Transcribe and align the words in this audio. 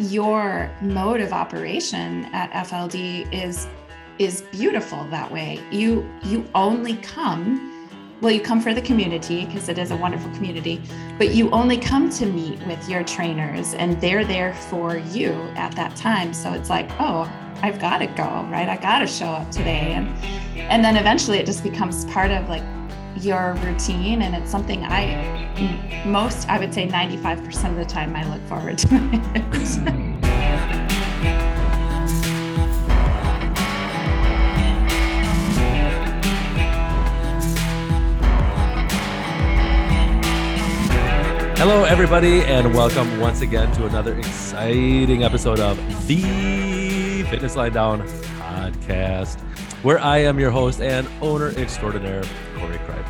your 0.00 0.70
mode 0.80 1.20
of 1.20 1.32
operation 1.32 2.24
at 2.32 2.50
FLD 2.66 3.32
is 3.32 3.68
is 4.18 4.42
beautiful 4.52 5.04
that 5.10 5.30
way. 5.30 5.60
You 5.70 6.08
you 6.22 6.46
only 6.54 6.96
come 6.96 7.66
well 8.20 8.32
you 8.32 8.40
come 8.40 8.60
for 8.60 8.74
the 8.74 8.82
community 8.82 9.46
because 9.46 9.68
it 9.68 9.78
is 9.78 9.90
a 9.90 9.96
wonderful 9.96 10.30
community, 10.32 10.82
but 11.18 11.34
you 11.34 11.50
only 11.50 11.76
come 11.76 12.10
to 12.10 12.26
meet 12.26 12.64
with 12.66 12.88
your 12.88 13.02
trainers 13.02 13.74
and 13.74 14.00
they're 14.00 14.24
there 14.24 14.54
for 14.54 14.98
you 14.98 15.32
at 15.56 15.74
that 15.76 15.96
time. 15.96 16.32
So 16.32 16.52
it's 16.52 16.70
like, 16.70 16.90
"Oh, 16.98 17.30
I've 17.62 17.78
got 17.78 17.98
to 17.98 18.06
go, 18.06 18.46
right? 18.50 18.68
I 18.68 18.76
got 18.76 19.00
to 19.00 19.06
show 19.06 19.26
up 19.26 19.50
today." 19.50 19.92
And 19.92 20.08
and 20.56 20.84
then 20.84 20.96
eventually 20.96 21.38
it 21.38 21.46
just 21.46 21.62
becomes 21.62 22.04
part 22.06 22.30
of 22.30 22.48
like 22.48 22.62
your 23.16 23.54
routine 23.64 24.22
and 24.22 24.34
it's 24.34 24.50
something 24.50 24.84
I 24.84 26.04
most 26.06 26.48
I 26.48 26.58
would 26.58 26.72
say 26.72 26.86
95% 26.88 27.70
of 27.70 27.76
the 27.76 27.84
time 27.84 28.14
I 28.16 28.24
look 28.32 28.42
forward 28.46 28.78
to 28.78 28.88
it. 28.90 30.10
Hello, 41.60 41.84
everybody, 41.84 42.40
and 42.44 42.72
welcome 42.74 43.20
once 43.20 43.42
again 43.42 43.70
to 43.72 43.84
another 43.84 44.18
exciting 44.18 45.24
episode 45.24 45.60
of 45.60 45.76
the 46.06 47.22
Fitness 47.24 47.54
Lying 47.54 47.74
Down 47.74 48.00
podcast, 48.38 49.38
where 49.82 49.98
I 49.98 50.18
am 50.18 50.40
your 50.40 50.50
host 50.50 50.80
and 50.80 51.06
owner 51.20 51.50
extraordinaire, 51.58 52.24
Cory 52.60 52.78
Cripe. 52.86 53.06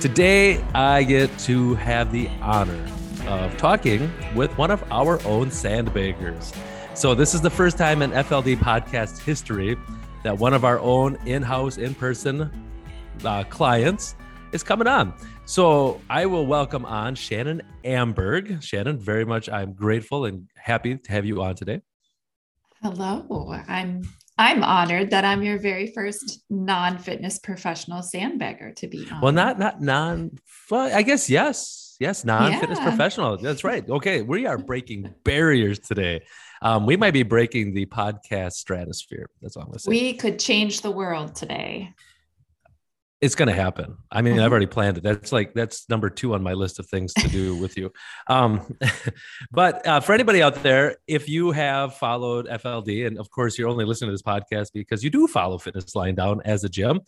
Today, 0.00 0.62
I 0.74 1.04
get 1.04 1.36
to 1.40 1.74
have 1.76 2.12
the 2.12 2.28
honor 2.42 2.86
of 3.26 3.56
talking 3.56 4.12
with 4.34 4.56
one 4.58 4.70
of 4.70 4.84
our 4.92 5.24
own 5.24 5.48
sandbaggers. 5.48 6.54
So, 6.94 7.14
this 7.14 7.34
is 7.34 7.40
the 7.40 7.50
first 7.50 7.78
time 7.78 8.02
in 8.02 8.10
FLD 8.10 8.56
podcast 8.56 9.22
history 9.22 9.78
that 10.24 10.36
one 10.36 10.52
of 10.52 10.64
our 10.64 10.78
own 10.80 11.16
in 11.24 11.42
house, 11.42 11.78
in 11.78 11.94
person 11.94 12.50
uh, 13.24 13.44
clients 13.44 14.16
is 14.52 14.62
coming 14.62 14.86
on. 14.86 15.14
So 15.44 16.00
I 16.08 16.26
will 16.26 16.46
welcome 16.46 16.84
on 16.84 17.14
Shannon 17.14 17.62
Amberg. 17.84 18.62
Shannon, 18.62 18.98
very 18.98 19.24
much 19.24 19.48
I'm 19.48 19.72
grateful 19.72 20.24
and 20.24 20.48
happy 20.56 20.96
to 20.96 21.12
have 21.12 21.24
you 21.24 21.42
on 21.42 21.54
today. 21.54 21.80
Hello. 22.82 23.54
I'm 23.68 24.02
I'm 24.40 24.64
honored 24.64 25.10
that 25.10 25.22
I'm 25.22 25.42
your 25.42 25.58
very 25.58 25.88
first 25.88 26.40
non-fitness 26.48 27.40
professional 27.40 28.00
sandbagger 28.00 28.74
to 28.76 28.88
be 28.88 29.06
on. 29.12 29.20
Well, 29.20 29.32
not 29.32 29.58
not 29.58 29.82
non 29.82 30.30
well, 30.70 30.90
I 30.96 31.02
guess 31.02 31.28
yes. 31.28 31.98
Yes, 32.00 32.24
non-fitness 32.24 32.78
yeah. 32.78 32.88
professional. 32.88 33.36
That's 33.36 33.64
right. 33.64 33.86
Okay, 33.86 34.22
we 34.22 34.46
are 34.46 34.56
breaking 34.56 35.12
barriers 35.24 35.78
today. 35.78 36.22
Um, 36.62 36.86
we 36.86 36.96
might 36.96 37.10
be 37.10 37.22
breaking 37.22 37.74
the 37.74 37.84
podcast 37.84 38.52
stratosphere. 38.52 39.28
That's 39.42 39.58
all 39.58 39.64
I'm 39.64 39.68
gonna 39.68 39.80
say. 39.80 39.90
We 39.90 40.14
could 40.14 40.38
change 40.38 40.80
the 40.80 40.90
world 40.90 41.34
today 41.34 41.92
it's 43.20 43.34
going 43.34 43.48
to 43.48 43.54
happen. 43.54 43.98
I 44.10 44.22
mean, 44.22 44.34
I've 44.34 44.38
mm-hmm. 44.38 44.50
already 44.50 44.66
planned 44.66 44.96
it. 44.96 45.02
That's 45.02 45.30
like 45.30 45.52
that's 45.52 45.88
number 45.90 46.08
two 46.08 46.34
on 46.34 46.42
my 46.42 46.54
list 46.54 46.78
of 46.78 46.86
things 46.86 47.12
to 47.14 47.28
do 47.28 47.54
with 47.56 47.76
you. 47.76 47.92
Um, 48.28 48.78
but 49.50 49.86
uh, 49.86 50.00
for 50.00 50.14
anybody 50.14 50.42
out 50.42 50.62
there, 50.62 50.96
if 51.06 51.28
you 51.28 51.50
have 51.50 51.96
followed 51.96 52.46
FLD, 52.46 53.06
and 53.06 53.18
of 53.18 53.30
course 53.30 53.58
you're 53.58 53.68
only 53.68 53.84
listening 53.84 54.08
to 54.08 54.12
this 54.12 54.22
podcast 54.22 54.72
because 54.72 55.04
you 55.04 55.10
do 55.10 55.26
follow 55.26 55.58
Fitness 55.58 55.94
Lying 55.94 56.14
Down 56.14 56.40
as 56.44 56.64
a 56.64 56.68
gym, 56.68 57.00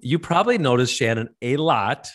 you 0.00 0.18
probably 0.18 0.56
noticed 0.56 0.94
Shannon 0.94 1.28
a 1.42 1.56
lot. 1.56 2.08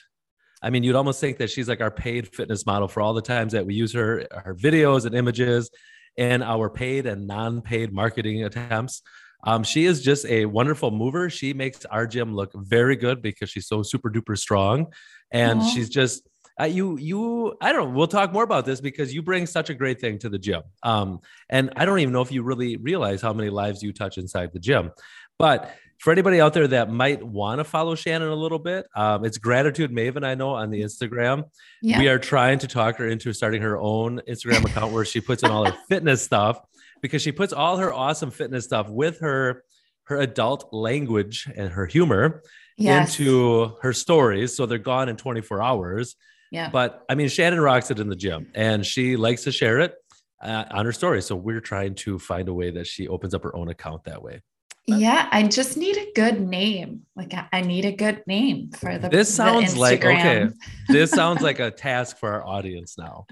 I 0.61 0.72
mean, 0.72 0.83
you'd 0.83 0.95
almost 0.95 1.22
think 1.22 1.38
that 1.38 1.51
she's 1.51 1.69
like 1.69 1.81
our 1.81 1.91
paid 1.91 2.33
fitness 2.33 2.66
model 2.66 2.88
for 2.88 3.01
all 3.01 3.13
the 3.13 3.22
times 3.22 3.53
that 3.53 3.67
we 3.67 3.75
use 3.75 3.94
her, 3.94 4.25
her 4.31 4.55
videos 4.55 5.05
and 5.05 5.13
images, 5.16 5.69
and 6.17 6.44
our 6.44 6.69
paid 6.72 7.05
and 7.05 7.27
non-paid 7.27 7.94
marketing 7.94 8.44
attempts. 8.44 9.03
Um, 9.43 9.63
she 9.63 9.85
is 9.85 10.02
just 10.02 10.25
a 10.25 10.45
wonderful 10.45 10.91
mover. 10.91 11.30
She 11.30 11.53
makes 11.53 11.85
our 11.85 12.07
gym 12.07 12.35
look 12.35 12.52
very 12.55 12.95
good 12.95 13.21
because 13.21 13.49
she's 13.49 13.67
so 13.67 13.83
super 13.83 14.09
duper 14.09 14.38
strong, 14.38 14.88
and 15.31 15.62
Aww. 15.62 15.73
she's 15.73 15.89
just 15.89 16.28
uh, 16.59 16.66
you 16.66 16.97
you 16.97 17.56
I 17.62 17.72
don't 17.72 17.89
know. 17.89 17.97
We'll 17.97 18.07
talk 18.07 18.34
more 18.34 18.44
about 18.44 18.66
this 18.66 18.81
because 18.81 19.13
you 19.13 19.22
bring 19.22 19.45
such 19.45 19.69
a 19.69 19.73
great 19.73 20.01
thing 20.01 20.17
to 20.19 20.29
the 20.29 20.39
gym. 20.39 20.63
Um, 20.84 21.19
and 21.50 21.72
I 21.75 21.85
don't 21.85 22.00
even 22.00 22.13
know 22.13 22.22
if 22.22 22.31
you 22.31 22.41
really 22.41 22.78
realize 22.78 23.22
how 23.22 23.34
many 23.34 23.50
lives 23.50 23.84
you 23.84 23.94
touch 23.94 24.17
inside 24.17 24.53
the 24.53 24.59
gym. 24.59 24.91
But 25.38 25.72
for 26.00 26.12
anybody 26.12 26.41
out 26.41 26.53
there 26.53 26.67
that 26.67 26.91
might 26.91 27.23
want 27.23 27.59
to 27.59 27.63
follow 27.63 27.95
Shannon 27.95 28.29
a 28.29 28.35
little 28.35 28.59
bit, 28.59 28.88
um, 28.95 29.23
it's 29.23 29.38
Gratitude 29.38 29.91
Maven. 29.91 30.25
I 30.25 30.35
know 30.35 30.50
on 30.50 30.69
the 30.72 30.81
Instagram. 30.81 31.45
Yeah. 31.81 32.00
We 32.00 32.07
are 32.07 32.19
trying 32.19 32.59
to 32.59 32.67
talk 32.67 32.97
her 32.97 33.07
into 33.07 33.33
starting 33.33 33.62
her 33.62 33.78
own 33.78 34.22
Instagram 34.28 34.66
account 34.66 34.94
where 34.94 35.06
she 35.06 35.22
puts 35.22 35.44
in 35.44 35.51
all 35.51 35.66
her 35.66 35.78
fitness 35.89 36.23
stuff 36.23 36.59
because 37.02 37.22
she 37.22 37.31
puts 37.31 37.53
all 37.53 37.78
her 37.78 37.94
awesome 37.94 38.31
fitness 38.31 38.66
stuff 38.66 38.90
with 38.90 39.19
her 39.19 39.63
her 40.06 40.18
adult 40.18 40.69
language 40.74 41.50
and 41.56 41.69
her 41.72 41.85
humor 41.85 42.41
yes. 42.78 43.09
into 43.09 43.75
her 43.81 43.94
stories 43.94 44.56
so 44.56 44.66
they're 44.66 44.78
gone 44.78 45.09
in 45.09 45.16
24 45.16 45.62
hours 45.62 46.16
yeah 46.52 46.69
but 46.69 47.03
i 47.09 47.16
mean 47.16 47.28
shannon 47.28 47.59
rocks 47.59 47.91
it 47.91 48.00
in 48.00 48.09
the 48.09 48.16
gym 48.16 48.47
and 48.56 48.86
she 48.86 49.16
likes 49.16 49.44
to 49.44 49.52
share 49.52 49.80
it 49.80 49.96
uh, 50.41 50.66
on 50.72 50.86
her 50.86 50.91
story 50.91 51.22
so 51.22 51.36
we're 51.36 51.62
trying 51.62 51.96
to 51.96 52.18
find 52.19 52.47
a 52.47 52.53
way 52.53 52.72
that 52.72 52.88
she 52.88 53.07
opens 53.07 53.34
up 53.34 53.44
her 53.44 53.56
own 53.56 53.69
account 53.69 54.03
that 54.03 54.22
way 54.22 54.41
yeah, 54.90 55.28
I 55.34 55.44
just 55.44 55.75
need 55.75 55.97
a 55.97 56.13
good 56.16 56.40
name. 56.40 57.02
Like 57.13 57.34
I 57.52 57.59
need 57.59 57.84
a 57.84 57.91
good 57.91 58.24
name 58.25 58.72
for 58.72 58.97
the. 58.97 59.09
This 59.09 59.34
sounds 59.34 59.74
the 59.74 59.81
like 59.81 60.06
okay. 60.06 60.47
This 60.88 61.12
sounds 61.12 61.41
like 61.44 61.59
a 61.59 61.69
task 61.69 62.18
for 62.18 62.31
our 62.31 62.47
audience 62.47 62.97
now. 62.97 63.25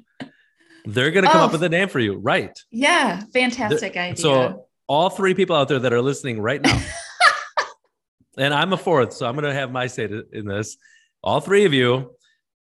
They're 0.85 1.11
going 1.11 1.25
to 1.25 1.31
come 1.31 1.41
oh, 1.41 1.45
up 1.45 1.51
with 1.51 1.63
a 1.63 1.69
name 1.69 1.89
for 1.89 1.99
you, 1.99 2.17
right? 2.17 2.57
Yeah, 2.71 3.21
fantastic 3.33 3.93
They're, 3.93 4.03
idea. 4.03 4.17
So, 4.17 4.65
all 4.87 5.09
three 5.09 5.33
people 5.33 5.55
out 5.55 5.67
there 5.67 5.79
that 5.79 5.93
are 5.93 6.01
listening 6.01 6.39
right 6.39 6.61
now, 6.61 6.79
and 8.37 8.53
I'm 8.53 8.71
a 8.73 8.77
fourth, 8.77 9.13
so 9.13 9.25
I'm 9.25 9.33
going 9.33 9.45
to 9.45 9.53
have 9.53 9.71
my 9.71 9.87
say 9.87 10.09
in 10.31 10.45
this. 10.45 10.77
All 11.23 11.39
three 11.39 11.65
of 11.65 11.73
you, 11.73 12.11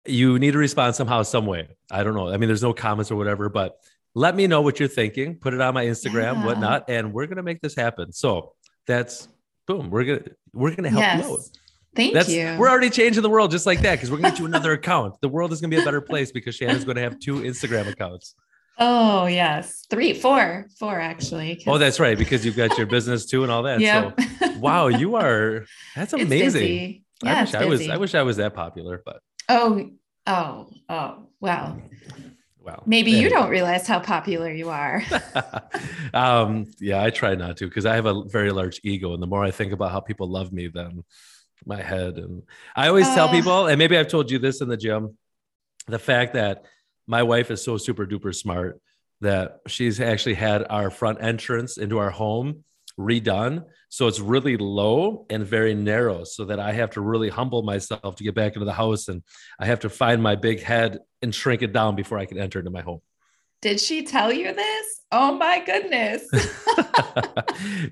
you 0.05 0.37
need 0.37 0.51
to 0.51 0.59
respond 0.59 0.95
somehow, 0.95 1.23
some 1.23 1.45
way. 1.45 1.69
I 1.89 2.03
don't 2.03 2.13
know. 2.13 2.29
I 2.29 2.37
mean, 2.37 2.47
there's 2.47 2.61
no 2.61 2.73
comments 2.73 3.09
or 3.09 3.15
whatever, 3.15 3.49
but 3.49 3.77
let 4.13 4.35
me 4.35 4.45
know 4.45 4.61
what 4.61 4.79
you're 4.79 4.89
thinking. 4.89 5.35
Put 5.35 5.53
it 5.53 5.61
on 5.61 5.73
my 5.73 5.85
Instagram, 5.85 6.35
yeah. 6.35 6.45
whatnot, 6.45 6.89
and 6.89 7.13
we're 7.13 7.25
going 7.25 7.37
to 7.37 7.43
make 7.43 7.61
this 7.61 7.75
happen. 7.75 8.11
So 8.11 8.53
that's 8.85 9.27
boom. 9.67 9.89
We're 9.89 10.03
gonna 10.03 10.23
we're 10.53 10.75
gonna 10.75 10.89
help 10.89 11.01
yes. 11.01 11.25
you 11.25 11.33
out. 11.33 11.39
Thank 11.95 12.13
That's, 12.13 12.29
you. 12.29 12.55
We're 12.57 12.69
already 12.69 12.89
changing 12.89 13.21
the 13.21 13.29
world 13.29 13.51
just 13.51 13.65
like 13.65 13.81
that 13.81 13.95
because 13.95 14.09
we're 14.09 14.17
gonna 14.17 14.29
get 14.29 14.39
you 14.39 14.45
another 14.45 14.71
account. 14.79 15.15
The 15.21 15.27
world 15.27 15.51
is 15.51 15.59
gonna 15.59 15.75
be 15.75 15.81
a 15.81 15.85
better 15.85 16.01
place 16.01 16.31
because 16.31 16.55
Shannon's 16.55 16.85
gonna 16.85 17.01
have 17.01 17.19
two 17.19 17.41
Instagram 17.41 17.87
accounts. 17.87 18.35
Oh 18.77 19.25
yes, 19.25 19.85
three, 19.89 20.13
four, 20.13 20.67
four 20.79 20.99
actually. 20.99 21.63
Oh, 21.67 21.77
that's 21.77 21.99
right 21.99 22.17
because 22.17 22.45
you've 22.45 22.55
got 22.55 22.77
your 22.77 22.87
business 22.87 23.25
too 23.25 23.43
and 23.43 23.51
all 23.51 23.63
that. 23.63 23.81
Yeah. 23.81 24.11
So, 24.39 24.51
wow, 24.59 24.87
you 24.87 25.15
are. 25.15 25.65
That's 25.95 26.13
amazing. 26.13 27.03
Yeah, 27.23 27.39
I 27.39 27.41
wish 27.41 27.53
I 27.53 27.65
was. 27.65 27.89
I 27.89 27.97
wish 27.97 28.15
I 28.15 28.23
was 28.23 28.37
that 28.37 28.53
popular, 28.55 29.01
but. 29.05 29.17
Oh, 29.49 29.91
oh, 30.27 30.69
oh! 30.87 31.27
Wow. 31.41 31.77
Wow. 32.63 32.83
Maybe 32.85 33.11
anyway. 33.11 33.23
you 33.23 33.29
don't 33.29 33.49
realize 33.49 33.87
how 33.87 33.99
popular 33.99 34.51
you 34.51 34.69
are. 34.69 35.03
um, 36.13 36.67
yeah, 36.79 37.03
I 37.03 37.09
try 37.09 37.33
not 37.33 37.57
to 37.57 37.67
because 37.67 37.87
I 37.87 37.95
have 37.95 38.05
a 38.05 38.23
very 38.25 38.51
large 38.51 38.79
ego, 38.83 39.13
and 39.13 39.21
the 39.21 39.27
more 39.27 39.43
I 39.43 39.51
think 39.51 39.73
about 39.73 39.91
how 39.91 39.99
people 39.99 40.29
love 40.29 40.53
me, 40.53 40.67
then 40.67 41.03
my 41.65 41.81
head. 41.81 42.17
And 42.17 42.43
I 42.75 42.87
always 42.87 43.07
uh, 43.07 43.15
tell 43.15 43.29
people, 43.29 43.67
and 43.67 43.77
maybe 43.77 43.97
I've 43.97 44.07
told 44.07 44.31
you 44.31 44.39
this 44.39 44.61
in 44.61 44.67
the 44.67 44.77
gym, 44.77 45.17
the 45.87 45.99
fact 45.99 46.33
that 46.33 46.65
my 47.07 47.23
wife 47.23 47.51
is 47.51 47.63
so 47.63 47.77
super 47.77 48.05
duper 48.05 48.33
smart 48.33 48.79
that 49.21 49.59
she's 49.67 49.99
actually 49.99 50.35
had 50.35 50.65
our 50.69 50.89
front 50.89 51.21
entrance 51.21 51.77
into 51.77 51.99
our 51.99 52.09
home 52.09 52.63
redone. 52.99 53.65
So 53.89 54.07
it's 54.07 54.19
really 54.19 54.57
low 54.57 55.25
and 55.29 55.45
very 55.45 55.73
narrow, 55.73 56.23
so 56.23 56.45
that 56.45 56.59
I 56.59 56.71
have 56.73 56.91
to 56.91 57.01
really 57.01 57.29
humble 57.29 57.61
myself 57.61 58.15
to 58.15 58.23
get 58.23 58.35
back 58.35 58.53
into 58.53 58.65
the 58.65 58.73
house 58.73 59.07
and 59.07 59.21
I 59.59 59.65
have 59.65 59.81
to 59.81 59.89
find 59.89 60.23
my 60.23 60.35
big 60.35 60.61
head 60.61 60.99
and 61.21 61.33
shrink 61.33 61.61
it 61.61 61.73
down 61.73 61.95
before 61.95 62.17
I 62.17 62.25
can 62.25 62.39
enter 62.39 62.59
into 62.59 62.71
my 62.71 62.81
home. 62.81 63.01
Did 63.61 63.79
she 63.79 64.03
tell 64.03 64.31
you 64.33 64.53
this? 64.53 65.01
Oh 65.11 65.35
my 65.35 65.63
goodness. 65.63 66.23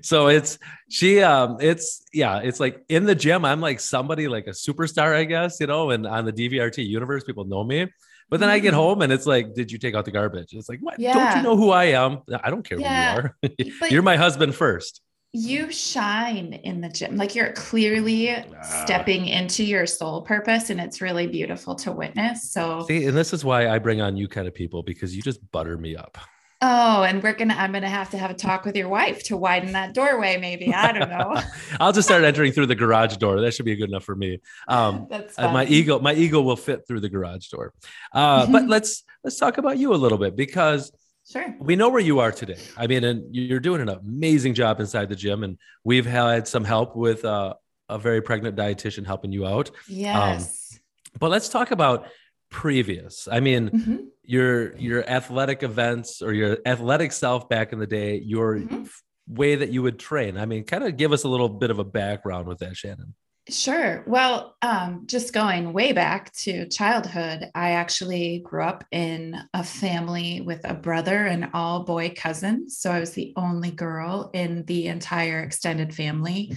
so 0.02 0.28
it's 0.28 0.58
she 0.88 1.22
um 1.22 1.58
it's 1.60 2.02
yeah, 2.12 2.38
it's 2.38 2.58
like 2.58 2.82
in 2.88 3.04
the 3.04 3.14
gym 3.14 3.44
I'm 3.44 3.60
like 3.60 3.78
somebody 3.78 4.26
like 4.26 4.46
a 4.46 4.50
superstar 4.50 5.14
I 5.14 5.24
guess, 5.24 5.60
you 5.60 5.66
know, 5.66 5.90
and 5.90 6.06
on 6.06 6.24
the 6.24 6.32
DVRT 6.32 6.84
universe 6.86 7.24
people 7.24 7.44
know 7.44 7.62
me. 7.62 7.86
But 8.30 8.40
then 8.40 8.48
I 8.48 8.58
get 8.58 8.70
mm-hmm. 8.70 8.76
home 8.76 9.02
and 9.02 9.12
it's 9.12 9.26
like, 9.26 9.54
did 9.54 9.72
you 9.72 9.78
take 9.78 9.94
out 9.94 10.04
the 10.04 10.12
garbage? 10.12 10.54
It's 10.54 10.68
like, 10.68 10.78
what? 10.80 10.98
Yeah. 10.98 11.14
Don't 11.14 11.36
you 11.38 11.42
know 11.42 11.56
who 11.56 11.70
I 11.70 11.86
am? 11.86 12.18
I 12.42 12.48
don't 12.50 12.62
care 12.62 12.78
yeah. 12.78 13.20
who 13.42 13.48
you 13.58 13.72
are. 13.80 13.88
you're 13.90 14.02
my 14.02 14.16
husband 14.16 14.54
first. 14.54 15.02
You 15.32 15.70
shine 15.70 16.54
in 16.64 16.80
the 16.80 16.88
gym. 16.88 17.16
Like 17.16 17.34
you're 17.34 17.52
clearly 17.52 18.30
ah. 18.30 18.62
stepping 18.62 19.26
into 19.26 19.62
your 19.62 19.86
soul 19.86 20.22
purpose, 20.22 20.70
and 20.70 20.80
it's 20.80 21.00
really 21.00 21.28
beautiful 21.28 21.74
to 21.76 21.92
witness. 21.92 22.50
So, 22.50 22.84
see, 22.88 23.06
and 23.06 23.16
this 23.16 23.32
is 23.32 23.44
why 23.44 23.68
I 23.68 23.78
bring 23.78 24.00
on 24.00 24.16
you 24.16 24.26
kind 24.26 24.48
of 24.48 24.54
people 24.54 24.82
because 24.82 25.14
you 25.14 25.22
just 25.22 25.40
butter 25.52 25.78
me 25.78 25.94
up. 25.94 26.18
Oh, 26.62 27.04
and 27.04 27.22
we're 27.22 27.32
gonna 27.32 27.54
I'm 27.54 27.72
gonna 27.72 27.88
have 27.88 28.10
to 28.10 28.18
have 28.18 28.30
a 28.30 28.34
talk 28.34 28.66
with 28.66 28.76
your 28.76 28.88
wife 28.88 29.22
to 29.24 29.36
widen 29.36 29.72
that 29.72 29.94
doorway, 29.94 30.36
maybe. 30.36 30.74
I 30.74 30.92
don't 30.92 31.08
know. 31.08 31.40
I'll 31.80 31.92
just 31.92 32.06
start 32.06 32.22
entering 32.22 32.52
through 32.52 32.66
the 32.66 32.74
garage 32.74 33.16
door. 33.16 33.40
That 33.40 33.54
should 33.54 33.64
be 33.64 33.74
good 33.76 33.88
enough 33.88 34.04
for 34.04 34.14
me. 34.14 34.40
Um 34.68 35.06
That's 35.10 35.38
my 35.38 35.64
ego, 35.64 35.98
my 36.00 36.12
ego 36.12 36.42
will 36.42 36.56
fit 36.56 36.86
through 36.86 37.00
the 37.00 37.08
garage 37.08 37.48
door. 37.48 37.72
Uh, 38.12 38.46
but 38.46 38.66
let's 38.68 39.04
let's 39.24 39.38
talk 39.38 39.56
about 39.56 39.78
you 39.78 39.94
a 39.94 39.96
little 39.96 40.18
bit 40.18 40.36
because 40.36 40.92
Sure. 41.30 41.54
We 41.60 41.76
know 41.76 41.90
where 41.90 42.00
you 42.00 42.18
are 42.18 42.32
today. 42.32 42.58
I 42.76 42.88
mean, 42.88 43.04
and 43.04 43.34
you're 43.34 43.60
doing 43.60 43.80
an 43.80 43.88
amazing 43.88 44.54
job 44.54 44.80
inside 44.80 45.08
the 45.08 45.14
gym, 45.14 45.44
and 45.44 45.58
we've 45.84 46.06
had 46.06 46.48
some 46.48 46.64
help 46.64 46.96
with 46.96 47.24
uh, 47.24 47.54
a 47.88 47.98
very 47.98 48.20
pregnant 48.20 48.56
dietitian 48.56 49.06
helping 49.06 49.30
you 49.30 49.46
out. 49.46 49.70
Yes. 49.86 50.72
Um, 50.72 50.80
but 51.20 51.30
let's 51.30 51.48
talk 51.48 51.70
about 51.70 52.08
previous. 52.50 53.28
I 53.30 53.38
mean, 53.38 53.70
mm-hmm. 53.70 53.96
your 54.24 54.76
your 54.76 55.08
athletic 55.08 55.62
events 55.62 56.20
or 56.20 56.32
your 56.32 56.58
athletic 56.66 57.12
self 57.12 57.48
back 57.48 57.72
in 57.72 57.78
the 57.78 57.86
day, 57.86 58.18
your 58.18 58.56
mm-hmm. 58.56 58.84
way 59.28 59.54
that 59.54 59.70
you 59.70 59.82
would 59.82 60.00
train. 60.00 60.36
I 60.36 60.46
mean, 60.46 60.64
kind 60.64 60.82
of 60.82 60.96
give 60.96 61.12
us 61.12 61.22
a 61.22 61.28
little 61.28 61.48
bit 61.48 61.70
of 61.70 61.78
a 61.78 61.84
background 61.84 62.48
with 62.48 62.58
that, 62.58 62.76
Shannon. 62.76 63.14
Sure. 63.48 64.04
Well, 64.06 64.54
um, 64.62 65.04
just 65.06 65.32
going 65.32 65.72
way 65.72 65.92
back 65.92 66.32
to 66.34 66.68
childhood, 66.68 67.50
I 67.54 67.70
actually 67.72 68.42
grew 68.44 68.62
up 68.62 68.84
in 68.92 69.34
a 69.54 69.64
family 69.64 70.40
with 70.40 70.60
a 70.64 70.74
brother 70.74 71.26
and 71.26 71.50
all 71.52 71.82
boy 71.84 72.12
cousins. 72.16 72.78
So 72.78 72.92
I 72.92 73.00
was 73.00 73.12
the 73.12 73.32
only 73.36 73.72
girl 73.72 74.30
in 74.34 74.64
the 74.66 74.86
entire 74.86 75.40
extended 75.40 75.92
family. 75.92 76.52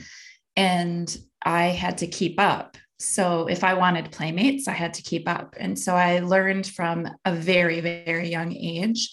And 0.55 1.15
I 1.43 1.67
had 1.67 1.97
to 1.99 2.07
keep 2.07 2.39
up. 2.39 2.77
So 2.99 3.47
if 3.47 3.63
I 3.63 3.73
wanted 3.73 4.11
playmates, 4.11 4.67
I 4.67 4.73
had 4.73 4.93
to 4.95 5.01
keep 5.01 5.27
up. 5.27 5.55
And 5.57 5.79
so 5.79 5.95
I 5.95 6.19
learned 6.19 6.67
from 6.67 7.07
a 7.25 7.33
very, 7.33 7.81
very 7.81 8.29
young 8.29 8.53
age 8.53 9.09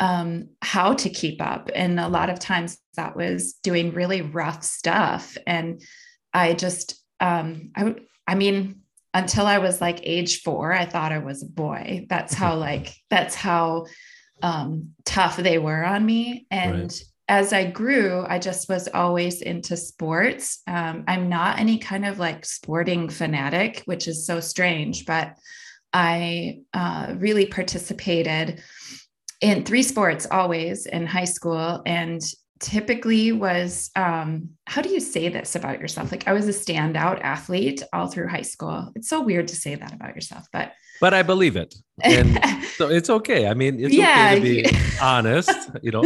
um, 0.00 0.48
how 0.60 0.94
to 0.94 1.08
keep 1.08 1.40
up. 1.40 1.70
And 1.72 2.00
a 2.00 2.08
lot 2.08 2.30
of 2.30 2.40
times 2.40 2.78
that 2.96 3.16
was 3.16 3.52
doing 3.62 3.92
really 3.92 4.22
rough 4.22 4.64
stuff. 4.64 5.36
And 5.46 5.80
I 6.34 6.54
just 6.54 7.01
um, 7.22 7.70
I 7.74 7.84
would, 7.84 8.02
I 8.26 8.34
mean, 8.34 8.82
until 9.14 9.46
I 9.46 9.58
was 9.58 9.80
like 9.80 10.00
age 10.02 10.42
four, 10.42 10.72
I 10.72 10.84
thought 10.84 11.12
I 11.12 11.18
was 11.18 11.42
a 11.42 11.46
boy. 11.46 12.06
That's 12.08 12.34
how 12.34 12.56
like 12.68 12.94
that's 13.08 13.34
how 13.34 13.86
um, 14.42 14.90
tough 15.04 15.36
they 15.36 15.58
were 15.58 15.84
on 15.84 16.04
me. 16.04 16.46
And 16.50 16.82
right. 16.82 17.04
as 17.28 17.52
I 17.52 17.70
grew, 17.70 18.26
I 18.28 18.38
just 18.38 18.68
was 18.68 18.88
always 18.88 19.40
into 19.40 19.76
sports. 19.76 20.60
Um, 20.66 21.04
I'm 21.06 21.28
not 21.28 21.58
any 21.58 21.78
kind 21.78 22.04
of 22.04 22.18
like 22.18 22.44
sporting 22.44 23.08
fanatic, 23.08 23.82
which 23.84 24.08
is 24.08 24.26
so 24.26 24.40
strange, 24.40 25.06
but 25.06 25.36
I 25.92 26.60
uh, 26.74 27.14
really 27.18 27.46
participated 27.46 28.62
in 29.40 29.64
three 29.64 29.82
sports 29.82 30.26
always 30.30 30.86
in 30.86 31.06
high 31.06 31.24
school 31.24 31.82
and 31.84 32.20
typically 32.62 33.32
was 33.32 33.90
um, 33.96 34.50
how 34.66 34.80
do 34.80 34.88
you 34.88 35.00
say 35.00 35.28
this 35.28 35.54
about 35.56 35.80
yourself? 35.80 36.10
Like 36.10 36.26
i 36.26 36.32
was 36.32 36.48
a 36.48 36.52
standout 36.52 37.20
athlete 37.20 37.82
all 37.92 38.06
through 38.06 38.28
high 38.28 38.42
school. 38.42 38.90
It's 38.94 39.08
so 39.08 39.20
weird 39.20 39.48
to 39.48 39.56
say 39.56 39.74
that 39.74 39.92
about 39.92 40.14
yourself 40.14 40.46
but 40.52 40.72
but 41.00 41.12
i 41.12 41.22
believe 41.22 41.56
it. 41.56 41.74
And 42.02 42.38
so 42.76 42.88
it's 42.88 43.10
okay. 43.10 43.48
I 43.48 43.54
mean 43.54 43.84
it's 43.84 43.92
yeah, 43.92 44.34
okay 44.36 44.62
to 44.62 44.70
be 44.70 44.78
honest 45.02 45.70
you 45.82 45.90
know? 45.90 46.04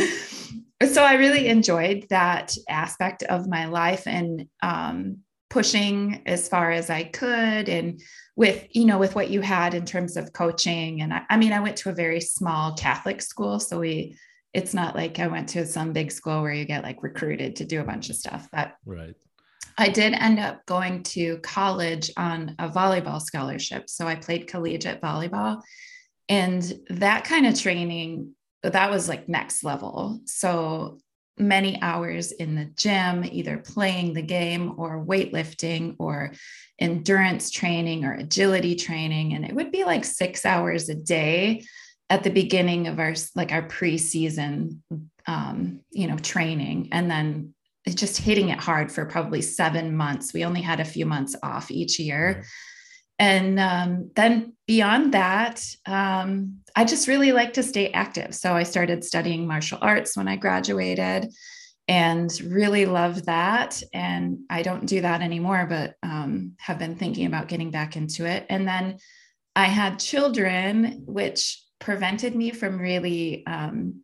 So 0.91 1.05
i 1.05 1.15
really 1.15 1.47
enjoyed 1.49 2.07
that 2.11 2.57
aspect 2.69 3.23
of 3.25 3.47
my 3.47 3.67
life 3.67 4.07
and 4.07 4.49
um, 4.63 5.19
pushing 5.51 6.23
as 6.27 6.49
far 6.49 6.71
as 6.73 6.91
i 6.91 7.05
could 7.05 7.69
and 7.69 8.01
with 8.35 8.67
you 8.71 8.85
know 8.85 8.99
with 8.99 9.15
what 9.15 9.31
you 9.31 9.41
had 9.41 9.75
in 9.75 9.85
terms 9.85 10.17
of 10.17 10.33
coaching. 10.33 11.01
And 11.03 11.13
I, 11.13 11.23
I 11.31 11.37
mean 11.37 11.53
i 11.53 11.61
went 11.61 11.77
to 11.79 11.91
a 11.91 11.95
very 11.95 12.21
small 12.21 12.75
catholic 12.75 13.21
school 13.21 13.61
so 13.61 13.79
we 13.79 14.17
it's 14.57 14.73
not 14.73 14.97
like 14.97 15.19
I 15.19 15.27
went 15.27 15.51
to 15.51 15.67
some 15.67 15.93
big 15.93 16.11
school 16.11 16.41
where 16.41 16.53
you 16.55 16.65
get 16.65 16.83
like 16.83 17.03
recruited 17.03 17.57
to 17.57 17.67
do 17.67 17.83
a 17.83 17.85
bunch 17.85 18.09
of 18.09 18.17
stuff. 18.17 18.49
But 18.51 18.73
right. 18.87 19.15
I 19.77 19.91
did 19.91 20.15
end 20.15 20.39
up 20.39 20.65
going 20.65 21.03
to 21.03 21.37
college 21.43 22.11
on 22.17 22.55
a 22.59 22.71
volleyball 22.71 23.21
scholarship. 23.21 23.91
So 23.91 24.07
I 24.07 24.15
played 24.15 24.47
collegiate 24.47 25.03
volleyball. 25.03 25.61
And 26.31 26.73
that 26.89 27.25
kind 27.25 27.47
of 27.47 27.61
training, 27.61 28.35
that 28.63 28.91
was 28.91 29.11
like 29.11 29.29
next 29.29 29.63
level. 29.63 30.21
So 30.25 31.01
many 31.37 31.79
hours 31.83 32.33
in 32.33 32.55
the 32.55 32.65
gym, 32.65 33.27
either 33.31 33.59
playing 33.59 34.15
the 34.15 34.23
game 34.23 34.73
or 34.79 35.05
weightlifting 35.05 35.97
or 35.99 36.33
endurance 36.79 37.51
training 37.51 38.07
or 38.07 38.15
agility 38.15 38.75
training. 38.75 39.35
And 39.35 39.45
it 39.45 39.55
would 39.55 39.71
be 39.71 39.85
like 39.85 40.07
six 40.07 40.47
hours 40.47 40.89
a 40.89 40.95
day 40.95 41.63
at 42.09 42.23
the 42.23 42.31
beginning 42.31 42.87
of 42.87 42.99
our 42.99 43.15
like 43.35 43.53
our 43.53 43.67
preseason 43.67 44.79
um, 45.27 45.81
you 45.91 46.07
know 46.07 46.17
training 46.19 46.89
and 46.93 47.11
then 47.11 47.55
just 47.95 48.19
hitting 48.19 48.49
it 48.49 48.59
hard 48.59 48.91
for 48.91 49.05
probably 49.07 49.41
seven 49.41 49.97
months. 49.97 50.33
We 50.33 50.45
only 50.45 50.61
had 50.61 50.81
a 50.81 50.85
few 50.85 51.07
months 51.07 51.37
off 51.43 51.71
each 51.71 52.01
year. 52.01 52.45
And 53.19 53.61
um, 53.61 54.11
then 54.15 54.55
beyond 54.67 55.15
that 55.15 55.65
um, 55.87 56.59
i 56.75 56.85
just 56.85 57.09
really 57.09 57.33
like 57.33 57.55
to 57.55 57.63
stay 57.63 57.91
active. 57.93 58.35
So 58.35 58.55
i 58.55 58.63
started 58.63 59.05
studying 59.05 59.47
martial 59.47 59.79
arts 59.81 60.17
when 60.17 60.29
i 60.29 60.37
graduated 60.37 61.33
and 61.89 62.41
really 62.43 62.85
love 62.87 63.25
that. 63.27 63.83
And 63.95 64.41
i 64.51 64.63
don't 64.63 64.87
do 64.87 65.01
that 65.01 65.23
anymore 65.23 65.67
but 65.69 65.95
um, 66.03 66.53
have 66.59 66.79
been 66.79 66.97
thinking 66.97 67.27
about 67.27 67.49
getting 67.49 67.71
back 67.71 67.97
into 67.97 68.27
it. 68.27 68.45
And 68.51 68.69
then 68.69 68.99
i 69.55 69.65
had 69.65 69.99
children 69.99 71.05
which 71.07 71.63
prevented 71.79 72.35
me 72.35 72.51
from 72.51 72.79
really 72.79 73.45
um, 73.47 74.03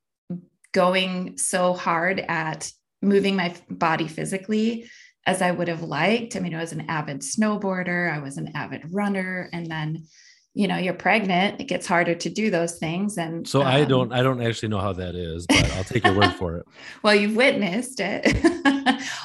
going 0.72 1.36
so 1.38 1.74
hard 1.74 2.20
at 2.20 2.70
moving 3.00 3.36
my 3.36 3.54
body 3.68 4.08
physically 4.08 4.88
as 5.26 5.40
I 5.42 5.50
would 5.50 5.68
have 5.68 5.82
liked. 5.82 6.36
I 6.36 6.40
mean, 6.40 6.54
I 6.54 6.60
was 6.60 6.72
an 6.72 6.88
avid 6.88 7.20
snowboarder, 7.20 8.12
I 8.12 8.18
was 8.18 8.38
an 8.38 8.52
avid 8.54 8.92
runner, 8.92 9.48
and 9.52 9.66
then 9.66 10.06
you 10.54 10.68
know 10.68 10.76
you're 10.76 10.92
pregnant 10.94 11.60
it 11.60 11.64
gets 11.64 11.86
harder 11.86 12.14
to 12.14 12.28
do 12.28 12.50
those 12.50 12.78
things 12.78 13.16
and 13.16 13.48
so 13.48 13.60
um, 13.60 13.66
i 13.66 13.84
don't 13.84 14.12
i 14.12 14.22
don't 14.22 14.42
actually 14.42 14.68
know 14.68 14.78
how 14.78 14.92
that 14.92 15.14
is 15.14 15.46
but 15.46 15.72
i'll 15.72 15.84
take 15.84 16.04
your 16.04 16.14
word 16.14 16.32
for 16.38 16.56
it 16.56 16.66
well 17.02 17.14
you've 17.14 17.36
witnessed 17.36 18.00
it 18.00 18.26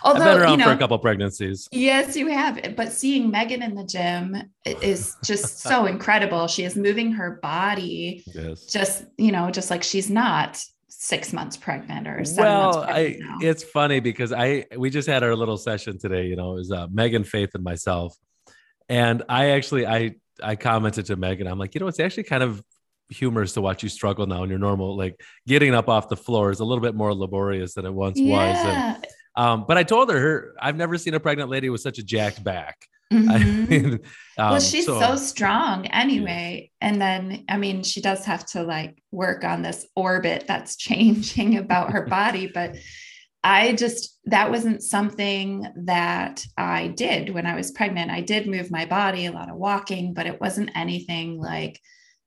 although 0.03 0.21
I've 0.21 0.33
been 0.33 0.41
around 0.41 0.51
you 0.51 0.57
know, 0.57 0.65
for 0.65 0.71
a 0.71 0.77
couple 0.77 0.97
pregnancies 1.00 1.68
yes 1.71 2.15
you 2.15 2.27
have 2.27 2.75
but 2.75 2.91
seeing 2.91 3.29
megan 3.29 3.62
in 3.62 3.75
the 3.75 3.83
gym 3.83 4.38
is 4.65 5.15
just 5.24 5.59
so 5.63 5.85
incredible 5.85 6.47
she 6.47 6.63
is 6.63 6.75
moving 6.75 7.12
her 7.12 7.39
body 7.41 8.23
yes. 8.33 8.65
just 8.65 9.06
you 9.18 9.31
know 9.31 9.51
just 9.51 9.69
like 9.69 9.83
she's 9.83 10.09
not 10.09 10.63
six 10.89 11.31
months 11.31 11.56
pregnant 11.56 12.07
or 12.07 12.23
seven 12.25 12.44
well, 12.44 12.73
months 12.73 12.91
I, 12.91 13.18
now. 13.19 13.38
it's 13.41 13.63
funny 13.63 14.00
because 14.00 14.33
I 14.33 14.65
we 14.75 14.89
just 14.89 15.07
had 15.07 15.23
our 15.23 15.35
little 15.35 15.57
session 15.57 16.00
today. 16.00 16.25
You 16.25 16.35
know, 16.35 16.53
it 16.53 16.56
was 16.56 16.71
uh, 16.71 16.88
Megan, 16.91 17.23
Faith, 17.23 17.51
and 17.53 17.63
myself, 17.63 18.18
and 18.89 19.21
I 19.30 19.51
actually 19.51 19.85
I 19.85 20.15
I 20.44 20.56
commented 20.56 21.06
to 21.07 21.16
Megan, 21.16 21.48
I'm 21.48 21.60
like, 21.60 21.75
you 21.75 21.80
know, 21.80 21.88
it's 21.88 22.00
actually 22.00 22.24
kind 22.24 22.44
of 22.44 22.63
humorous 23.10 23.54
to 23.54 23.62
watch 23.62 23.84
you 23.84 23.89
struggle 23.89 24.25
now 24.25 24.44
in 24.44 24.50
your 24.50 24.60
normal, 24.60 24.98
like 24.98 25.19
getting 25.48 25.74
up 25.74 25.89
off 25.89 26.10
the 26.10 26.18
floor 26.18 26.51
is 26.51 26.60
a 26.60 26.66
little 26.66 26.81
bit 26.81 26.95
more 26.95 27.13
laborious 27.13 27.74
than 27.74 27.86
it 27.86 27.94
once 27.94 28.19
yeah. 28.19 28.34
was. 28.34 28.66
And, 28.66 29.07
um, 29.35 29.66
but 29.68 29.78
I 29.78 29.83
told 29.83 30.09
her, 30.09 30.19
her, 30.19 30.56
I've 30.59 30.76
never 30.76 30.97
seen 30.97 31.14
a 31.14 31.19
pregnant 31.19 31.50
lady 31.50 31.69
with 31.69 31.81
such 31.81 32.00
a 32.00 32.04
jacked 32.04 32.44
back. 32.44 32.78
Mm-hmm. 33.09 33.31
I 33.31 33.38
mean, 33.38 33.94
um, 34.38 34.50
well, 34.52 34.59
she's 34.59 34.85
so, 34.85 35.00
so 35.00 35.16
strong 35.16 35.85
anyway. 35.85 36.69
Yeah. 36.81 36.90
And 36.90 37.02
then, 37.02 37.45
I 37.47 37.56
mean, 37.56 37.81
she 37.81 38.02
does 38.02 38.26
have 38.26 38.45
to 38.47 38.64
like 38.64 39.02
work 39.11 39.45
on 39.45 39.61
this 39.61 39.88
orbit 39.95 40.44
that's 40.45 40.76
changing 40.76 41.57
about 41.57 41.94
her 41.94 42.06
body, 42.06 42.52
but 42.54 42.76
I 43.47 43.73
just, 43.75 44.19
that 44.25 44.51
wasn't 44.51 44.83
something 44.83 45.66
that 45.85 46.45
I 46.57 46.87
did 46.89 47.30
when 47.30 47.45
I 47.45 47.56
was 47.56 47.71
pregnant. 47.71 48.11
I 48.11 48.19
did 48.19 48.45
move 48.45 48.69
my 48.69 48.85
body, 48.85 49.25
a 49.25 49.31
lot 49.31 49.49
of 49.49 49.56
walking, 49.56 50.13
but 50.13 50.27
it 50.27 50.42
wasn't 50.42 50.71
anything 50.75 51.39
like 51.39 51.80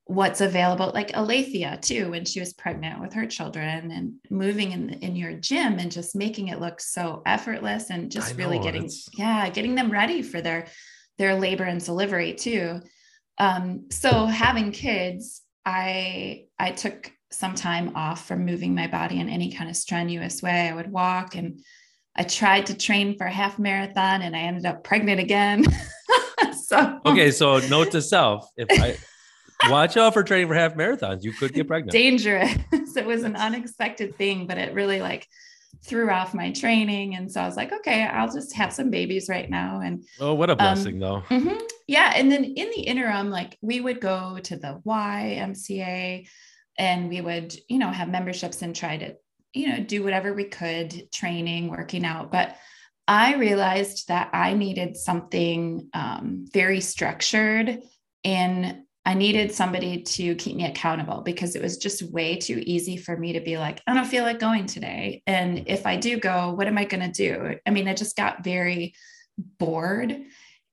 what's 0.06 0.40
available, 0.40 0.90
like 0.94 1.14
Alethea 1.14 1.78
too, 1.82 2.10
when 2.10 2.24
she 2.24 2.40
was 2.40 2.54
pregnant 2.54 3.02
with 3.02 3.12
her 3.12 3.26
children 3.26 3.90
and 3.90 4.14
moving 4.30 4.72
in, 4.72 4.88
in 4.88 5.14
your 5.14 5.34
gym 5.34 5.78
and 5.78 5.92
just 5.92 6.16
making 6.16 6.48
it 6.48 6.58
look 6.58 6.80
so 6.80 7.20
effortless 7.26 7.90
and 7.90 8.10
just 8.10 8.36
really 8.36 8.58
getting, 8.58 8.86
it's... 8.86 9.06
yeah, 9.18 9.50
getting 9.50 9.74
them 9.74 9.92
ready 9.92 10.22
for 10.22 10.40
their, 10.40 10.68
their 11.18 11.34
labor 11.34 11.64
and 11.64 11.84
delivery 11.84 12.32
too. 12.32 12.80
Um, 13.36 13.88
so 13.90 14.24
having 14.24 14.72
kids, 14.72 15.42
I, 15.66 16.46
I 16.58 16.70
took 16.70 17.12
some 17.30 17.54
time 17.54 17.94
off 17.94 18.26
from 18.26 18.44
moving 18.44 18.75
my 18.75 18.87
body 18.87 19.20
in 19.20 19.28
any 19.28 19.52
kind 19.52 19.70
of 19.70 19.76
strenuous 19.76 20.42
way. 20.42 20.68
I 20.68 20.75
would 20.75 20.90
walk 20.90 21.34
and 21.34 21.60
I 22.16 22.25
tried 22.25 22.66
to 22.66 22.76
train 22.76 23.16
for 23.16 23.26
a 23.26 23.32
half 23.32 23.58
marathon 23.58 24.22
and 24.22 24.37
I 24.37 24.40
ended 24.40 24.66
up 24.66 24.82
pregnant 24.84 25.20
again. 25.20 25.64
so 26.66 27.00
okay, 27.06 27.30
so 27.30 27.58
note 27.68 27.92
to 27.92 28.02
self: 28.02 28.49
if 28.56 28.68
I 28.80 28.96
watch 29.70 29.96
out 29.96 30.14
for 30.14 30.22
training 30.22 30.49
for 30.49 30.54
half 30.54 30.75
marathons, 30.75 31.22
you 31.22 31.32
could 31.32 31.52
get 31.52 31.68
pregnant. 31.68 31.92
Dangerous. 31.92 32.52
it 32.72 33.06
was 33.06 33.22
an 33.22 33.37
unexpected 33.37 34.16
thing, 34.16 34.46
but 34.46 34.58
it 34.58 34.75
really 34.75 35.00
like 35.00 35.26
threw 35.84 36.10
off 36.10 36.34
my 36.34 36.52
training. 36.52 37.14
And 37.14 37.30
so 37.30 37.40
I 37.40 37.46
was 37.46 37.56
like, 37.56 37.72
okay, 37.72 38.04
I'll 38.04 38.30
just 38.30 38.54
have 38.56 38.72
some 38.72 38.90
babies 38.90 39.28
right 39.28 39.49
now. 39.49 39.80
And 39.80 40.04
oh, 40.18 40.34
what 40.34 40.50
a 40.50 40.52
um, 40.52 40.58
blessing, 40.58 40.94
um, 40.96 41.00
though. 41.00 41.34
Mm-hmm. 41.34 41.58
Yeah. 41.87 42.12
And 42.14 42.30
then 42.30 42.44
in 42.44 42.70
the 42.70 42.82
interim, 42.82 43.30
like 43.30 43.56
we 43.60 43.80
would 43.80 44.00
go 44.00 44.38
to 44.42 44.56
the 44.56 44.80
YMCA 44.87 46.26
and 46.80 47.08
we 47.08 47.20
would 47.20 47.54
you 47.68 47.78
know 47.78 47.90
have 47.90 48.08
memberships 48.08 48.62
and 48.62 48.75
try 48.75 48.96
to 48.96 49.14
you 49.52 49.68
know 49.68 49.84
do 49.84 50.02
whatever 50.02 50.32
we 50.32 50.44
could 50.44 51.12
training 51.12 51.68
working 51.68 52.04
out 52.04 52.32
but 52.32 52.56
i 53.06 53.37
realized 53.37 54.08
that 54.08 54.30
i 54.32 54.54
needed 54.54 54.96
something 54.96 55.88
um, 55.94 56.44
very 56.52 56.80
structured 56.80 57.78
and 58.25 58.82
I 59.06 59.14
needed 59.14 59.50
somebody 59.50 60.02
to 60.02 60.34
keep 60.34 60.56
me 60.56 60.66
accountable 60.66 61.22
because 61.22 61.56
it 61.56 61.62
was 61.62 61.78
just 61.78 62.02
way 62.12 62.37
too 62.37 62.62
easy 62.66 62.99
for 62.99 63.16
me 63.16 63.32
to 63.32 63.40
be 63.40 63.56
like, 63.56 63.80
I 63.87 63.94
don't 63.94 64.06
feel 64.06 64.25
like 64.25 64.38
going 64.38 64.66
today. 64.66 65.22
And 65.26 65.64
if 65.68 65.87
I 65.87 65.96
do 65.96 66.20
go, 66.20 66.52
what 66.52 66.66
am 66.66 66.76
I 66.76 66.84
going 66.84 67.10
to 67.10 67.10
do? 67.10 67.58
I 67.66 67.70
mean, 67.70 67.88
I 67.88 67.94
just 67.94 68.14
got 68.14 68.44
very 68.44 68.94
bored. 69.58 70.14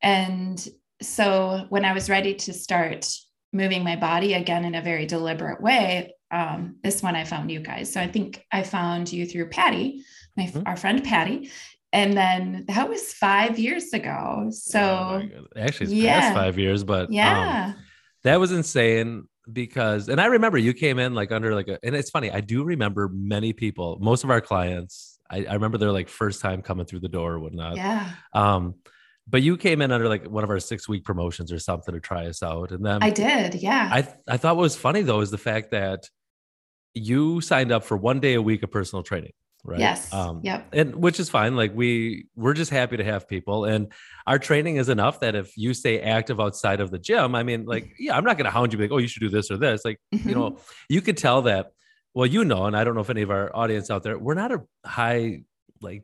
And 0.02 0.68
so 1.02 1.66
when 1.70 1.86
I 1.86 1.94
was 1.94 2.10
ready 2.10 2.36
to 2.36 2.54
start 2.54 3.08
moving 3.58 3.84
my 3.84 3.96
body 3.96 4.36
again 4.36 4.64
in 4.64 4.76
a 4.76 4.82
very 4.82 5.06
deliberate 5.06 5.62
way, 5.62 6.14
um, 6.32 6.78
this 6.84 7.02
one 7.02 7.16
I 7.16 7.24
found 7.24 7.52
you 7.52 7.60
guys. 7.60 7.92
So 7.92 8.00
I 8.00 8.08
think 8.08 8.46
I 8.52 8.64
found 8.64 9.12
you 9.12 9.26
through 9.26 9.50
Patty, 9.50 10.04
my 10.38 10.44
mm-hmm. 10.44 10.64
our 10.66 10.78
friend 10.78 11.04
Patty, 11.04 11.52
and 11.92 12.16
then 12.16 12.66
that 12.68 12.88
was 12.88 13.14
five 13.14 13.58
years 13.58 13.94
ago. 13.94 14.50
So 14.52 14.80
oh 14.80 15.46
actually, 15.58 15.88
it's 15.88 15.94
yeah. 15.94 16.20
past 16.20 16.36
five 16.36 16.60
years, 16.60 16.84
but 16.84 17.08
um, 17.08 17.14
yeah, 17.14 17.66
um, 17.68 17.84
that 18.24 18.40
was 18.40 18.52
insane 18.52 19.28
because, 19.52 20.10
and 20.10 20.20
I 20.20 20.26
remember 20.26 20.58
you 20.58 20.74
came 20.74 21.00
in 21.00 21.16
like 21.16 21.32
under 21.32 21.56
like 21.56 21.68
a, 21.68 21.80
and 21.84 21.96
it's 21.96 22.10
funny, 22.10 22.30
I 22.30 22.42
do 22.42 22.64
remember 22.64 23.10
many 23.12 23.54
people, 23.54 23.98
most 24.00 24.24
of 24.24 24.30
our 24.30 24.42
clients, 24.42 25.20
I, 25.30 25.46
I 25.46 25.54
remember 25.54 25.78
they're 25.78 25.92
like 25.92 26.10
first 26.10 26.42
time 26.42 26.62
coming 26.62 26.86
through 26.86 27.00
the 27.00 27.10
door 27.10 27.34
or 27.34 27.40
whatnot. 27.40 27.78
Yeah. 27.78 28.12
Um, 28.34 28.76
but 29.30 29.42
you 29.42 29.58
came 29.58 29.82
in 29.82 29.92
under 29.92 30.08
like 30.08 30.26
one 30.28 30.44
of 30.44 30.50
our 30.50 30.60
six 30.60 30.88
week 30.88 31.04
promotions 31.04 31.52
or 31.52 31.60
something 31.60 31.94
to 31.94 32.00
try 32.00 32.28
us 32.28 32.42
out. 32.42 32.72
And 32.72 32.86
then 32.86 33.04
I 33.04 33.10
did. 33.10 33.56
Yeah. 33.56 33.90
I, 33.92 34.08
I 34.28 34.38
thought 34.38 34.56
what 34.56 34.62
was 34.62 34.76
funny 34.76 35.02
though 35.02 35.22
is 35.22 35.32
the 35.32 35.38
fact 35.38 35.72
that 35.72 36.10
you 36.94 37.42
signed 37.42 37.72
up 37.72 37.84
for 37.84 37.98
one 37.98 38.20
day 38.20 38.34
a 38.36 38.42
week 38.42 38.64
of 38.64 38.72
personal 38.72 39.04
training 39.04 39.32
right 39.64 39.80
yes 39.80 40.14
um 40.14 40.40
yep 40.44 40.68
and 40.72 40.96
which 40.96 41.20
is 41.20 41.30
fine 41.30 41.56
like 41.56 41.76
we 41.76 42.28
we're 42.36 42.54
just 42.54 42.72
happy 42.72 42.96
to 42.96 43.04
have 43.04 43.28
people 43.28 43.66
and 43.66 43.92
our 44.28 44.38
training 44.38 44.78
is 44.78 44.88
enough 44.88 45.20
that 45.20 45.36
if 45.36 45.56
you 45.58 45.74
stay 45.74 46.00
active 46.00 46.40
outside 46.40 46.80
of 46.80 46.92
the 46.92 47.00
gym 47.00 47.34
i 47.34 47.44
mean 47.44 47.66
like 47.66 47.92
yeah 48.00 48.16
i'm 48.16 48.24
not 48.24 48.38
going 48.38 48.46
to 48.46 48.52
hound 48.52 48.72
you 48.72 48.80
like 48.80 48.92
oh 48.92 48.98
you 48.98 49.08
should 49.08 49.20
do 49.20 49.30
this 49.30 49.50
or 49.50 49.58
this 49.58 49.84
like 49.84 50.00
mm-hmm. 50.14 50.30
you 50.30 50.36
know 50.36 50.58
you 50.90 51.02
could 51.02 51.18
tell 51.18 51.42
that 51.42 51.72
well 52.14 52.26
you 52.26 52.46
know 52.46 52.66
and 52.66 52.78
i 52.78 52.84
don't 52.84 52.94
know 52.94 53.02
if 53.02 53.10
any 53.10 53.24
of 53.24 53.32
our 53.32 53.54
audience 53.56 53.90
out 53.90 54.04
there 54.04 54.18
we're 54.18 54.36
not 54.36 54.52
a 54.52 54.62
high 54.86 55.42
like 55.82 56.04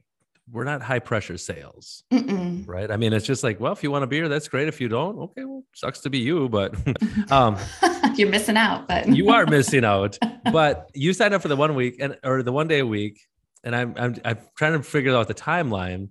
we're 0.52 0.64
not 0.64 0.82
high 0.82 1.00
pressure 1.00 1.38
sales, 1.38 2.04
Mm-mm. 2.12 2.68
right? 2.68 2.92
I 2.92 2.98
mean, 2.98 3.14
it's 3.14 3.26
just 3.26 3.44
like, 3.44 3.60
well, 3.60 3.72
if 3.72 3.82
you 3.82 3.92
want 3.92 4.04
a 4.04 4.08
beer, 4.08 4.28
that's 4.28 4.48
great. 4.48 4.68
If 4.68 4.82
you 4.82 4.90
don't, 4.90 5.18
okay, 5.18 5.46
well, 5.46 5.64
sucks 5.74 6.00
to 6.02 6.10
be 6.10 6.20
you, 6.20 6.50
but 6.50 6.76
um, 7.32 7.58
you're 8.16 8.30
missing 8.30 8.58
out. 8.58 8.88
But 8.88 9.08
you 9.08 9.30
are 9.30 9.46
missing 9.46 9.86
out. 9.86 10.18
But 10.52 10.90
you 10.94 11.14
signed 11.14 11.34
up 11.34 11.42
for 11.42 11.48
the 11.48 11.56
one 11.56 11.76
week 11.76 11.98
and 12.00 12.18
or 12.24 12.44
the 12.44 12.52
one 12.52 12.68
day 12.68 12.80
a 12.80 12.86
week, 12.86 13.22
and 13.64 13.76
I'm 13.76 13.94
I'm 13.98 14.16
I'm 14.26 14.38
trying 14.58 14.74
to 14.74 14.84
figure 14.84 15.16
out 15.16 15.28
the 15.28 15.34
timeline. 15.34 16.10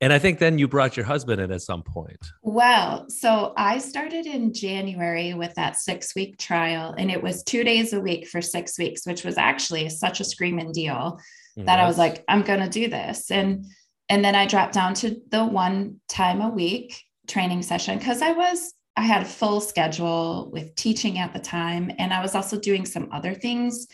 And 0.00 0.12
I 0.12 0.18
think 0.18 0.38
then 0.38 0.58
you 0.58 0.68
brought 0.68 0.96
your 0.96 1.06
husband 1.06 1.40
in 1.40 1.50
at 1.50 1.62
some 1.62 1.82
point. 1.82 2.18
Well, 2.42 3.08
so 3.08 3.54
I 3.56 3.78
started 3.78 4.26
in 4.26 4.52
January 4.52 5.32
with 5.34 5.54
that 5.54 5.76
six 5.76 6.14
week 6.14 6.36
trial, 6.36 6.94
and 6.98 7.10
it 7.10 7.22
was 7.22 7.42
two 7.42 7.64
days 7.64 7.92
a 7.92 8.00
week 8.00 8.28
for 8.28 8.42
six 8.42 8.78
weeks, 8.78 9.06
which 9.06 9.24
was 9.24 9.38
actually 9.38 9.88
such 9.88 10.20
a 10.20 10.24
screaming 10.24 10.72
deal 10.72 11.18
that 11.56 11.78
I 11.78 11.86
was 11.86 11.98
like, 11.98 12.24
I'm 12.28 12.42
going 12.42 12.60
to 12.60 12.68
do 12.68 12.88
this. 12.88 13.30
And, 13.30 13.66
and 14.08 14.24
then 14.24 14.34
I 14.34 14.46
dropped 14.46 14.74
down 14.74 14.94
to 14.94 15.16
the 15.30 15.44
one 15.44 16.00
time 16.08 16.40
a 16.40 16.48
week 16.48 17.00
training 17.28 17.62
session 17.62 17.98
because 17.98 18.22
I 18.22 18.32
was, 18.32 18.74
I 18.96 19.02
had 19.02 19.22
a 19.22 19.26
full 19.26 19.60
schedule 19.60 20.50
with 20.52 20.74
teaching 20.74 21.18
at 21.18 21.32
the 21.32 21.38
time. 21.38 21.90
And 21.98 22.12
I 22.12 22.22
was 22.22 22.34
also 22.34 22.58
doing 22.58 22.86
some 22.86 23.08
other 23.12 23.34
things 23.34 23.86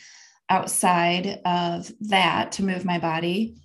outside 0.49 1.41
of 1.45 1.91
that 2.01 2.53
to 2.53 2.65
move 2.65 2.85
my 2.85 2.99
body. 2.99 3.57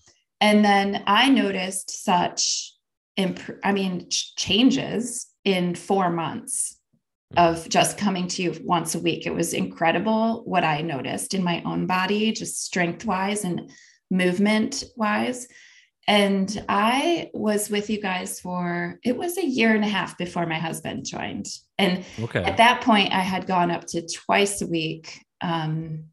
And 0.42 0.64
then 0.64 1.04
I 1.08 1.30
noticed 1.30 2.04
such, 2.04 2.74
imp- 3.18 3.60
I 3.64 3.72
mean, 3.72 4.10
ch- 4.10 4.36
changes 4.36 5.28
in 5.44 5.75
four 5.75 6.10
months 6.10 6.78
of 7.38 7.67
just 7.70 7.98
coming 7.98 8.27
to 8.29 8.44
you 8.44 8.55
once 8.63 8.96
a 8.96 9.00
week. 9.00 9.25
It 9.25 9.34
was 9.34 9.53
incredible 9.53 10.44
what 10.46 10.63
I 10.63 10.82
noticed 10.82 11.34
in 11.34 11.44
my 11.44 11.62
own 11.65 11.86
body, 11.86 12.32
just 12.32 12.63
strength 12.63 13.05
wise 13.05 13.44
and 13.44 13.72
movement 14.10 14.84
wise. 14.96 15.48
And 16.08 16.63
I 16.70 17.32
was 17.34 17.70
with 17.70 17.89
you 17.89 18.00
guys 18.00 18.39
for 18.39 19.00
it 19.03 19.17
was 19.17 19.38
a 19.38 19.46
year 19.46 19.74
and 19.74 19.84
a 19.84 19.88
half 19.88 20.17
before 20.17 20.46
my 20.46 20.60
husband 20.60 21.05
joined. 21.05 21.48
And 21.79 22.05
okay. 22.20 22.44
at 22.44 22.58
that 22.58 22.82
point, 22.82 23.12
I 23.12 23.22
had 23.22 23.48
gone 23.48 23.72
up 23.72 23.86
to 23.88 24.08
twice 24.08 24.62
a 24.62 24.67
week. 24.67 25.20
Um, 25.41 26.05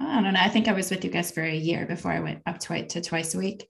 I 0.00 0.20
don't 0.20 0.34
know. 0.34 0.40
I 0.40 0.48
think 0.48 0.68
I 0.68 0.72
was 0.72 0.90
with 0.90 1.04
you 1.04 1.10
guys 1.10 1.30
for 1.30 1.42
a 1.42 1.54
year 1.54 1.86
before 1.86 2.10
I 2.10 2.20
went 2.20 2.42
up 2.44 2.58
to, 2.58 2.86
to 2.86 3.00
twice 3.00 3.34
a 3.34 3.38
week. 3.38 3.68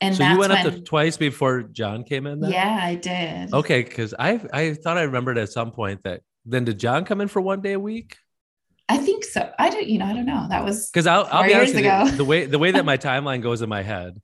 And 0.00 0.16
so 0.16 0.24
you 0.26 0.38
went 0.38 0.52
when, 0.52 0.66
up 0.66 0.72
to 0.72 0.80
twice 0.80 1.18
before 1.18 1.62
John 1.64 2.04
came 2.04 2.26
in. 2.26 2.40
Then? 2.40 2.50
Yeah, 2.50 2.78
I 2.82 2.94
did. 2.94 3.52
Okay, 3.52 3.82
because 3.82 4.14
I 4.18 4.40
I 4.52 4.72
thought 4.72 4.96
I 4.96 5.02
remembered 5.02 5.36
at 5.36 5.50
some 5.50 5.72
point 5.72 6.02
that 6.04 6.22
then 6.50 6.64
did 6.64 6.78
John 6.78 7.04
come 7.04 7.20
in 7.20 7.28
for 7.28 7.40
one 7.40 7.60
day 7.60 7.72
a 7.72 7.80
week? 7.80 8.16
I 8.88 8.98
think 8.98 9.22
so. 9.24 9.48
I 9.58 9.70
don't, 9.70 9.86
you 9.86 9.98
know, 9.98 10.06
I 10.06 10.12
don't 10.12 10.26
know. 10.26 10.46
That 10.48 10.64
was 10.64 10.90
because 10.90 11.06
I'll, 11.06 11.28
I'll 11.30 11.46
be 11.46 11.54
honest 11.54 11.74
with 11.74 11.84
you, 11.84 12.16
the 12.16 12.24
way 12.24 12.46
the 12.46 12.58
way 12.58 12.72
that 12.72 12.84
my 12.84 12.96
timeline 13.08 13.40
goes 13.40 13.62
in 13.62 13.68
my 13.68 13.82
head 13.82 14.20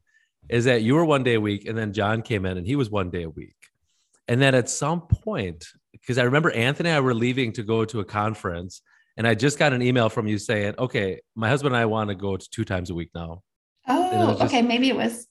is 0.48 0.64
that 0.64 0.82
you 0.82 0.96
were 0.96 1.04
one 1.04 1.22
day 1.22 1.34
a 1.34 1.40
week, 1.40 1.66
and 1.66 1.78
then 1.78 1.92
John 1.92 2.22
came 2.22 2.44
in 2.44 2.58
and 2.58 2.66
he 2.66 2.74
was 2.74 2.90
one 2.90 3.10
day 3.10 3.22
a 3.22 3.30
week, 3.30 3.54
and 4.26 4.42
then 4.42 4.56
at 4.56 4.68
some 4.68 5.02
point, 5.02 5.66
because 5.92 6.18
I 6.18 6.24
remember 6.24 6.50
Anthony 6.50 6.88
and 6.88 6.96
I 6.96 7.00
were 7.00 7.14
leaving 7.14 7.52
to 7.52 7.62
go 7.62 7.84
to 7.84 8.00
a 8.00 8.04
conference, 8.04 8.82
and 9.16 9.24
I 9.26 9.34
just 9.34 9.56
got 9.56 9.72
an 9.72 9.82
email 9.82 10.08
from 10.08 10.26
you 10.26 10.36
saying, 10.36 10.74
"Okay, 10.80 11.20
my 11.36 11.48
husband 11.48 11.74
and 11.74 11.80
I 11.80 11.86
want 11.86 12.08
to 12.08 12.16
go 12.16 12.36
to 12.36 12.50
two 12.50 12.64
times 12.64 12.90
a 12.90 12.94
week 12.94 13.10
now." 13.14 13.42
Oh, 13.86 14.30
just, 14.32 14.42
okay, 14.42 14.62
maybe 14.62 14.88
it 14.88 14.96
was. 14.96 15.28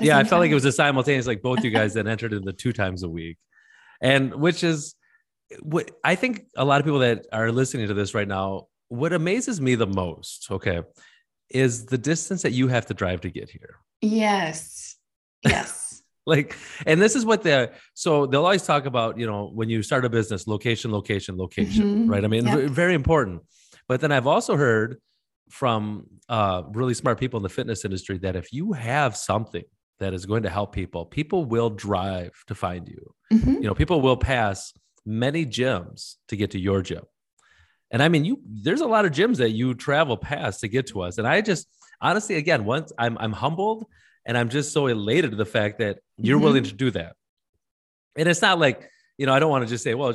yeah, 0.00 0.18
I 0.18 0.22
felt 0.22 0.30
time. 0.30 0.40
like 0.40 0.50
it 0.50 0.54
was 0.54 0.64
a 0.64 0.72
simultaneous, 0.72 1.28
like 1.28 1.40
both 1.40 1.62
you 1.62 1.70
guys 1.70 1.94
then 1.94 2.08
entered 2.08 2.32
in 2.32 2.44
the 2.44 2.52
two 2.52 2.72
times 2.72 3.04
a 3.04 3.08
week, 3.08 3.38
and 4.00 4.34
which 4.34 4.64
is 4.64 4.96
what 5.60 5.90
I 6.04 6.14
think 6.14 6.46
a 6.56 6.64
lot 6.64 6.80
of 6.80 6.84
people 6.84 7.00
that 7.00 7.26
are 7.32 7.50
listening 7.52 7.88
to 7.88 7.94
this 7.94 8.14
right 8.14 8.28
now, 8.28 8.68
what 8.88 9.12
amazes 9.12 9.60
me 9.60 9.74
the 9.74 9.86
most, 9.86 10.50
okay, 10.50 10.82
is 11.50 11.86
the 11.86 11.98
distance 11.98 12.42
that 12.42 12.52
you 12.52 12.68
have 12.68 12.86
to 12.86 12.94
drive 12.94 13.20
to 13.22 13.30
get 13.30 13.50
here. 13.50 13.76
Yes. 14.00 14.96
Yes. 15.44 16.02
like, 16.26 16.56
and 16.86 17.00
this 17.00 17.16
is 17.16 17.24
what 17.24 17.42
the 17.42 17.72
so 17.94 18.26
they'll 18.26 18.44
always 18.44 18.64
talk 18.64 18.86
about, 18.86 19.18
you 19.18 19.26
know, 19.26 19.50
when 19.52 19.68
you 19.68 19.82
start 19.82 20.04
a 20.04 20.08
business, 20.08 20.46
location, 20.46 20.92
location, 20.92 21.36
location, 21.36 21.84
mm-hmm. 21.84 22.10
right? 22.10 22.24
I 22.24 22.28
mean, 22.28 22.46
yep. 22.46 22.70
very 22.70 22.94
important. 22.94 23.42
But 23.88 24.00
then 24.00 24.12
I've 24.12 24.26
also 24.26 24.56
heard 24.56 25.00
from 25.50 26.06
uh, 26.28 26.62
really 26.72 26.94
smart 26.94 27.18
people 27.18 27.38
in 27.38 27.42
the 27.42 27.48
fitness 27.48 27.84
industry 27.84 28.18
that 28.18 28.36
if 28.36 28.52
you 28.52 28.72
have 28.72 29.16
something 29.16 29.64
that 30.00 30.14
is 30.14 30.26
going 30.26 30.42
to 30.44 30.50
help 30.50 30.72
people, 30.72 31.04
people 31.04 31.44
will 31.44 31.70
drive 31.70 32.32
to 32.46 32.54
find 32.54 32.88
you. 32.88 33.14
Mm-hmm. 33.32 33.54
You 33.54 33.62
know, 33.62 33.74
people 33.74 34.00
will 34.00 34.16
pass 34.16 34.72
many 35.04 35.46
gyms 35.46 36.16
to 36.28 36.36
get 36.36 36.52
to 36.52 36.58
your 36.58 36.82
gym. 36.82 37.02
And 37.90 38.02
I 38.02 38.08
mean, 38.08 38.24
you 38.24 38.40
there's 38.44 38.80
a 38.80 38.86
lot 38.86 39.04
of 39.04 39.12
gyms 39.12 39.36
that 39.38 39.50
you 39.50 39.74
travel 39.74 40.16
past 40.16 40.60
to 40.60 40.68
get 40.68 40.86
to 40.88 41.02
us. 41.02 41.18
And 41.18 41.26
I 41.26 41.40
just 41.40 41.68
honestly, 42.00 42.36
again, 42.36 42.64
once 42.64 42.92
I'm 42.98 43.18
I'm 43.18 43.32
humbled 43.32 43.86
and 44.24 44.38
I'm 44.38 44.48
just 44.48 44.72
so 44.72 44.86
elated 44.86 45.32
to 45.32 45.36
the 45.36 45.44
fact 45.44 45.78
that 45.78 45.98
you're 46.16 46.36
mm-hmm. 46.36 46.44
willing 46.44 46.64
to 46.64 46.72
do 46.72 46.90
that. 46.92 47.16
And 48.16 48.28
it's 48.28 48.42
not 48.42 48.58
like, 48.58 48.88
you 49.18 49.26
know, 49.26 49.34
I 49.34 49.38
don't 49.38 49.50
want 49.50 49.64
to 49.64 49.68
just 49.68 49.84
say, 49.84 49.94
well, 49.94 50.14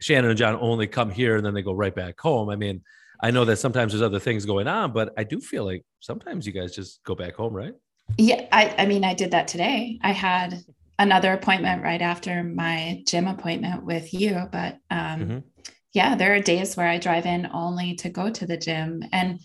Shannon 0.00 0.30
and 0.30 0.38
John 0.38 0.56
only 0.60 0.86
come 0.86 1.10
here 1.10 1.36
and 1.36 1.44
then 1.44 1.54
they 1.54 1.62
go 1.62 1.72
right 1.72 1.94
back 1.94 2.18
home. 2.20 2.48
I 2.48 2.56
mean, 2.56 2.82
I 3.20 3.30
know 3.30 3.44
that 3.44 3.56
sometimes 3.56 3.92
there's 3.92 4.02
other 4.02 4.18
things 4.18 4.44
going 4.44 4.68
on, 4.68 4.92
but 4.92 5.12
I 5.16 5.24
do 5.24 5.40
feel 5.40 5.64
like 5.64 5.84
sometimes 6.00 6.46
you 6.46 6.52
guys 6.52 6.74
just 6.74 7.02
go 7.04 7.14
back 7.14 7.34
home, 7.34 7.52
right? 7.52 7.74
Yeah, 8.18 8.46
I, 8.52 8.74
I 8.78 8.86
mean, 8.86 9.04
I 9.04 9.14
did 9.14 9.30
that 9.30 9.48
today. 9.48 9.98
I 10.02 10.12
had 10.12 10.62
another 10.98 11.32
appointment 11.32 11.82
right 11.82 12.02
after 12.02 12.42
my 12.42 13.02
gym 13.06 13.26
appointment 13.26 13.84
with 13.84 14.12
you. 14.14 14.48
But 14.50 14.78
um, 14.90 15.20
mm-hmm. 15.20 15.38
yeah, 15.92 16.14
there 16.14 16.34
are 16.34 16.40
days 16.40 16.76
where 16.76 16.88
I 16.88 16.98
drive 16.98 17.26
in 17.26 17.48
only 17.52 17.94
to 17.96 18.08
go 18.08 18.30
to 18.30 18.46
the 18.46 18.56
gym. 18.56 19.02
And 19.12 19.40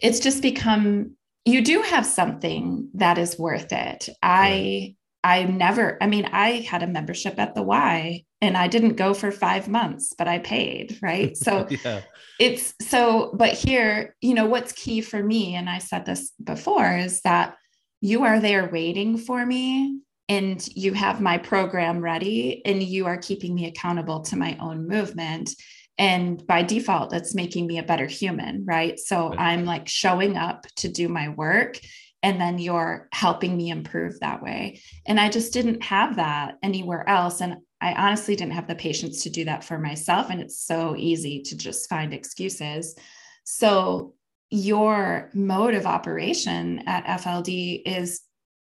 it's 0.00 0.20
just 0.20 0.42
become, 0.42 1.16
you 1.44 1.62
do 1.62 1.82
have 1.82 2.06
something 2.06 2.88
that 2.94 3.18
is 3.18 3.38
worth 3.38 3.72
it. 3.72 4.08
I, 4.22 4.96
I 5.24 5.44
never, 5.44 5.98
I 6.02 6.08
mean, 6.08 6.28
I 6.32 6.66
had 6.68 6.82
a 6.82 6.88
membership 6.88 7.38
at 7.38 7.54
the 7.54 7.62
Y 7.62 8.24
and 8.40 8.56
I 8.56 8.66
didn't 8.66 8.96
go 8.96 9.14
for 9.14 9.30
five 9.30 9.68
months, 9.68 10.14
but 10.18 10.26
I 10.26 10.40
paid, 10.40 10.98
right? 11.00 11.36
So 11.42 11.68
yeah. 11.84 12.00
it's 12.40 12.74
so, 12.80 13.32
but 13.34 13.52
here, 13.52 14.16
you 14.20 14.34
know, 14.34 14.46
what's 14.46 14.72
key 14.72 15.00
for 15.00 15.22
me, 15.22 15.54
and 15.54 15.70
I 15.70 15.78
said 15.78 16.06
this 16.06 16.32
before, 16.42 16.96
is 16.96 17.20
that 17.20 17.56
you 18.00 18.24
are 18.24 18.40
there 18.40 18.68
waiting 18.68 19.16
for 19.16 19.46
me 19.46 20.00
and 20.32 20.66
you 20.74 20.94
have 20.94 21.20
my 21.20 21.36
program 21.36 22.00
ready 22.00 22.62
and 22.64 22.82
you 22.82 23.04
are 23.04 23.18
keeping 23.18 23.54
me 23.54 23.66
accountable 23.66 24.22
to 24.22 24.34
my 24.34 24.56
own 24.60 24.88
movement. 24.88 25.54
And 25.98 26.44
by 26.46 26.62
default 26.62 27.10
that's 27.10 27.34
making 27.34 27.66
me 27.66 27.78
a 27.78 27.82
better 27.82 28.06
human 28.06 28.64
right? 28.64 28.98
So 28.98 29.28
right. 29.28 29.38
i'm 29.38 29.66
like 29.66 29.88
showing 29.88 30.38
up 30.38 30.66
to 30.76 30.88
do 30.88 31.08
my 31.08 31.28
work 31.28 31.78
and 32.22 32.40
then 32.40 32.58
you're 32.58 33.08
helping 33.12 33.56
me 33.56 33.68
improve 33.68 34.18
that 34.20 34.42
way. 34.42 34.80
And 35.06 35.20
i 35.20 35.28
just 35.28 35.52
didn't 35.52 35.82
have 35.82 36.16
that 36.16 36.56
anywhere 36.62 37.06
else. 37.06 37.42
And 37.42 37.56
i 37.82 37.92
honestly 37.92 38.34
didn't 38.34 38.54
have 38.54 38.68
the 38.68 38.74
patience 38.86 39.22
to 39.24 39.30
do 39.30 39.44
that 39.44 39.64
for 39.64 39.78
myself. 39.78 40.30
And 40.30 40.40
it's 40.40 40.64
so 40.64 40.96
easy 40.96 41.42
to 41.42 41.56
just 41.58 41.90
find 41.90 42.14
excuses. 42.14 42.96
So 43.44 44.14
your 44.48 45.30
mode 45.34 45.74
of 45.74 45.86
operation 45.86 46.84
at 46.86 47.20
fld 47.20 47.48
is 47.84 48.22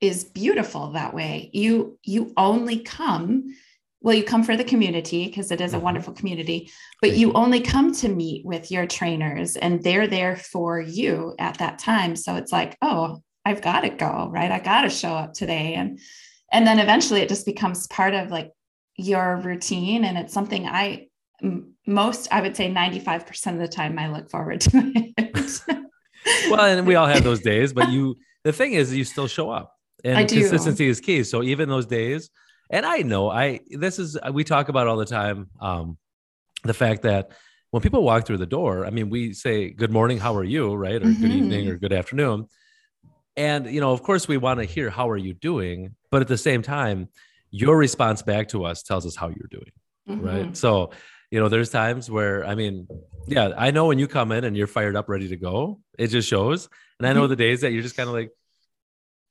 is 0.02 0.24
beautiful 0.26 0.92
that 0.92 1.14
way. 1.14 1.50
You 1.54 1.98
you 2.04 2.34
only 2.36 2.80
come 2.80 3.54
well 4.02 4.16
you 4.16 4.24
come 4.24 4.44
for 4.44 4.58
the 4.58 4.64
community 4.64 5.26
because 5.28 5.52
it 5.52 5.62
is 5.62 5.74
a 5.74 5.78
Mhm. 5.78 5.84
wonderful 5.84 6.14
community 6.14 6.72
but 7.02 7.16
you 7.16 7.32
only 7.34 7.62
come 7.62 7.94
to 7.94 8.10
meet 8.10 8.44
with 8.46 8.72
your 8.72 8.88
trainers 8.88 9.56
and 9.58 9.84
they're 9.84 10.08
there 10.08 10.36
for 10.36 10.82
you 10.82 11.36
at 11.38 11.60
that 11.60 11.78
time. 11.80 12.16
So 12.16 12.36
it's 12.36 12.52
like 12.52 12.78
oh 12.82 13.22
i've 13.46 13.62
got 13.62 13.82
to 13.82 13.90
go 13.90 14.30
right? 14.32 14.52
I 14.52 14.60
got 14.60 14.82
to 14.82 14.90
show 14.90 15.14
up 15.14 15.34
today. 15.34 15.76
And 15.76 16.00
and 16.52 16.66
then 16.68 16.80
eventually 16.80 17.22
it 17.22 17.30
just 17.30 17.46
becomes 17.46 17.88
part 17.88 18.14
of 18.14 18.32
like 18.32 18.52
your 18.98 19.38
routine. 19.38 20.04
And 20.04 20.18
it's 20.18 20.34
something 20.34 20.66
i 20.68 21.08
most 21.88 22.28
i 22.32 22.42
would 22.42 22.56
say 22.56 22.70
95% 22.72 23.54
of 23.54 23.60
the 23.60 23.68
time 23.68 23.98
i 24.00 24.08
look 24.12 24.30
forward 24.30 24.62
to 24.62 24.92
it. 24.96 25.62
Well, 26.52 26.66
and 26.66 26.86
we 26.86 26.96
all 26.96 27.08
have 27.08 27.24
those 27.24 27.40
days, 27.42 27.74
but 27.74 27.90
you, 27.96 28.16
the 28.44 28.54
thing 28.54 28.74
is, 28.74 28.94
you 28.94 29.04
still 29.04 29.28
show 29.28 29.50
up, 29.50 29.74
and 30.04 30.18
consistency 30.30 30.88
is 30.88 31.00
key. 31.00 31.24
So 31.24 31.44
even 31.44 31.70
those 31.70 31.86
days, 31.86 32.30
and 32.70 32.86
I 32.86 33.00
know 33.00 33.30
I, 33.30 33.60
this 33.70 34.00
is 34.00 34.18
we 34.32 34.44
talk 34.44 34.70
about 34.70 34.88
all 34.88 34.98
the 34.98 35.06
time, 35.06 35.50
um, 35.60 35.98
the 36.64 36.74
fact 36.74 37.04
that 37.04 37.32
when 37.72 37.82
people 37.82 38.04
walk 38.04 38.26
through 38.26 38.38
the 38.38 38.46
door, 38.46 38.86
I 38.86 38.90
mean, 38.90 39.10
we 39.10 39.34
say 39.34 39.70
good 39.70 39.92
morning, 39.92 40.18
how 40.18 40.36
are 40.36 40.44
you, 40.44 40.74
right, 40.74 41.02
or 41.02 41.12
good 41.12 41.32
Mhm. 41.32 41.38
evening, 41.38 41.68
or 41.70 41.78
good 41.78 41.94
afternoon, 41.94 42.48
and 43.38 43.66
you 43.68 43.80
know, 43.80 43.92
of 43.92 44.04
course, 44.04 44.28
we 44.28 44.38
want 44.38 44.60
to 44.60 44.66
hear 44.66 44.90
how 44.90 45.10
are 45.10 45.18
you 45.18 45.34
doing, 45.34 45.96
but 46.12 46.22
at 46.22 46.28
the 46.28 46.38
same 46.38 46.62
time, 46.62 47.08
your 47.50 47.78
response 47.78 48.22
back 48.22 48.48
to 48.50 48.66
us 48.66 48.84
tells 48.84 49.06
us 49.06 49.16
how 49.16 49.28
you're 49.28 49.50
doing 49.50 49.72
Mhm. 50.10 50.26
right? 50.26 50.58
So, 50.58 50.92
you 51.32 51.40
know, 51.40 51.48
there's 51.50 51.70
times 51.70 52.10
where 52.10 52.46
I 52.46 52.56
mean, 52.56 52.88
yeah, 53.28 53.52
I 53.58 53.72
know 53.72 53.86
when 53.86 54.00
you 54.00 54.08
come 54.08 54.32
in 54.32 54.44
and 54.44 54.56
you're 54.58 54.68
fired 54.68 54.96
up, 54.96 55.08
ready 55.10 55.28
to 55.30 55.38
go, 55.38 55.80
it 55.98 56.08
just 56.08 56.28
shows. 56.28 56.68
And 57.00 57.08
I 57.08 57.14
know 57.14 57.28
the 57.28 57.36
days 57.36 57.62
that 57.62 57.72
you're 57.72 57.84
just 57.84 57.96
kind 57.96 58.10
of 58.10 58.16
like, 58.16 58.32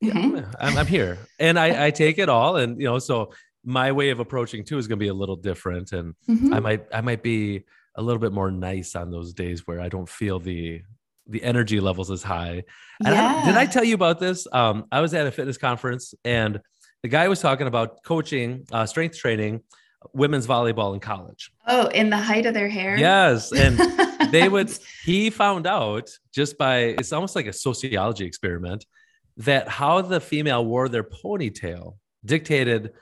yeah. 0.00 0.44
I'm, 0.58 0.76
I'm 0.78 0.86
here, 0.86 1.18
and 1.38 1.58
I, 1.58 1.86
I 1.86 1.90
take 1.90 2.18
it 2.18 2.28
all, 2.28 2.56
and 2.56 2.80
you 2.80 2.86
know, 2.86 2.98
so 2.98 3.32
my 3.64 3.92
way 3.92 4.10
of 4.10 4.20
approaching 4.20 4.64
too 4.64 4.78
is 4.78 4.86
going 4.88 4.98
to 4.98 5.04
be 5.04 5.08
a 5.08 5.14
little 5.14 5.36
different, 5.36 5.92
and 5.92 6.14
Mhm. 6.28 6.54
I 6.54 6.60
might 6.60 6.86
I 6.92 7.00
might 7.00 7.22
be 7.22 7.64
a 7.96 8.02
little 8.02 8.20
bit 8.20 8.32
more 8.32 8.50
nice 8.50 8.94
on 8.96 9.10
those 9.10 9.32
days 9.34 9.66
where 9.66 9.80
I 9.80 9.88
don't 9.88 10.08
feel 10.08 10.38
the 10.38 10.82
the 11.26 11.42
energy 11.44 11.78
levels 11.80 12.10
as 12.10 12.22
high. 12.22 12.64
And 13.04 13.14
I 13.14 13.44
did 13.44 13.56
I 13.56 13.66
tell 13.66 13.84
you 13.84 13.94
about 13.94 14.18
this? 14.18 14.46
Um, 14.52 14.86
I 14.90 15.00
was 15.00 15.12
at 15.14 15.26
a 15.26 15.30
fitness 15.30 15.58
conference 15.58 16.14
and 16.24 16.60
the 17.02 17.08
guy 17.08 17.28
was 17.28 17.40
talking 17.40 17.66
about 17.66 18.02
coaching, 18.04 18.64
uh, 18.72 18.84
strength 18.86 19.16
training, 19.18 19.60
women's 20.12 20.46
volleyball 20.46 20.92
in 20.94 21.00
college. 21.00 21.50
Oh, 21.66 21.86
in 21.88 22.10
the 22.10 22.16
height 22.16 22.46
of 22.46 22.54
their 22.54 22.68
hair? 22.68 22.96
Yes. 22.98 23.52
And 23.52 23.78
they 24.32 24.48
would, 24.54 24.70
he 25.04 25.30
found 25.30 25.66
out 25.66 26.10
just 26.34 26.58
by, 26.58 26.78
it's 26.98 27.12
almost 27.12 27.36
like 27.36 27.46
a 27.46 27.52
sociology 27.52 28.24
experiment 28.26 28.84
that 29.48 29.68
how 29.68 30.00
the 30.02 30.20
female 30.20 30.64
wore 30.64 30.88
their 30.88 31.04
ponytail 31.04 31.96
dictated 32.24 32.92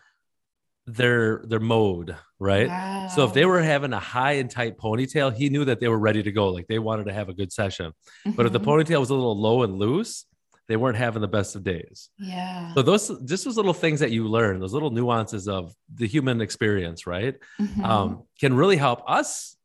their 0.86 1.42
their 1.46 1.60
mode 1.60 2.16
right? 2.40 3.08
So 3.14 3.24
if 3.24 3.32
they 3.34 3.44
were 3.44 3.60
having 3.60 3.92
a 3.92 3.98
high 3.98 4.32
and 4.34 4.48
tight 4.50 4.78
ponytail 4.78 5.34
he 5.36 5.50
knew 5.50 5.64
that 5.66 5.80
they 5.80 5.88
were 5.88 5.98
ready 5.98 6.22
to 6.22 6.32
go. 6.32 6.48
Like 6.50 6.66
they 6.68 6.78
wanted 6.78 7.04
to 7.06 7.12
have 7.12 7.28
a 7.28 7.34
good 7.34 7.52
session. 7.52 7.92
But 8.24 8.46
if 8.46 8.52
the 8.52 8.60
Mhm. 8.60 8.64
ponytail 8.64 9.00
was 9.00 9.10
a 9.10 9.14
little 9.14 9.38
low 9.38 9.62
and 9.64 9.78
loose 9.78 10.24
they 10.68 10.76
weren't 10.76 10.98
having 10.98 11.22
the 11.22 11.28
best 11.38 11.56
of 11.56 11.64
days. 11.64 12.10
Yeah. 12.18 12.72
so 12.74 12.82
those 12.82 13.08
just 13.24 13.44
those 13.44 13.56
little 13.56 13.72
things 13.74 14.00
that 14.00 14.10
you 14.12 14.28
learn 14.28 14.60
those 14.60 14.72
little 14.74 14.90
nuances 14.90 15.48
of 15.48 15.74
the 15.94 16.06
human 16.06 16.40
experience 16.40 17.06
right? 17.06 17.34
Mhm. 17.60 17.84
um, 17.84 18.22
can 18.40 18.54
really 18.54 18.76
help 18.76 19.00
us 19.06 19.56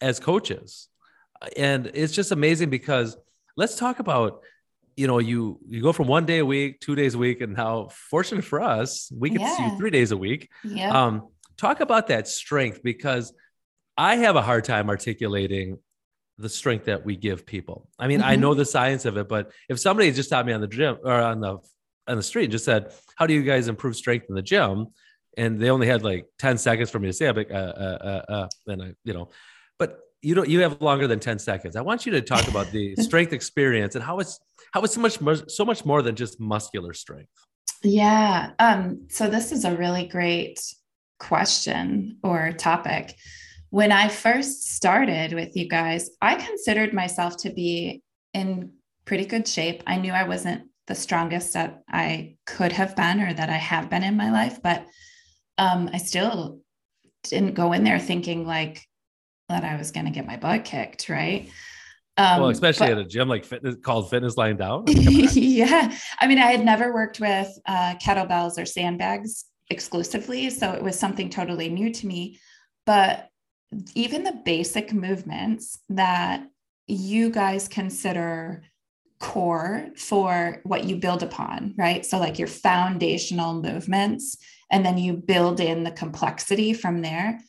as 0.00 0.20
coaches. 0.20 0.88
And 1.56 1.90
it's 1.94 2.12
just 2.12 2.30
amazing 2.30 2.70
because 2.70 3.16
let's 3.56 3.76
talk 3.76 3.98
about 4.00 4.42
you 4.98 5.06
know 5.06 5.18
you 5.18 5.60
you 5.68 5.80
go 5.80 5.92
from 5.92 6.08
one 6.08 6.26
day 6.26 6.38
a 6.38 6.44
week 6.44 6.80
two 6.80 6.96
days 6.96 7.14
a 7.14 7.18
week 7.18 7.40
and 7.40 7.56
how 7.56 7.88
fortunate 8.10 8.44
for 8.44 8.60
us 8.60 9.10
we 9.16 9.30
get 9.30 9.38
to 9.42 9.48
see 9.48 9.62
you 9.64 9.76
three 9.78 9.90
days 9.90 10.10
a 10.10 10.16
week 10.16 10.50
yeah. 10.64 10.88
um, 10.88 11.28
talk 11.56 11.78
about 11.80 12.08
that 12.08 12.26
strength 12.26 12.82
because 12.82 13.32
I 13.96 14.16
have 14.16 14.34
a 14.36 14.42
hard 14.42 14.64
time 14.64 14.88
articulating 14.90 15.78
the 16.36 16.48
strength 16.48 16.84
that 16.86 17.04
we 17.04 17.16
give 17.16 17.44
people. 17.44 17.88
I 17.98 18.06
mean, 18.06 18.20
I 18.22 18.36
Mhm. 18.36 18.40
know 18.40 18.54
the 18.54 18.64
science 18.64 19.04
of 19.04 19.16
it, 19.16 19.28
but 19.28 19.50
if 19.68 19.80
somebody 19.80 20.10
just 20.12 20.28
stopped 20.28 20.46
me 20.46 20.52
on 20.52 20.60
the 20.60 20.68
gym 20.68 20.98
or 21.04 21.12
on 21.32 21.40
the 21.40 21.58
on 22.08 22.16
the 22.16 22.22
street 22.22 22.44
and 22.44 22.52
just 22.52 22.64
said, 22.64 22.92
"How 23.16 23.26
do 23.26 23.34
you 23.34 23.42
guys 23.42 23.68
improve 23.68 23.94
strength 23.96 24.26
in 24.28 24.34
the 24.34 24.42
gym?" 24.42 24.86
and 25.36 25.60
they 25.60 25.70
only 25.70 25.86
had 25.86 26.02
like 26.02 26.26
ten 26.38 26.58
seconds 26.58 26.90
for 26.90 26.98
me 26.98 27.06
to 27.08 27.12
say, 27.12 27.28
"I'm 27.28 27.36
like, 27.36 27.50
uh, 27.50 27.74
uh, 27.86 27.98
uh, 28.12 28.32
uh," 28.32 28.48
then 28.66 28.80
I, 28.82 28.88
you 29.04 29.14
know, 29.14 29.28
but 29.78 30.00
you 30.22 30.34
don't 30.34 30.48
you 30.48 30.60
have 30.60 30.80
longer 30.80 31.06
than 31.06 31.20
10 31.20 31.38
seconds 31.38 31.76
i 31.76 31.80
want 31.80 32.04
you 32.04 32.12
to 32.12 32.20
talk 32.20 32.48
about 32.48 32.70
the 32.72 32.94
strength 32.98 33.32
experience 33.32 33.94
and 33.94 34.04
how 34.04 34.18
it's 34.18 34.40
how 34.72 34.82
it's 34.82 34.94
so 34.94 35.00
much 35.00 35.20
more 35.20 35.36
so 35.48 35.64
much 35.64 35.84
more 35.84 36.02
than 36.02 36.14
just 36.14 36.40
muscular 36.40 36.92
strength 36.92 37.30
Yeah. 37.82 38.52
Um, 38.58 39.06
so 39.08 39.28
this 39.28 39.52
is 39.52 39.64
a 39.64 39.76
really 39.76 40.06
great 40.06 40.60
question 41.18 42.18
or 42.22 42.52
topic. 42.52 43.16
When 43.70 43.92
I 43.92 44.08
first 44.08 44.74
started 44.74 45.32
with 45.32 45.56
you 45.56 45.68
guys, 45.68 46.10
I 46.20 46.36
considered 46.36 46.92
myself 46.92 47.36
to 47.38 47.50
be 47.50 48.02
in 48.34 48.72
pretty 49.04 49.26
good 49.26 49.46
shape. 49.46 49.82
I 49.86 49.96
knew 49.96 50.12
I 50.12 50.26
wasn't 50.26 50.62
the 50.86 50.94
strongest 50.94 51.52
that 51.52 51.82
I 51.88 52.36
could 52.46 52.72
have 52.72 52.96
been 52.96 53.20
or 53.20 53.32
that 53.32 53.50
I 53.50 53.56
have 53.56 53.90
been 53.90 54.02
in 54.02 54.16
my 54.16 54.30
life, 54.30 54.60
but 54.62 54.86
um, 55.58 55.90
I 55.92 55.98
still 55.98 56.60
didn't 57.24 57.54
go 57.54 57.72
in 57.72 57.84
there 57.84 57.98
thinking 57.98 58.46
like 58.46 58.87
that 59.48 59.64
I 59.64 59.76
was 59.76 59.90
going 59.90 60.06
to 60.06 60.12
get 60.12 60.26
my 60.26 60.36
butt 60.36 60.64
kicked, 60.64 61.08
right? 61.08 61.50
Um, 62.16 62.40
well 62.40 62.50
especially 62.50 62.88
but- 62.88 62.98
at 62.98 63.04
a 63.04 63.04
gym 63.04 63.28
like 63.28 63.44
fitness 63.44 63.76
called 63.80 64.10
fitness 64.10 64.36
lying 64.36 64.56
down 64.56 64.84
I 64.88 64.92
mean, 64.92 65.28
come 65.28 65.28
on. 65.28 65.42
yeah. 65.42 65.96
I 66.18 66.26
mean, 66.26 66.38
I 66.38 66.46
had 66.46 66.64
never 66.64 66.92
worked 66.92 67.20
with 67.20 67.48
uh, 67.66 67.94
kettlebells 68.04 68.60
or 68.60 68.66
sandbags 68.66 69.44
exclusively. 69.70 70.50
So 70.50 70.72
it 70.72 70.82
was 70.82 70.98
something 70.98 71.30
totally 71.30 71.68
new 71.68 71.92
to 71.92 72.06
me. 72.06 72.40
But 72.86 73.28
even 73.94 74.24
the 74.24 74.40
basic 74.44 74.92
movements 74.92 75.78
that 75.90 76.46
you 76.86 77.30
guys 77.30 77.68
consider 77.68 78.64
core 79.20 79.88
for 79.96 80.60
what 80.64 80.84
you 80.84 80.96
build 80.96 81.22
upon, 81.22 81.74
right? 81.76 82.04
So, 82.06 82.18
like 82.18 82.38
your 82.38 82.48
foundational 82.48 83.60
movements, 83.60 84.36
and 84.70 84.84
then 84.84 84.96
you 84.98 85.14
build 85.14 85.60
in 85.60 85.84
the 85.84 85.90
complexity 85.90 86.72
from 86.72 87.02
there. 87.02 87.40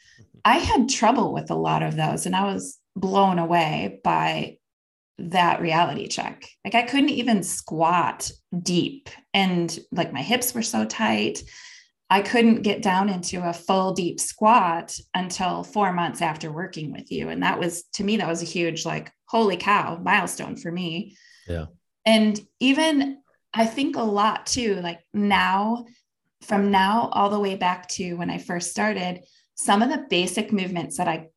I 0.45 0.57
had 0.57 0.89
trouble 0.89 1.33
with 1.33 1.51
a 1.51 1.55
lot 1.55 1.83
of 1.83 1.95
those, 1.95 2.25
and 2.25 2.35
I 2.35 2.51
was 2.51 2.77
blown 2.95 3.39
away 3.39 3.99
by 4.03 4.57
that 5.19 5.61
reality 5.61 6.07
check. 6.07 6.49
Like 6.63 6.75
I 6.75 6.83
couldn't 6.83 7.09
even 7.09 7.43
squat 7.43 8.31
deep 8.61 9.09
and 9.33 9.77
like 9.91 10.13
my 10.13 10.21
hips 10.21 10.53
were 10.53 10.61
so 10.61 10.85
tight. 10.85 11.43
I 12.09 12.21
couldn't 12.21 12.63
get 12.63 12.81
down 12.81 13.09
into 13.09 13.47
a 13.47 13.53
full 13.53 13.93
deep 13.93 14.19
squat 14.19 14.97
until 15.13 15.63
4 15.63 15.93
months 15.93 16.21
after 16.21 16.51
working 16.51 16.91
with 16.91 17.11
you 17.11 17.29
and 17.29 17.43
that 17.43 17.59
was 17.59 17.83
to 17.93 18.03
me 18.03 18.17
that 18.17 18.27
was 18.27 18.41
a 18.41 18.45
huge 18.45 18.85
like 18.85 19.11
holy 19.27 19.57
cow 19.57 19.99
milestone 20.01 20.55
for 20.55 20.71
me. 20.71 21.17
Yeah. 21.47 21.65
And 22.05 22.39
even 22.59 23.17
I 23.53 23.65
think 23.65 23.95
a 23.95 24.03
lot 24.03 24.45
too 24.45 24.75
like 24.75 24.99
now 25.13 25.85
from 26.41 26.71
now 26.71 27.09
all 27.11 27.29
the 27.29 27.39
way 27.39 27.55
back 27.55 27.89
to 27.89 28.13
when 28.13 28.29
I 28.29 28.37
first 28.37 28.71
started 28.71 29.21
some 29.59 29.81
of 29.81 29.89
the 29.89 30.05
basic 30.09 30.53
movements 30.53 30.97
that 30.97 31.09
I 31.09 31.27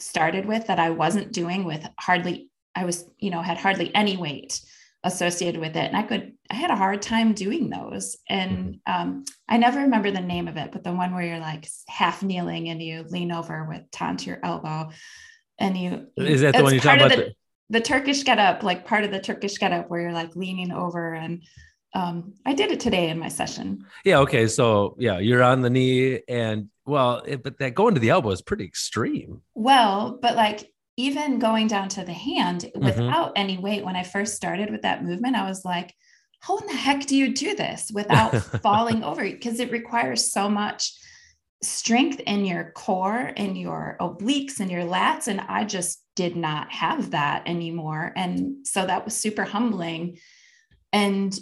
started 0.00 0.46
with 0.46 0.68
that 0.68 0.78
I 0.78 0.90
wasn't 0.90 1.32
doing 1.32 1.64
with 1.64 1.86
hardly 1.98 2.48
I 2.74 2.84
was, 2.84 3.04
you 3.18 3.30
know, 3.30 3.42
had 3.42 3.58
hardly 3.58 3.92
any 3.94 4.16
weight 4.16 4.60
associated 5.04 5.60
with 5.60 5.76
it. 5.76 5.84
And 5.84 5.96
I 5.96 6.02
could, 6.02 6.32
I 6.48 6.54
had 6.54 6.70
a 6.70 6.76
hard 6.76 7.02
time 7.02 7.32
doing 7.32 7.68
those. 7.68 8.16
And 8.28 8.78
um, 8.86 9.24
I 9.48 9.58
never 9.58 9.80
remember 9.80 10.10
the 10.10 10.20
name 10.20 10.48
of 10.48 10.56
it, 10.56 10.70
but 10.72 10.84
the 10.84 10.92
one 10.92 11.12
where 11.12 11.24
you're 11.24 11.38
like 11.40 11.68
half 11.88 12.22
kneeling 12.22 12.68
and 12.68 12.80
you 12.80 13.04
lean 13.08 13.32
over 13.32 13.66
with 13.68 13.82
to 13.90 14.26
your 14.26 14.38
elbow. 14.44 14.90
And 15.58 15.76
you, 15.76 16.06
is 16.16 16.42
that 16.42 16.54
the 16.54 16.62
one 16.62 16.72
you're 16.72 16.82
talking 16.82 17.04
about 17.04 17.16
the, 17.16 17.34
the 17.70 17.80
Turkish 17.80 18.22
get 18.22 18.38
up, 18.38 18.62
like 18.62 18.86
part 18.86 19.04
of 19.04 19.10
the 19.10 19.20
Turkish 19.20 19.58
get 19.58 19.72
up 19.72 19.90
where 19.90 20.00
you're 20.00 20.12
like 20.12 20.36
leaning 20.36 20.72
over. 20.72 21.14
And 21.14 21.42
um, 21.94 22.34
I 22.44 22.54
did 22.54 22.70
it 22.70 22.80
today 22.80 23.08
in 23.10 23.18
my 23.18 23.28
session. 23.28 23.84
Yeah. 24.04 24.18
Okay. 24.20 24.46
So 24.46 24.96
yeah, 24.98 25.18
you're 25.18 25.42
on 25.42 25.62
the 25.62 25.70
knee, 25.70 26.20
and 26.28 26.68
well, 26.86 27.22
it, 27.26 27.42
but 27.42 27.58
that 27.58 27.74
going 27.74 27.94
to 27.94 28.00
the 28.00 28.10
elbow 28.10 28.30
is 28.30 28.42
pretty 28.42 28.64
extreme. 28.64 29.42
Well, 29.54 30.18
but 30.20 30.36
like 30.36 30.70
even 30.96 31.38
going 31.38 31.68
down 31.68 31.88
to 31.90 32.04
the 32.04 32.12
hand 32.12 32.66
Mm-hmm. 32.74 32.84
without 32.84 33.32
any 33.36 33.56
weight, 33.56 33.84
when 33.84 33.96
I 33.96 34.02
first 34.02 34.34
started 34.34 34.70
with 34.70 34.82
that 34.82 35.04
movement, 35.04 35.36
I 35.36 35.48
was 35.48 35.64
like, 35.64 35.94
how 36.40 36.58
in 36.58 36.66
the 36.66 36.74
heck 36.74 37.06
do 37.06 37.16
you 37.16 37.34
do 37.34 37.54
this 37.54 37.90
without 37.92 38.34
falling 38.62 39.02
over? 39.02 39.22
Because 39.22 39.60
it 39.60 39.70
requires 39.72 40.32
so 40.32 40.48
much 40.48 40.92
strength 41.62 42.20
in 42.20 42.44
your 42.44 42.72
core 42.72 43.32
and 43.36 43.58
your 43.58 43.96
obliques 44.00 44.60
and 44.60 44.70
your 44.70 44.82
lats. 44.82 45.26
And 45.26 45.40
I 45.40 45.64
just 45.64 46.02
did 46.14 46.36
not 46.36 46.70
have 46.70 47.10
that 47.12 47.44
anymore. 47.46 48.12
And 48.16 48.66
so 48.66 48.86
that 48.86 49.04
was 49.04 49.14
super 49.14 49.44
humbling. 49.44 50.18
And 50.92 51.36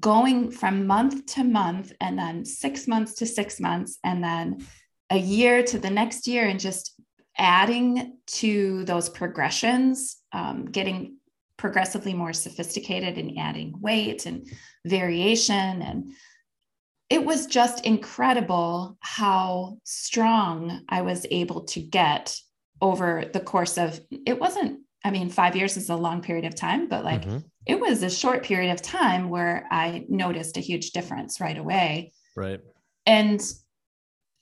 going 0.00 0.50
from 0.50 0.86
month 0.86 1.26
to 1.34 1.44
month, 1.44 1.92
and 2.00 2.18
then 2.18 2.44
six 2.44 2.86
months 2.88 3.14
to 3.14 3.26
six 3.26 3.60
months, 3.60 3.98
and 4.02 4.22
then 4.22 4.66
a 5.10 5.18
year 5.18 5.62
to 5.62 5.78
the 5.78 5.90
next 5.90 6.26
year, 6.26 6.46
and 6.46 6.60
just 6.60 7.00
adding 7.36 8.18
to 8.26 8.84
those 8.84 9.08
progressions, 9.08 10.16
um, 10.32 10.64
getting 10.64 11.16
progressively 11.56 12.14
more 12.14 12.32
sophisticated 12.32 13.18
and 13.18 13.38
adding 13.38 13.74
weight 13.80 14.26
and 14.26 14.48
variation. 14.84 15.82
And 15.82 16.12
it 17.10 17.24
was 17.24 17.46
just 17.46 17.84
incredible 17.84 18.96
how 19.00 19.78
strong 19.84 20.82
I 20.88 21.02
was 21.02 21.26
able 21.30 21.62
to 21.64 21.80
get 21.80 22.36
over 22.80 23.24
the 23.32 23.40
course 23.40 23.78
of 23.78 24.00
it 24.10 24.38
wasn't 24.38 24.80
I 25.08 25.10
mean 25.10 25.30
5 25.30 25.56
years 25.56 25.76
is 25.76 25.88
a 25.88 25.96
long 25.96 26.22
period 26.22 26.44
of 26.44 26.54
time 26.54 26.88
but 26.88 27.04
like 27.04 27.22
mm-hmm. 27.22 27.38
it 27.66 27.80
was 27.80 28.02
a 28.02 28.10
short 28.10 28.44
period 28.44 28.72
of 28.72 28.82
time 28.82 29.30
where 29.30 29.66
I 29.70 30.04
noticed 30.08 30.56
a 30.56 30.60
huge 30.60 30.90
difference 30.90 31.40
right 31.40 31.58
away. 31.58 32.12
Right. 32.36 32.60
And 33.06 33.40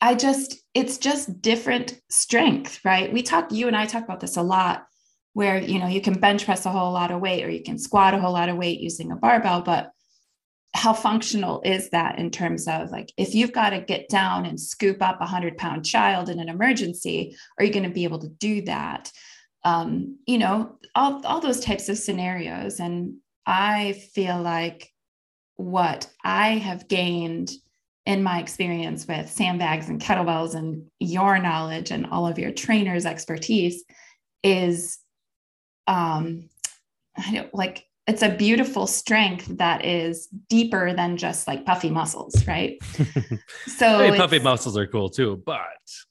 I 0.00 0.14
just 0.14 0.56
it's 0.74 0.98
just 0.98 1.40
different 1.40 2.00
strength, 2.10 2.84
right? 2.84 3.12
We 3.12 3.22
talk 3.22 3.50
you 3.50 3.66
and 3.66 3.76
I 3.76 3.86
talk 3.86 4.04
about 4.04 4.20
this 4.20 4.36
a 4.36 4.42
lot 4.42 4.86
where 5.32 5.58
you 5.58 5.78
know 5.78 5.86
you 5.86 6.00
can 6.00 6.18
bench 6.18 6.44
press 6.44 6.66
a 6.66 6.70
whole 6.70 6.92
lot 6.92 7.10
of 7.10 7.20
weight 7.20 7.44
or 7.44 7.50
you 7.50 7.62
can 7.62 7.78
squat 7.78 8.14
a 8.14 8.18
whole 8.18 8.32
lot 8.32 8.48
of 8.48 8.56
weight 8.56 8.80
using 8.80 9.12
a 9.12 9.16
barbell 9.16 9.62
but 9.62 9.92
how 10.74 10.92
functional 10.92 11.62
is 11.62 11.90
that 11.90 12.18
in 12.18 12.30
terms 12.30 12.66
of 12.68 12.90
like 12.90 13.12
if 13.16 13.34
you've 13.34 13.52
got 13.52 13.70
to 13.70 13.80
get 13.80 14.08
down 14.08 14.46
and 14.46 14.60
scoop 14.60 15.02
up 15.02 15.16
a 15.16 15.28
100 15.28 15.56
pound 15.56 15.84
child 15.84 16.28
in 16.28 16.38
an 16.38 16.48
emergency 16.48 17.36
are 17.58 17.64
you 17.64 17.72
going 17.72 17.82
to 17.82 17.90
be 17.90 18.04
able 18.04 18.18
to 18.18 18.28
do 18.28 18.62
that 18.62 19.10
um, 19.66 20.16
you 20.26 20.38
know 20.38 20.78
all, 20.94 21.24
all 21.26 21.40
those 21.40 21.60
types 21.60 21.88
of 21.88 21.98
scenarios 21.98 22.80
and 22.80 23.16
i 23.46 23.92
feel 24.14 24.40
like 24.40 24.92
what 25.56 26.08
i 26.24 26.50
have 26.52 26.88
gained 26.88 27.50
in 28.06 28.22
my 28.22 28.38
experience 28.38 29.06
with 29.08 29.28
sandbags 29.28 29.88
and 29.88 30.00
kettlebells 30.00 30.54
and 30.54 30.86
your 31.00 31.38
knowledge 31.38 31.90
and 31.90 32.06
all 32.06 32.26
of 32.26 32.38
your 32.38 32.52
trainers 32.52 33.04
expertise 33.04 33.84
is 34.44 34.98
um 35.88 36.48
I 37.18 37.32
don't 37.32 37.54
like 37.54 37.86
it's 38.06 38.22
a 38.22 38.28
beautiful 38.28 38.86
strength 38.86 39.46
that 39.58 39.84
is 39.84 40.28
deeper 40.48 40.92
than 40.94 41.16
just 41.16 41.48
like 41.48 41.66
puffy 41.66 41.90
muscles, 41.90 42.46
right? 42.46 42.78
So 43.66 43.98
mean, 44.10 44.16
puffy 44.16 44.38
muscles 44.38 44.76
are 44.76 44.86
cool 44.86 45.10
too, 45.10 45.42
but 45.44 45.58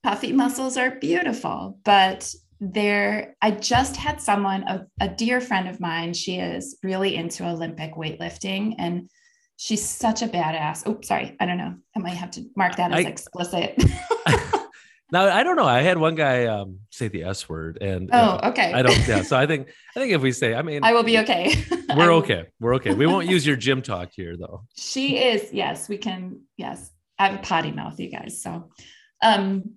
puffy 0.04 0.34
muscles 0.34 0.78
are 0.78 0.91
beautiful. 0.91 1.80
But 1.84 2.34
there, 2.60 3.36
I 3.41 3.52
just 3.52 3.96
had 3.96 4.22
someone, 4.22 4.63
a, 4.63 4.88
a 5.00 5.10
dear 5.10 5.41
friend 5.41 5.68
of 5.68 5.80
mine, 5.80 6.13
she 6.13 6.38
is 6.39 6.78
really 6.84 7.15
into 7.15 7.48
Olympic 7.48 7.96
weightlifting 7.96 8.76
and 8.78 9.10
she's 9.58 9.88
such 9.88 10.22
a 10.22 10.28
badass. 10.28 10.84
Oh, 10.86 11.00
sorry. 11.02 11.36
I 11.39 11.46
don't 11.46 11.58
know. 11.58 11.76
I 11.96 12.00
might 12.00 12.15
have 12.15 12.32
to 12.32 12.46
mark 12.56 12.76
that 12.78 12.91
as 12.91 13.06
I, 13.06 13.10
explicit. 13.10 13.84
Now 15.12 15.26
I 15.26 15.44
don't 15.44 15.56
know. 15.56 15.65
I 15.65 15.82
had 15.82 15.98
one 15.98 16.15
guy 16.15 16.46
um, 16.46 16.80
say 16.89 17.08
the 17.08 17.24
S 17.24 17.48
word, 17.48 17.78
and 17.80 18.10
oh, 18.12 18.18
uh, 18.18 18.50
okay. 18.50 18.74
I 18.74 18.82
don't. 18.82 19.08
Yeah. 19.08 19.22
So 19.24 19.38
I 19.38 19.46
think 19.46 19.70
I 19.96 20.00
think 20.00 20.13
if 20.13 20.22
we 20.22 20.32
say, 20.32 20.56
I 20.56 20.62
mean, 20.62 20.84
I 20.84 20.94
will 20.94 21.04
be 21.04 21.20
okay. 21.20 21.63
we're 21.96 22.12
okay. 22.15 22.48
We're 22.60 22.76
okay. 22.76 22.94
We 22.94 23.06
won't 23.06 23.30
use 23.30 23.46
your 23.46 23.56
gym 23.56 23.82
talk 23.82 24.10
here, 24.13 24.36
though. 24.36 24.63
She 24.76 25.18
is. 25.18 25.54
Yes, 25.54 25.88
we 25.88 25.98
can. 25.98 26.41
Yes, 26.58 26.89
I 27.20 27.28
have 27.28 27.39
a 27.39 27.44
potty 27.44 27.72
mouth, 27.72 28.00
you 28.00 28.10
guys. 28.10 28.41
So, 28.41 28.72
um, 29.22 29.76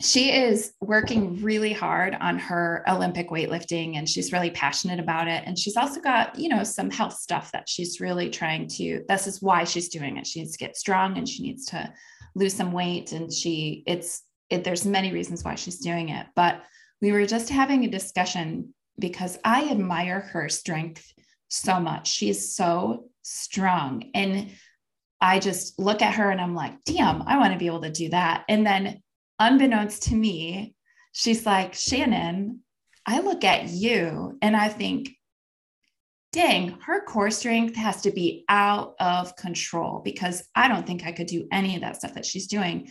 she 0.00 0.32
is 0.32 0.72
working 0.80 1.42
really 1.42 1.72
hard 1.72 2.16
on 2.20 2.38
her 2.38 2.84
Olympic 2.88 3.30
weightlifting, 3.30 3.96
and 3.96 4.08
she's 4.08 4.32
really 4.32 4.50
passionate 4.50 4.98
about 4.98 5.28
it. 5.28 5.42
And 5.46 5.58
she's 5.58 5.76
also 5.76 6.00
got, 6.00 6.38
you 6.38 6.48
know, 6.48 6.64
some 6.64 6.90
health 6.90 7.14
stuff 7.14 7.52
that 7.52 7.68
she's 7.68 8.00
really 8.00 8.30
trying 8.30 8.66
to. 8.68 9.04
This 9.08 9.26
is 9.26 9.42
why 9.42 9.64
she's 9.64 9.88
doing 9.88 10.16
it. 10.16 10.26
She 10.26 10.40
needs 10.40 10.52
to 10.52 10.64
get 10.64 10.76
strong, 10.76 11.18
and 11.18 11.28
she 11.28 11.42
needs 11.42 11.66
to 11.66 11.92
lose 12.34 12.54
some 12.54 12.72
weight 12.72 13.12
and 13.12 13.32
she 13.32 13.82
it's 13.86 14.22
it, 14.50 14.64
there's 14.64 14.84
many 14.84 15.12
reasons 15.12 15.44
why 15.44 15.54
she's 15.54 15.78
doing 15.78 16.08
it, 16.08 16.26
but 16.34 16.62
we 17.00 17.12
were 17.12 17.26
just 17.26 17.48
having 17.48 17.84
a 17.84 17.90
discussion 17.90 18.74
because 18.98 19.38
I 19.44 19.70
admire 19.70 20.20
her 20.20 20.48
strength 20.48 21.12
so 21.48 21.78
much. 21.80 22.08
She's 22.08 22.54
so 22.54 23.04
strong. 23.22 24.10
And 24.14 24.50
I 25.20 25.38
just 25.38 25.78
look 25.78 26.02
at 26.02 26.14
her 26.14 26.30
and 26.30 26.40
I'm 26.40 26.54
like, 26.54 26.82
damn, 26.84 27.22
I 27.22 27.38
want 27.38 27.52
to 27.52 27.58
be 27.58 27.66
able 27.66 27.82
to 27.82 27.92
do 27.92 28.08
that. 28.10 28.44
And 28.48 28.66
then, 28.66 29.02
unbeknownst 29.40 30.04
to 30.04 30.14
me, 30.14 30.74
she's 31.12 31.44
like, 31.44 31.74
Shannon, 31.74 32.60
I 33.06 33.20
look 33.20 33.42
at 33.42 33.68
you 33.68 34.38
and 34.42 34.56
I 34.56 34.68
think, 34.68 35.10
dang, 36.32 36.78
her 36.82 37.02
core 37.04 37.30
strength 37.30 37.74
has 37.74 38.02
to 38.02 38.12
be 38.12 38.44
out 38.48 38.94
of 39.00 39.34
control 39.34 40.00
because 40.04 40.46
I 40.54 40.68
don't 40.68 40.86
think 40.86 41.04
I 41.04 41.12
could 41.12 41.26
do 41.26 41.48
any 41.50 41.74
of 41.74 41.80
that 41.80 41.96
stuff 41.96 42.14
that 42.14 42.26
she's 42.26 42.46
doing. 42.46 42.90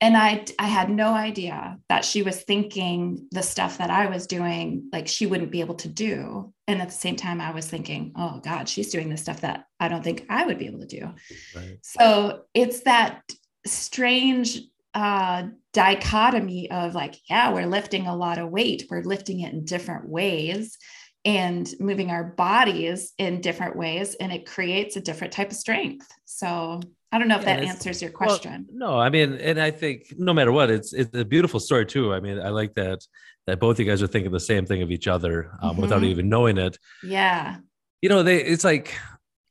And 0.00 0.16
I 0.16 0.44
I 0.60 0.68
had 0.68 0.90
no 0.90 1.12
idea 1.12 1.76
that 1.88 2.04
she 2.04 2.22
was 2.22 2.42
thinking 2.42 3.26
the 3.32 3.42
stuff 3.42 3.78
that 3.78 3.90
I 3.90 4.06
was 4.06 4.28
doing 4.28 4.88
like 4.92 5.08
she 5.08 5.26
wouldn't 5.26 5.50
be 5.50 5.58
able 5.58 5.74
to 5.74 5.88
do. 5.88 6.54
And 6.68 6.80
at 6.80 6.90
the 6.90 6.94
same 6.94 7.16
time 7.16 7.40
I 7.40 7.50
was 7.50 7.66
thinking 7.66 8.12
oh 8.14 8.40
god 8.44 8.68
she's 8.68 8.92
doing 8.92 9.08
the 9.08 9.16
stuff 9.16 9.40
that 9.40 9.64
I 9.80 9.88
don't 9.88 10.04
think 10.04 10.24
I 10.30 10.46
would 10.46 10.58
be 10.58 10.66
able 10.66 10.78
to 10.80 10.86
do. 10.86 11.10
Right. 11.56 11.78
so 11.82 12.42
it's 12.54 12.82
that 12.82 13.22
strange 13.66 14.60
uh, 14.94 15.44
dichotomy 15.78 16.68
of 16.72 16.92
like 16.96 17.14
yeah 17.30 17.52
we're 17.52 17.64
lifting 17.64 18.08
a 18.08 18.16
lot 18.16 18.36
of 18.36 18.50
weight 18.50 18.82
we're 18.90 19.00
lifting 19.02 19.38
it 19.38 19.52
in 19.52 19.64
different 19.64 20.08
ways 20.08 20.76
and 21.24 21.72
moving 21.78 22.10
our 22.10 22.24
bodies 22.24 23.12
in 23.16 23.40
different 23.40 23.76
ways 23.76 24.16
and 24.16 24.32
it 24.32 24.44
creates 24.44 24.96
a 24.96 25.00
different 25.00 25.32
type 25.32 25.52
of 25.52 25.56
strength 25.56 26.12
so 26.24 26.80
I 27.12 27.18
don't 27.18 27.28
know 27.28 27.36
if 27.36 27.42
yeah, 27.42 27.56
that 27.56 27.64
answers 27.64 28.02
your 28.02 28.10
question. 28.10 28.66
Well, 28.68 28.90
no, 28.90 28.98
I 28.98 29.08
mean, 29.08 29.32
and 29.36 29.58
I 29.58 29.70
think 29.70 30.12
no 30.18 30.34
matter 30.34 30.52
what, 30.52 30.68
it's 30.68 30.92
it's 30.92 31.16
a 31.16 31.24
beautiful 31.24 31.58
story 31.58 31.86
too. 31.86 32.12
I 32.12 32.20
mean, 32.20 32.38
I 32.38 32.50
like 32.50 32.74
that 32.74 33.00
that 33.46 33.58
both 33.58 33.78
you 33.78 33.86
guys 33.86 34.02
are 34.02 34.06
thinking 34.06 34.30
the 34.30 34.38
same 34.38 34.66
thing 34.66 34.82
of 34.82 34.90
each 34.90 35.08
other 35.08 35.52
um, 35.62 35.70
mm-hmm. 35.70 35.80
without 35.80 36.04
even 36.04 36.28
knowing 36.28 36.58
it. 36.58 36.78
Yeah. 37.02 37.56
You 38.02 38.10
know, 38.10 38.22
they 38.22 38.44
it's 38.44 38.62
like 38.62 38.94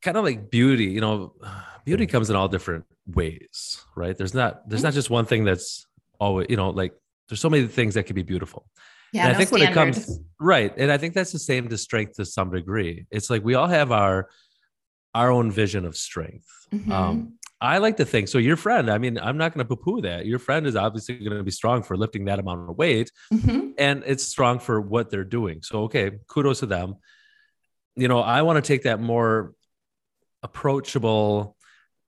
kind 0.04 0.18
of 0.18 0.24
like 0.24 0.52
beauty. 0.52 0.86
You 0.86 1.02
know, 1.02 1.34
beauty 1.86 2.06
comes 2.06 2.30
in 2.30 2.36
all 2.36 2.48
different 2.48 2.86
ways, 3.08 3.82
right? 3.96 4.16
There's 4.16 4.36
not 4.36 4.70
there's 4.70 4.84
not 4.84 4.94
just 4.94 5.10
one 5.10 5.26
thing 5.26 5.44
that's 5.44 5.88
always 6.20 6.48
you 6.50 6.58
know 6.58 6.70
like 6.70 6.94
there's 7.30 7.42
so 7.42 7.50
many 7.50 7.68
things 7.68 7.96
that 7.96 8.04
can 8.04 8.16
be 8.16 8.24
beautiful. 8.24 8.68
Yeah, 9.14 9.24
and 9.24 9.30
I 9.30 9.32
no 9.34 9.38
think 9.38 9.52
when 9.52 9.62
it 9.62 9.74
comes 9.74 10.20
right, 10.40 10.74
and 10.78 10.92
I 10.92 10.98
think 10.98 11.14
that's 11.14 11.32
the 11.32 11.40
same 11.40 11.70
to 11.70 11.78
strength 11.78 12.16
to 12.18 12.26
some 12.26 12.52
degree. 12.52 13.06
It's 13.10 13.30
like 13.30 13.44
we 13.44 13.56
all 13.56 13.68
have 13.68 13.92
our 13.92 14.30
our 15.14 15.32
own 15.32 15.52
vision 15.52 15.86
of 15.86 15.96
strength. 15.96 16.48
Mm-hmm. 16.72 16.92
Um, 16.92 17.34
I 17.60 17.80
like 17.80 17.98
to 17.98 18.06
think 18.06 18.28
so. 18.28 18.38
Your 18.38 18.56
friend, 18.56 18.90
I 18.90 19.00
mean, 19.00 19.18
I'm 19.18 19.38
not 19.38 19.54
going 19.54 19.66
to 19.68 19.76
poo 19.76 19.82
poo 19.82 20.02
that. 20.02 20.28
Your 20.28 20.38
friend 20.38 20.68
is 20.68 20.76
obviously 20.76 21.18
going 21.18 21.38
to 21.38 21.44
be 21.44 21.52
strong 21.52 21.82
for 21.82 21.98
lifting 21.98 22.26
that 22.26 22.38
amount 22.38 22.70
of 22.70 22.78
weight, 22.78 23.12
mm-hmm. 23.34 23.72
and 23.78 24.04
it's 24.06 24.26
strong 24.26 24.60
for 24.60 24.80
what 24.80 25.10
they're 25.10 25.24
doing. 25.24 25.64
So, 25.64 25.84
okay, 25.84 26.12
kudos 26.28 26.60
to 26.60 26.68
them. 26.68 26.96
You 27.96 28.08
know, 28.08 28.20
I 28.20 28.44
want 28.44 28.64
to 28.64 28.68
take 28.68 28.84
that 28.84 29.00
more 29.00 29.54
approachable, 30.44 31.57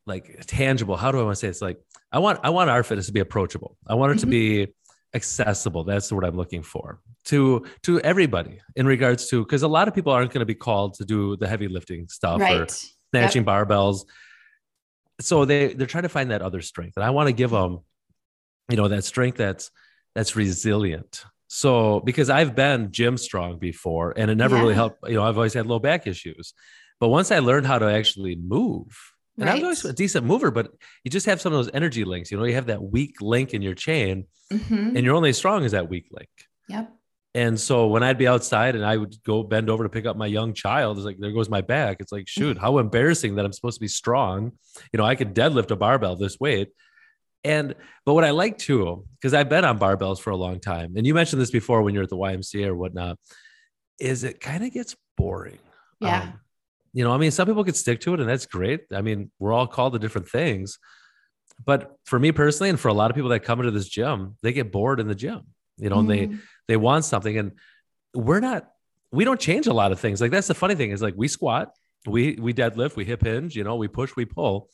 like 0.09 0.43
tangible. 0.47 0.97
How 0.97 1.11
do 1.11 1.19
I 1.19 1.23
want 1.23 1.35
to 1.35 1.39
say 1.39 1.47
it? 1.47 1.51
it's 1.51 1.61
like 1.61 1.77
I 2.11 2.19
want 2.19 2.39
I 2.43 2.49
want 2.49 2.69
our 2.69 2.83
fitness 2.83 3.05
to 3.05 3.13
be 3.13 3.21
approachable. 3.21 3.77
I 3.87 3.95
want 3.95 4.11
it 4.11 4.15
mm-hmm. 4.15 4.21
to 4.21 4.65
be 4.65 4.67
accessible. 5.13 5.85
That's 5.85 6.11
what 6.11 6.25
I'm 6.25 6.35
looking 6.35 6.63
for 6.63 6.99
to 7.25 7.65
to 7.83 7.99
everybody 8.01 8.59
in 8.75 8.85
regards 8.85 9.27
to 9.29 9.43
because 9.43 9.63
a 9.63 9.67
lot 9.67 9.87
of 9.87 9.93
people 9.93 10.11
aren't 10.11 10.31
going 10.31 10.39
to 10.39 10.45
be 10.45 10.55
called 10.55 10.95
to 10.95 11.05
do 11.05 11.35
the 11.37 11.47
heavy 11.47 11.67
lifting 11.67 12.07
stuff 12.07 12.39
right. 12.39 12.61
or 12.61 12.67
snatching 13.11 13.45
yep. 13.45 13.47
barbells 13.47 14.05
so 15.19 15.45
they 15.45 15.73
they're 15.73 15.87
trying 15.87 16.03
to 16.03 16.09
find 16.09 16.31
that 16.31 16.41
other 16.41 16.61
strength 16.61 16.95
and 16.95 17.03
i 17.03 17.09
want 17.09 17.27
to 17.27 17.33
give 17.33 17.51
them 17.51 17.79
you 18.69 18.77
know 18.77 18.87
that 18.87 19.03
strength 19.03 19.37
that's 19.37 19.69
that's 20.15 20.35
resilient 20.35 21.23
so 21.47 21.99
because 21.99 22.29
i've 22.29 22.55
been 22.55 22.91
gym 22.91 23.17
strong 23.17 23.59
before 23.59 24.13
and 24.15 24.31
it 24.31 24.35
never 24.35 24.55
yeah. 24.55 24.61
really 24.61 24.75
helped 24.75 25.07
you 25.07 25.15
know 25.15 25.23
i've 25.23 25.37
always 25.37 25.53
had 25.53 25.65
low 25.65 25.79
back 25.79 26.07
issues 26.07 26.53
but 26.99 27.09
once 27.09 27.31
i 27.31 27.39
learned 27.39 27.67
how 27.67 27.77
to 27.77 27.85
actually 27.85 28.35
move 28.35 28.97
and 29.39 29.47
right. 29.47 29.51
i 29.51 29.53
was 29.55 29.63
always 29.63 29.85
a 29.85 29.93
decent 29.93 30.25
mover 30.25 30.51
but 30.51 30.71
you 31.03 31.11
just 31.11 31.25
have 31.25 31.41
some 31.41 31.53
of 31.53 31.57
those 31.57 31.71
energy 31.73 32.03
links 32.03 32.31
you 32.31 32.37
know 32.37 32.43
you 32.43 32.53
have 32.53 32.67
that 32.67 32.81
weak 32.81 33.21
link 33.21 33.53
in 33.53 33.61
your 33.61 33.75
chain 33.75 34.25
mm-hmm. 34.51 34.95
and 34.95 34.99
you're 34.99 35.15
only 35.15 35.29
as 35.29 35.37
strong 35.37 35.65
as 35.65 35.71
that 35.71 35.89
weak 35.89 36.07
link 36.11 36.29
yep 36.67 36.93
and 37.35 37.59
so 37.59 37.87
when 37.87 38.01
I'd 38.01 38.17
be 38.17 38.27
outside 38.27 38.75
and 38.75 38.83
I 38.83 38.97
would 38.97 39.21
go 39.23 39.43
bend 39.43 39.69
over 39.69 39.83
to 39.83 39.89
pick 39.89 40.05
up 40.05 40.17
my 40.17 40.25
young 40.25 40.53
child, 40.53 40.97
it's 40.97 41.05
like, 41.05 41.19
there 41.19 41.31
goes 41.31 41.49
my 41.49 41.61
back. 41.61 41.97
It's 41.99 42.11
like, 42.11 42.27
shoot, 42.27 42.57
how 42.57 42.79
embarrassing 42.79 43.35
that 43.35 43.45
I'm 43.45 43.53
supposed 43.53 43.77
to 43.77 43.81
be 43.81 43.87
strong. 43.87 44.53
You 44.91 44.97
know, 44.97 45.05
I 45.05 45.15
could 45.15 45.35
deadlift 45.35 45.69
a 45.69 45.75
barbell 45.75 46.15
this 46.15 46.39
weight. 46.39 46.69
And, 47.43 47.75
but 48.03 48.15
what 48.15 48.23
I 48.23 48.31
like 48.31 48.57
too, 48.57 49.05
because 49.13 49.33
I've 49.33 49.47
been 49.47 49.63
on 49.63 49.79
barbells 49.79 50.19
for 50.19 50.31
a 50.31 50.35
long 50.35 50.59
time, 50.59 50.95
and 50.97 51.05
you 51.05 51.13
mentioned 51.13 51.41
this 51.41 51.51
before 51.51 51.83
when 51.83 51.93
you're 51.93 52.03
at 52.03 52.09
the 52.09 52.17
YMCA 52.17 52.65
or 52.65 52.75
whatnot, 52.75 53.17
is 53.99 54.23
it 54.23 54.41
kind 54.41 54.65
of 54.65 54.73
gets 54.73 54.95
boring. 55.15 55.59
Yeah. 56.01 56.21
Um, 56.23 56.39
you 56.93 57.03
know, 57.03 57.11
I 57.11 57.17
mean, 57.17 57.31
some 57.31 57.47
people 57.47 57.63
could 57.63 57.75
stick 57.75 58.01
to 58.01 58.13
it 58.13 58.19
and 58.19 58.27
that's 58.27 58.45
great. 58.45 58.81
I 58.93 59.01
mean, 59.01 59.31
we're 59.39 59.53
all 59.53 59.67
called 59.67 59.93
to 59.93 59.99
different 59.99 60.29
things. 60.29 60.79
But 61.65 61.95
for 62.05 62.17
me 62.17 62.31
personally, 62.31 62.69
and 62.69 62.79
for 62.79 62.87
a 62.87 62.93
lot 62.93 63.11
of 63.11 63.15
people 63.15 63.31
that 63.31 63.41
come 63.41 63.59
into 63.59 63.71
this 63.71 63.89
gym, 63.89 64.37
they 64.41 64.53
get 64.53 64.71
bored 64.71 64.99
in 64.99 65.07
the 65.07 65.15
gym 65.15 65.43
you 65.79 65.89
know, 65.89 65.97
mm. 65.97 65.99
and 65.99 66.09
they 66.09 66.27
mm. 66.27 66.39
they 66.67 66.77
want 66.77 67.05
something, 67.05 67.37
and 67.37 67.51
we're 68.13 68.39
not 68.39 68.69
we 69.11 69.23
don't 69.23 69.39
change 69.39 69.67
a 69.67 69.73
lot 69.73 69.91
of 69.91 69.99
things. 69.99 70.21
Like 70.21 70.31
that's 70.31 70.47
the 70.47 70.53
funny 70.53 70.75
thing 70.75 70.91
is 70.91 71.01
like 71.01 71.15
we 71.17 71.27
squat, 71.27 71.71
we 72.05 72.35
we 72.35 72.53
deadlift, 72.53 72.95
we 72.95 73.05
hip 73.05 73.23
hinge, 73.23 73.55
you 73.55 73.63
know, 73.63 73.75
we 73.75 73.87
push, 73.87 74.15
we 74.15 74.25
pull. 74.25 74.69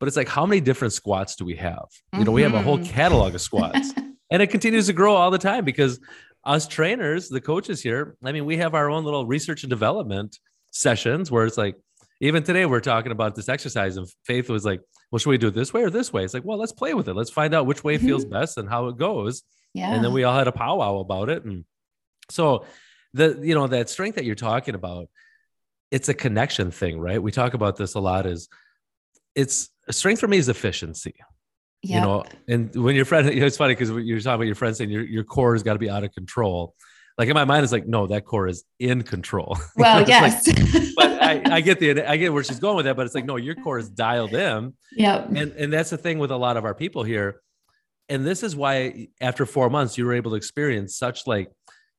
But 0.00 0.08
it's 0.08 0.16
like 0.16 0.28
how 0.28 0.44
many 0.46 0.60
different 0.60 0.92
squats 0.92 1.36
do 1.36 1.44
we 1.44 1.56
have? 1.56 1.86
You 2.12 2.24
know, 2.24 2.32
we 2.32 2.42
have 2.42 2.54
a 2.54 2.62
whole 2.62 2.78
mm-hmm. 2.78 2.92
catalog 2.92 3.34
of 3.34 3.40
squats. 3.40 3.92
and 4.30 4.42
it 4.42 4.48
continues 4.48 4.86
to 4.86 4.92
grow 4.92 5.14
all 5.14 5.30
the 5.30 5.38
time 5.38 5.64
because 5.64 6.00
us 6.44 6.68
trainers, 6.68 7.28
the 7.28 7.40
coaches 7.40 7.80
here, 7.80 8.16
I 8.22 8.32
mean, 8.32 8.44
we 8.44 8.58
have 8.58 8.74
our 8.74 8.90
own 8.90 9.04
little 9.04 9.26
research 9.26 9.62
and 9.62 9.70
development 9.70 10.38
sessions 10.76 11.30
where 11.30 11.44
it's 11.44 11.58
like 11.58 11.76
even 12.20 12.42
today 12.42 12.66
we're 12.66 12.80
talking 12.80 13.12
about 13.12 13.34
this 13.34 13.48
exercise 13.48 13.96
and 13.96 14.06
Faith 14.24 14.48
was 14.48 14.64
like, 14.64 14.80
well, 15.10 15.18
should 15.18 15.30
we 15.30 15.38
do 15.38 15.48
it 15.48 15.54
this 15.54 15.72
way 15.72 15.82
or 15.82 15.90
this 15.90 16.12
way? 16.12 16.24
It's 16.24 16.34
like, 16.34 16.44
well, 16.44 16.58
let's 16.58 16.72
play 16.72 16.94
with 16.94 17.08
it. 17.08 17.14
Let's 17.14 17.30
find 17.30 17.54
out 17.54 17.66
which 17.66 17.84
way 17.84 17.96
mm-hmm. 17.96 18.06
feels 18.06 18.24
best 18.24 18.56
and 18.56 18.68
how 18.68 18.88
it 18.88 18.96
goes. 18.96 19.42
Yeah. 19.74 19.92
And 19.92 20.02
then 20.02 20.12
we 20.12 20.24
all 20.24 20.36
had 20.36 20.48
a 20.48 20.52
powwow 20.52 20.98
about 20.98 21.28
it. 21.28 21.44
And 21.44 21.64
so 22.30 22.64
the, 23.12 23.38
you 23.42 23.54
know, 23.54 23.66
that 23.66 23.90
strength 23.90 24.14
that 24.16 24.24
you're 24.24 24.34
talking 24.34 24.74
about, 24.74 25.08
it's 25.90 26.08
a 26.08 26.14
connection 26.14 26.70
thing, 26.70 26.98
right? 26.98 27.22
We 27.22 27.30
talk 27.30 27.54
about 27.54 27.76
this 27.76 27.94
a 27.94 28.00
lot 28.00 28.26
is 28.26 28.48
it's 29.34 29.68
strength 29.90 30.20
for 30.20 30.28
me 30.28 30.38
is 30.38 30.48
efficiency. 30.48 31.14
Yep. 31.82 31.94
You 31.94 32.00
know, 32.00 32.24
and 32.48 32.74
when 32.74 32.96
your 32.96 33.04
friend, 33.04 33.32
you 33.32 33.40
know, 33.40 33.46
it's 33.46 33.58
funny 33.58 33.74
because 33.74 33.90
you're 33.90 34.18
talking 34.20 34.34
about 34.34 34.46
your 34.46 34.54
friend 34.54 34.74
saying 34.74 34.90
your, 34.90 35.04
your 35.04 35.24
core 35.24 35.52
has 35.52 35.62
got 35.62 35.74
to 35.74 35.78
be 35.78 35.90
out 35.90 36.02
of 36.02 36.12
control. 36.12 36.74
Like 37.18 37.28
in 37.28 37.34
my 37.34 37.44
mind, 37.44 37.64
it's 37.64 37.72
like, 37.72 37.86
no, 37.86 38.06
that 38.08 38.24
core 38.26 38.46
is 38.46 38.64
in 38.78 39.02
control. 39.02 39.56
Well, 39.76 40.06
yes. 40.06 40.46
like- 40.46 40.94
but 40.96 41.22
I, 41.22 41.56
I 41.56 41.60
get 41.62 41.80
the, 41.80 42.08
I 42.08 42.16
get 42.16 42.32
where 42.32 42.44
she's 42.44 42.60
going 42.60 42.76
with 42.76 42.84
that, 42.84 42.96
but 42.96 43.06
it's 43.06 43.14
like, 43.14 43.24
no, 43.24 43.36
your 43.36 43.54
core 43.54 43.78
is 43.78 43.88
dialed 43.88 44.34
in. 44.34 44.74
Yeah. 44.92 45.24
And, 45.24 45.52
and 45.52 45.72
that's 45.72 45.90
the 45.90 45.96
thing 45.98 46.18
with 46.18 46.30
a 46.30 46.36
lot 46.36 46.56
of 46.56 46.64
our 46.64 46.74
people 46.74 47.02
here. 47.04 47.40
And 48.08 48.24
this 48.26 48.42
is 48.42 48.54
why 48.54 49.08
after 49.20 49.46
four 49.46 49.70
months, 49.70 49.96
you 49.98 50.04
were 50.04 50.12
able 50.14 50.30
to 50.32 50.36
experience 50.36 50.96
such 50.96 51.26
like 51.26 51.50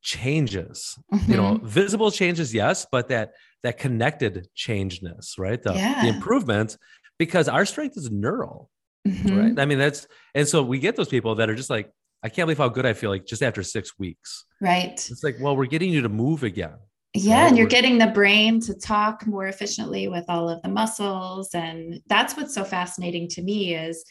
changes, 0.01 0.97
you 1.27 1.35
know, 1.35 1.55
Mhm. 1.55 1.63
visible 1.63 2.11
changes, 2.11 2.53
yes, 2.53 2.85
but 2.91 3.09
that, 3.09 3.33
that 3.63 3.77
connected 3.77 4.47
changeness, 4.55 5.37
right? 5.37 5.61
The, 5.61 5.73
Yeah. 5.73 6.03
the 6.03 6.09
improvement, 6.09 6.77
because 7.17 7.49
our 7.49 7.65
strength 7.65 7.97
is 7.97 8.09
neural 8.11 8.69
Mhm. 9.07 9.37
right? 9.41 9.59
I 9.59 9.65
mean, 9.65 9.79
that's 9.79 10.07
and 10.35 10.47
so 10.47 10.61
we 10.63 10.79
get 10.79 10.95
those 10.95 11.07
people 11.09 11.35
that 11.35 11.49
are 11.49 11.55
just 11.55 11.69
like, 11.69 11.91
I 12.23 12.29
can't 12.29 12.47
believe 12.47 12.57
how 12.57 12.69
good 12.69 12.85
I 12.85 12.93
feel 12.93 13.09
like 13.09 13.25
just 13.25 13.43
after 13.43 13.63
six 13.63 13.97
weeks. 13.99 14.45
Right. 14.61 14.93
It's 14.93 15.23
like, 15.23 15.37
well, 15.39 15.55
we're 15.55 15.65
getting 15.65 15.91
you 15.91 16.01
to 16.01 16.09
move 16.09 16.43
again. 16.43 16.73
Yeah, 17.13 17.41
right? 17.41 17.47
and 17.47 17.57
you're 17.57 17.65
We're- 17.65 17.71
getting 17.75 17.97
the 17.97 18.07
brain 18.07 18.59
to 18.61 18.73
talk 18.73 19.25
more 19.25 19.47
efficiently 19.47 20.07
with 20.07 20.25
all 20.27 20.49
of 20.49 20.61
the 20.61 20.69
muscles. 20.69 21.49
And 21.53 22.01
that's 22.07 22.35
what's 22.35 22.53
so 22.53 22.63
fascinating 22.63 23.27
to 23.29 23.41
me 23.41 23.75
is 23.75 24.03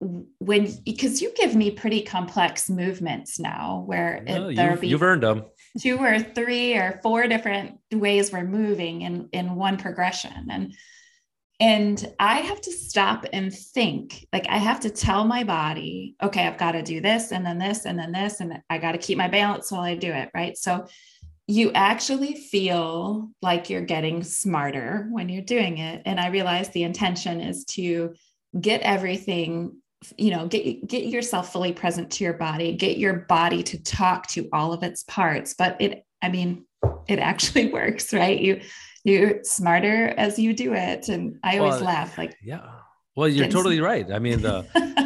when 0.00 0.70
because 0.84 1.22
you 1.22 1.32
give 1.36 1.54
me 1.56 1.70
pretty 1.70 2.02
complex 2.02 2.68
movements 2.68 3.38
now 3.40 3.82
where 3.86 4.16
it, 4.26 4.54
there'll 4.54 4.72
you've, 4.72 4.80
be 4.80 4.88
you've 4.88 5.02
earned 5.02 5.22
them. 5.22 5.44
two 5.80 5.96
or 5.98 6.18
three 6.20 6.74
or 6.74 7.00
four 7.02 7.26
different 7.26 7.78
ways 7.92 8.30
we're 8.30 8.44
moving 8.44 9.00
in 9.02 9.28
in 9.32 9.54
one 9.54 9.78
progression 9.78 10.48
and 10.50 10.74
and 11.58 12.12
i 12.20 12.40
have 12.40 12.60
to 12.60 12.70
stop 12.70 13.24
and 13.32 13.54
think 13.54 14.26
like 14.32 14.46
i 14.48 14.58
have 14.58 14.80
to 14.80 14.90
tell 14.90 15.24
my 15.24 15.42
body 15.42 16.14
okay 16.22 16.46
i've 16.46 16.58
got 16.58 16.72
to 16.72 16.82
do 16.82 17.00
this 17.00 17.32
and 17.32 17.46
then 17.46 17.58
this 17.58 17.86
and 17.86 17.98
then 17.98 18.12
this 18.12 18.40
and 18.40 18.60
i 18.68 18.76
got 18.76 18.92
to 18.92 18.98
keep 18.98 19.16
my 19.16 19.28
balance 19.28 19.72
while 19.72 19.80
i 19.80 19.94
do 19.94 20.12
it 20.12 20.30
right? 20.34 20.56
So 20.56 20.86
you 21.48 21.70
actually 21.72 22.34
feel 22.34 23.30
like 23.40 23.70
you're 23.70 23.80
getting 23.80 24.24
smarter 24.24 25.06
when 25.10 25.28
you're 25.28 25.42
doing 25.42 25.78
it. 25.78 26.02
And 26.04 26.18
i 26.18 26.28
realize 26.28 26.68
the 26.68 26.82
intention 26.82 27.40
is 27.40 27.64
to 27.66 28.14
get 28.60 28.80
everything 28.82 29.76
you 30.18 30.30
know 30.30 30.46
get 30.46 30.86
get 30.86 31.06
yourself 31.06 31.52
fully 31.52 31.72
present 31.72 32.10
to 32.10 32.22
your 32.22 32.34
body 32.34 32.76
get 32.76 32.98
your 32.98 33.14
body 33.14 33.62
to 33.62 33.82
talk 33.82 34.26
to 34.28 34.48
all 34.52 34.72
of 34.72 34.82
its 34.82 35.04
parts. 35.04 35.54
But 35.54 35.80
it 35.80 36.04
i 36.20 36.28
mean 36.28 36.66
it 37.08 37.18
actually 37.18 37.72
works 37.72 38.12
right? 38.12 38.38
You 38.38 38.60
you're 39.06 39.42
smarter 39.44 40.08
as 40.16 40.38
you 40.38 40.52
do 40.52 40.74
it 40.74 41.08
and 41.08 41.38
i 41.44 41.58
always 41.58 41.76
Well, 41.76 41.84
laugh 41.84 42.18
like 42.18 42.36
Yeah. 42.42 42.66
Well, 43.16 43.28
you're 43.28 43.48
totally 43.48 43.80
right. 43.80 44.06
I 44.12 44.18
mean, 44.18 44.42
the 44.42 44.56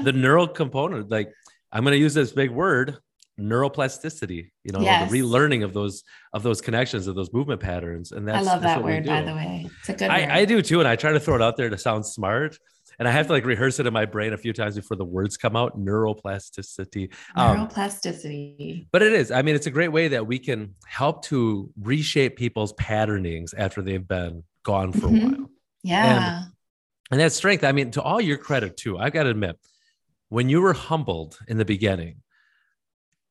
the 0.04 0.12
neural 0.12 0.48
component, 0.48 1.10
like 1.10 1.30
I'm 1.70 1.84
going 1.84 1.92
to 1.92 1.98
use 2.06 2.12
this 2.12 2.32
big 2.32 2.50
word, 2.50 2.98
neuroplasticity. 3.38 4.50
You 4.64 4.72
know, 4.72 4.80
Yes. 4.80 5.08
the 5.10 5.16
relearning 5.16 5.62
of 5.64 5.72
those 5.72 6.02
of 6.32 6.42
those 6.42 6.60
connections 6.60 7.06
of 7.06 7.14
those 7.14 7.32
movement 7.32 7.60
patterns. 7.60 8.10
And 8.12 8.26
that's 8.26 8.38
i 8.38 8.52
love 8.52 8.62
that's 8.62 8.80
that 8.80 8.84
word 8.84 9.06
by 9.06 9.22
the 9.22 9.34
way 9.34 9.68
it's 9.78 9.88
a 9.90 9.92
good 9.92 10.08
word 10.08 10.10
I, 10.10 10.40
I 10.40 10.44
do 10.44 10.60
too, 10.62 10.80
and 10.80 10.88
I 10.88 10.96
try 10.96 11.12
to 11.12 11.20
throw 11.20 11.36
it 11.36 11.42
out 11.42 11.56
there 11.56 11.70
to 11.70 11.78
sound 11.78 12.04
smart. 12.04 12.58
And 13.00 13.08
I 13.08 13.12
have 13.12 13.26
to 13.28 13.32
like 13.32 13.46
rehearse 13.46 13.80
it 13.80 13.86
in 13.86 13.94
my 13.94 14.04
brain 14.04 14.34
a 14.34 14.36
few 14.36 14.52
times 14.52 14.76
before 14.76 14.96
the 14.98 15.06
words 15.06 15.38
come 15.38 15.56
out. 15.56 15.76
Neuroplasticity. 15.78 17.10
Um, 17.34 17.66
neuroplasticity 17.66 18.86
but 18.92 19.00
it 19.02 19.14
is. 19.14 19.30
I 19.30 19.40
mean, 19.40 19.54
it's 19.54 19.66
a 19.66 19.70
great 19.70 19.88
way 19.88 20.08
that 20.08 20.26
we 20.26 20.38
can 20.38 20.74
help 20.86 21.24
to 21.24 21.72
reshape 21.80 22.36
people's 22.36 22.74
patternings 22.74 23.54
after 23.54 23.80
they've 23.80 24.06
been 24.06 24.44
gone 24.64 24.92
for 24.92 25.08
Mhm. 25.08 25.22
a 25.22 25.26
while. 25.28 25.50
yeah 25.82 26.42
And 27.10 27.18
that 27.20 27.32
strength, 27.32 27.64
I 27.64 27.72
mean, 27.72 27.90
to 27.92 28.02
all 28.02 28.20
your 28.20 28.36
credit 28.36 28.76
too, 28.76 28.98
I've 28.98 29.12
got 29.14 29.22
to 29.24 29.30
admit, 29.30 29.56
when 30.28 30.48
you 30.50 30.60
were 30.60 30.74
humbled 30.74 31.38
in 31.48 31.56
the 31.56 31.64
beginning, 31.64 32.22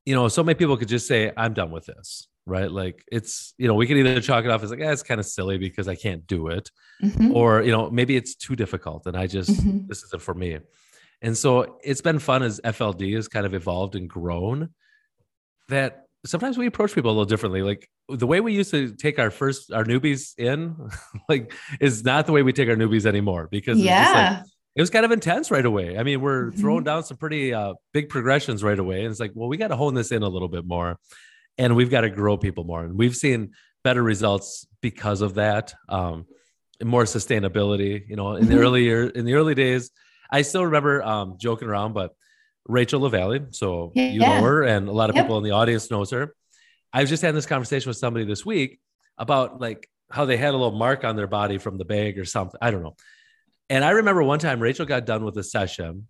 you 0.05 0.15
know, 0.15 0.27
so 0.29 0.43
many 0.43 0.55
people 0.55 0.75
could 0.77 0.87
just 0.89 1.07
say, 1.07 1.31
I'm 1.37 1.53
done 1.53 1.69
with 1.71 1.85
this, 1.85 2.27
right? 2.49 2.69
Like 2.71 3.03
it's, 3.11 3.53
you 3.57 3.67
know, 3.67 3.75
we 3.75 3.87
can 3.87 3.97
either 3.97 4.19
chalk 4.21 4.43
it 4.45 4.51
off 4.51 4.63
as 4.63 4.71
like, 4.71 4.79
yeah, 4.79 4.91
it's 4.91 5.03
kind 5.03 5.19
of 5.19 5.25
silly 5.25 5.57
because 5.57 5.87
I 5.87 5.95
can't 5.95 6.25
do 6.27 6.47
it. 6.47 6.69
Mhm. 7.03 7.33
Or, 7.33 7.61
you 7.61 7.71
know, 7.71 7.89
maybe 7.89 8.15
it's 8.17 8.35
too 8.35 8.55
difficult 8.55 9.05
and 9.05 9.15
I 9.15 9.27
just, 9.27 9.51
Mhm. 9.51 9.87
this 9.87 10.03
isn't 10.03 10.21
for 10.21 10.33
me. 10.33 10.57
And 11.21 11.37
so 11.37 11.77
it's 11.83 12.01
been 12.01 12.19
fun 12.19 12.43
as 12.43 12.59
FLD 12.63 13.13
has 13.15 13.27
kind 13.27 13.45
of 13.45 13.53
evolved 13.53 13.95
and 13.95 14.09
grown 14.09 14.69
that 15.69 16.05
sometimes 16.25 16.57
we 16.57 16.65
approach 16.65 16.93
people 16.95 17.11
a 17.11 17.13
little 17.13 17.25
differently. 17.25 17.61
Like 17.61 17.89
the 18.09 18.27
way 18.27 18.41
we 18.41 18.53
used 18.53 18.71
to 18.71 18.93
take 18.95 19.19
our 19.19 19.29
first, 19.29 19.71
our 19.71 19.83
newbies 19.85 20.33
in, 20.37 20.75
like, 21.29 21.53
is 21.79 22.03
not 22.03 22.25
the 22.25 22.31
way 22.31 22.41
we 22.41 22.53
take 22.53 22.69
our 22.69 22.75
newbies 22.75 23.05
anymore 23.05 23.47
because 23.51 23.77
it's 23.77 23.87
just 23.87 24.13
like, 24.13 24.31
yeah 24.31 24.43
it 24.75 24.81
was 24.81 24.91
kind 24.91 25.03
of 25.03 25.11
intense 25.11 25.51
right 25.51 25.65
away. 25.65 25.97
I 25.97 26.03
mean, 26.03 26.21
we're 26.21 26.51
throwing 26.51 26.83
down 26.85 27.03
some 27.03 27.17
pretty 27.17 27.53
uh, 27.53 27.73
big 27.91 28.07
progressions 28.07 28.63
right 28.63 28.77
away. 28.79 28.99
And 29.01 29.09
it's 29.11 29.19
like, 29.19 29.31
well, 29.33 29.49
we 29.49 29.57
got 29.57 29.69
to 29.69 29.75
hone 29.75 29.93
this 29.93 30.11
in 30.13 30.23
a 30.23 30.27
little 30.29 30.47
bit 30.47 30.63
more 30.63 30.97
and 31.59 31.75
we've 31.75 31.91
got 31.91 32.01
to 32.01 32.09
grow 32.09 32.37
people 32.37 32.63
more. 32.63 32.83
And 32.83 32.97
we've 32.97 33.15
seen 33.15 33.51
better 33.83 34.01
results 34.01 34.65
because 34.81 35.21
of 35.21 35.35
that. 35.35 35.75
Um, 35.89 36.25
and 36.79 36.87
more 36.89 37.03
sustainability, 37.03 38.07
you 38.07 38.15
know, 38.15 38.35
in 38.35 38.47
the 38.47 38.55
Mhm. 38.55 38.59
early 38.61 38.83
year, 38.85 39.03
in 39.03 39.25
the 39.25 39.33
early 39.33 39.53
days, 39.53 39.91
I 40.31 40.41
still 40.43 40.63
remember 40.65 41.03
um, 41.03 41.35
joking 41.37 41.67
around, 41.67 41.93
but 41.93 42.13
Rachel 42.65 43.01
LaValle, 43.01 43.47
so 43.51 43.91
you 43.95 44.19
know 44.19 44.41
her 44.41 44.63
and 44.63 44.87
a 44.87 44.91
lot 44.91 45.09
of 45.09 45.15
Yep. 45.17 45.25
people 45.25 45.37
in 45.37 45.43
the 45.43 45.51
audience 45.51 45.91
knows 45.91 46.11
her. 46.11 46.33
I 46.93 47.01
was 47.01 47.09
just 47.09 47.21
having 47.21 47.35
this 47.35 47.45
conversation 47.45 47.89
with 47.89 47.97
somebody 47.97 48.25
this 48.25 48.45
week 48.45 48.79
about 49.17 49.59
like 49.59 49.89
how 50.09 50.23
they 50.25 50.37
had 50.37 50.49
a 50.53 50.57
little 50.57 50.77
mark 50.77 51.03
on 51.03 51.15
their 51.17 51.27
body 51.27 51.57
from 51.57 51.77
the 51.77 51.85
bag 51.85 52.17
or 52.17 52.25
something. 52.25 52.57
I 52.61 52.71
don't 52.71 52.81
know. 52.83 52.95
And 53.69 53.83
I 53.83 53.89
remember 53.91 54.23
one 54.23 54.39
time 54.39 54.59
Rachel 54.61 54.85
got 54.85 55.05
done 55.05 55.25
with 55.25 55.37
a 55.37 55.43
session 55.43 56.07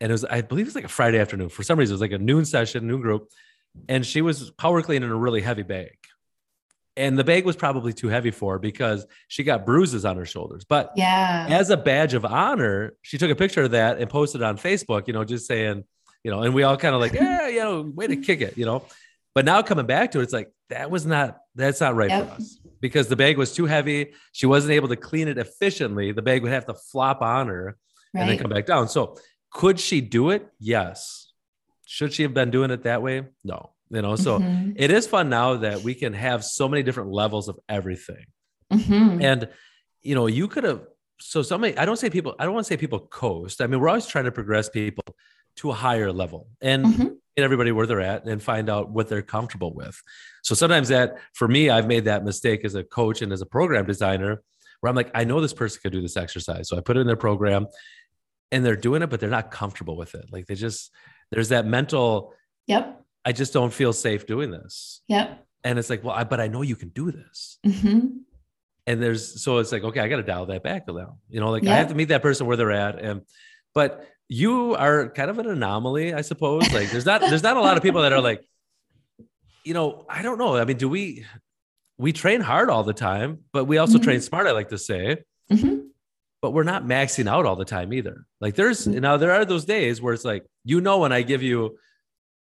and 0.00 0.10
it 0.10 0.12
was, 0.12 0.24
I 0.24 0.40
believe 0.40 0.64
it 0.66 0.68
was 0.68 0.74
like 0.74 0.84
a 0.84 0.88
Friday 0.88 1.18
afternoon. 1.18 1.48
For 1.50 1.62
some 1.62 1.78
reason, 1.78 1.92
it 1.92 1.96
was 1.96 2.00
like 2.00 2.12
a 2.12 2.18
noon 2.18 2.44
session, 2.46 2.86
noon 2.86 3.00
group. 3.02 3.28
And 3.88 4.04
she 4.04 4.22
was 4.22 4.50
power 4.50 4.82
cleaning 4.82 5.10
a 5.10 5.16
really 5.16 5.40
heavy 5.40 5.62
bag. 5.62 5.96
And 6.96 7.16
the 7.16 7.22
bag 7.22 7.44
was 7.44 7.54
probably 7.54 7.92
too 7.92 8.08
heavy 8.08 8.32
for 8.32 8.54
her 8.54 8.58
because 8.58 9.06
she 9.28 9.44
got 9.44 9.64
bruises 9.64 10.04
on 10.04 10.16
her 10.16 10.24
shoulders. 10.24 10.64
But 10.64 10.92
yeah 10.96 11.46
as 11.48 11.70
a 11.70 11.76
badge 11.76 12.14
of 12.14 12.24
honor, 12.24 12.94
she 13.02 13.18
took 13.18 13.30
a 13.30 13.36
picture 13.36 13.62
of 13.62 13.70
that 13.70 13.98
and 13.98 14.10
posted 14.10 14.40
it 14.40 14.44
on 14.44 14.56
Facebook, 14.58 15.06
you 15.06 15.12
know, 15.12 15.22
just 15.24 15.46
saying, 15.46 15.84
you 16.24 16.30
know, 16.32 16.42
and 16.42 16.54
we 16.54 16.64
all 16.64 16.76
kind 16.76 16.94
of 16.96 17.00
like, 17.00 17.12
yeah, 17.14 17.46
you 17.46 17.60
know, 17.60 17.82
way 17.82 18.08
to 18.08 18.16
kick 18.16 18.40
it, 18.40 18.58
you 18.58 18.66
know. 18.66 18.84
But 19.34 19.44
now 19.44 19.62
coming 19.62 19.86
back 19.86 20.10
to 20.12 20.20
it, 20.20 20.24
it's 20.24 20.32
like 20.32 20.50
that 20.70 20.90
was 20.90 21.06
not 21.06 21.38
that's 21.54 21.80
not 21.80 21.94
right 21.94 22.10
Yep. 22.10 22.26
for 22.28 22.34
us 22.34 22.58
because 22.80 23.06
the 23.06 23.14
bag 23.14 23.38
was 23.38 23.52
too 23.54 23.66
heavy. 23.66 24.14
She 24.32 24.46
wasn't 24.46 24.72
able 24.72 24.88
to 24.88 24.96
clean 24.96 25.28
it 25.28 25.38
efficiently. 25.38 26.10
The 26.10 26.22
bag 26.22 26.42
would 26.42 26.50
have 26.50 26.66
to 26.66 26.74
flop 26.74 27.22
on 27.22 27.46
her 27.46 27.76
and 28.12 28.28
then 28.28 28.38
come 28.38 28.50
back 28.50 28.66
down. 28.66 28.88
So 28.88 29.16
could 29.52 29.78
she 29.78 30.00
do 30.00 30.30
it? 30.30 30.48
Yes. 30.58 31.27
Should 31.90 32.12
she 32.12 32.22
have 32.22 32.34
been 32.34 32.50
doing 32.50 32.70
it 32.70 32.82
that 32.82 33.00
way? 33.02 33.24
No. 33.44 33.70
You 33.90 34.02
know, 34.02 34.14
so 34.14 34.38
Mhm. 34.38 34.74
it 34.76 34.90
is 34.90 35.06
fun 35.06 35.30
now 35.30 35.56
that 35.56 35.80
we 35.82 35.94
can 35.94 36.12
have 36.12 36.44
so 36.44 36.68
many 36.68 36.82
different 36.82 37.10
levels 37.10 37.48
of 37.48 37.58
everything. 37.68 38.26
Mhm. 38.70 39.22
And 39.22 39.48
you 40.02 40.14
know, 40.14 40.26
you 40.26 40.46
could 40.48 40.64
have 40.64 40.82
so 41.20 41.40
somebody 41.42 41.76
I 41.78 41.84
don't 41.86 41.96
say 41.98 42.10
people, 42.10 42.36
I 42.38 42.44
don't 42.44 42.52
want 42.54 42.66
to 42.66 42.72
say 42.72 42.76
people 42.76 43.00
coast. 43.00 43.60
I 43.62 43.66
mean, 43.66 43.80
we're 43.80 43.88
always 43.88 44.06
trying 44.06 44.26
to 44.26 44.32
progress 44.32 44.68
people 44.68 45.02
to 45.56 45.70
a 45.70 45.74
higher 45.74 46.12
level 46.12 46.48
and 46.60 46.84
Mhm. 46.84 47.16
get 47.36 47.42
everybody 47.44 47.72
where 47.72 47.86
they're 47.86 48.00
at 48.02 48.24
and 48.26 48.40
find 48.42 48.68
out 48.68 48.90
what 48.90 49.08
they're 49.08 49.22
comfortable 49.22 49.72
with. 49.74 49.98
So 50.42 50.54
sometimes 50.54 50.88
that 50.88 51.16
for 51.32 51.48
me, 51.48 51.70
I've 51.70 51.86
made 51.88 52.04
that 52.04 52.22
mistake 52.24 52.64
as 52.66 52.74
a 52.74 52.84
coach 52.84 53.22
and 53.22 53.32
as 53.32 53.40
a 53.40 53.46
program 53.46 53.86
designer 53.86 54.42
where 54.80 54.90
I'm 54.90 54.94
like, 54.96 55.10
I 55.14 55.24
know 55.24 55.40
this 55.40 55.54
person 55.54 55.80
could 55.82 55.92
do 55.92 56.02
this 56.02 56.16
exercise. 56.18 56.68
So 56.68 56.76
I 56.76 56.80
put 56.80 56.96
it 56.98 57.00
in 57.00 57.06
their 57.06 57.16
program 57.16 57.66
and 58.52 58.64
they're 58.64 58.76
doing 58.76 59.00
it, 59.02 59.08
but 59.10 59.18
they're 59.18 59.30
not 59.30 59.50
comfortable 59.50 59.96
with 59.96 60.14
it. 60.14 60.26
Like 60.30 60.46
they 60.46 60.54
just 60.54 60.92
there's 61.30 61.50
that 61.50 61.66
mental, 61.66 62.32
yep 62.66 62.94
I 63.24 63.32
just 63.32 63.52
don't 63.52 63.72
feel 63.72 63.92
safe 63.92 64.26
doing 64.26 64.50
this. 64.50 65.02
yep 65.08 65.44
And 65.64 65.78
it's 65.78 65.90
like, 65.90 66.02
well, 66.02 66.14
I, 66.14 66.24
but 66.24 66.40
I 66.40 66.48
know 66.48 66.62
you 66.62 66.76
can 66.76 66.88
do 66.90 67.10
this. 67.10 67.58
Mhm. 67.66 68.20
and 68.86 69.02
there's 69.02 69.42
so 69.42 69.58
it's 69.58 69.70
like 69.70 69.84
okay 69.84 70.00
i 70.00 70.08
got 70.08 70.16
to 70.16 70.22
dial 70.22 70.46
that 70.46 70.62
back 70.62 70.88
a 70.88 70.92
little 70.92 71.18
you 71.28 71.40
know 71.40 71.50
like 71.50 71.66
i 71.66 71.74
have 71.76 71.88
to 71.88 71.94
meet 71.94 72.08
that 72.08 72.22
person 72.22 72.46
where 72.46 72.56
they're 72.56 72.72
at 72.72 72.98
and 72.98 73.20
but 73.74 74.06
you 74.30 74.74
are 74.76 75.10
kind 75.10 75.28
of 75.30 75.38
an 75.38 75.46
anomaly 75.46 76.14
i 76.14 76.22
suppose 76.22 76.62
like 76.72 76.90
there's 76.90 77.04
not 77.04 77.20
there's 77.20 77.42
not 77.42 77.58
a 77.58 77.60
lot 77.60 77.76
of 77.76 77.82
people 77.82 78.00
that 78.00 78.14
are 78.14 78.20
like 78.22 78.40
you 79.64 79.74
know 79.74 80.06
i 80.08 80.22
don't 80.22 80.38
know 80.38 80.56
i 80.56 80.64
mean 80.64 80.78
do 80.78 80.88
we 80.88 81.26
we 81.98 82.12
train 82.14 82.40
hard 82.40 82.70
all 82.70 82.82
the 82.82 82.94
time 82.94 83.40
but 83.52 83.66
we 83.66 83.76
also 83.76 83.98
Mhm. 83.98 84.02
train 84.04 84.20
smart 84.22 84.46
i 84.46 84.52
like 84.52 84.70
to 84.70 84.78
say 84.78 85.18
Mhm. 85.52 85.88
But 86.40 86.52
we're 86.52 86.62
not 86.62 86.84
maxing 86.84 87.28
out 87.28 87.46
all 87.46 87.56
the 87.56 87.64
time 87.64 87.92
either 87.92 88.24
like 88.40 88.54
there's 88.54 88.86
Mhm. 88.86 89.00
now 89.00 89.16
there 89.16 89.32
are 89.32 89.44
those 89.44 89.64
days 89.64 90.00
where 90.00 90.14
it's 90.14 90.24
like 90.24 90.44
you 90.64 90.80
know 90.80 90.98
when 90.98 91.12
i 91.12 91.22
give 91.22 91.42
you 91.42 91.78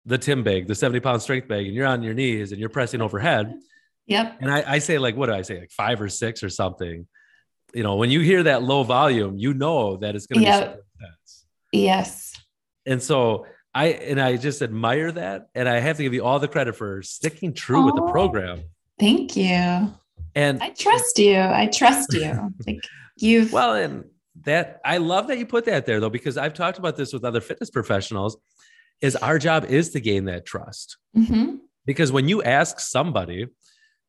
the 0.05 0.19
tim 0.19 0.43
bag 0.43 0.67
the 0.69 0.75
70 0.75 1.01
pound 1.01 1.23
strength 1.23 1.49
bag 1.49 1.67
and 1.67 1.75
you're 1.75 1.87
on 1.87 2.03
your 2.03 2.15
knees 2.15 2.53
and 2.53 2.61
you're 2.61 2.69
pressing 2.69 3.01
overhead 3.01 3.55
yep 4.07 4.37
and 4.41 4.51
I, 4.51 4.75
I 4.75 4.79
say 4.79 4.99
like 4.99 5.17
what 5.17 5.27
do 5.27 5.33
I 5.33 5.43
say 5.43 5.59
like 5.61 5.71
five 5.71 6.01
or 6.01 6.09
six 6.09 6.43
or 6.43 6.49
something. 6.51 7.07
you 7.75 7.83
know, 7.83 7.97
when 7.97 8.09
you 8.11 8.21
hear 8.21 8.43
that 8.45 8.63
low 8.63 8.85
volume, 8.85 9.37
you 9.37 9.53
know 9.53 9.97
that 9.99 10.15
it's 10.15 10.27
going 10.27 10.41
to 10.41 10.47
Yeah. 10.47 10.61
be 10.61 10.81
intense. 11.01 11.47
Yes. 11.73 12.33
And 12.87 13.03
so 13.03 13.45
I 13.75 13.87
and 14.11 14.19
I 14.21 14.37
just 14.37 14.63
admire 14.63 15.11
that, 15.13 15.49
and 15.55 15.69
I 15.69 15.81
have 15.81 15.97
to 15.99 16.03
give 16.05 16.15
you 16.15 16.25
all 16.25 16.39
the 16.39 16.49
credit 16.49 16.75
for 16.77 17.03
sticking 17.03 17.53
true 17.53 17.85
with 17.85 17.97
the 17.97 18.03
Oh. 18.03 18.11
program. 18.11 18.63
Thank 18.99 19.37
you. 19.37 19.93
And 20.35 20.63
I 20.63 20.71
trust 20.71 21.19
you. 21.19 21.37
I 21.39 21.67
trust 21.67 22.15
you. 22.15 22.55
Like 22.67 22.81
you've 23.17 23.53
well, 23.53 23.75
and 23.75 24.05
that 24.43 24.81
I 24.85 24.99
love 24.99 25.29
that 25.29 25.39
you 25.39 25.47
put 25.47 25.65
that 25.67 25.87
there 25.87 26.01
though, 26.01 26.11
because 26.11 26.37
I've 26.37 26.55
talked 26.55 26.79
about 26.79 26.97
this 26.97 27.13
with 27.13 27.25
other 27.25 27.41
fitness 27.41 27.71
professionals. 27.71 28.37
Is 29.03 29.15
our 29.17 29.39
job 29.39 29.67
is 29.67 29.91
to 29.91 30.01
gain 30.01 30.25
that 30.25 30.47
trust. 30.47 30.97
Mhm. 31.17 31.59
Because 31.85 32.11
when 32.11 32.29
you 32.29 32.43
ask 32.43 32.81
somebody 32.81 33.47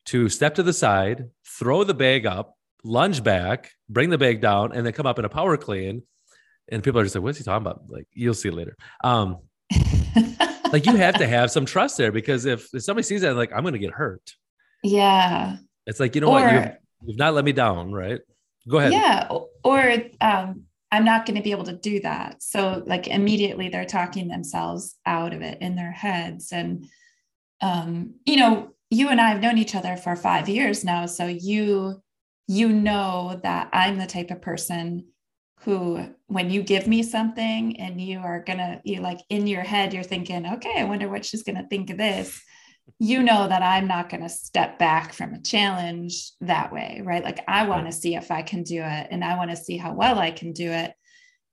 to 0.06 0.30
step 0.30 0.56
to 0.56 0.64
the 0.64 0.72
side, 0.72 1.26
throw 1.46 1.84
the 1.84 1.94
bag 1.94 2.26
up, 2.26 2.56
lunge 2.86 3.22
back, 3.22 3.72
bring 3.90 4.10
the 4.10 4.18
bag 4.18 4.40
down, 4.40 4.72
and 4.72 4.86
then 4.86 4.94
come 4.94 5.06
up 5.06 5.20
in 5.20 5.26
a 5.26 5.30
power 5.30 5.58
clean, 5.58 6.04
and 6.70 6.82
people 6.84 7.02
are 7.02 7.04
just 7.04 7.16
like, 7.16 7.24
"What's 7.24 7.38
he 7.38 7.44
talking 7.44 7.66
about?" 7.68 7.82
Like 7.90 8.08
you'll 8.14 8.34
see 8.34 8.50
later. 8.50 8.78
Um, 9.04 9.40
like 10.72 10.86
you 10.86 10.96
have 10.96 11.16
to 11.18 11.28
have 11.28 11.52
some 11.52 11.66
trust 11.66 11.98
there 11.98 12.12
because 12.12 12.46
if, 12.46 12.74
if 12.74 12.84
somebody 12.84 13.04
sees 13.04 13.22
that, 13.22 13.36
like 13.36 13.52
I'm 13.54 13.62
going 13.64 13.74
to 13.74 13.80
get 13.80 13.92
hurt. 13.92 14.34
yeah. 14.84 15.58
It's 15.86 16.00
like 16.00 16.16
you 16.16 16.22
know 16.22 16.30
what 16.30 16.44
Or- 16.44 16.54
you've, 16.56 16.72
you've 17.10 17.18
not 17.18 17.34
let 17.34 17.46
me 17.46 17.52
down, 17.54 17.92
right? 17.94 18.20
Go 18.68 18.80
ahead. 18.80 18.92
Yeah. 18.92 19.28
Or 19.64 19.94
um, 20.22 20.64
I'm 20.92 21.06
not 21.06 21.26
going 21.26 21.38
to 21.38 21.44
be 21.44 21.52
able 21.52 21.66
to 21.66 21.78
do 21.78 22.00
that. 22.02 22.42
So, 22.42 22.84
like, 22.86 23.08
immediately 23.08 23.70
they're 23.70 23.86
talking 23.86 24.28
themselves 24.28 24.96
out 25.06 25.34
of 25.34 25.42
it 25.42 25.60
in 25.62 25.76
their 25.76 25.92
heads. 25.92 26.52
And, 26.52 26.86
um, 27.62 28.16
you 28.26 28.38
know, 28.38 28.74
you 28.90 29.10
and 29.10 29.20
I 29.20 29.30
have 29.30 29.42
known 29.42 29.58
each 29.58 29.76
other 29.76 29.98
for 29.98 30.16
five 30.16 30.48
years 30.48 30.84
now. 30.84 31.06
So, 31.06 31.28
you, 31.28 32.02
you 32.48 32.70
know 32.70 33.40
that 33.44 33.70
I'm 33.74 33.98
the 33.98 34.08
type 34.08 34.32
of 34.32 34.42
person 34.42 35.08
who, 35.62 36.08
when 36.28 36.50
you 36.50 36.62
give 36.62 36.88
me 36.88 37.04
something 37.04 37.80
and 37.80 38.00
you 38.00 38.20
are 38.20 38.44
going 38.44 38.60
to, 38.60 38.80
you 38.86 39.02
like 39.02 39.20
in 39.30 39.48
your 39.48 39.64
head, 39.64 39.94
you're 39.94 40.04
thinking, 40.04 40.46
okay, 40.46 40.76
I 40.78 40.86
wonder 40.86 41.10
what 41.10 41.26
she's 41.26 41.44
going 41.44 41.58
to 41.58 41.68
think 41.68 41.90
of 41.90 41.98
this 41.98 42.42
you 43.00 43.22
know 43.22 43.48
that 43.48 43.62
I'm 43.62 43.88
not 43.88 44.10
going 44.10 44.24
to 44.24 44.30
step 44.30 44.80
back 44.80 45.14
from 45.14 45.34
a 45.34 45.42
challenge 45.42 46.32
that 46.42 46.72
way, 46.72 47.02
right? 47.04 47.24
Like 47.24 47.44
I 47.48 47.68
want 47.68 47.86
to 47.86 47.92
see 47.92 48.16
if 48.16 48.32
I 48.32 48.42
can 48.42 48.64
do 48.64 48.82
it 48.82 49.08
and 49.12 49.24
I 49.24 49.38
want 49.38 49.52
to 49.52 49.56
see 49.56 49.78
how 49.78 49.94
well 49.94 50.20
I 50.20 50.32
can 50.32 50.54
do 50.54 50.72
it. 50.72 50.94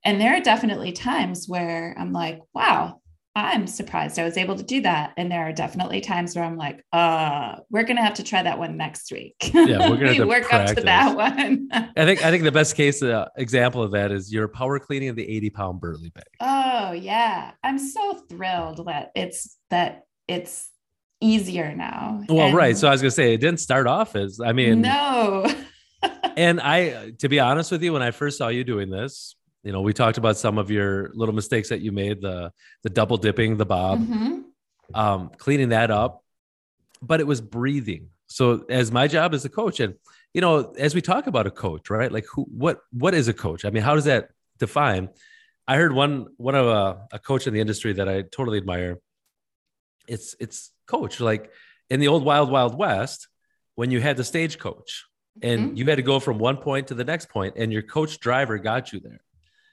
And 0.03 0.19
there 0.19 0.35
are 0.35 0.41
definitely 0.41 0.91
times 0.91 1.47
where 1.47 1.95
I'm 1.97 2.13
like, 2.13 2.39
wow, 2.53 3.01
I'm 3.37 3.67
surprised 3.67 4.17
I 4.17 4.23
was 4.23 4.37
able 4.37 4.55
to 4.55 4.63
do 4.63 4.81
that. 4.81 5.13
And 5.17 5.29
there 5.29 5.41
are 5.41 5.51
definitely 5.51 5.99
times 5.99 6.35
where 6.35 6.45
I'm 6.45 6.55
like, 6.55 6.81
uh, 6.93 7.57
we're 7.69 7.83
going 7.83 7.97
to 7.97 8.01
have 8.01 8.13
to 8.15 8.23
try 8.23 8.41
that 8.41 8.57
one 8.57 8.77
next 8.77 9.11
week. 9.11 9.35
Yeah, 9.53 9.89
we're 9.89 9.97
gonna 9.97 10.07
have 10.13 10.17
to 10.17 10.27
work 10.27 10.53
up 10.53 10.73
to 10.73 10.81
that 10.81 11.17
one. 11.17 11.67
I 11.71 12.05
think 12.05 12.23
I 12.23 12.31
think 12.31 12.43
the 12.43 12.51
best 12.51 12.75
case 12.75 13.03
uh, 13.03 13.27
example 13.35 13.83
of 13.83 13.91
that 13.91 14.11
is 14.11 14.31
your 14.31 14.47
power 14.47 14.79
cleaning 14.79 15.09
of 15.09 15.17
the 15.17 15.27
80 15.27 15.49
pound 15.49 15.81
burly 15.81 16.09
bag. 16.11 16.23
oh 16.39 16.93
yeah. 16.93 17.51
I'm 17.61 17.77
so 17.77 18.13
thrilled 18.29 18.85
that 18.85 19.11
it's 19.15 19.57
that 19.69 20.03
it's 20.27 20.69
easier 21.21 21.73
now. 21.75 22.23
Well, 22.29 22.47
And 22.47 22.55
right. 22.55 22.77
So 22.77 22.87
I 22.87 22.91
was 22.91 23.01
gonna 23.01 23.11
say 23.11 23.33
it 23.33 23.37
didn't 23.41 23.59
start 23.59 23.87
off 23.87 24.15
as 24.15 24.39
I 24.39 24.51
mean, 24.53 24.81
no. 24.81 25.45
and 26.37 26.59
I 26.61 27.11
to 27.19 27.29
be 27.29 27.39
honest 27.39 27.71
with 27.71 27.81
you, 27.83 27.93
when 27.93 28.01
I 28.01 28.11
first 28.11 28.37
saw 28.37 28.47
you 28.49 28.63
doing 28.63 28.89
this, 28.89 29.35
you 29.63 29.71
know, 29.71 29.81
we 29.81 29.93
talked 29.93 30.17
about 30.17 30.37
some 30.37 30.57
of 30.57 30.69
your 30.69 31.11
little 31.13 31.33
mistakes 31.35 31.69
that 31.69 31.81
you 31.81 31.91
made, 31.91 32.21
the 32.21 32.51
the 32.83 32.89
double 32.89 33.17
dipping, 33.17 33.57
the 33.57 33.65
bob, 33.65 33.99
Mhm. 33.99 34.43
um, 34.93 35.31
cleaning 35.37 35.69
that 35.69 35.89
up, 35.91 36.23
but 37.01 37.19
it 37.19 37.27
was 37.27 37.41
breathing. 37.41 38.09
So 38.27 38.65
as 38.69 38.91
my 38.91 39.07
job 39.07 39.33
as 39.33 39.45
a 39.45 39.49
coach, 39.49 39.79
and 39.79 39.95
you 40.33 40.41
know, 40.41 40.73
as 40.77 40.93
we 40.93 41.01
talk 41.01 41.27
about 41.27 41.47
a 41.47 41.51
coach, 41.51 41.89
right? 41.89 42.11
Like 42.11 42.25
who, 42.33 42.43
what, 42.43 42.81
what 42.91 43.13
is 43.13 43.27
a 43.29 43.33
coach? 43.33 43.63
I 43.63 43.69
mean, 43.69 43.83
how 43.83 43.95
does 43.95 44.05
that 44.05 44.29
define? 44.59 45.09
I 45.67 45.77
heard 45.77 45.93
one 45.93 46.27
one 46.37 46.55
of 46.55 46.67
a, 46.67 47.07
a 47.13 47.19
coach 47.19 47.47
in 47.47 47.53
the 47.53 47.61
industry 47.61 47.93
that 47.93 48.07
I 48.09 48.21
totally 48.23 48.57
admire. 48.57 48.99
It's 50.07 50.35
it's 50.39 50.71
coach 50.87 51.19
like 51.19 51.51
in 51.89 51.99
the 51.99 52.07
old 52.07 52.23
wild 52.23 52.49
wild 52.51 52.77
west 52.77 53.27
when 53.75 53.91
you 53.91 53.99
had 54.01 54.17
the 54.17 54.23
stage 54.23 54.57
coach 54.59 55.05
and 55.41 55.71
Mhm. 55.73 55.77
you 55.77 55.85
had 55.85 55.95
to 55.97 56.01
go 56.01 56.19
from 56.19 56.37
one 56.39 56.57
point 56.57 56.87
to 56.87 56.93
the 56.93 57.03
next 57.03 57.29
point 57.29 57.55
and 57.57 57.71
your 57.73 57.81
coach 57.81 58.19
driver 58.19 58.57
got 58.57 58.93
you 58.93 58.99
there. 59.01 59.21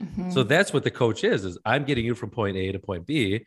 Mhm. 0.03 0.33
So 0.33 0.43
that's 0.43 0.73
what 0.73 0.83
the 0.85 0.91
coach 0.91 1.23
is, 1.25 1.45
is 1.45 1.59
I'm 1.65 1.85
getting 1.85 2.05
you 2.05 2.15
from 2.15 2.31
point 2.31 2.57
A 2.57 2.73
to 2.73 2.79
point 2.79 3.07
B. 3.07 3.45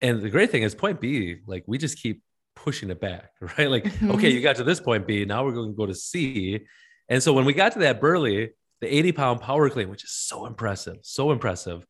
And 0.00 0.22
the 0.22 0.30
great 0.30 0.50
thing 0.50 0.62
is 0.62 0.74
point 0.74 1.00
B, 1.00 1.38
like 1.46 1.64
we 1.66 1.76
just 1.78 1.98
keep 2.00 2.22
pushing 2.54 2.90
it 2.90 3.00
back, 3.00 3.30
right? 3.58 3.68
Like, 3.70 3.84
Mhm. 3.84 4.14
okay, 4.14 4.30
you 4.30 4.40
got 4.40 4.56
to 4.56 4.64
this 4.64 4.80
point 4.80 5.06
B, 5.06 5.24
now 5.24 5.44
we're 5.44 5.52
going 5.52 5.70
to 5.72 5.76
go 5.76 5.86
to 5.86 5.94
C. 5.94 6.60
And 7.08 7.22
so 7.22 7.32
when 7.32 7.44
we 7.44 7.52
got 7.52 7.72
to 7.72 7.80
that 7.80 8.00
Burly, 8.00 8.50
the 8.80 8.94
80 8.94 9.10
pound 9.12 9.40
power 9.40 9.68
clean, 9.70 9.88
which 9.88 10.04
is 10.04 10.12
so 10.12 10.46
impressive, 10.46 10.98
so 11.02 11.32
impressive. 11.32 11.84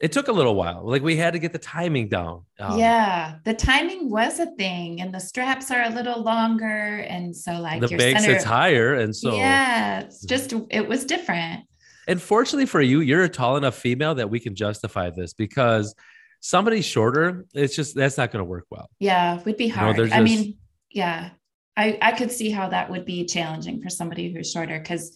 It 0.00 0.12
took 0.12 0.28
a 0.28 0.32
little 0.32 0.54
while. 0.54 0.82
Like 0.84 1.02
we 1.02 1.16
had 1.16 1.32
to 1.32 1.38
get 1.38 1.52
the 1.52 1.58
timing 1.58 2.08
down. 2.08 2.42
Um, 2.58 2.78
yeah, 2.78 3.36
the 3.44 3.54
timing 3.54 4.10
was 4.10 4.38
a 4.40 4.46
thing, 4.56 5.00
and 5.00 5.14
the 5.14 5.20
straps 5.20 5.70
are 5.70 5.82
a 5.82 5.90
little 5.90 6.22
longer, 6.22 6.98
and 7.08 7.34
so 7.34 7.52
like 7.60 7.80
the 7.80 7.88
your 7.88 8.00
center. 8.00 8.20
sits 8.20 8.44
higher. 8.44 8.94
And 8.94 9.16
so, 9.16 9.34
yeah, 9.34 10.00
it's 10.00 10.22
just 10.24 10.52
it 10.70 10.86
was 10.86 11.04
different. 11.04 11.64
and 12.08 12.20
fortunately 12.20 12.66
for 12.66 12.80
you, 12.80 13.00
you're 13.00 13.24
a 13.24 13.28
tall 13.28 13.56
enough 13.56 13.74
female 13.76 14.14
that 14.16 14.28
we 14.30 14.38
can 14.38 14.54
justify 14.54 15.10
this 15.10 15.32
because 15.32 15.94
somebody 16.40 16.82
shorter, 16.82 17.46
it's 17.54 17.74
just, 17.74 17.94
that's 17.96 18.16
not 18.16 18.30
going 18.30 18.40
to 18.40 18.48
work 18.48 18.66
well. 18.70 18.88
Yeah, 19.00 19.42
would 19.44 19.56
be 19.56 19.68
know, 19.68 19.74
hard. 19.74 19.96
they're 19.96 20.12
I 20.12 20.20
mean, 20.20 20.58
yeah, 20.90 21.30
I 21.76 21.98
I 22.00 22.12
could 22.12 22.30
see 22.30 22.50
how 22.50 22.68
that 22.68 22.90
would 22.90 23.04
be 23.04 23.24
challenging 23.24 23.82
for 23.82 23.90
somebody 23.90 24.32
who's 24.32 24.50
shorter 24.52 24.78
because 24.78 25.12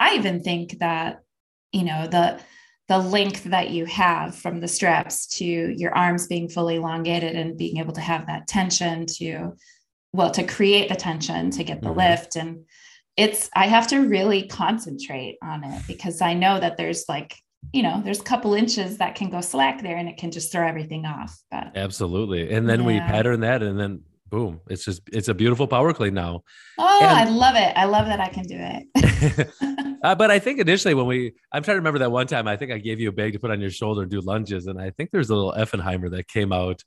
I 0.00 0.14
even 0.16 0.42
think 0.42 0.78
that 0.80 1.20
you 1.70 1.84
know 1.84 2.06
the 2.06 2.40
the 2.88 2.98
length 2.98 3.44
that 3.44 3.70
you 3.70 3.84
have 3.86 4.34
from 4.34 4.60
the 4.60 4.68
straps 4.68 5.26
to 5.38 5.44
your 5.44 5.94
arms 5.96 6.26
being 6.26 6.48
fully 6.48 6.76
elongated 6.76 7.36
and 7.36 7.56
being 7.56 7.78
able 7.78 7.92
to 7.92 8.00
have 8.00 8.26
that 8.26 8.46
tension 8.48 9.06
to 9.06 9.52
well 10.12 10.30
to 10.30 10.42
create 10.44 10.88
the 10.88 10.96
tension 10.96 11.50
to 11.50 11.64
get 11.64 11.80
the 11.80 11.88
Mhm. 11.88 11.96
lift 11.96 12.36
and 12.36 12.64
it's 13.16 13.48
i 13.54 13.66
have 13.66 13.86
to 13.88 13.98
really 14.00 14.46
concentrate 14.48 15.36
on 15.42 15.64
it 15.64 15.82
because 15.86 16.20
i 16.20 16.34
know 16.34 16.58
that 16.58 16.76
there's 16.76 17.04
like 17.08 17.36
you 17.72 17.82
know 17.82 18.00
there's 18.04 18.20
a 18.20 18.24
couple 18.24 18.52
inches 18.54 18.98
that 18.98 19.14
can 19.14 19.30
go 19.30 19.40
slack 19.40 19.82
there 19.82 19.96
and 19.96 20.08
it 20.08 20.16
can 20.16 20.30
just 20.30 20.50
throw 20.52 20.66
everything 20.66 21.06
off 21.06 21.38
but 21.50 21.68
Absolutely. 21.76 22.52
And 22.52 22.68
then 22.68 22.84
we 22.84 22.98
pattern 22.98 23.40
that 23.40 23.62
and 23.62 23.78
then 23.78 24.00
boom, 24.28 24.60
it's 24.70 24.82
just, 24.84 25.02
it's 25.12 25.28
a 25.28 25.34
beautiful 25.34 25.66
power 25.68 25.92
clean 25.92 26.14
now. 26.14 26.42
oh 26.78 26.98
And- 27.02 27.18
i 27.20 27.24
love 27.30 27.54
it 27.54 27.72
i 27.76 27.84
love 27.84 28.06
that 28.06 28.18
i 28.20 28.28
can 28.28 28.44
do 28.44 28.56
it 28.58 29.48
Uh, 30.02 30.14
but 30.14 30.30
I 30.30 30.38
think 30.38 30.58
initially 30.58 30.94
when 30.94 31.06
we, 31.06 31.32
I'm 31.52 31.62
trying 31.62 31.76
to 31.76 31.80
remember 31.80 32.00
that 32.00 32.10
one 32.10 32.26
time, 32.26 32.48
I 32.48 32.56
think 32.56 32.72
I 32.72 32.78
gave 32.78 32.98
you 33.00 33.08
a 33.08 33.12
bag 33.12 33.32
to 33.34 33.38
put 33.38 33.50
on 33.50 33.60
your 33.60 33.70
shoulder 33.70 34.02
and 34.02 34.10
do 34.10 34.20
lunges. 34.20 34.66
And 34.66 34.80
I 34.80 34.90
think 34.90 35.10
there's 35.10 35.30
a 35.30 35.34
little 35.34 35.52
Effenheimer 35.52 36.10
that 36.10 36.26
came 36.28 36.52
out. 36.52 36.82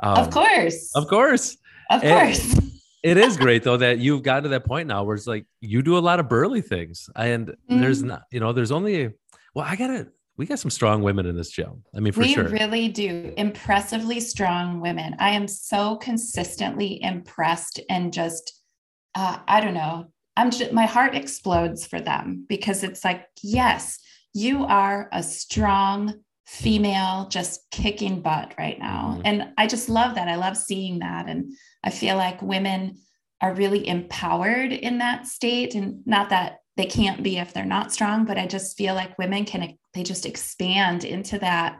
Um, 0.00 0.16
of 0.18 0.30
course 0.30 0.90
Of 0.94 1.08
course. 1.08 1.56
of 1.90 2.02
And- 2.04 2.34
course 2.34 2.60
It 3.02 3.16
is 3.16 3.38
great 3.38 3.62
though 3.62 3.78
that 3.78 3.98
you've 3.98 4.22
gotten 4.22 4.42
to 4.42 4.48
that 4.50 4.66
point 4.66 4.86
now 4.86 5.04
where 5.04 5.16
it's 5.16 5.26
like 5.26 5.46
you 5.62 5.80
do 5.82 5.96
a 5.96 6.00
lot 6.00 6.20
of 6.20 6.28
burly 6.28 6.60
things 6.60 7.08
and 7.16 7.54
there's 7.66 8.02
Mhm. 8.02 8.08
not, 8.08 8.22
you 8.30 8.40
know, 8.40 8.52
there's 8.52 8.70
only, 8.70 9.08
well, 9.54 9.64
I 9.66 9.74
gotta, 9.74 10.08
we 10.36 10.44
got 10.44 10.58
some 10.58 10.70
strong 10.70 11.02
women 11.02 11.24
in 11.24 11.34
this 11.34 11.48
gym. 11.50 11.82
I 11.96 12.00
mean, 12.00 12.12
for 12.12 12.20
we 12.20 12.34
sure. 12.34 12.44
really 12.48 12.88
do 12.88 13.32
impressively 13.38 14.20
strong 14.20 14.80
women 14.82 15.16
i 15.18 15.30
am 15.30 15.48
so 15.48 15.96
consistently 15.96 17.02
impressed 17.02 17.80
and 17.88 18.12
just 18.12 18.62
uh, 19.14 19.38
i 19.48 19.60
don't 19.62 19.74
know 19.74 20.06
i'm 20.40 20.50
just 20.50 20.72
my 20.72 20.86
heart 20.86 21.14
explodes 21.14 21.86
for 21.86 22.00
them 22.00 22.44
because 22.48 22.82
it's 22.82 23.04
like 23.04 23.26
yes 23.42 23.98
you 24.32 24.64
are 24.64 25.08
a 25.12 25.22
strong 25.22 26.14
female 26.46 27.28
just 27.28 27.60
kicking 27.70 28.20
butt 28.22 28.54
right 28.58 28.78
now. 28.78 29.16
Mhm. 29.18 29.22
and 29.24 29.48
i 29.56 29.66
just 29.66 29.88
love 29.88 30.14
that. 30.16 30.28
I 30.28 30.36
love 30.36 30.56
seeing 30.56 30.98
that. 31.00 31.28
And 31.28 31.52
i 31.84 31.90
feel 31.90 32.16
like 32.16 32.42
women 32.42 32.96
are 33.40 33.54
really 33.54 33.86
empowered 33.86 34.72
in 34.72 34.98
that 34.98 35.26
state. 35.26 35.74
And 35.74 36.04
not 36.06 36.30
that 36.30 36.58
they 36.76 36.86
can't 36.86 37.22
be 37.22 37.38
if 37.38 37.52
they're 37.52 37.64
not 37.76 37.92
strong 37.92 38.24
but 38.24 38.38
i 38.38 38.46
just 38.46 38.76
feel 38.76 38.94
like 38.94 39.18
women 39.18 39.44
can 39.44 39.76
they 39.94 40.02
just 40.02 40.26
expand 40.26 41.04
into 41.04 41.38
that 41.38 41.78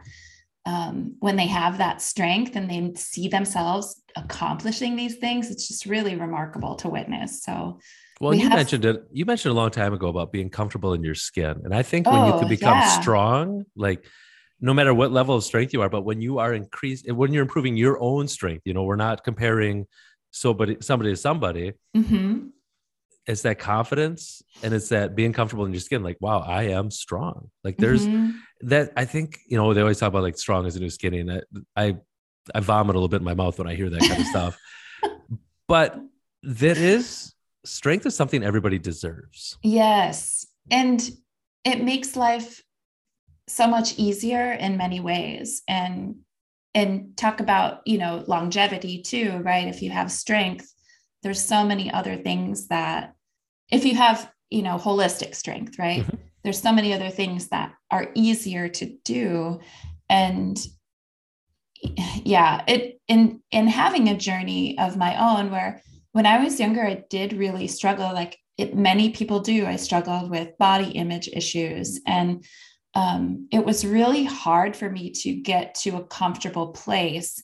um, 0.65 1.15
when 1.19 1.35
they 1.37 1.47
have 1.47 1.77
that 1.79 2.01
strength 2.01 2.55
and 2.55 2.69
they 2.69 2.93
see 2.95 3.27
themselves 3.27 4.01
accomplishing 4.15 4.95
these 4.95 5.15
things. 5.15 5.49
It's 5.49 5.67
just 5.67 5.85
really 5.85 6.15
remarkable 6.15 6.75
to 6.75 6.89
witness. 6.89 7.41
So 7.43 7.79
Well, 8.21 8.31
we 8.31 8.37
you 8.37 8.49
have- 8.49 8.53
mentioned 8.57 8.85
it. 8.85 9.03
You 9.11 9.25
mentioned 9.25 9.51
a 9.51 9.55
long 9.55 9.71
time 9.71 9.93
ago 9.93 10.07
about 10.07 10.31
being 10.31 10.49
comfortable 10.49 10.93
in 10.93 11.03
your 11.03 11.15
skin, 11.15 11.61
and 11.63 11.73
I 11.73 11.81
think 11.81 12.09
when 12.11 12.25
you 12.27 12.33
Oh, 12.33 12.39
can 12.39 12.47
become 12.47 12.77
yeah. 12.77 13.01
strong, 13.01 13.65
like 13.75 14.05
no 14.59 14.73
matter 14.75 14.93
what 14.93 15.11
level 15.11 15.35
of 15.35 15.43
strength 15.43 15.73
you 15.73 15.81
are, 15.81 15.89
but 15.89 16.01
when 16.03 16.21
you 16.21 16.37
are 16.37 16.53
increased, 16.53 17.11
when 17.11 17.33
you're 17.33 17.41
improving 17.41 17.75
your 17.75 17.99
own 17.99 18.27
strength, 18.27 18.61
you 18.65 18.73
know, 18.75 18.83
we're 18.83 18.95
not 18.95 19.23
comparing 19.23 19.87
somebody 20.29 20.77
somebody 20.81 21.09
to 21.11 21.17
somebody. 21.17 21.73
mhm. 21.97 22.51
It's 23.25 23.41
that 23.41 23.57
confidence, 23.59 24.41
and 24.63 24.71
it's 24.73 24.89
that 24.89 25.15
being 25.15 25.33
comfortable 25.33 25.65
in 25.65 25.71
your 25.73 25.79
skin. 25.81 26.03
Like, 26.03 26.17
wow, 26.21 26.39
I 26.41 26.63
am 26.79 26.91
strong. 26.91 27.49
Like, 27.63 27.77
there's 27.79 28.07
Mhm. 28.07 28.33
that. 28.61 28.93
I 28.95 29.05
think 29.05 29.39
you 29.47 29.57
know 29.57 29.73
they 29.73 29.81
always 29.81 29.99
talk 29.99 30.09
about 30.09 30.21
like 30.23 30.37
strong 30.37 30.65
is 30.67 30.75
a 30.75 30.79
new 30.79 30.89
skinny, 30.91 31.19
and 31.21 31.31
I, 31.31 31.41
I 31.75 31.97
I 32.53 32.59
vomit 32.59 32.95
a 32.95 32.99
little 32.99 33.09
bit 33.09 33.21
in 33.21 33.23
my 33.25 33.33
mouth 33.35 33.57
when 33.57 33.67
I 33.67 33.73
hear 33.75 33.89
that 33.89 34.07
kind 34.07 34.19
of 34.21 34.27
stuff. 34.27 34.59
But 35.67 35.99
that 36.43 36.77
is 36.77 37.33
strength 37.65 38.05
is 38.05 38.15
something 38.15 38.43
everybody 38.43 38.79
deserves. 38.79 39.57
yes. 39.63 40.45
And 40.69 41.01
it 41.63 41.83
makes 41.83 42.15
life 42.15 42.61
so 43.47 43.67
much 43.67 43.97
easier 43.97 44.53
in 44.53 44.77
many 44.77 44.99
ways. 44.99 45.61
And 45.67 46.17
and 46.73 47.17
talk 47.17 47.41
about 47.41 47.81
you 47.85 47.97
know 47.97 48.23
longevity 48.27 49.01
too 49.01 49.41
right? 49.43 49.67
If 49.67 49.81
you 49.81 49.89
have 49.89 50.11
strength 50.11 50.73
there's 51.23 51.41
so 51.41 51.63
many 51.63 51.91
other 51.91 52.15
things 52.15 52.67
that 52.67 53.13
if 53.69 53.85
you 53.85 53.95
have 53.95 54.31
you 54.49 54.61
know 54.61 54.77
holistic 54.77 55.35
strength 55.35 55.77
right? 55.77 56.03
Mm-hmm. 56.03 56.15
there's 56.43 56.61
so 56.61 56.71
many 56.71 56.93
other 56.93 57.09
things 57.09 57.49
that 57.49 57.73
are 57.89 58.11
easier 58.15 58.69
to 58.69 58.85
do. 59.03 59.59
And 60.09 60.57
yeah 62.23 62.63
it 62.67 63.01
in 63.07 63.41
in 63.51 63.67
having 63.67 64.07
a 64.07 64.17
journey 64.17 64.77
of 64.77 64.95
my 64.95 65.15
own 65.17 65.51
where 65.51 65.81
when 66.11 66.25
i 66.25 66.43
was 66.43 66.59
younger 66.59 66.85
i 66.85 67.03
did 67.09 67.33
really 67.33 67.67
struggle 67.67 68.13
like 68.13 68.37
it, 68.61 68.75
many 68.75 69.09
people 69.09 69.39
do. 69.39 69.65
I 69.65 69.75
struggled 69.75 70.29
with 70.29 70.57
body 70.57 70.91
image 70.91 71.27
issues 71.27 71.99
and 72.05 72.45
um, 72.93 73.47
it 73.51 73.65
was 73.65 73.85
really 73.85 74.25
hard 74.25 74.75
for 74.75 74.89
me 74.89 75.11
to 75.11 75.33
get 75.33 75.75
to 75.75 75.97
a 75.97 76.03
comfortable 76.03 76.67
place 76.67 77.41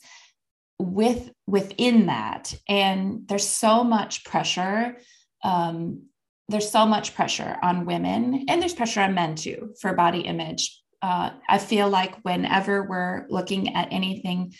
with 0.78 1.32
within 1.48 2.06
that. 2.08 2.54
And 2.68 3.22
there's 3.28 3.48
so 3.48 3.84
much 3.84 4.26
pressure 4.26 4.98
um, 5.44 6.04
there's 6.50 6.72
so 6.72 6.86
much 6.86 7.14
pressure 7.14 7.58
on 7.62 7.86
women 7.86 8.46
and 8.48 8.62
there's 8.62 8.74
pressure 8.74 9.02
on 9.02 9.14
men 9.14 9.36
too 9.36 9.74
for 9.82 9.94
body 9.94 10.22
image. 10.22 10.82
Uh, 11.00 11.30
i 11.48 11.60
feel 11.60 11.88
like 11.88 12.16
whenever 12.24 12.82
we're 12.82 13.28
looking 13.30 13.76
at 13.76 13.88
anything 13.92 14.52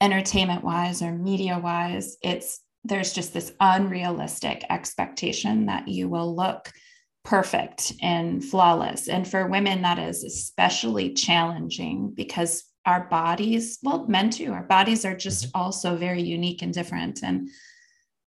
entertainment 0.00 0.64
wise 0.64 1.02
or 1.02 1.12
media 1.12 1.56
wise 1.56 2.16
it's 2.20 2.60
there's 2.88 3.12
just 3.12 3.32
this 3.32 3.52
unrealistic 3.60 4.64
expectation 4.70 5.66
that 5.66 5.88
you 5.88 6.08
will 6.08 6.34
look 6.34 6.72
perfect 7.24 7.92
and 8.00 8.42
flawless. 8.42 9.08
And 9.08 9.28
for 9.28 9.48
women, 9.48 9.82
that 9.82 9.98
is 9.98 10.24
especially 10.24 11.12
challenging 11.12 12.12
because 12.14 12.64
our 12.86 13.06
bodies, 13.08 13.78
well, 13.82 14.06
men 14.08 14.30
too, 14.30 14.52
our 14.52 14.62
bodies 14.62 15.04
are 15.04 15.16
just 15.16 15.48
mm-hmm. 15.48 15.60
also 15.60 15.96
very 15.96 16.22
unique 16.22 16.62
and 16.62 16.72
different. 16.72 17.22
And 17.22 17.50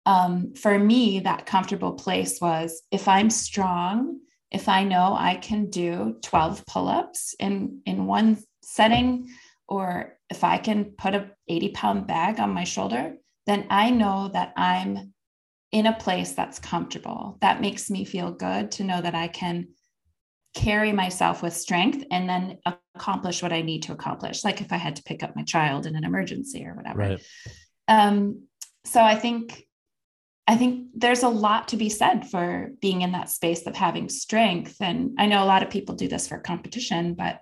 um, 0.04 0.54
for 0.54 0.78
me, 0.78 1.20
that 1.20 1.46
comfortable 1.46 1.92
place 1.92 2.40
was 2.40 2.82
if 2.90 3.06
I'm 3.06 3.30
strong, 3.30 4.18
if 4.50 4.68
I 4.68 4.82
know 4.82 5.14
I 5.16 5.36
can 5.36 5.70
do 5.70 6.16
12 6.24 6.66
pull-ups 6.66 7.36
in, 7.38 7.82
in 7.86 8.06
one 8.06 8.38
setting, 8.64 9.28
or 9.68 10.18
if 10.30 10.42
I 10.42 10.58
can 10.58 10.86
put 10.86 11.14
a 11.14 11.30
80 11.46 11.68
pound 11.68 12.06
bag 12.06 12.40
on 12.40 12.50
my 12.50 12.64
shoulder, 12.64 13.14
then 13.48 13.66
I 13.70 13.90
know 13.90 14.30
that 14.32 14.52
I'm 14.56 15.14
in 15.72 15.86
a 15.86 15.98
place 15.98 16.32
that's 16.32 16.58
comfortable. 16.58 17.38
That 17.40 17.60
makes 17.60 17.90
me 17.90 18.04
feel 18.04 18.30
good 18.30 18.70
to 18.72 18.84
know 18.84 19.00
that 19.00 19.14
I 19.14 19.28
can 19.28 19.68
carry 20.54 20.92
myself 20.92 21.42
with 21.42 21.54
strength 21.54 22.04
and 22.10 22.28
then 22.28 22.58
accomplish 22.94 23.42
what 23.42 23.52
I 23.52 23.62
need 23.62 23.84
to 23.84 23.92
accomplish, 23.92 24.44
like 24.44 24.60
if 24.60 24.72
I 24.72 24.76
had 24.76 24.96
to 24.96 25.02
pick 25.02 25.22
up 25.22 25.36
my 25.36 25.44
child 25.44 25.86
in 25.86 25.96
an 25.96 26.04
emergency 26.04 26.64
or 26.66 26.74
whatever. 26.74 26.98
Right. 26.98 27.20
Um, 27.86 28.42
so 28.84 29.02
I 29.02 29.14
think 29.14 29.64
I 30.46 30.56
think 30.56 30.88
there's 30.94 31.22
a 31.22 31.28
lot 31.28 31.68
to 31.68 31.76
be 31.76 31.90
said 31.90 32.30
for 32.30 32.70
being 32.80 33.02
in 33.02 33.12
that 33.12 33.28
space 33.28 33.66
of 33.66 33.76
having 33.76 34.08
strength. 34.08 34.76
And 34.80 35.14
I 35.18 35.26
know 35.26 35.44
a 35.44 35.46
lot 35.46 35.62
of 35.62 35.68
people 35.68 35.94
do 35.94 36.08
this 36.08 36.26
for 36.26 36.38
competition, 36.38 37.12
but 37.12 37.40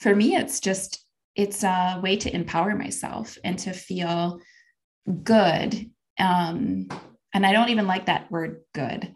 for 0.00 0.14
me, 0.14 0.34
it's 0.34 0.58
just 0.58 1.04
it's 1.36 1.62
a 1.62 2.00
way 2.02 2.16
to 2.16 2.34
empower 2.34 2.74
myself 2.74 3.38
and 3.44 3.56
to 3.60 3.72
feel 3.72 4.40
good 5.24 5.90
um, 6.18 6.88
and 7.32 7.46
I 7.46 7.52
don't 7.52 7.68
even 7.68 7.86
like 7.86 8.06
that 8.06 8.30
word 8.30 8.60
good 8.74 9.14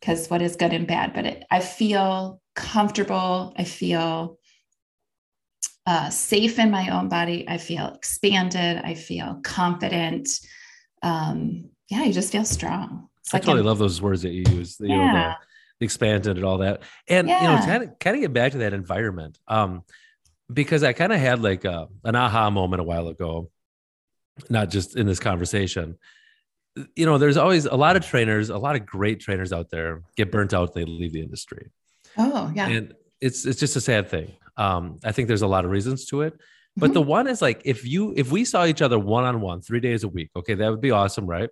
because 0.00 0.28
what 0.28 0.42
is 0.42 0.56
good 0.56 0.72
and 0.72 0.86
bad, 0.86 1.12
but 1.14 1.26
it, 1.26 1.44
I 1.50 1.60
feel 1.60 2.40
comfortable. 2.56 3.52
I 3.56 3.64
feel 3.64 4.38
uh, 5.86 6.10
safe 6.10 6.58
in 6.58 6.70
my 6.70 6.88
own 6.88 7.08
body. 7.08 7.44
I 7.48 7.58
feel 7.58 7.88
expanded. 7.88 8.78
I 8.82 8.94
feel 8.94 9.40
confident. 9.44 10.28
Um, 11.02 11.70
yeah, 11.88 12.04
you 12.04 12.12
just 12.12 12.32
feel 12.32 12.44
strong. 12.44 13.08
It's 13.20 13.34
I 13.34 13.36
like 13.36 13.44
totally 13.44 13.62
love 13.62 13.78
those 13.78 14.00
words 14.00 14.22
that 14.22 14.32
you 14.32 14.44
use. 14.50 14.78
You 14.80 14.88
yeah. 14.88 15.12
know, 15.12 15.34
the 15.78 15.84
expanded 15.84 16.36
and 16.36 16.44
all 16.44 16.58
that. 16.58 16.82
And 17.08 17.28
yeah. 17.28 17.42
you 17.42 17.48
know, 17.48 17.66
kind 17.66 17.82
of 17.84 17.98
kind 17.98 18.16
of 18.16 18.22
get 18.22 18.32
back 18.32 18.52
to 18.52 18.58
that 18.58 18.72
environment. 18.72 19.38
Um, 19.46 19.82
because 20.52 20.82
I 20.82 20.92
kind 20.92 21.12
of 21.12 21.20
had 21.20 21.42
like 21.42 21.64
a, 21.64 21.88
an 22.04 22.16
aha 22.16 22.50
moment 22.50 22.80
a 22.80 22.84
while 22.84 23.06
ago, 23.08 23.50
not 24.48 24.70
just 24.70 24.96
in 24.96 25.06
this 25.06 25.20
conversation, 25.20 25.98
you 26.94 27.04
know, 27.04 27.18
there's 27.18 27.36
always 27.36 27.66
a 27.66 27.74
lot 27.74 27.96
of 27.96 28.06
trainers, 28.06 28.48
a 28.48 28.56
lot 28.56 28.76
of 28.76 28.86
great 28.86 29.20
trainers 29.20 29.52
out 29.52 29.70
there 29.70 30.02
get 30.16 30.30
burnt 30.30 30.54
out. 30.54 30.72
They 30.72 30.84
leave 30.84 31.12
the 31.12 31.20
industry. 31.20 31.70
Oh 32.16 32.50
yeah. 32.54 32.68
And 32.68 32.94
it's, 33.20 33.44
it's 33.44 33.60
just 33.60 33.76
a 33.76 33.80
sad 33.80 34.08
thing. 34.08 34.32
Um, 34.56 34.98
I 35.04 35.12
think 35.12 35.28
there's 35.28 35.42
a 35.42 35.46
lot 35.46 35.64
of 35.64 35.70
reasons 35.70 36.06
to 36.06 36.22
it, 36.22 36.40
but 36.76 36.86
mm-hmm. 36.86 36.94
the 36.94 37.02
one 37.02 37.26
is 37.26 37.42
like, 37.42 37.62
if 37.64 37.84
you, 37.86 38.14
if 38.16 38.30
we 38.30 38.44
saw 38.44 38.66
each 38.66 38.82
other 38.82 38.98
one-on-one 38.98 39.62
three 39.62 39.80
days 39.80 40.04
a 40.04 40.08
week, 40.08 40.30
okay, 40.36 40.54
that 40.54 40.70
would 40.70 40.80
be 40.80 40.90
awesome. 40.90 41.26
Right. 41.26 41.50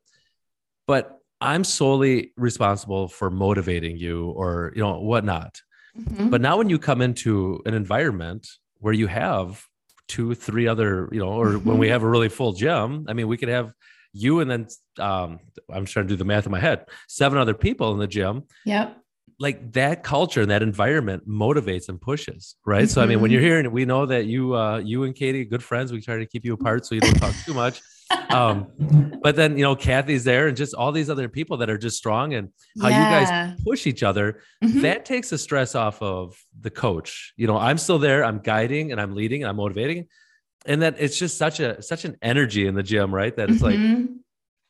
But 0.87 1.18
I'm 1.41 1.64
solely 1.64 2.33
responsible 2.37 3.09
for 3.09 3.31
motivating 3.31 3.97
you 3.97 4.31
or, 4.31 4.72
you 4.74 4.83
know, 4.83 5.01
whatnot. 5.01 5.61
Mm-hmm. 5.99 6.31
But 6.31 6.41
now 6.41 6.59
when 6.59 6.70
you 6.70 6.79
come 6.79 7.03
into 7.03 7.61
an 7.66 7.74
environment 7.74 8.49
where 8.79 8.95
you 8.95 9.09
have 9.09 9.64
two, 10.09 10.34
three 10.34 10.66
other, 10.66 11.09
you 11.12 11.20
know, 11.20 11.28
or 11.28 11.48
mm-hmm. 11.48 11.68
when 11.68 11.78
we 11.78 11.86
mm-hmm. 11.86 11.92
have 11.92 12.02
a 12.02 12.09
really 12.09 12.28
full 12.28 12.52
gym, 12.52 13.06
I 13.09 13.12
mean, 13.12 13.28
we 13.28 13.36
could 13.36 13.48
have 13.48 13.72
you 14.12 14.40
and 14.40 14.50
then 14.50 14.66
um, 14.98 15.38
I'm 15.70 15.84
trying 15.84 16.06
to 16.06 16.09
do 16.09 16.16
the 16.16 16.24
math 16.24 16.46
in 16.46 16.52
my 16.52 16.61
head, 16.61 16.86
seven 17.09 17.38
other 17.38 17.54
people 17.54 17.92
in 17.92 17.98
the 17.98 18.06
gym. 18.06 18.44
Yep. 18.64 18.96
Like 19.40 19.72
that 19.74 20.02
culture 20.02 20.40
and 20.42 20.50
that 20.50 20.62
environment 20.62 21.28
motivates 21.28 21.88
and 21.88 22.00
pushes, 22.00 22.56
right? 22.66 22.84
Mm-hmm. 22.84 22.88
So 22.88 23.02
I 23.02 23.06
mean, 23.06 23.20
when 23.20 23.30
you're 23.30 23.40
mm-hmm. 23.40 23.62
here, 23.62 23.70
we 23.70 23.84
know 23.84 24.06
that 24.06 24.26
you, 24.26 24.56
uh, 24.56 24.78
you 24.78 25.04
and 25.04 25.14
Katie, 25.14 25.44
good 25.44 25.62
friends. 25.62 25.92
We 25.92 26.00
try 26.00 26.18
to 26.18 26.26
keep 26.26 26.44
you 26.44 26.54
apart 26.54 26.86
so 26.86 26.96
you 26.96 27.00
don't 27.00 27.14
talk 27.14 27.34
too 27.46 27.54
much. 27.54 27.80
Um, 28.30 28.66
but 29.22 29.36
then 29.36 29.56
you 29.56 29.64
know, 29.64 29.74
Kathy's 29.74 30.24
there, 30.24 30.48
and 30.48 30.56
just 30.56 30.74
all 30.74 30.92
these 30.92 31.11
other 31.11 31.28
people 31.28 31.59
that 31.59 31.70
are 31.70 31.78
just 31.78 31.96
strong, 31.96 32.34
and 32.34 32.50
how 32.80 32.88
yeah. 32.88 33.20
you 33.20 33.26
guys 33.26 33.61
push 33.64 33.86
each 33.86 34.02
other. 34.02 34.40
Mm-hmm. 34.62 34.80
That 34.82 35.04
takes 35.04 35.30
the 35.30 35.38
stress 35.38 35.74
off 35.74 36.00
of 36.02 36.38
the 36.61 36.70
coach. 36.70 37.32
You 37.36 37.46
know, 37.46 37.56
I'm 37.56 37.78
still 37.78 37.98
there. 37.98 38.24
I'm 38.24 38.40
guiding 38.40 38.92
and 38.92 39.00
I'm 39.00 39.14
leading 39.14 39.42
and 39.42 39.50
I'm 39.50 39.56
motivating 39.56 40.09
and 40.66 40.82
that 40.82 40.96
it's 40.98 41.18
just 41.18 41.38
such 41.38 41.61
a 41.61 41.80
such 41.82 42.04
an 42.04 42.16
energy 42.20 42.66
in 42.66 42.74
the 42.74 42.82
gym, 42.82 43.14
right? 43.14 43.34
That 43.34 43.50
it's 43.50 43.62
mm-hmm. 43.62 44.00
like 44.00 44.09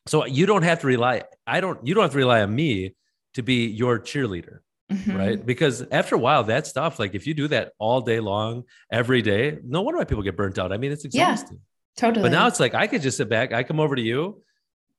so 0.09 0.25
you 0.25 0.47
don't 0.47 0.63
have 0.63 0.81
to 0.81 0.87
rely. 0.87 1.23
I 1.47 1.61
don't. 1.61 1.87
You 1.87 1.95
don't 1.95 2.03
have 2.03 2.13
to 2.13 2.19
rely 2.19 2.41
on 2.43 2.55
me 2.55 2.95
to 3.35 3.43
be 3.43 3.67
your 3.67 3.99
cheerleader, 3.99 4.61
mm-hmm. 4.91 5.17
right? 5.17 5.45
Because 5.45 5.83
after 5.91 6.15
a 6.15 6.19
while, 6.19 6.45
that 6.45 6.67
stuff, 6.67 6.99
like 6.99 7.15
if 7.15 7.27
you 7.27 7.35
do 7.35 7.47
that 7.49 7.73
all 7.79 8.01
day 8.01 8.19
long, 8.19 8.65
every 8.91 9.21
day, 9.21 9.59
no 9.63 9.83
wonder 9.83 9.99
why 9.99 10.05
people 10.05 10.23
get 10.23 10.37
burnt 10.37 10.59
out. 10.59 10.73
I 10.73 10.79
mean, 10.79 10.93
it's 10.93 11.05
exhausting. 11.05 11.59
Yeah, 11.59 11.68
totally. 11.99 12.23
But 12.23 12.33
now 12.33 12.47
it's 12.47 12.61
like 12.61 12.75
I 12.75 12.87
could 12.87 13.03
just 13.03 13.17
sit 13.17 13.29
back. 13.29 13.53
I 13.53 13.63
come 13.63 13.81
over 13.81 13.95
to 13.95 14.03
you, 14.03 14.43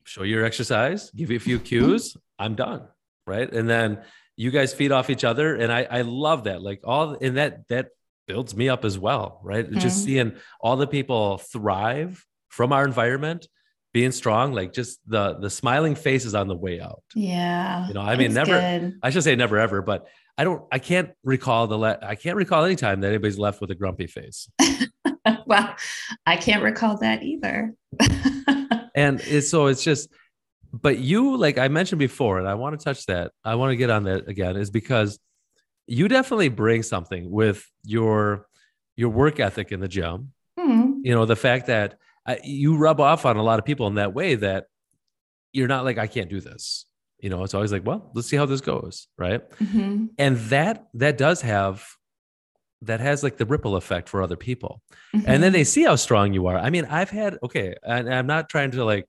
show 0.03 0.23
you 0.23 0.35
your 0.35 0.45
exercise, 0.45 1.09
give 1.11 1.31
you 1.31 1.37
a 1.37 1.39
few 1.39 1.59
cues. 1.59 2.15
I'm 2.37 2.55
done, 2.55 2.87
right? 3.25 3.51
And 3.51 3.69
then 3.69 4.03
you 4.35 4.51
guys 4.51 4.73
feed 4.73 4.91
off 4.91 5.09
each 5.09 5.23
other, 5.23 5.55
and 5.55 5.71
I 5.71 5.87
I 5.89 6.01
love 6.01 6.43
that. 6.43 6.61
Like 6.61 6.81
all 6.83 7.17
and 7.19 7.37
that 7.37 7.67
that 7.69 7.89
builds 8.27 8.55
me 8.55 8.69
up 8.69 8.85
as 8.85 8.99
well, 8.99 9.41
right? 9.43 9.65
Mm-hmm. 9.65 9.79
Just 9.79 10.03
seeing 10.03 10.33
all 10.61 10.77
the 10.77 10.87
people 10.87 11.39
thrive 11.39 12.23
from 12.49 12.71
our 12.71 12.85
environment, 12.85 13.47
being 13.93 14.11
strong, 14.11 14.53
like 14.53 14.73
just 14.73 14.99
the 15.07 15.35
the 15.39 15.49
smiling 15.49 15.95
faces 15.95 16.35
on 16.35 16.47
the 16.47 16.55
way 16.55 16.79
out. 16.79 17.03
Yeah. 17.15 17.87
You 17.87 17.93
know, 17.93 18.01
I 18.01 18.15
mean, 18.17 18.33
never. 18.33 18.59
Good. 18.59 18.99
I 19.01 19.09
should 19.09 19.23
say 19.23 19.35
never 19.35 19.57
ever, 19.57 19.81
but 19.81 20.07
I 20.37 20.43
don't. 20.43 20.63
I 20.71 20.79
can't 20.79 21.11
recall 21.23 21.67
the. 21.67 21.77
Le- 21.77 21.99
I 22.01 22.15
can't 22.15 22.37
recall 22.37 22.63
any 22.63 22.75
time 22.75 23.01
that 23.01 23.09
anybody's 23.09 23.39
left 23.39 23.61
with 23.61 23.71
a 23.71 23.75
grumpy 23.75 24.07
face. 24.07 24.49
well, 25.45 25.75
I 26.25 26.37
can't 26.37 26.63
recall 26.63 26.97
that 26.97 27.23
either. 27.23 27.73
and 28.95 29.21
it's, 29.21 29.49
so 29.49 29.67
it's 29.67 29.83
just. 29.83 30.09
But 30.71 30.99
you, 30.99 31.35
like 31.35 31.57
I 31.57 31.67
mentioned 31.67 31.97
before, 31.97 32.37
and 32.37 32.47
I 32.47 32.53
want 32.53 32.79
to 32.79 32.83
touch 32.83 33.07
that. 33.07 33.31
I 33.43 33.55
want 33.55 33.71
to 33.71 33.75
get 33.75 33.89
on 33.89 34.03
that 34.03 34.27
again, 34.27 34.55
is 34.55 34.69
because 34.69 35.19
you 35.87 36.07
definitely 36.07 36.49
bring 36.49 36.83
something 36.83 37.31
with 37.31 37.65
your 37.83 38.45
your 38.95 39.09
work 39.09 39.39
ethic 39.39 39.71
in 39.71 39.79
the 39.79 39.87
gym. 39.87 40.33
Mm-hmm. 40.59 40.99
You 41.03 41.15
know, 41.15 41.25
the 41.25 41.35
fact 41.35 41.67
that 41.67 41.97
uh, 42.25 42.35
you 42.43 42.77
rub 42.77 42.99
off 42.99 43.25
on 43.25 43.37
a 43.37 43.43
lot 43.43 43.57
of 43.57 43.65
people 43.65 43.87
in 43.87 43.95
that 43.95 44.13
way 44.13 44.35
that 44.35 44.65
you're 45.53 45.67
not 45.67 45.85
like 45.85 45.97
I 45.97 46.05
can't 46.05 46.29
do 46.29 46.39
this. 46.39 46.85
You 47.19 47.29
know, 47.29 47.43
it's 47.43 47.53
always 47.53 47.71
like, 47.71 47.85
well, 47.85 48.11
let's 48.13 48.27
see 48.27 48.37
how 48.37 48.45
this 48.45 48.61
goes, 48.61 49.07
right? 49.17 49.49
Mm-hmm. 49.57 50.05
And 50.17 50.37
that 50.37 50.87
that 50.93 51.17
does 51.17 51.41
have 51.41 51.83
that 52.83 52.99
has 52.99 53.23
like 53.23 53.37
the 53.37 53.45
ripple 53.45 53.75
effect 53.75 54.09
for 54.09 54.21
other 54.21 54.35
people. 54.35 54.81
Mm-hmm. 55.13 55.29
And 55.29 55.43
then 55.43 55.51
they 55.51 55.63
see 55.63 55.83
how 55.83 55.95
strong 55.95 56.33
you 56.33 56.47
are. 56.47 56.57
I 56.57 56.69
mean, 56.69 56.85
I've 56.85 57.09
had 57.09 57.37
okay, 57.43 57.75
and 57.83 58.13
I'm 58.13 58.27
not 58.27 58.49
trying 58.49 58.71
to 58.71 58.85
like 58.85 59.07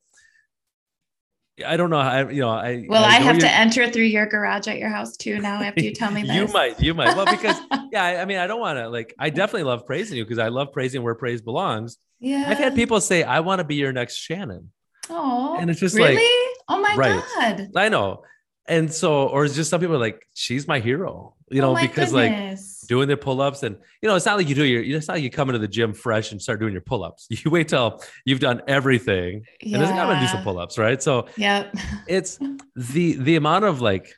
I 1.65 1.77
don't 1.77 1.91
know. 1.91 1.99
I 1.99 2.31
you 2.31 2.41
know 2.41 2.49
I. 2.49 2.87
Well, 2.89 3.05
I, 3.05 3.09
I 3.09 3.21
have 3.21 3.39
to 3.39 3.51
enter 3.51 3.91
through 3.91 4.05
your 4.05 4.27
garage 4.27 4.67
at 4.67 4.79
your 4.79 4.89
house 4.89 5.17
too 5.17 5.41
now 5.41 5.63
after 5.63 5.83
you 5.83 5.93
tell 5.93 6.11
me 6.11 6.23
this. 6.27 6.35
you 6.35 6.49
might, 6.49 6.81
you 6.81 6.95
might. 6.95 7.17
Well, 7.17 7.27
because 7.27 7.57
yeah, 7.93 8.05
I, 8.05 8.23
I 8.23 8.25
mean, 8.25 8.39
I 8.39 8.47
don't 8.47 8.61
want 8.61 8.79
to 8.79 8.89
like. 8.89 9.15
I 9.19 9.31
definitely 9.31 9.65
love 9.65 9.87
praising 9.87 10.17
you 10.17 10.25
because 10.25 10.39
I 10.39 10.49
love 10.49 10.73
praising 10.73 11.03
where 11.03 11.15
praise 11.15 11.43
belongs. 11.43 11.99
Yeah. 12.19 12.47
I've 12.49 12.59
had 12.59 12.75
people 12.75 13.01
say, 13.01 13.23
"I 13.23 13.41
want 13.41 13.59
to 13.59 13.65
be 13.65 13.77
your 13.77 13.93
next 13.93 14.17
Shannon." 14.17 14.73
Oh. 15.09 15.57
And 15.59 15.71
it's 15.71 15.81
just 15.81 15.97
really? 15.97 16.15
like, 16.15 16.25
oh 16.69 16.81
my 16.81 16.95
right. 16.97 17.23
god! 17.37 17.69
I 17.77 17.89
know, 17.89 18.23
and 18.71 18.93
so, 18.93 19.27
or 19.27 19.45
it's 19.45 19.55
just 19.57 19.69
some 19.69 19.81
people 19.81 19.97
are 19.97 20.01
like, 20.01 20.27
she's 20.33 20.69
my 20.69 20.79
hero, 20.79 21.35
you 21.51 21.61
know, 21.61 21.77
Oh 21.77 21.81
because 21.81 22.13
like 22.13 22.31
goodness. 22.31 22.80
Doing 22.91 23.07
their 23.07 23.17
pull-ups 23.17 23.63
and 23.63 23.77
you 24.03 24.09
know, 24.09 24.17
it's 24.17 24.27
not 24.27 24.37
like 24.37 24.49
you 24.49 24.55
do 24.57 24.65
your, 24.65 24.83
it's 24.83 25.07
not 25.07 25.15
like 25.15 25.23
you 25.23 25.31
come 25.31 25.49
into 25.49 25.61
the 25.61 25.69
gym 25.69 25.95
fresh 25.95 26.33
and 26.33 26.43
start 26.43 26.59
doing 26.59 26.73
your 26.73 26.83
pull-ups. 26.83 27.29
You 27.45 27.51
wait 27.51 27.69
till 27.69 28.03
you've 28.27 28.41
done 28.41 28.61
everything 28.67 29.45
and 29.63 29.81
then 29.81 29.91
I'm 30.01 30.09
gonna 30.09 30.21
do 30.21 30.27
some 30.27 30.43
pull-ups, 30.43 30.77
right? 30.77 31.01
So 31.01 31.29
Yep. 31.37 31.73
it's 32.09 32.39
the 32.75 33.13
the 33.15 33.37
amount 33.37 33.65
of 33.65 33.81
like 33.81 34.13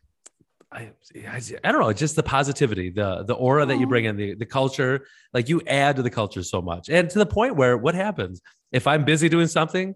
I, 0.73 0.91
I, 1.29 1.41
I 1.65 1.71
don't 1.71 1.83
know, 1.83 1.93
just 1.93 2.17
the 2.17 2.23
positivity, 2.23 2.89
the 2.89 3.25
the 3.25 3.35
aura 3.35 3.67
that 3.67 3.79
you 3.79 3.87
bring 3.87 4.07
in, 4.07 4.17
the 4.17 4.35
the 4.35 4.47
culture, 4.47 5.07
like 5.35 5.51
you 5.51 5.61
add 5.67 5.97
to 5.97 6.03
the 6.03 6.11
culture 6.21 6.43
so 6.43 6.63
much. 6.63 6.89
And 6.89 7.11
to 7.11 7.19
the 7.19 7.27
point 7.27 7.57
where 7.57 7.77
what 7.77 7.95
happens 7.95 8.41
if 8.73 8.87
I'm 8.87 9.05
busy 9.05 9.29
doing 9.29 9.49
something, 9.49 9.95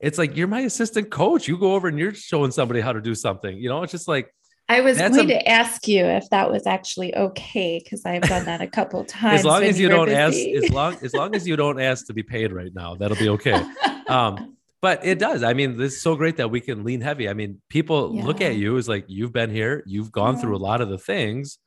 it's 0.00 0.18
like 0.18 0.36
you're 0.36 0.48
my 0.48 0.62
assistant 0.62 1.10
coach. 1.10 1.46
You 1.46 1.56
go 1.56 1.74
over 1.76 1.86
and 1.86 1.96
you're 1.96 2.12
showing 2.12 2.50
somebody 2.50 2.80
how 2.80 2.92
to 2.92 3.00
do 3.00 3.14
something. 3.14 3.56
You 3.56 3.68
know, 3.68 3.84
it's 3.84 3.92
just 3.92 4.08
like 4.08 4.26
I 4.68 4.80
was 4.80 4.98
That's 4.98 5.16
going 5.16 5.30
a- 5.30 5.34
to 5.34 5.48
ask 5.48 5.86
you 5.86 6.04
if 6.04 6.28
that 6.30 6.50
was 6.50 6.66
actually 6.66 7.14
okay 7.14 7.80
because 7.82 8.04
I've 8.04 8.22
done 8.22 8.46
that 8.46 8.60
a 8.60 8.66
couple 8.66 9.04
times. 9.04 9.38
as 9.40 9.44
long 9.44 9.62
as 9.62 9.78
you 9.78 9.88
don't 9.88 10.10
ask, 10.10 10.36
as 10.36 10.70
long 10.70 10.96
as 11.02 11.14
long 11.14 11.34
as 11.34 11.46
you 11.46 11.56
don't 11.56 11.80
ask 11.80 12.06
to 12.06 12.12
be 12.12 12.22
paid 12.22 12.52
right 12.52 12.74
now, 12.74 12.94
that'll 12.96 13.16
be 13.16 13.28
okay. 13.28 13.62
um 14.08 14.52
but 14.82 15.04
it 15.04 15.18
does 15.18 15.42
i 15.42 15.52
mean 15.52 15.76
this 15.76 15.94
is 15.94 16.02
so 16.02 16.14
great 16.14 16.36
that 16.36 16.50
we 16.50 16.60
can 16.60 16.84
lean 16.84 17.00
heavy 17.00 17.28
i 17.28 17.34
mean 17.34 17.60
people 17.68 18.14
look 18.14 18.40
at 18.40 18.56
you 18.56 18.76
as 18.76 18.88
like 18.88 19.04
you've 19.08 19.32
been 19.32 19.50
here 19.50 19.82
you've 19.86 20.12
gone 20.12 20.36
through 20.36 20.56
a 20.56 20.58
lot 20.58 20.80
of 20.80 20.88
the 20.88 20.98
things 20.98 21.58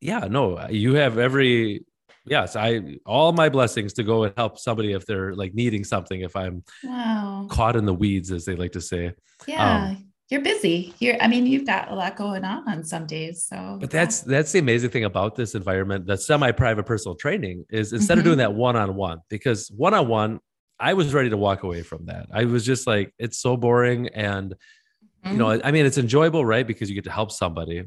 yeah 0.00 0.20
no 0.30 0.66
you 0.68 0.94
have 0.94 1.18
every 1.18 1.84
yes 2.26 2.54
i 2.54 2.96
all 3.06 3.32
my 3.32 3.48
blessings 3.48 3.94
to 3.94 4.02
go 4.02 4.24
and 4.24 4.34
help 4.36 4.58
somebody 4.58 4.92
if 4.92 5.06
they're 5.06 5.34
like 5.34 5.54
needing 5.54 5.84
something 5.84 6.20
if 6.20 6.36
i'm 6.36 6.62
wow. 6.84 7.46
caught 7.50 7.76
in 7.76 7.86
the 7.86 7.94
weeds 7.94 8.30
as 8.30 8.44
they 8.44 8.54
like 8.54 8.72
to 8.72 8.80
say 8.80 9.12
Yeah. 9.46 9.94
You're 10.32 10.40
busy. 10.40 10.94
You're, 10.98 11.22
I 11.22 11.28
mean, 11.28 11.46
you've 11.46 11.66
got 11.66 11.90
a 11.90 11.94
lot 11.94 12.16
going 12.16 12.42
on 12.42 12.66
on 12.66 12.82
some 12.84 13.06
days. 13.06 13.44
So, 13.44 13.76
but 13.78 13.90
that's 13.90 14.22
that's 14.22 14.50
the 14.52 14.60
amazing 14.60 14.88
thing 14.90 15.04
about 15.04 15.36
this 15.36 15.54
environment 15.54 16.06
the 16.06 16.16
semi-private 16.16 16.84
personal 16.84 17.14
training 17.14 17.66
is 17.70 17.92
instead 17.92 18.16
of 18.16 18.22
Mhm. 18.22 18.28
doing 18.28 18.38
that 18.38 18.54
one-on-one 18.54 19.18
because 19.28 19.70
one-on-one 19.76 20.40
i 20.80 20.94
was 20.94 21.12
ready 21.12 21.28
to 21.30 21.36
walk 21.36 21.62
away 21.64 21.82
from 21.82 22.06
that 22.06 22.26
i 22.32 22.44
was 22.44 22.64
just 22.64 22.86
like 22.86 23.12
it's 23.18 23.38
so 23.38 23.56
boring 23.56 24.08
and 24.08 24.54
you 25.26 25.34
know 25.34 25.60
i 25.62 25.70
mean 25.70 25.84
it's 25.86 25.98
enjoyable 25.98 26.44
right 26.44 26.66
because 26.66 26.88
you 26.88 26.94
get 26.94 27.04
to 27.04 27.10
help 27.10 27.30
somebody 27.30 27.84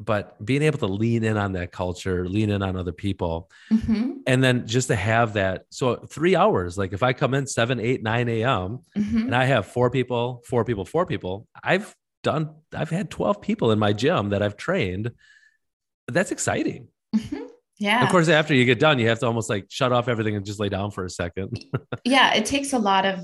but 0.00 0.42
being 0.44 0.62
able 0.62 0.78
to 0.78 0.86
lean 0.86 1.24
in 1.24 1.36
on 1.36 1.52
that 1.52 1.72
culture 1.72 2.28
lean 2.28 2.50
in 2.50 2.62
on 2.62 2.76
other 2.76 2.92
people 2.92 3.50
Mhm, 3.70 4.18
and 4.26 4.42
then 4.44 4.66
just 4.66 4.88
to 4.88 4.96
have 4.96 5.34
that 5.34 5.64
so 5.70 5.96
three 5.96 6.36
hours 6.36 6.78
like 6.78 6.92
if 6.92 7.02
i 7.02 7.12
come 7.12 7.34
in 7.34 7.46
7 7.46 7.80
8 7.80 8.02
9 8.02 8.28
a.m 8.28 8.78
mhm. 8.96 9.24
and 9.24 9.34
i 9.34 9.44
have 9.44 9.66
four 9.66 9.90
people 9.90 10.42
four 10.46 10.64
people 10.64 10.84
four 10.84 11.04
people 11.06 11.46
i've 11.64 11.94
done 12.22 12.54
i've 12.74 12.90
had 12.90 13.10
12 13.10 13.40
people 13.40 13.72
in 13.72 13.78
my 13.78 13.92
gym 13.92 14.30
that 14.30 14.42
i've 14.42 14.56
trained 14.56 15.10
that's 16.06 16.30
exciting 16.30 16.88
Mhm. 17.16 17.46
Yeah. 17.78 18.02
of 18.04 18.10
course 18.10 18.28
after 18.28 18.54
you 18.54 18.64
get 18.64 18.78
done 18.80 18.98
you 18.98 19.08
have 19.08 19.20
to 19.20 19.26
almost 19.26 19.48
like 19.48 19.66
shut 19.68 19.92
off 19.92 20.08
everything 20.08 20.36
and 20.36 20.44
just 20.44 20.60
lay 20.60 20.68
down 20.68 20.90
for 20.90 21.04
a 21.04 21.10
second 21.10 21.64
yeah, 22.04 22.34
it 22.34 22.44
takes 22.44 22.72
a 22.72 22.78
lot 22.78 23.04
of 23.06 23.20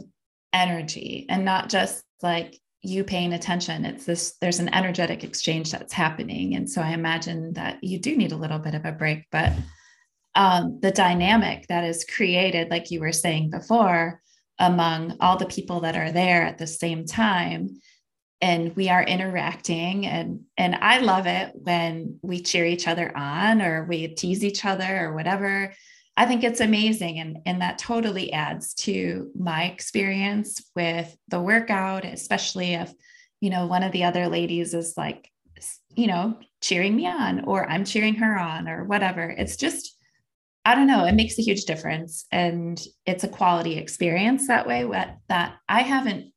energy 0.53 1.27
and 1.29 1.45
not 1.45 1.69
just 1.69 2.03
like 2.23 2.59
you 2.85 3.05
paying 3.05 3.33
attention. 3.33 3.85
It's 3.85 4.05
this, 4.05 4.37
there's 4.41 4.61
an 4.61 4.75
energetic 4.75 5.25
exchange 5.25 5.73
that's 5.73 5.93
happening. 5.93 6.55
And 6.55 6.69
so 6.69 6.83
I 6.83 6.91
imagine 6.91 7.55
that 7.55 7.83
you 7.83 7.99
do 7.99 8.17
need 8.17 8.33
a 8.33 8.37
little 8.37 8.59
bit 8.59 8.75
of 8.75 8.85
a 8.85 8.93
break, 8.93 9.25
but 9.31 9.53
um, 10.35 10.81
the 10.81 10.91
dynamic 10.91 11.67
that 11.69 11.85
is 11.85 12.05
created, 12.05 12.71
like 12.71 12.91
you 12.91 13.01
were 13.01 13.13
saying 13.13 13.51
before, 13.51 14.21
among 14.59 15.17
all 15.21 15.37
the 15.37 15.47
people 15.47 15.81
that 15.81 15.97
are 15.97 16.13
there 16.13 16.43
at 16.43 16.59
the 16.59 16.67
same 16.67 17.07
time 17.07 17.81
and 18.41 18.77
we 18.77 18.89
are 18.89 19.03
interacting 19.03 20.07
and 20.07 20.41
and 20.57 20.77
i 20.77 20.99
love 20.99 21.27
it 21.27 21.51
when 21.55 22.19
we 22.23 22.41
cheer 22.41 22.65
each 22.65 22.87
other 22.87 23.17
on 23.17 23.63
or 23.63 23.85
we 23.85 24.09
tease 24.09 24.45
each 24.45 24.65
other 24.65 25.07
or 25.07 25.15
whatever 25.15 25.73
i 26.17 26.27
think 26.27 26.45
it's 26.45 26.61
amazing 26.61 27.19
and 27.19 27.39
and 27.47 27.61
that 27.61 27.79
totally 27.79 28.33
adds 28.33 28.75
to 28.75 29.31
my 29.39 29.65
experience 29.65 30.71
with 30.75 31.17
the 31.29 31.41
workout 31.41 32.05
especially 32.05 32.75
if 32.75 32.93
you 33.41 33.51
know 33.51 33.67
one 33.67 33.83
of 33.83 33.93
the 33.93 34.05
other 34.05 34.29
ladies 34.29 34.75
is 34.75 34.95
like 34.97 35.31
you 35.95 36.07
know 36.07 36.39
cheering 36.61 36.97
me 36.97 37.07
on 37.07 37.45
or 37.45 37.69
i'm 37.69 37.85
cheering 37.85 38.15
her 38.17 38.39
on 38.39 38.69
or 38.69 38.85
whatever. 38.85 39.29
It's 39.29 39.57
just 39.57 39.97
i 40.65 40.75
don't 40.75 40.87
know 40.87 41.05
it 41.05 41.15
makes 41.15 41.39
a 41.39 41.43
huge 41.43 41.65
difference 41.65 42.25
and 42.33 42.83
it's 43.07 43.25
a 43.25 43.29
quality 43.29 43.77
experience 43.77 44.49
that 44.49 44.67
way 44.67 44.85
that 45.29 45.57
i 45.69 45.83
haven't 45.83 46.34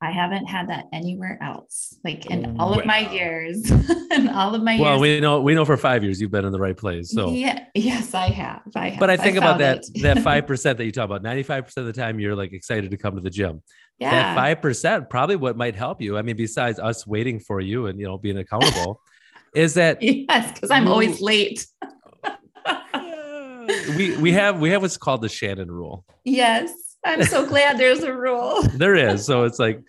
I 0.00 0.12
haven't 0.12 0.46
had 0.46 0.68
that 0.68 0.84
anywhere 0.92 1.38
else. 1.42 1.96
Like 2.04 2.26
in 2.26 2.56
oh, 2.58 2.62
all 2.62 2.78
of 2.78 2.86
my 2.86 3.10
years, 3.10 3.68
in 4.12 4.28
all 4.28 4.54
of 4.54 4.62
my 4.62 4.78
well 4.78 4.92
years. 4.92 5.00
we 5.00 5.20
know 5.20 5.40
we 5.40 5.54
know 5.56 5.64
for 5.64 5.76
five 5.76 6.04
years 6.04 6.20
you've 6.20 6.30
been 6.30 6.44
in 6.44 6.52
the 6.52 6.60
right 6.60 6.76
place 6.76 7.10
so 7.10 7.30
yeah, 7.30 7.64
yes, 7.74 8.14
I 8.14 8.28
have. 8.28 8.62
I 8.76 8.90
have. 8.90 9.00
but 9.00 9.10
I 9.10 9.16
think 9.16 9.36
about 9.36 9.58
that 9.58 9.84
that 10.02 10.20
five 10.20 10.46
percent 10.46 10.78
that 10.78 10.84
you 10.84 10.92
talk 10.92 11.06
about. 11.06 11.22
Ninety 11.22 11.42
five 11.42 11.64
percent 11.64 11.88
of 11.88 11.94
the 11.94 12.00
time, 12.00 12.20
you're 12.20 12.36
like 12.36 12.52
excited 12.52 12.92
to 12.92 12.96
come 12.96 13.16
to 13.16 13.20
the 13.20 13.30
gym. 13.30 13.60
yeah. 13.98 14.10
That 14.10 14.36
five 14.36 14.62
percent, 14.62 15.10
probably 15.10 15.36
what 15.36 15.56
might 15.56 15.74
help 15.74 16.00
you. 16.00 16.16
I 16.16 16.22
mean, 16.22 16.36
besides 16.36 16.78
us 16.78 17.04
waiting 17.04 17.40
for 17.40 17.60
you 17.60 17.86
and 17.86 17.98
you 17.98 18.06
know 18.06 18.18
being 18.18 18.38
accountable, 18.38 19.00
is 19.54 19.74
that 19.74 20.00
yes, 20.00 20.52
because 20.52 20.70
I'm 20.70 20.86
always 20.86 21.20
late. 21.20 21.66
we 23.96 24.16
we 24.18 24.30
have 24.30 24.60
we 24.60 24.70
have 24.70 24.82
what's 24.82 24.96
called 24.96 25.22
the 25.22 25.28
Shannon 25.28 25.72
rule. 25.72 26.04
Yes, 26.24 26.72
I'm 27.04 27.22
so 27.24 27.46
glad 27.46 27.78
there's 27.78 28.02
a 28.02 28.12
rule. 28.12 28.62
There 28.76 28.94
is, 28.94 29.24
so 29.24 29.44
it's 29.44 29.58
like 29.58 29.82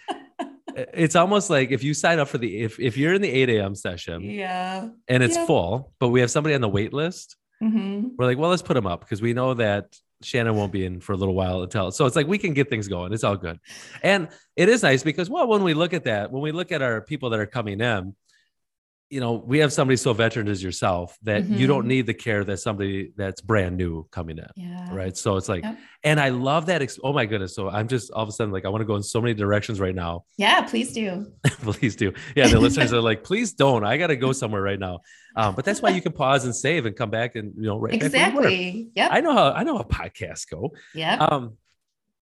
it's 0.93 1.15
almost 1.15 1.49
like 1.49 1.71
if 1.71 1.83
you 1.83 1.93
sign 1.93 2.19
up 2.19 2.27
for 2.27 2.37
the 2.37 2.61
if 2.61 2.79
if 2.79 2.95
you're 2.97 3.13
in 3.13 3.21
the 3.21 3.29
eight 3.29 3.49
a.m. 3.49 3.75
session 3.75 4.21
Yeah. 4.21 4.89
and 5.07 5.23
it's 5.23 5.35
Yeah. 5.35 5.45
full, 5.45 5.93
but 5.99 6.09
we 6.09 6.19
have 6.21 6.31
somebody 6.31 6.55
on 6.55 6.61
the 6.61 6.69
wait 6.69 6.93
list, 6.93 7.35
hmm 7.59 8.09
we're 8.17 8.25
like, 8.25 8.37
well, 8.37 8.49
let's 8.49 8.61
put 8.61 8.75
them 8.75 8.87
up 8.87 9.01
because 9.01 9.21
we 9.21 9.33
know 9.33 9.53
that 9.55 9.97
Shannon 10.21 10.55
won't 10.55 10.71
be 10.71 10.85
in 10.85 10.99
for 11.01 11.13
a 11.13 11.17
little 11.17 11.33
while 11.35 11.63
until. 11.63 11.91
So 11.91 12.05
it's 12.05 12.15
like 12.15 12.27
we 12.27 12.37
can 12.37 12.53
get 12.53 12.69
things 12.69 12.87
going. 12.87 13.13
It's 13.13 13.23
all 13.23 13.35
good, 13.37 13.59
and 14.03 14.29
it 14.55 14.69
is 14.69 14.83
nice 14.83 15.03
because 15.03 15.29
well, 15.29 15.47
when 15.47 15.63
we 15.63 15.73
look 15.73 15.93
at 15.93 16.03
that, 16.05 16.31
when 16.31 16.41
we 16.41 16.51
look 16.51 16.71
at 16.71 16.81
our 16.81 17.01
people 17.01 17.29
that 17.31 17.39
are 17.39 17.45
coming 17.47 17.81
in, 17.81 18.15
you 19.09 19.19
know, 19.19 19.33
we 19.33 19.57
have 19.57 19.73
somebody 19.73 19.95
so 19.97 20.13
veteran 20.13 20.47
as 20.47 20.61
yourself 20.61 21.17
that 21.23 21.45
you 21.49 21.65
don't 21.65 21.85
Mhm. 21.85 21.87
need 21.87 22.05
the 22.05 22.13
care 22.13 22.43
that 22.43 22.57
somebody 22.57 23.11
that's 23.17 23.41
brand 23.41 23.75
new 23.75 24.07
coming 24.11 24.37
in. 24.37 24.45
Yeah. 24.55 24.93
Right. 24.93 25.17
So 25.17 25.35
it's 25.37 25.49
like, 25.49 25.63
Yep. 25.63 25.77
and 26.03 26.19
I 26.19 26.29
love 26.29 26.67
that. 26.67 26.83
Ex- 26.83 26.99
oh 27.03 27.11
my 27.11 27.25
goodness. 27.25 27.55
So 27.55 27.69
I'm 27.69 27.87
just 27.87 28.11
all 28.11 28.21
of 28.21 28.29
a 28.29 28.31
sudden 28.31 28.53
like, 28.53 28.65
I 28.65 28.69
want 28.69 28.81
to 28.81 28.85
go 28.85 28.95
in 28.95 29.01
so 29.01 29.19
many 29.19 29.33
directions 29.33 29.79
right 29.79 29.95
now. 29.95 30.25
Yeah, 30.37 30.61
please 30.61 30.93
do. 30.93 31.25
please 31.49 31.95
do. 31.95 32.13
Yeah. 32.35 32.47
The 32.49 32.59
listeners 32.59 32.93
are 32.93 33.01
like, 33.01 33.23
please 33.23 33.53
don't. 33.53 33.83
I 33.83 33.97
got 33.97 34.07
to 34.07 34.15
go 34.15 34.31
somewhere 34.31 34.61
right 34.61 34.79
now. 34.79 34.99
Um, 35.35 35.55
but 35.55 35.65
that's 35.65 35.81
why 35.81 35.89
you 35.89 36.01
can 36.01 36.11
pause 36.11 36.45
and 36.45 36.55
save 36.55 36.85
and 36.85 36.95
come 36.95 37.09
back 37.09 37.35
and, 37.35 37.53
you 37.55 37.63
know, 37.63 37.79
right 37.79 37.99
back 37.99 38.11
where 38.11 38.29
you 38.29 38.35
were. 38.35 38.47
Exactly. 38.47 38.89
Yeah. 38.95 39.07
I 39.11 39.21
know 39.21 39.33
how, 39.33 39.51
I 39.53 39.63
know 39.63 39.77
how 39.77 39.83
podcasts 39.83 40.47
go. 40.47 40.71
Yeah. 40.93 41.15
Um, 41.15 41.57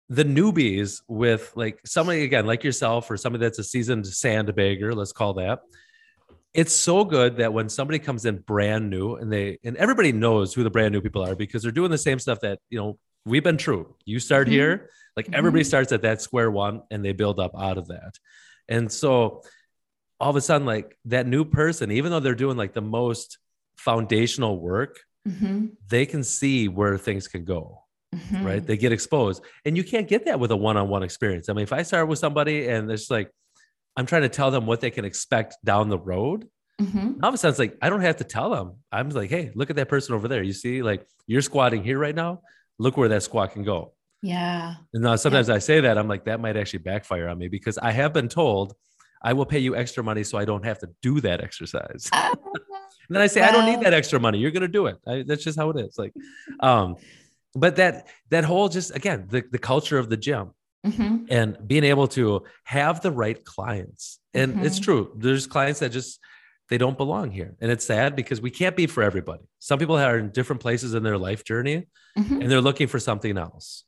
the 0.08 0.24
newbies 0.24 1.00
with 1.08 1.52
like 1.54 1.78
somebody 1.86 2.24
again, 2.24 2.44
like 2.44 2.64
yourself 2.64 3.10
or 3.10 3.16
somebody 3.16 3.44
that's 3.44 3.58
a 3.60 3.64
seasoned 3.64 4.04
sandbagger, 4.04 4.94
let's 4.94 5.12
call 5.12 5.34
that. 5.34 5.60
It's 6.54 6.74
so 6.74 7.04
good 7.04 7.36
that 7.38 7.52
when 7.52 7.68
somebody 7.68 7.98
comes 7.98 8.26
in 8.26 8.38
brand 8.38 8.90
new 8.90 9.14
and 9.16 9.32
they 9.32 9.58
and 9.64 9.76
everybody 9.76 10.12
knows 10.12 10.52
who 10.52 10.62
the 10.62 10.70
brand 10.70 10.92
new 10.92 11.00
people 11.00 11.22
are 11.24 11.34
because 11.34 11.62
they're 11.62 11.72
doing 11.72 11.90
the 11.90 11.98
same 11.98 12.18
stuff 12.18 12.40
that 12.40 12.58
you 12.68 12.78
know 12.78 12.98
we've 13.24 13.44
been 13.44 13.56
true. 13.56 13.94
You 14.04 14.18
start 14.18 14.48
Mhm. 14.48 14.50
here, 14.52 14.90
like 15.16 15.28
everybody 15.32 15.64
starts 15.64 15.92
at 15.92 16.02
that 16.02 16.20
square 16.20 16.50
one 16.50 16.82
and 16.90 17.02
they 17.04 17.12
build 17.12 17.40
up 17.40 17.52
out 17.58 17.78
of 17.78 17.88
that. 17.88 18.18
And 18.68 18.92
so 18.92 19.42
all 20.20 20.30
of 20.30 20.36
a 20.36 20.40
sudden, 20.40 20.66
like 20.66 20.96
that 21.06 21.26
new 21.26 21.44
person, 21.44 21.90
even 21.90 22.10
though 22.12 22.20
they're 22.20 22.34
doing 22.34 22.56
like 22.56 22.74
the 22.74 22.82
most 22.82 23.38
foundational 23.76 24.58
work, 24.60 25.00
hmm 25.26 25.66
they 25.88 26.06
can 26.06 26.22
see 26.22 26.68
where 26.68 26.96
things 26.98 27.28
can 27.28 27.44
go 27.44 27.78
hmm 28.14 28.44
right? 28.46 28.66
They 28.66 28.76
get 28.76 28.92
exposed, 28.92 29.42
and 29.64 29.74
you 29.76 29.84
can't 29.84 30.06
get 30.06 30.26
that 30.26 30.38
with 30.38 30.50
a 30.50 30.56
one-on-one 30.56 31.02
experience. 31.02 31.48
I 31.48 31.54
mean, 31.54 31.62
if 31.62 31.72
I 31.72 31.82
start 31.82 32.08
with 32.08 32.18
somebody 32.18 32.68
and 32.68 32.90
it's 32.90 33.10
like 33.10 33.30
I'm 33.96 34.06
trying 34.06 34.22
to 34.22 34.28
tell 34.28 34.50
them 34.50 34.66
what 34.66 34.80
they 34.80 34.90
can 34.90 35.04
expect 35.04 35.56
down 35.64 35.88
the 35.88 35.98
road, 35.98 36.48
hmm 36.80 37.12
all 37.22 37.28
of 37.28 37.34
a 37.34 37.38
sudden 37.38 37.52
it's 37.52 37.58
like 37.58 37.76
I 37.80 37.90
don't 37.90 38.00
have 38.00 38.16
to 38.16 38.24
tell 38.24 38.50
them. 38.50 38.76
I'm 38.90 39.10
like, 39.10 39.30
hey, 39.30 39.52
look 39.54 39.70
at 39.70 39.76
that 39.76 39.88
person 39.88 40.14
over 40.14 40.26
there. 40.26 40.42
You 40.42 40.52
see, 40.52 40.82
like 40.82 41.06
you're 41.26 41.42
squatting 41.42 41.84
here 41.84 41.98
right 41.98 42.14
now. 42.14 42.40
Look 42.78 42.96
where 42.96 43.08
that 43.10 43.22
squat 43.22 43.52
can 43.52 43.62
go. 43.62 43.92
Yeah. 44.22 44.74
And 44.94 45.02
now 45.02 45.16
sometimes 45.16 45.50
I 45.50 45.58
say 45.58 45.80
that 45.80 45.98
I'm 45.98 46.08
like 46.08 46.24
that 46.24 46.40
might 46.40 46.56
actually 46.56 46.80
backfire 46.80 47.28
on 47.28 47.38
me 47.38 47.48
because 47.48 47.78
I 47.78 47.92
have 47.92 48.12
been 48.12 48.28
told 48.28 48.74
I 49.22 49.34
will 49.34 49.46
pay 49.46 49.58
you 49.60 49.76
extra 49.76 50.02
money 50.02 50.24
so 50.24 50.38
I 50.38 50.44
don't 50.44 50.64
have 50.64 50.78
to 50.80 50.88
do 51.02 51.20
that 51.20 51.42
exercise. 51.42 52.10
And 53.08 53.16
then 53.16 53.22
I 53.22 53.26
say, 53.26 53.42
I 53.42 53.50
don't 53.52 53.66
need 53.66 53.80
that 53.80 53.92
extra 53.92 54.18
money. 54.18 54.38
You're 54.38 54.52
going 54.52 54.62
to 54.62 54.68
do 54.68 54.86
it. 54.86 54.96
I, 55.06 55.22
that's 55.22 55.44
just 55.44 55.58
how 55.58 55.68
it 55.70 55.78
is. 55.78 55.98
Like, 55.98 56.14
um, 56.60 56.96
but 57.54 57.76
that, 57.76 58.06
that 58.30 58.44
whole 58.44 58.70
just, 58.70 58.94
again, 58.96 59.26
the, 59.28 59.42
the 59.50 59.58
culture 59.58 59.98
of 59.98 60.08
the 60.08 60.16
gym 60.16 60.52
mhm. 60.86 61.26
and 61.30 61.56
being 61.66 61.84
able 61.84 62.08
to 62.08 62.42
have 62.64 63.00
the 63.00 63.10
right 63.10 63.42
clients. 63.44 64.18
And 64.34 64.64
it's 64.64 64.78
Mhm. 64.80 64.84
true. 64.84 65.12
There's 65.16 65.46
clients 65.46 65.80
that 65.80 65.90
just, 65.90 66.18
they 66.68 66.78
don't 66.78 66.96
belong 66.96 67.30
here. 67.30 67.54
And 67.60 67.70
it's 67.70 67.84
sad 67.84 68.16
because 68.16 68.40
we 68.40 68.50
can't 68.50 68.76
be 68.76 68.86
for 68.86 69.02
everybody. 69.02 69.42
Some 69.58 69.78
people 69.78 69.96
are 69.96 70.18
in 70.18 70.30
different 70.30 70.60
places 70.62 70.94
in 70.94 71.02
their 71.02 71.18
life 71.18 71.44
journey 71.44 71.86
Mhm. 72.18 72.42
and 72.42 72.50
they're 72.50 72.60
looking 72.60 72.86
for 72.88 72.98
something 72.98 73.36
else. 73.36 73.84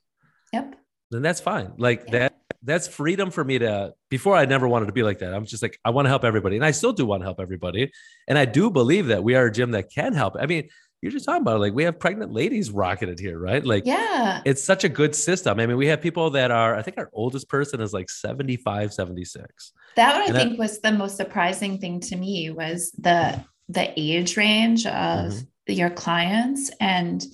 Yep. 0.53 0.77
Then 1.11 1.23
that's 1.23 1.41
fine. 1.41 1.73
Like 1.79 2.07
that, 2.09 2.35
that's 2.63 2.89
freedom 2.89 3.31
for 3.31 3.45
me 3.45 3.59
to 3.59 3.93
before 4.09 4.35
i 4.37 4.47
never 4.47 4.67
wanted 4.67 4.87
to 4.87 4.93
be 4.93 5.03
like 5.03 5.19
that 5.19 5.35
i'm 5.35 5.45
just 5.45 5.63
like 5.63 5.79
i 5.85 5.91
want 5.91 6.07
to 6.07 6.09
help 6.09 6.25
everybody 6.25 6.57
and 6.57 6.65
i 6.65 6.71
still 6.71 6.95
do 6.95 7.05
want 7.05 7.21
to 7.21 7.25
help 7.25 7.39
everybody 7.39 7.91
and 8.27 8.39
i 8.39 8.47
do 8.47 8.71
believe 8.71 9.09
that 9.09 9.23
we 9.23 9.35
are 9.35 9.47
a 9.47 9.53
gym 9.53 9.73
that 9.73 9.91
can 9.93 10.15
help 10.15 10.35
i 10.41 10.47
mean 10.47 10.67
you're 11.05 11.13
just 11.13 11.27
talking 11.27 11.43
about 11.43 11.57
it. 11.57 11.59
like 11.59 11.75
we 11.75 11.85
have 11.85 11.99
pregnant 11.99 12.33
ladies 12.33 12.71
rocketed 12.71 13.21
here 13.21 13.39
right 13.39 13.67
like 13.67 13.85
yeah 13.85 14.41
it's 14.47 14.65
such 14.65 14.85
a 14.85 14.89
good 14.89 15.15
system 15.15 15.61
i 15.61 15.67
mean 15.67 15.77
we 15.77 15.87
have 15.87 16.01
people 16.01 16.31
that 16.31 16.51
are 16.51 16.75
i 16.75 16.81
think 16.81 16.97
our 16.97 17.11
oldest 17.13 17.47
person 17.47 17.83
is 17.83 17.93
like 17.93 18.09
75 18.09 18.91
76 18.93 19.73
that 19.97 20.17
what 20.17 20.31
i 20.31 20.33
think 20.33 20.59
was 20.59 20.81
the 20.81 20.91
most 20.91 21.19
surprising 21.19 21.79
thing 21.79 22.01
to 22.01 22.17
me 22.17 22.51
was 22.51 22.91
the 22.93 23.39
the 23.69 23.93
age 24.01 24.39
range 24.39 24.87
of 24.87 24.93
mm-hmm. 25.33 25.73
your 25.73 25.91
clients 25.91 26.71
and 26.81 27.27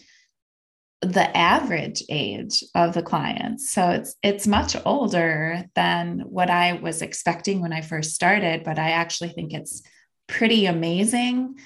the 1.02 1.34
average 1.36 2.02
age 2.08 2.64
of 2.74 2.92
the 2.92 3.02
clients 3.02 3.70
so 3.70 3.90
it's 3.90 4.16
it's 4.24 4.48
much 4.48 4.74
older 4.84 5.64
than 5.76 6.24
what 6.26 6.50
i 6.50 6.72
was 6.72 7.02
expecting 7.02 7.62
when 7.62 7.72
i 7.72 7.80
first 7.80 8.16
started 8.16 8.64
but 8.64 8.80
i 8.80 8.90
actually 8.90 9.30
think 9.30 9.52
it's 9.52 9.82
pretty 10.26 10.66
amazing 10.66 11.56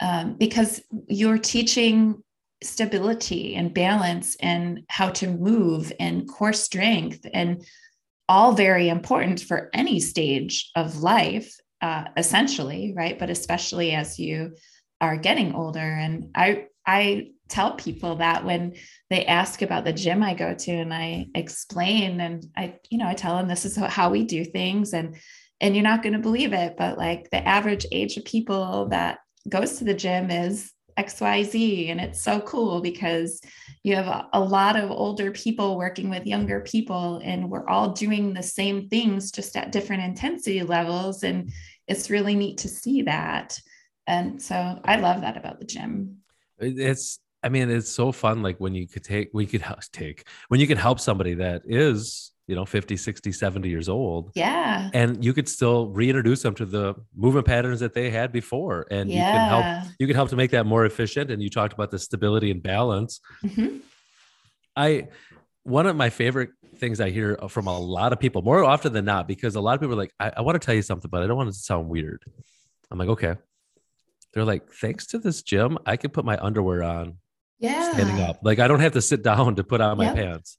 um, 0.00 0.34
because 0.34 0.80
you're 1.08 1.38
teaching 1.38 2.22
stability 2.62 3.54
and 3.54 3.72
balance 3.72 4.36
and 4.40 4.80
how 4.88 5.10
to 5.10 5.28
move 5.28 5.92
and 6.00 6.28
core 6.28 6.52
strength 6.52 7.24
and 7.32 7.64
all 8.28 8.52
very 8.52 8.88
important 8.88 9.40
for 9.40 9.70
any 9.72 10.00
stage 10.00 10.70
of 10.74 11.02
life 11.02 11.54
uh, 11.80 12.04
essentially 12.16 12.92
right? 12.96 13.18
But 13.18 13.30
especially 13.30 13.92
as 13.92 14.18
you 14.18 14.54
are 15.00 15.16
getting 15.16 15.54
older. 15.54 15.80
And 15.80 16.30
i 16.34 16.66
i 16.86 17.28
tell 17.48 17.72
people 17.74 18.16
that 18.16 18.44
when 18.44 18.74
they 19.10 19.24
ask 19.24 19.62
about 19.62 19.84
the 19.84 19.92
gym 19.92 20.22
I 20.22 20.34
go 20.34 20.54
to 20.54 20.70
and 20.72 20.92
I 20.92 21.28
explain 21.34 22.20
and 22.20 22.44
I 22.56 22.76
you 22.90 22.98
know 22.98 23.06
I 23.06 23.14
tell 23.14 23.36
them 23.36 23.48
this 23.48 23.64
is 23.64 23.76
how 23.76 24.10
we 24.10 24.24
do 24.24 24.44
things 24.44 24.92
and 24.92 25.16
and 25.60 25.74
you're 25.74 25.82
not 25.82 26.02
going 26.02 26.12
to 26.12 26.18
believe 26.18 26.52
it 26.52 26.74
but 26.76 26.98
like 26.98 27.30
the 27.30 27.46
average 27.46 27.86
age 27.90 28.16
of 28.16 28.24
people 28.24 28.88
that 28.88 29.18
goes 29.48 29.78
to 29.78 29.84
the 29.84 29.94
gym 29.94 30.30
is 30.30 30.72
XYZ 30.98 31.90
and 31.90 32.00
it's 32.00 32.20
so 32.20 32.40
cool 32.40 32.80
because 32.80 33.40
you 33.84 33.94
have 33.94 34.26
a, 34.32 34.40
lot 34.40 34.76
of 34.76 34.90
older 34.90 35.30
people 35.30 35.78
working 35.78 36.10
with 36.10 36.26
younger 36.26 36.60
people 36.60 37.20
and 37.22 37.48
we're 37.48 37.68
all 37.68 37.90
doing 37.92 38.34
the 38.34 38.42
same 38.42 38.88
things 38.88 39.30
just 39.30 39.56
at 39.56 39.70
different 39.70 40.02
intensity 40.02 40.62
levels 40.62 41.22
and 41.22 41.52
it's 41.86 42.10
really 42.10 42.34
neat 42.34 42.58
to 42.58 42.68
see 42.68 43.02
that 43.02 43.58
and 44.08 44.42
so 44.42 44.80
I 44.84 44.96
love 44.96 45.20
that 45.20 45.36
about 45.36 45.60
the 45.60 45.66
gym 45.66 46.18
it's 46.58 47.20
I 47.42 47.48
mean, 47.50 47.70
it's 47.70 47.90
so 47.90 48.12
fun. 48.12 48.42
Like 48.42 48.58
when 48.58 48.74
you 48.74 48.88
could 48.88 49.04
take, 49.04 49.30
we 49.32 49.46
could 49.46 49.64
take, 49.92 50.26
when 50.48 50.60
you 50.60 50.66
can 50.66 50.76
help 50.78 50.98
somebody 50.98 51.34
that 51.34 51.62
is, 51.66 52.32
you 52.48 52.56
know, 52.56 52.64
50, 52.64 52.96
60, 52.96 53.30
70 53.30 53.68
years 53.68 53.88
old. 53.88 54.32
Yeah. 54.34 54.88
And 54.94 55.22
you 55.22 55.34
could 55.34 55.48
still 55.48 55.88
reintroduce 55.88 56.42
them 56.42 56.54
to 56.54 56.64
the 56.64 56.94
movement 57.14 57.46
patterns 57.46 57.80
that 57.80 57.92
they 57.92 58.10
had 58.10 58.32
before. 58.32 58.86
And 58.90 59.10
yeah. 59.10 59.26
you 59.26 59.32
can 59.32 59.48
help, 59.48 59.94
you 60.00 60.06
can 60.06 60.16
help 60.16 60.30
to 60.30 60.36
make 60.36 60.50
that 60.52 60.64
more 60.64 60.86
efficient. 60.86 61.30
And 61.30 61.42
you 61.42 61.50
talked 61.50 61.74
about 61.74 61.90
the 61.90 61.98
stability 61.98 62.50
and 62.50 62.62
balance. 62.62 63.20
Mm-hmm. 63.44 63.76
I, 64.74 65.08
one 65.62 65.86
of 65.86 65.94
my 65.94 66.08
favorite 66.08 66.50
things 66.76 67.00
I 67.00 67.10
hear 67.10 67.36
from 67.48 67.66
a 67.66 67.78
lot 67.78 68.14
of 68.14 68.18
people 68.18 68.40
more 68.40 68.64
often 68.64 68.94
than 68.94 69.04
not, 69.04 69.28
because 69.28 69.54
a 69.54 69.60
lot 69.60 69.74
of 69.74 69.80
people 69.80 69.94
are 69.94 69.98
like, 69.98 70.14
I, 70.18 70.32
I 70.38 70.40
want 70.40 70.60
to 70.60 70.64
tell 70.64 70.74
you 70.74 70.82
something, 70.82 71.10
but 71.10 71.22
I 71.22 71.26
don't 71.26 71.36
want 71.36 71.50
it 71.50 71.52
to 71.52 71.58
sound 71.58 71.90
weird. 71.90 72.24
I'm 72.90 72.98
like, 72.98 73.10
okay. 73.10 73.36
They're 74.32 74.44
like, 74.44 74.72
thanks 74.72 75.06
to 75.08 75.18
this 75.18 75.42
gym, 75.42 75.76
I 75.84 75.98
can 75.98 76.10
put 76.10 76.24
my 76.24 76.38
underwear 76.38 76.82
on 76.82 77.18
yeah 77.60 77.92
standing 77.92 78.20
up 78.20 78.38
like 78.42 78.60
i 78.60 78.68
don't 78.68 78.78
have 78.78 78.92
to 78.92 79.02
sit 79.02 79.22
down 79.22 79.56
to 79.56 79.64
put 79.64 79.80
on 79.80 79.96
my 79.96 80.12
pants 80.12 80.58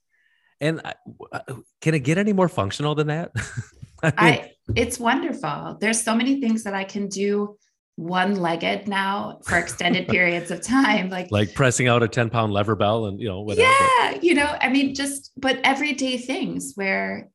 and 0.60 0.80
I, 0.84 0.94
uh, 1.32 1.40
can 1.80 1.94
it 1.94 2.00
get 2.00 2.18
any 2.18 2.32
more 2.32 2.48
functional 2.48 2.94
than 2.94 3.08
that 3.08 3.32
I, 4.02 4.06
mean, 4.06 4.14
I 4.18 4.52
it's 4.76 4.98
wonderful 4.98 5.78
there's 5.80 6.00
so 6.00 6.14
many 6.14 6.40
things 6.40 6.64
that 6.64 6.74
i 6.74 6.84
can 6.84 7.08
do 7.08 7.56
one 7.96 8.36
legged 8.36 8.88
now 8.88 9.40
for 9.44 9.58
extended 9.58 10.08
periods 10.16 10.50
of 10.50 10.62
time 10.62 11.10
like 11.10 11.30
like 11.30 11.54
pressing 11.54 11.88
out 11.88 12.02
a 12.02 12.08
10 12.08 12.30
pound 12.30 12.52
lever 12.52 12.76
bell 12.76 13.06
and 13.06 13.20
you 13.20 13.28
know 13.28 13.40
whatever 13.40 13.68
yeah 13.68 14.18
you 14.22 14.34
know 14.34 14.56
i 14.60 14.68
mean 14.68 14.94
just 14.94 15.32
but 15.36 15.60
everyday 15.64 16.16
things 16.16 16.72
where 16.76 17.28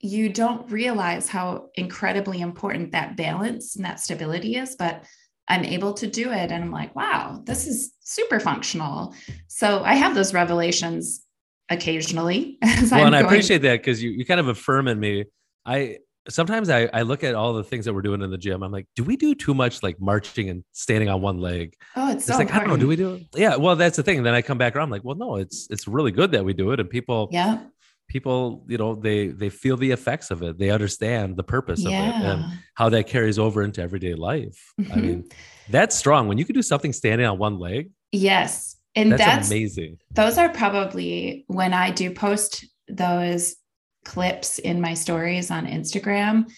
you 0.00 0.28
don't 0.28 0.70
realize 0.70 1.28
how 1.28 1.70
incredibly 1.76 2.42
important 2.42 2.92
that 2.92 3.16
balance 3.16 3.76
and 3.76 3.84
that 3.84 4.00
stability 4.00 4.56
is 4.56 4.76
but 4.76 5.04
I'm 5.48 5.64
able 5.64 5.92
to 5.94 6.06
do 6.06 6.32
it. 6.32 6.50
And 6.50 6.64
I'm 6.64 6.70
like, 6.70 6.94
wow, 6.96 7.42
this 7.44 7.66
is 7.66 7.92
super 8.00 8.40
functional. 8.40 9.14
So 9.48 9.82
I 9.84 9.94
have 9.94 10.14
those 10.14 10.32
revelations 10.32 11.23
occasionally. 11.70 12.58
well, 12.62 12.70
I'm 12.72 12.80
and 12.80 12.90
going. 12.90 13.14
I 13.14 13.20
appreciate 13.20 13.62
that 13.62 13.80
because 13.80 14.02
you, 14.02 14.10
you 14.10 14.24
kind 14.24 14.40
of 14.40 14.48
affirm 14.48 14.88
in 14.88 14.98
me. 14.98 15.24
I 15.66 15.98
sometimes 16.28 16.70
I, 16.70 16.88
I 16.92 17.02
look 17.02 17.22
at 17.22 17.34
all 17.34 17.52
the 17.52 17.64
things 17.64 17.84
that 17.84 17.92
we're 17.92 18.02
doing 18.02 18.22
in 18.22 18.30
the 18.30 18.38
gym. 18.38 18.62
I'm 18.62 18.72
like, 18.72 18.86
do 18.96 19.04
we 19.04 19.16
do 19.16 19.34
too 19.34 19.54
much 19.54 19.82
like 19.82 20.00
marching 20.00 20.48
and 20.48 20.64
standing 20.72 21.08
on 21.08 21.20
one 21.20 21.38
leg? 21.38 21.74
Oh, 21.96 22.10
it's, 22.10 22.16
it's 22.16 22.26
so 22.26 22.32
like, 22.34 22.48
important. 22.48 22.66
I 22.66 22.70
don't 22.70 22.78
know. 22.78 22.82
Do 22.82 22.88
we 22.88 22.96
do 22.96 23.14
it? 23.14 23.26
Yeah. 23.34 23.56
Well, 23.56 23.76
that's 23.76 23.96
the 23.96 24.02
thing. 24.02 24.18
And 24.18 24.26
then 24.26 24.34
I 24.34 24.42
come 24.42 24.58
back 24.58 24.74
around 24.74 24.84
I'm 24.84 24.90
like, 24.90 25.04
well, 25.04 25.16
no, 25.16 25.36
it's, 25.36 25.66
it's 25.70 25.86
really 25.86 26.12
good 26.12 26.32
that 26.32 26.44
we 26.44 26.54
do 26.54 26.70
it. 26.72 26.80
And 26.80 26.88
people, 26.88 27.28
yeah, 27.30 27.60
people 28.08 28.64
you 28.68 28.76
know 28.76 28.94
they 28.94 29.28
they 29.28 29.48
feel 29.48 29.76
the 29.76 29.90
effects 29.90 30.30
of 30.30 30.42
it 30.42 30.58
they 30.58 30.70
understand 30.70 31.36
the 31.36 31.42
purpose 31.42 31.80
yeah. 31.80 31.88
of 31.88 32.22
it 32.22 32.28
and 32.28 32.44
how 32.74 32.88
that 32.88 33.06
carries 33.06 33.38
over 33.38 33.62
into 33.62 33.80
everyday 33.80 34.14
life 34.14 34.72
mm-hmm. 34.78 34.92
i 34.92 34.96
mean 34.96 35.24
that's 35.70 35.96
strong 35.96 36.28
when 36.28 36.36
you 36.36 36.44
can 36.44 36.54
do 36.54 36.62
something 36.62 36.92
standing 36.92 37.26
on 37.26 37.38
one 37.38 37.58
leg 37.58 37.90
yes 38.12 38.73
and 38.96 39.12
that's, 39.12 39.24
that's 39.24 39.50
amazing 39.50 39.98
those 40.12 40.38
are 40.38 40.48
probably 40.48 41.44
when 41.48 41.72
i 41.72 41.90
do 41.90 42.10
post 42.10 42.66
those 42.88 43.56
clips 44.04 44.58
in 44.58 44.80
my 44.80 44.94
stories 44.94 45.50
on 45.50 45.66
instagram 45.66 46.50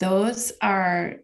those 0.00 0.52
are 0.62 1.16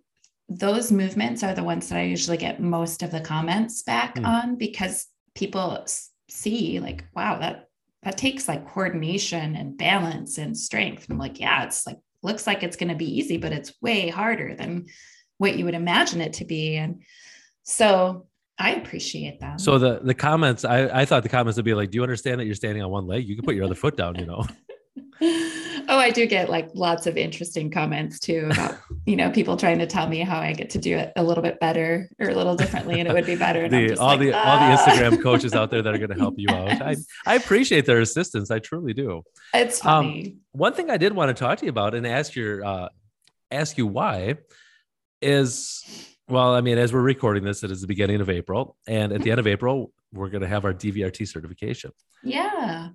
those 0.49 0.93
movements 0.93 1.43
are 1.43 1.55
the 1.55 1.65
ones 1.65 1.89
that 1.89 1.99
i 1.99 2.03
usually 2.03 2.37
get 2.37 2.61
most 2.61 3.03
of 3.03 3.11
the 3.11 3.21
comments 3.21 3.83
back 3.83 4.17
mm. 4.17 4.27
on 4.27 4.57
because 4.57 5.07
people 5.35 5.85
see 6.29 6.81
like 6.81 7.05
wow 7.15 7.39
that 7.39 7.69
that 8.05 8.19
takes 8.19 8.47
like 8.47 8.69
coordination 8.69 9.57
and 9.57 9.77
balance 9.77 10.39
and 10.39 10.57
strength. 10.57 11.07
I'm 11.11 11.19
like, 11.19 11.41
yeah, 11.41 11.65
it's 11.65 11.87
like 11.87 11.99
looks 12.23 12.47
like 12.47 12.63
it's 12.63 12.77
going 12.77 12.91
to 12.91 12.95
be 12.95 13.19
easy, 13.19 13.39
but 13.39 13.53
it's 13.53 13.75
way 13.83 14.09
harder 14.09 14.55
than 14.55 14.87
what 15.39 15.57
you 15.57 15.65
would 15.65 15.75
imagine 15.75 16.21
it 16.21 16.35
to 16.35 16.45
be. 16.45 16.77
And 16.77 17.03
so 17.65 18.27
I 18.59 18.75
appreciate 18.75 19.41
that. 19.41 19.61
So 19.61 19.79
the 19.79 20.01
the 20.03 20.15
comments, 20.15 20.65
I, 20.65 21.01
I 21.01 21.05
thought 21.05 21.23
the 21.23 21.29
comments 21.29 21.57
would 21.57 21.65
be 21.65 21.75
like, 21.75 21.91
do 21.91 21.97
you 21.97 22.03
understand 22.03 22.41
that 22.41 22.47
you're 22.47 22.55
standing 22.55 22.83
on 22.83 22.91
one 22.91 23.07
leg? 23.07 23.29
You 23.29 23.35
can 23.35 23.45
put 23.45 23.55
your 23.55 23.65
other 23.65 23.75
foot 23.75 23.97
down, 23.97 24.17
you 24.17 24.27
know. 24.27 24.47
oh, 25.21 25.99
I 25.99 26.11
do 26.11 26.27
get 26.27 26.49
like 26.49 26.71
lots 26.75 27.07
of 27.07 27.17
interesting 27.17 27.71
comments 27.71 28.19
too 28.19 28.49
about, 28.51 28.79
you 29.07 29.17
know, 29.17 29.31
people 29.31 29.57
trying 29.57 29.79
to 29.79 29.87
tell 29.87 30.09
me 30.09 30.21
how 30.21 30.39
I 30.39 30.53
get 30.53 30.71
to 30.71 30.79
do 30.79 30.97
it 30.97 31.13
a 31.17 31.23
little 31.23 31.43
bit 31.43 31.61
better 31.61 32.09
or 32.19 32.29
a 32.29 32.35
little 32.35 32.57
differently 32.57 33.01
and 33.01 33.09
it 33.09 33.13
would 33.13 33.27
be 33.27 33.37
better. 33.37 33.69
the, 33.69 33.97
all 33.97 34.09
like, 34.09 34.21
the 34.21 34.33
ah. 34.35 34.43
all 34.45 34.59
the 34.59 34.77
Instagram 34.77 35.23
coaches 35.23 35.55
out 35.55 35.71
there 35.71 35.83
that 35.83 35.95
are 35.95 35.99
going 35.99 36.11
to 36.11 36.19
help 36.19 36.35
you 36.37 36.47
yes. 36.49 36.81
out. 36.81 36.89
I, 36.89 36.97
I 37.27 37.35
appreciate 37.37 37.87
their 37.87 38.01
assistance. 38.01 38.51
I 38.51 38.59
truly 38.59 38.93
do. 38.93 39.23
It's 39.53 39.85
um, 39.85 40.07
funny. 40.07 40.27
Um, 40.27 40.41
one 40.53 40.73
thing 40.75 40.91
I 40.91 40.97
did 40.97 41.13
want 41.13 41.35
to 41.35 41.41
talk 41.41 41.59
to 41.59 41.65
you 41.65 41.71
about 41.71 41.95
and 41.95 42.07
ask 42.07 42.35
your 42.35 42.65
uh 42.65 42.89
ask 43.51 43.79
you 43.79 43.87
why 43.87 44.37
is 45.21 46.14
well, 46.29 46.55
I 46.55 46.61
mean, 46.61 46.79
as 46.79 46.93
we're 46.93 47.03
recording 47.03 47.45
this, 47.45 47.63
it 47.63 47.71
is 47.71 47.81
the 47.81 47.87
beginning 47.87 48.21
of 48.21 48.31
April. 48.31 48.77
And 48.87 49.13
at 49.13 49.23
the 49.23 49.31
end 49.31 49.41
of 49.41 49.47
April, 49.47 49.93
we're 50.13 50.31
going 50.31 50.43
to 50.43 50.49
have 50.49 50.65
our 50.65 50.73
DVRT 50.73 51.29
certification. 51.29 51.93
Yeah. 52.23 52.91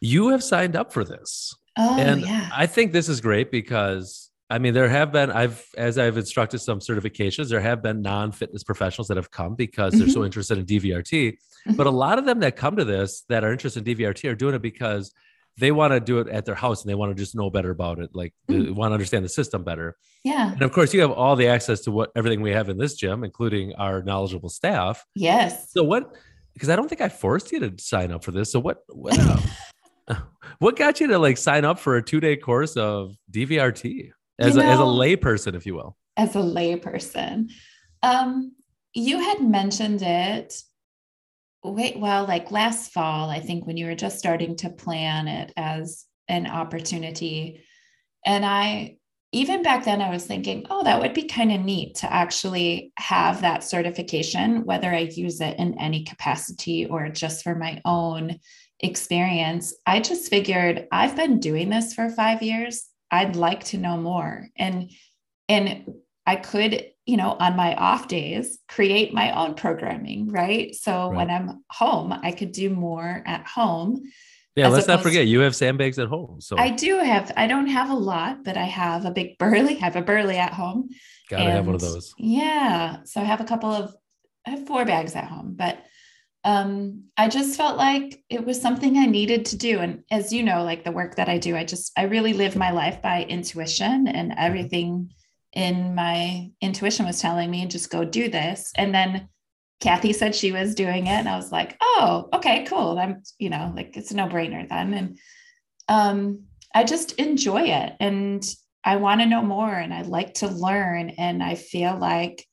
You 0.00 0.28
have 0.28 0.44
signed 0.44 0.76
up 0.76 0.92
for 0.92 1.04
this. 1.04 1.54
Oh, 1.76 1.98
and 1.98 2.20
yeah. 2.20 2.48
I 2.54 2.66
think 2.66 2.92
this 2.92 3.08
is 3.08 3.20
great 3.20 3.50
because 3.50 4.28
I 4.50 4.58
mean, 4.58 4.72
there 4.72 4.88
have 4.88 5.12
been, 5.12 5.30
I've, 5.30 5.62
as 5.76 5.98
I've 5.98 6.16
instructed 6.16 6.60
some 6.60 6.78
certifications, 6.78 7.50
there 7.50 7.60
have 7.60 7.82
been 7.82 8.00
non 8.00 8.32
fitness 8.32 8.64
professionals 8.64 9.08
that 9.08 9.18
have 9.18 9.30
come 9.30 9.54
because 9.54 9.92
mm-hmm. 9.92 10.00
they're 10.00 10.08
so 10.08 10.20
mm-hmm. 10.20 10.26
interested 10.26 10.58
in 10.58 10.64
DVRT. 10.64 11.32
Mm-hmm. 11.32 11.74
But 11.74 11.86
a 11.86 11.90
lot 11.90 12.18
of 12.18 12.24
them 12.24 12.40
that 12.40 12.56
come 12.56 12.76
to 12.76 12.84
this 12.84 13.24
that 13.28 13.44
are 13.44 13.52
interested 13.52 13.86
in 13.86 13.96
DVRT 13.96 14.30
are 14.30 14.34
doing 14.34 14.54
it 14.54 14.62
because 14.62 15.12
they 15.58 15.72
want 15.72 15.92
to 15.92 16.00
do 16.00 16.18
it 16.20 16.28
at 16.28 16.44
their 16.44 16.54
house 16.54 16.82
and 16.82 16.90
they 16.90 16.94
want 16.94 17.14
to 17.14 17.20
just 17.20 17.34
know 17.34 17.50
better 17.50 17.70
about 17.70 17.98
it. 17.98 18.10
Like 18.14 18.32
mm. 18.48 18.66
they 18.66 18.70
want 18.70 18.90
to 18.90 18.94
understand 18.94 19.24
the 19.24 19.28
system 19.28 19.64
better. 19.64 19.96
Yeah. 20.24 20.52
And 20.52 20.62
of 20.62 20.72
course, 20.72 20.94
you 20.94 21.00
have 21.00 21.10
all 21.10 21.36
the 21.36 21.48
access 21.48 21.80
to 21.82 21.90
what 21.90 22.10
everything 22.16 22.40
we 22.40 22.52
have 22.52 22.68
in 22.68 22.78
this 22.78 22.94
gym, 22.94 23.24
including 23.24 23.74
our 23.74 24.02
knowledgeable 24.02 24.48
staff. 24.48 25.04
Yes. 25.14 25.72
So 25.72 25.82
what? 25.82 26.14
Because 26.54 26.68
I 26.68 26.76
don't 26.76 26.88
think 26.88 27.00
I 27.00 27.08
forced 27.08 27.52
you 27.52 27.60
to 27.60 27.74
sign 27.78 28.12
up 28.12 28.24
for 28.24 28.30
this. 28.30 28.52
So 28.52 28.60
what? 28.60 28.82
What? 28.88 29.18
Uh, 29.18 29.40
what 30.58 30.76
got 30.76 31.00
you 31.00 31.06
to 31.08 31.18
like 31.18 31.36
sign 31.36 31.64
up 31.64 31.78
for 31.78 31.96
a 31.96 32.02
two 32.02 32.20
day 32.20 32.36
course 32.36 32.76
of 32.76 33.14
DVRT 33.30 34.10
as, 34.38 34.54
you 34.54 34.62
know, 34.62 34.68
a, 34.68 34.72
as 34.72 34.78
a 34.78 34.84
lay 34.84 35.16
person, 35.16 35.54
if 35.54 35.66
you 35.66 35.74
will? 35.74 35.96
As 36.16 36.34
a 36.34 36.40
layperson. 36.40 37.50
Um, 38.02 38.52
you 38.94 39.20
had 39.20 39.42
mentioned 39.42 40.02
it 40.02 40.54
wait 41.70 41.98
well 41.98 42.26
like 42.26 42.50
last 42.50 42.92
fall 42.92 43.30
i 43.30 43.40
think 43.40 43.66
when 43.66 43.76
you 43.76 43.86
were 43.86 43.94
just 43.94 44.18
starting 44.18 44.56
to 44.56 44.70
plan 44.70 45.28
it 45.28 45.52
as 45.56 46.04
an 46.28 46.46
opportunity 46.46 47.64
and 48.24 48.44
i 48.44 48.96
even 49.32 49.62
back 49.62 49.84
then 49.84 50.00
i 50.00 50.10
was 50.10 50.24
thinking 50.24 50.66
oh 50.70 50.82
that 50.82 51.00
would 51.00 51.14
be 51.14 51.24
kind 51.24 51.52
of 51.52 51.60
neat 51.60 51.94
to 51.96 52.12
actually 52.12 52.92
have 52.96 53.42
that 53.42 53.62
certification 53.62 54.64
whether 54.64 54.90
i 54.90 55.00
use 55.00 55.40
it 55.40 55.58
in 55.58 55.78
any 55.80 56.04
capacity 56.04 56.86
or 56.86 57.08
just 57.08 57.42
for 57.42 57.54
my 57.54 57.80
own 57.84 58.38
experience, 58.80 59.74
I 59.86 60.00
just 60.00 60.30
figured 60.30 60.86
I've 60.92 61.16
been 61.16 61.40
doing 61.40 61.68
this 61.68 61.94
for 61.94 62.08
five 62.10 62.42
years. 62.42 62.86
I'd 63.10 63.36
like 63.36 63.64
to 63.64 63.78
know 63.78 63.96
more. 63.96 64.48
And 64.56 64.90
and 65.48 65.94
I 66.28 66.36
could, 66.36 66.84
you 67.06 67.16
know, 67.16 67.30
on 67.40 67.56
my 67.56 67.74
off 67.74 68.06
days, 68.06 68.58
create 68.68 69.14
my 69.14 69.32
own 69.32 69.54
programming, 69.54 70.28
right? 70.28 70.74
So 70.74 71.08
right. 71.08 71.16
when 71.16 71.30
I'm 71.30 71.64
home, 71.70 72.12
I 72.12 72.32
could 72.32 72.52
do 72.52 72.68
more 72.68 73.22
at 73.24 73.46
home. 73.46 74.02
Yeah, 74.54 74.68
let's 74.68 74.88
not 74.88 75.02
forget 75.02 75.26
you 75.26 75.40
have 75.40 75.56
sandbags 75.56 75.98
at 75.98 76.08
home. 76.08 76.42
So 76.42 76.58
I 76.58 76.68
do 76.68 76.98
have, 76.98 77.32
I 77.34 77.46
don't 77.46 77.68
have 77.68 77.88
a 77.88 77.94
lot, 77.94 78.44
but 78.44 78.58
I 78.58 78.64
have 78.64 79.06
a 79.06 79.10
big 79.10 79.38
burly, 79.38 79.76
I 79.76 79.84
have 79.84 79.96
a 79.96 80.02
burly 80.02 80.36
at 80.36 80.52
home. 80.52 80.90
Gotta 81.30 81.44
and 81.44 81.52
have 81.52 81.64
one 81.64 81.76
of 81.76 81.80
those. 81.80 82.12
Yeah. 82.18 82.98
So 83.04 83.22
I 83.22 83.24
have 83.24 83.40
a 83.40 83.44
couple 83.44 83.70
of 83.70 83.94
I 84.46 84.50
have 84.50 84.66
four 84.66 84.84
bags 84.84 85.16
at 85.16 85.24
home, 85.24 85.54
but 85.56 85.78
um, 86.44 87.04
I 87.16 87.28
just 87.28 87.56
felt 87.56 87.78
like 87.78 88.22
it 88.28 88.44
was 88.44 88.60
something 88.60 88.98
I 88.98 89.06
needed 89.06 89.46
to 89.46 89.56
do. 89.56 89.78
And 89.78 90.04
as 90.10 90.30
you 90.30 90.42
know, 90.42 90.62
like 90.62 90.84
the 90.84 90.92
work 90.92 91.16
that 91.16 91.30
I 91.30 91.38
do, 91.38 91.56
I 91.56 91.64
just, 91.64 91.92
I 91.96 92.02
really 92.02 92.34
live 92.34 92.54
my 92.54 92.70
life 92.70 93.00
by 93.00 93.24
intuition 93.24 94.08
and 94.08 94.30
mm-hmm. 94.30 94.44
everything 94.46 95.10
in 95.52 95.94
my 95.94 96.50
intuition 96.60 97.06
was 97.06 97.20
telling 97.20 97.50
me, 97.50 97.66
just 97.66 97.90
go 97.90 98.04
do 98.04 98.28
this. 98.28 98.72
And 98.76 98.94
then 98.94 99.28
Kathy 99.80 100.12
said 100.12 100.34
she 100.34 100.52
was 100.52 100.74
doing 100.74 101.06
it. 101.06 101.10
And 101.10 101.28
I 101.28 101.36
was 101.36 101.52
like, 101.52 101.76
oh, 101.80 102.28
okay, 102.34 102.64
cool. 102.64 102.98
I'm, 102.98 103.22
you 103.38 103.50
know, 103.50 103.72
like 103.74 103.96
it's 103.96 104.10
a 104.10 104.16
no 104.16 104.26
brainer 104.26 104.68
then. 104.68 104.94
And 104.94 105.18
um, 105.88 106.44
I 106.74 106.84
just 106.84 107.12
enjoy 107.12 107.62
it. 107.62 107.94
And 108.00 108.44
I 108.84 108.96
want 108.96 109.20
to 109.20 109.26
know 109.26 109.42
more 109.42 109.72
and 109.72 109.94
I 109.94 110.02
like 110.02 110.34
to 110.34 110.48
learn. 110.48 111.10
And 111.10 111.42
I 111.42 111.54
feel 111.54 111.96
like 111.96 112.44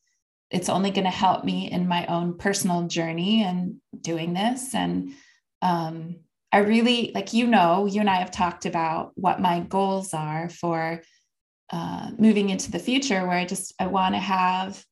it's 0.50 0.68
only 0.68 0.90
going 0.90 1.04
to 1.04 1.10
help 1.10 1.44
me 1.44 1.70
in 1.70 1.88
my 1.88 2.06
own 2.06 2.38
personal 2.38 2.86
journey 2.86 3.42
and 3.42 3.76
doing 4.00 4.32
this 4.32 4.74
and 4.74 5.12
um, 5.62 6.16
i 6.52 6.58
really 6.58 7.10
like 7.14 7.32
you 7.32 7.46
know 7.46 7.86
you 7.86 8.00
and 8.00 8.10
i 8.10 8.16
have 8.16 8.30
talked 8.30 8.66
about 8.66 9.12
what 9.14 9.40
my 9.40 9.60
goals 9.60 10.14
are 10.14 10.48
for 10.48 11.02
uh, 11.70 12.10
moving 12.18 12.50
into 12.50 12.70
the 12.70 12.78
future 12.78 13.26
where 13.26 13.36
i 13.36 13.44
just 13.44 13.74
i 13.80 13.86
want 13.86 14.14
to 14.14 14.20
have 14.20 14.84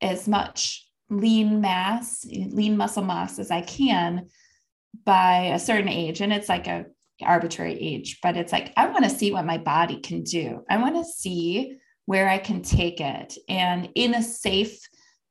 as 0.00 0.26
much 0.26 0.86
lean 1.10 1.60
mass 1.60 2.24
lean 2.24 2.76
muscle 2.76 3.04
mass 3.04 3.38
as 3.38 3.50
i 3.50 3.60
can 3.60 4.26
by 5.04 5.50
a 5.54 5.58
certain 5.58 5.88
age 5.88 6.20
and 6.20 6.32
it's 6.32 6.48
like 6.48 6.66
a 6.66 6.86
arbitrary 7.22 7.78
age 7.80 8.18
but 8.22 8.36
it's 8.36 8.52
like 8.52 8.72
i 8.76 8.86
want 8.86 9.04
to 9.04 9.10
see 9.10 9.32
what 9.32 9.44
my 9.44 9.58
body 9.58 10.00
can 10.00 10.22
do 10.22 10.64
i 10.68 10.76
want 10.76 10.96
to 10.96 11.04
see 11.04 11.76
where 12.06 12.28
i 12.28 12.38
can 12.38 12.60
take 12.62 13.00
it 13.00 13.36
and 13.48 13.88
in 13.94 14.14
a 14.14 14.22
safe 14.22 14.80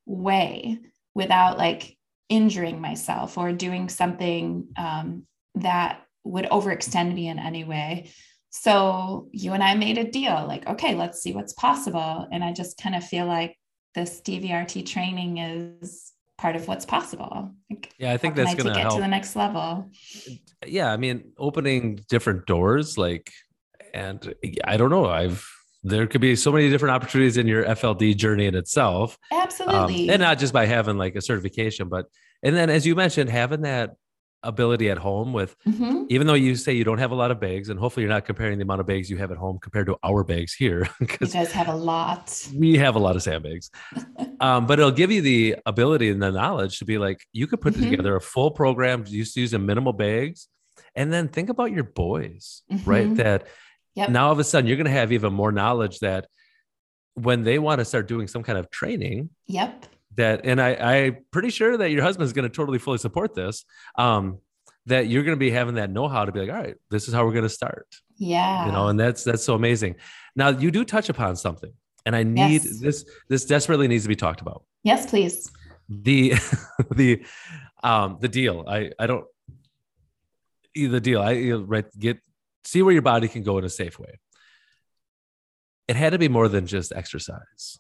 way 0.06 0.80
without 1.16 1.58
like 1.58 1.98
injuring 2.30 2.82
myself 2.82 3.38
or 3.38 3.52
doing 3.52 3.90
something 3.90 4.68
um, 4.78 5.26
that 5.56 6.02
would 6.24 6.46
overextend 6.46 7.14
me 7.14 7.28
in 7.28 7.38
any 7.38 7.64
way. 7.64 8.10
So 8.56 9.30
you 9.32 9.54
and 9.54 9.64
I 9.64 9.74
made 9.74 9.98
a 9.98 10.04
deal 10.04 10.46
like, 10.48 10.68
okay, 10.68 10.94
let's 10.94 11.20
see 11.20 11.34
what's 11.34 11.54
possible. 11.54 12.28
And 12.32 12.44
I 12.44 12.54
just 12.54 12.78
kind 12.78 12.96
of 12.96 13.04
feel 13.04 13.26
like 13.26 13.58
this 13.96 14.22
DVRT 14.22 14.86
training 14.86 15.40
is 15.40 16.12
part 16.38 16.56
of 16.56 16.68
what's 16.68 16.86
possible. 16.86 17.50
Like, 17.72 17.92
yeah, 17.98 18.14
I 18.14 18.18
think 18.18 18.36
that's 18.36 18.54
going 18.54 18.72
to 18.72 18.80
help 18.80 18.94
to 18.94 19.02
the 19.02 19.08
next 19.08 19.36
level. 19.36 19.90
Yeah, 20.68 20.94
I 20.94 20.98
mean, 20.98 21.32
opening 21.40 22.00
different 22.10 22.46
doors, 22.46 22.96
like, 22.96 23.32
and 23.92 24.36
I 24.64 24.78
don't 24.78 24.92
know, 24.92 25.08
I've 25.08 25.50
there 25.84 26.06
could 26.06 26.22
be 26.22 26.36
so 26.36 26.52
many 26.52 26.70
different 26.70 26.96
opportunities 26.96 27.38
in 27.38 27.48
your 27.48 27.66
FLD 27.66 28.16
journey 28.16 28.46
in 28.46 28.56
itself. 28.56 29.18
Absolutely. 29.32 30.10
Um, 30.10 30.14
and 30.14 30.22
not 30.22 30.38
just 30.38 30.54
by 30.54 30.68
having 30.68 30.98
like 30.98 31.16
a 31.16 31.22
certification, 31.22 31.90
but, 31.90 32.06
and 32.44 32.56
then 32.56 32.70
as 32.70 32.86
you 32.86 32.96
mentioned, 32.96 33.32
having 33.32 33.62
that 33.62 33.96
ability 34.44 34.90
at 34.90 34.98
home 34.98 35.34
with, 35.34 35.56
mm-hmm. 35.66 36.06
even 36.10 36.28
though 36.28 36.34
you 36.34 36.56
say 36.56 36.74
you 36.74 36.84
don't 36.84 36.98
have 36.98 37.12
a 37.12 37.16
lot 37.16 37.32
of 37.32 37.40
bags, 37.40 37.70
and 37.70 37.80
hopefully 37.80 38.04
you're 38.04 38.14
not 38.14 38.26
comparing 38.26 38.58
the 38.58 38.64
amount 38.64 38.82
of 38.82 38.88
bags 38.88 39.10
you 39.10 39.18
have 39.18 39.32
at 39.32 39.38
home 39.38 39.60
compared 39.60 39.88
to 39.88 39.98
our 40.04 40.24
bags 40.24 40.54
here. 40.54 40.88
because 41.00 41.34
you 41.34 41.40
guys 41.40 41.52
have 41.52 41.68
a 41.68 41.76
lot. 41.76 42.48
We 42.56 42.78
have 42.78 42.96
a 42.96 43.00
lot 43.00 43.16
of 43.16 43.24
sandbags. 43.24 43.72
um, 44.40 44.66
but 44.68 44.80
it'll 44.80 44.92
give 44.92 45.12
you 45.12 45.22
the 45.22 45.58
ability 45.66 46.10
and 46.10 46.22
the 46.22 46.32
knowledge 46.32 46.80
to 46.80 46.86
be 46.86 46.98
like, 46.98 47.26
you 47.32 47.48
could 47.48 47.62
put 47.62 47.74
mm-hmm. 47.74 47.90
together 47.90 48.16
a 48.16 48.22
full 48.22 48.52
program 48.52 49.06
just 49.06 49.36
using 49.36 49.66
minimal 49.66 49.94
bags. 49.94 50.48
And 50.96 51.12
then 51.12 51.28
think 51.28 51.50
about 51.50 51.72
your 51.72 51.84
boys, 51.84 52.62
mm-hmm. 52.72 52.90
right? 52.90 53.16
That 53.16 53.48
Yep. 53.96 54.10
Now 54.10 54.28
all 54.28 54.32
of 54.32 54.40
a 54.40 54.44
sudden 54.44 54.68
you're 54.68 54.78
going 54.78 54.86
to 54.86 54.92
have 54.92 55.12
even 55.12 55.34
more 55.34 55.52
knowledge 55.52 56.00
that 56.00 56.28
when 57.16 57.44
they 57.44 57.60
want 57.60 57.80
to 57.80 57.86
start 57.86 58.08
doing 58.08 58.28
some 58.28 58.44
kind 58.44 58.58
of 58.58 58.72
training. 58.72 59.30
Yep. 59.48 59.86
That 60.16 60.42
and 60.46 60.62
I 60.62 60.74
I'm 60.76 61.18
pretty 61.32 61.50
sure 61.50 61.78
that 61.78 61.90
your 61.90 62.04
husband's 62.04 62.34
going 62.34 62.50
to 62.50 62.56
totally 62.56 62.80
fully 62.80 62.98
support 62.98 63.34
this. 63.34 63.66
Um, 63.98 64.40
that 64.86 65.08
you're 65.08 65.24
going 65.24 65.36
to 65.36 65.40
be 65.40 65.50
having 65.50 65.76
that 65.76 65.90
know-how 65.90 66.26
to 66.26 66.32
be 66.32 66.42
like, 66.42 66.50
all 66.50 66.62
right, 66.62 66.76
this 66.90 67.08
is 67.08 67.14
how 67.14 67.26
we're 67.26 67.32
going 67.32 67.44
to 67.44 67.50
start. 67.50 67.88
Yeah. 68.18 68.66
You 68.66 68.72
know, 68.72 68.88
and 68.90 69.00
that's 69.00 69.24
that's 69.24 69.44
so 69.44 69.56
amazing. 69.56 69.96
Now 70.36 70.50
you 70.50 70.72
do 70.72 70.84
touch 70.84 71.10
upon 71.10 71.36
something, 71.36 71.72
and 72.06 72.16
I 72.16 72.24
need 72.24 72.64
yes. 72.64 72.80
this. 72.80 73.06
This 73.28 73.46
desperately 73.46 73.88
needs 73.88 74.04
to 74.04 74.10
be 74.10 74.16
talked 74.16 74.42
about. 74.42 74.64
Yes, 74.84 75.06
please. 75.06 75.52
The 75.90 76.34
the 76.92 77.26
um 77.82 78.18
the 78.20 78.28
deal. 78.28 78.66
I 78.68 78.92
I 79.00 79.08
don't 79.08 79.26
the 80.76 81.02
deal. 81.02 81.22
I 81.22 81.52
right 81.52 81.86
get 81.98 82.20
see 82.66 82.82
where 82.82 82.94
your 82.94 83.02
body 83.02 83.28
can 83.28 83.44
go 83.44 83.58
in 83.58 83.66
a 83.66 83.70
safe 83.70 84.00
way. 84.00 84.20
It 85.88 85.96
had 85.96 86.12
to 86.12 86.20
be 86.20 86.30
more 86.30 86.48
than 86.48 86.66
just 86.66 86.94
exercise. 86.94 87.78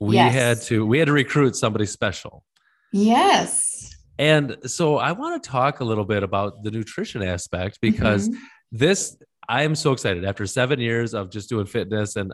We 0.00 0.16
yes. 0.16 0.34
had 0.34 0.62
to 0.62 0.86
we 0.86 0.98
had 0.98 1.06
to 1.06 1.12
recruit 1.12 1.56
somebody 1.56 1.86
special. 1.86 2.44
Yes. 2.92 3.94
And 4.18 4.56
so 4.66 4.98
I 4.98 5.12
want 5.12 5.42
to 5.42 5.48
talk 5.48 5.80
a 5.80 5.84
little 5.84 6.04
bit 6.04 6.22
about 6.22 6.62
the 6.62 6.70
nutrition 6.70 7.22
aspect 7.22 7.78
because 7.80 8.28
mm-hmm. 8.28 8.42
this 8.72 9.16
I 9.48 9.62
am 9.62 9.74
so 9.74 9.92
excited 9.92 10.24
after 10.24 10.46
seven 10.46 10.78
years 10.80 11.14
of 11.14 11.30
just 11.30 11.48
doing 11.48 11.66
fitness 11.66 12.16
and 12.16 12.32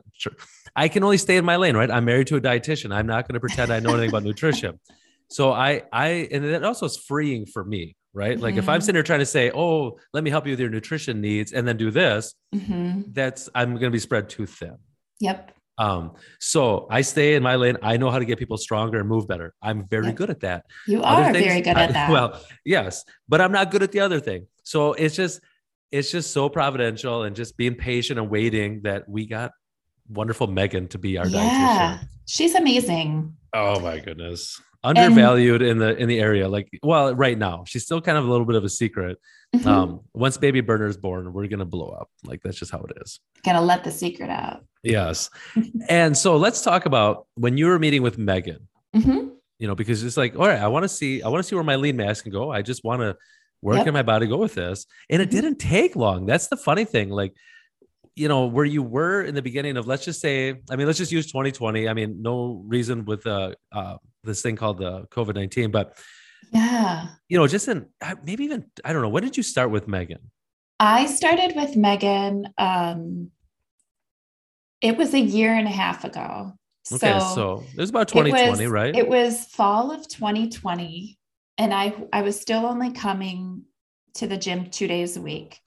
I 0.76 0.88
can 0.88 1.02
only 1.02 1.18
stay 1.18 1.36
in 1.36 1.44
my 1.44 1.56
lane, 1.56 1.76
right? 1.76 1.90
I'm 1.90 2.04
married 2.04 2.26
to 2.28 2.36
a 2.36 2.40
dietitian. 2.40 2.94
I'm 2.94 3.06
not 3.06 3.26
going 3.26 3.34
to 3.34 3.40
pretend 3.40 3.72
I 3.72 3.80
know 3.80 3.90
anything 3.90 4.10
about 4.10 4.24
nutrition. 4.24 4.78
So 5.30 5.52
I, 5.52 5.82
I, 5.92 6.26
and 6.32 6.42
it 6.42 6.64
also 6.64 6.86
is 6.86 6.96
freeing 6.96 7.44
for 7.44 7.62
me 7.62 7.98
right? 8.14 8.34
Mm-hmm. 8.34 8.42
Like 8.42 8.56
if 8.56 8.68
I'm 8.68 8.80
sitting 8.80 8.94
there 8.94 9.02
trying 9.02 9.20
to 9.20 9.26
say, 9.26 9.50
"Oh, 9.54 9.98
let 10.12 10.24
me 10.24 10.30
help 10.30 10.46
you 10.46 10.52
with 10.52 10.60
your 10.60 10.70
nutrition 10.70 11.20
needs," 11.20 11.52
and 11.52 11.66
then 11.66 11.76
do 11.76 11.90
this, 11.90 12.34
mm-hmm. 12.54 13.02
that's 13.12 13.48
I'm 13.54 13.72
going 13.72 13.84
to 13.84 13.90
be 13.90 13.98
spread 13.98 14.28
too 14.28 14.46
thin. 14.46 14.76
Yep. 15.20 15.52
Um, 15.78 16.12
so 16.40 16.86
I 16.90 17.02
stay 17.02 17.34
in 17.34 17.42
my 17.42 17.54
lane. 17.56 17.76
I 17.82 17.96
know 17.96 18.10
how 18.10 18.18
to 18.18 18.24
get 18.24 18.38
people 18.38 18.56
stronger 18.56 18.98
and 18.98 19.08
move 19.08 19.28
better. 19.28 19.54
I'm 19.62 19.86
very 19.88 20.06
yep. 20.06 20.16
good 20.16 20.30
at 20.30 20.40
that. 20.40 20.66
You 20.86 21.02
Other 21.02 21.22
are 21.22 21.32
things, 21.32 21.46
very 21.46 21.60
good 21.60 21.76
at 21.76 21.92
that. 21.92 22.08
I, 22.08 22.12
well, 22.12 22.42
yes, 22.64 23.04
but 23.28 23.40
I'm 23.40 23.52
not 23.52 23.70
good 23.70 23.82
at 23.82 23.92
the 23.92 24.00
other 24.00 24.20
thing. 24.20 24.46
So 24.64 24.92
it's 24.94 25.14
just, 25.14 25.40
it's 25.90 26.10
just 26.10 26.32
so 26.32 26.48
providential 26.48 27.22
and 27.22 27.34
just 27.34 27.56
being 27.56 27.74
patient 27.74 28.18
and 28.18 28.28
waiting 28.28 28.82
that 28.82 29.08
we 29.08 29.26
got 29.26 29.52
wonderful 30.08 30.46
Megan 30.46 30.88
to 30.88 30.98
be 30.98 31.16
our 31.16 31.26
yeah, 31.28 31.98
dietitian. 32.00 32.08
She's 32.26 32.54
amazing. 32.54 33.36
Oh 33.54 33.80
my 33.80 33.98
goodness 33.98 34.60
undervalued 34.88 35.62
and, 35.62 35.70
in 35.70 35.78
the 35.78 35.96
in 35.96 36.08
the 36.08 36.20
area 36.20 36.48
like 36.48 36.68
well 36.82 37.14
right 37.14 37.38
now 37.38 37.64
she's 37.66 37.84
still 37.84 38.00
kind 38.00 38.16
of 38.18 38.26
a 38.26 38.30
little 38.30 38.46
bit 38.46 38.56
of 38.56 38.64
a 38.64 38.68
secret. 38.68 39.18
Mm-hmm. 39.56 39.66
um 39.66 40.00
once 40.12 40.36
baby 40.36 40.60
burner 40.60 40.86
is 40.86 40.98
born 40.98 41.32
we're 41.32 41.46
gonna 41.46 41.64
blow 41.64 41.88
up. 41.88 42.10
Like 42.24 42.42
that's 42.42 42.58
just 42.58 42.70
how 42.70 42.80
it 42.80 42.98
is. 43.02 43.20
Gonna 43.44 43.62
let 43.62 43.84
the 43.84 43.90
secret 43.90 44.30
out. 44.30 44.64
Yes. 44.82 45.30
And 45.88 46.16
so 46.16 46.36
let's 46.36 46.62
talk 46.62 46.86
about 46.86 47.26
when 47.34 47.56
you 47.56 47.66
were 47.66 47.78
meeting 47.78 48.02
with 48.02 48.18
megan. 48.18 48.68
Mm-hmm. 48.94 49.28
you 49.58 49.68
know 49.68 49.74
because 49.74 50.02
it's 50.02 50.16
like 50.16 50.34
all 50.34 50.48
right 50.48 50.58
i 50.58 50.66
want 50.66 50.82
to 50.82 50.88
see 50.88 51.22
i 51.22 51.28
want 51.28 51.44
to 51.44 51.46
see 51.46 51.54
where 51.54 51.64
my 51.64 51.76
lean 51.76 51.96
mass 51.96 52.22
can 52.22 52.32
go. 52.32 52.50
I 52.50 52.62
just 52.62 52.84
want 52.84 53.02
to 53.02 53.16
where 53.60 53.76
yep. 53.76 53.84
can 53.84 53.94
my 53.94 54.02
body 54.02 54.26
go 54.26 54.36
with 54.36 54.54
this. 54.54 54.86
And 55.10 55.20
it 55.20 55.30
mm-hmm. 55.30 55.40
didn't 55.40 55.58
take 55.58 55.96
long. 55.96 56.26
That's 56.26 56.46
the 56.48 56.56
funny 56.56 56.84
thing 56.84 57.10
like 57.10 57.34
you 58.18 58.26
know 58.26 58.46
where 58.46 58.64
you 58.64 58.82
were 58.82 59.22
in 59.22 59.34
the 59.34 59.42
beginning 59.42 59.76
of 59.76 59.86
let's 59.86 60.04
just 60.04 60.20
say 60.20 60.54
i 60.70 60.76
mean 60.76 60.86
let's 60.86 60.98
just 60.98 61.12
use 61.12 61.26
2020 61.26 61.88
i 61.88 61.94
mean 61.94 62.20
no 62.20 62.64
reason 62.66 63.04
with 63.04 63.24
uh, 63.26 63.52
uh 63.70 63.96
this 64.28 64.42
thing 64.42 64.56
called 64.56 64.78
the 64.78 65.06
covid-19 65.10 65.72
but 65.72 65.98
yeah. 66.52 67.08
you 67.28 67.36
know 67.36 67.46
just 67.46 67.66
in 67.68 67.86
maybe 68.24 68.44
even 68.44 68.64
i 68.84 68.92
don't 68.92 69.02
know 69.02 69.08
when 69.08 69.22
did 69.22 69.36
you 69.36 69.42
start 69.42 69.70
with 69.70 69.88
megan? 69.88 70.30
I 70.80 71.06
started 71.06 71.56
with 71.56 71.76
megan 71.76 72.48
um 72.56 73.30
it 74.80 74.96
was 74.96 75.12
a 75.12 75.20
year 75.20 75.52
and 75.54 75.66
a 75.66 75.72
half 75.72 76.04
ago. 76.04 76.52
Okay 76.92 77.18
so, 77.18 77.34
so 77.34 77.64
it 77.74 77.80
was 77.80 77.90
about 77.90 78.08
2020 78.08 78.46
it 78.46 78.66
was, 78.66 78.72
right? 78.72 78.96
it 78.96 79.08
was 79.08 79.44
fall 79.46 79.90
of 79.90 80.08
2020 80.08 81.18
and 81.58 81.74
i 81.74 81.94
i 82.12 82.22
was 82.22 82.40
still 82.40 82.64
only 82.64 82.92
coming 82.92 83.64
to 84.14 84.26
the 84.26 84.36
gym 84.36 84.70
two 84.70 84.86
days 84.86 85.16
a 85.16 85.20
week. 85.20 85.58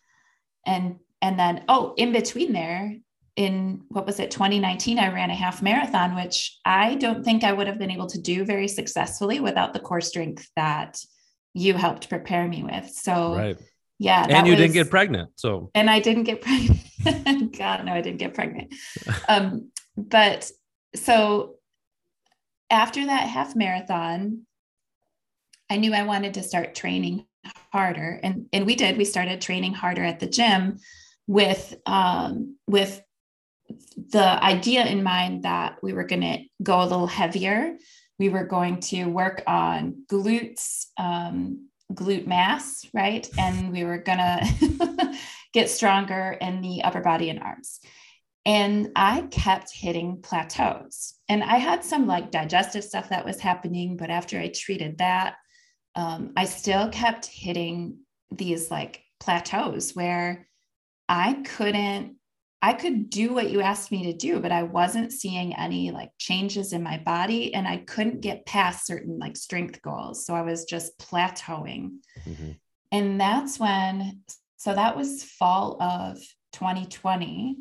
And 0.65 0.97
and 1.21 1.37
then 1.37 1.63
oh 1.67 1.93
in 1.97 2.11
between 2.11 2.53
there 2.53 2.95
in 3.41 3.81
what 3.89 4.05
was 4.05 4.19
it 4.19 4.31
2019 4.31 4.99
i 4.99 5.11
ran 5.11 5.29
a 5.29 5.35
half 5.35 5.61
marathon 5.61 6.15
which 6.15 6.59
i 6.65 6.95
don't 6.95 7.23
think 7.23 7.43
i 7.43 7.51
would 7.51 7.67
have 7.67 7.79
been 7.79 7.91
able 7.91 8.07
to 8.07 8.19
do 8.21 8.45
very 8.45 8.67
successfully 8.67 9.39
without 9.39 9.73
the 9.73 9.79
core 9.79 10.01
strength 10.01 10.47
that 10.55 10.97
you 11.53 11.73
helped 11.73 12.07
prepare 12.07 12.47
me 12.47 12.63
with. 12.63 12.89
So 12.89 13.35
right. 13.35 13.57
yeah 13.99 14.25
and 14.29 14.47
you 14.47 14.53
was, 14.53 14.59
didn't 14.61 14.73
get 14.73 14.89
pregnant 14.89 15.31
so. 15.35 15.69
And 15.75 15.89
i 15.89 15.99
didn't 15.99 16.23
get 16.23 16.41
pregnant. 16.41 17.57
God 17.57 17.85
no 17.85 17.93
i 17.93 18.01
didn't 18.01 18.19
get 18.19 18.33
pregnant. 18.33 18.73
Um 19.27 19.71
but 19.97 20.49
so 20.95 21.55
after 22.69 23.05
that 23.05 23.27
half 23.27 23.55
marathon 23.55 24.45
i 25.69 25.77
knew 25.77 25.93
i 25.93 26.03
wanted 26.03 26.35
to 26.35 26.43
start 26.43 26.75
training 26.75 27.25
harder. 27.71 28.19
And 28.23 28.47
and 28.53 28.65
we 28.65 28.75
did. 28.75 28.97
We 28.97 29.05
started 29.05 29.41
training 29.41 29.73
harder 29.73 30.03
at 30.03 30.19
the 30.19 30.27
gym 30.27 30.79
with 31.27 31.75
um 31.85 32.57
with 32.67 33.01
the 34.11 34.43
idea 34.43 34.85
in 34.85 35.03
mind 35.03 35.43
that 35.43 35.77
we 35.81 35.93
were 35.93 36.03
going 36.03 36.21
to 36.21 36.39
go 36.63 36.81
a 36.81 36.83
little 36.83 37.07
heavier 37.07 37.77
we 38.19 38.29
were 38.29 38.45
going 38.45 38.79
to 38.79 39.05
work 39.05 39.41
on 39.47 40.03
glutes 40.11 40.85
um, 40.97 41.67
glute 41.93 42.27
mass 42.27 42.85
right? 42.93 43.27
And 43.37 43.71
we 43.71 43.83
were 43.83 43.97
going 43.97 44.17
to 44.19 45.17
get 45.53 45.69
stronger 45.69 46.37
in 46.39 46.61
the 46.61 46.83
upper 46.83 47.01
body 47.01 47.29
and 47.29 47.39
arms. 47.39 47.79
And 48.45 48.89
i 48.95 49.21
kept 49.29 49.71
hitting 49.73 50.21
plateaus. 50.21 51.15
And 51.29 51.43
i 51.43 51.57
had 51.57 51.83
some 51.83 52.07
like 52.07 52.31
digestive 52.31 52.83
stuff 52.83 53.09
that 53.09 53.25
was 53.25 53.39
happening 53.39 53.97
but 53.97 54.09
after 54.09 54.39
i 54.39 54.47
treated 54.47 54.99
that 54.99 55.35
um, 55.95 56.31
I 56.35 56.45
still 56.45 56.89
kept 56.89 57.25
hitting 57.25 57.99
these 58.31 58.71
like 58.71 59.03
plateaus 59.19 59.93
where 59.93 60.47
I 61.09 61.33
couldn't, 61.33 62.15
I 62.61 62.73
could 62.73 63.09
do 63.09 63.33
what 63.33 63.49
you 63.49 63.61
asked 63.61 63.91
me 63.91 64.03
to 64.03 64.13
do, 64.13 64.39
but 64.39 64.51
I 64.51 64.63
wasn't 64.63 65.11
seeing 65.11 65.55
any 65.55 65.91
like 65.91 66.11
changes 66.19 66.73
in 66.73 66.83
my 66.83 66.97
body 66.99 67.53
and 67.55 67.67
I 67.67 67.77
couldn't 67.77 68.21
get 68.21 68.45
past 68.45 68.85
certain 68.85 69.17
like 69.17 69.35
strength 69.35 69.81
goals. 69.81 70.25
So 70.25 70.35
I 70.35 70.43
was 70.43 70.65
just 70.65 70.99
plateauing. 70.99 71.97
Mm-hmm. 72.23 72.51
And 72.91 73.19
that's 73.19 73.59
when, 73.59 74.21
so 74.57 74.75
that 74.75 74.95
was 74.95 75.23
fall 75.23 75.81
of 75.81 76.17
2020 76.53 77.57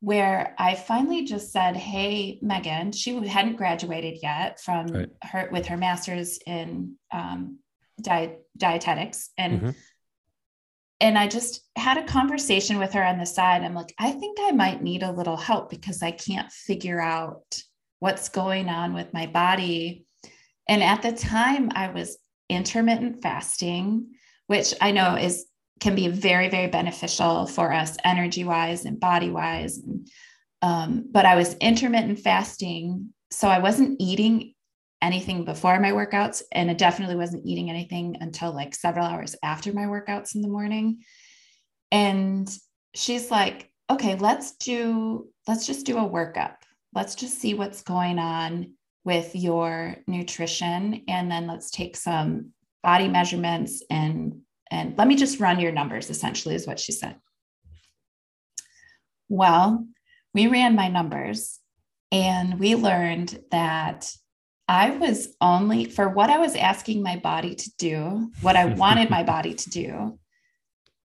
where 0.00 0.54
I 0.58 0.74
finally 0.74 1.24
just 1.24 1.52
said, 1.52 1.76
"Hey, 1.76 2.38
Megan." 2.40 2.92
She 2.92 3.14
hadn't 3.26 3.56
graduated 3.56 4.18
yet 4.22 4.58
from 4.60 4.86
right. 4.86 5.08
her 5.22 5.48
with 5.52 5.66
her 5.66 5.76
master's 5.76 6.38
in 6.46 6.94
um, 7.12 7.58
diet, 8.00 8.40
dietetics, 8.56 9.30
and 9.36 9.60
mm-hmm. 9.60 9.70
And 11.00 11.16
I 11.16 11.28
just 11.28 11.62
had 11.76 11.96
a 11.96 12.04
conversation 12.04 12.78
with 12.78 12.92
her 12.92 13.04
on 13.04 13.18
the 13.18 13.26
side. 13.26 13.62
I'm 13.62 13.74
like, 13.74 13.94
I 13.98 14.10
think 14.10 14.38
I 14.40 14.52
might 14.52 14.82
need 14.82 15.02
a 15.02 15.12
little 15.12 15.36
help 15.36 15.70
because 15.70 16.02
I 16.02 16.10
can't 16.10 16.52
figure 16.52 17.00
out 17.00 17.62
what's 18.00 18.28
going 18.28 18.68
on 18.68 18.92
with 18.92 19.12
my 19.14 19.26
body. 19.26 20.04
And 20.68 20.82
at 20.82 21.02
the 21.02 21.12
time, 21.12 21.70
I 21.74 21.88
was 21.88 22.18
intermittent 22.48 23.22
fasting, 23.22 24.08
which 24.46 24.74
I 24.80 24.90
know 24.90 25.16
is 25.16 25.46
can 25.80 25.94
be 25.94 26.08
very, 26.08 26.50
very 26.50 26.66
beneficial 26.66 27.46
for 27.46 27.72
us 27.72 27.96
energy 28.04 28.44
wise 28.44 28.84
and 28.84 29.00
body 29.00 29.30
wise. 29.30 29.80
Um, 30.60 31.06
but 31.10 31.24
I 31.24 31.36
was 31.36 31.54
intermittent 31.54 32.18
fasting. 32.18 33.14
So 33.30 33.48
I 33.48 33.60
wasn't 33.60 33.96
eating 33.98 34.52
anything 35.02 35.44
before 35.44 35.78
my 35.80 35.92
workouts. 35.92 36.42
And 36.52 36.70
I 36.70 36.74
definitely 36.74 37.16
wasn't 37.16 37.46
eating 37.46 37.70
anything 37.70 38.16
until 38.20 38.52
like 38.52 38.74
several 38.74 39.06
hours 39.06 39.36
after 39.42 39.72
my 39.72 39.84
workouts 39.84 40.34
in 40.34 40.42
the 40.42 40.48
morning. 40.48 41.00
And 41.90 42.48
she's 42.94 43.30
like, 43.30 43.70
okay, 43.90 44.14
let's 44.16 44.56
do, 44.56 45.28
let's 45.48 45.66
just 45.66 45.86
do 45.86 45.98
a 45.98 46.08
workup. 46.08 46.56
Let's 46.94 47.14
just 47.14 47.40
see 47.40 47.54
what's 47.54 47.82
going 47.82 48.18
on 48.18 48.74
with 49.04 49.34
your 49.34 49.96
nutrition. 50.06 51.04
And 51.08 51.30
then 51.30 51.46
let's 51.46 51.70
take 51.70 51.96
some 51.96 52.52
body 52.82 53.08
measurements 53.08 53.82
and 53.90 54.40
and 54.72 54.96
let 54.96 55.08
me 55.08 55.16
just 55.16 55.40
run 55.40 55.58
your 55.58 55.72
numbers, 55.72 56.10
essentially, 56.10 56.54
is 56.54 56.64
what 56.64 56.78
she 56.78 56.92
said. 56.92 57.16
Well, 59.28 59.86
we 60.32 60.46
ran 60.46 60.76
my 60.76 60.86
numbers 60.86 61.58
and 62.12 62.58
we 62.60 62.76
learned 62.76 63.36
that 63.50 64.12
I 64.70 64.90
was 64.90 65.34
only, 65.40 65.86
for 65.86 66.08
what 66.08 66.30
I 66.30 66.38
was 66.38 66.54
asking 66.54 67.02
my 67.02 67.16
body 67.16 67.56
to 67.56 67.70
do, 67.76 68.30
what 68.40 68.54
I 68.54 68.66
wanted 68.66 69.10
my 69.10 69.24
body 69.34 69.52
to 69.52 69.68
do, 69.68 70.16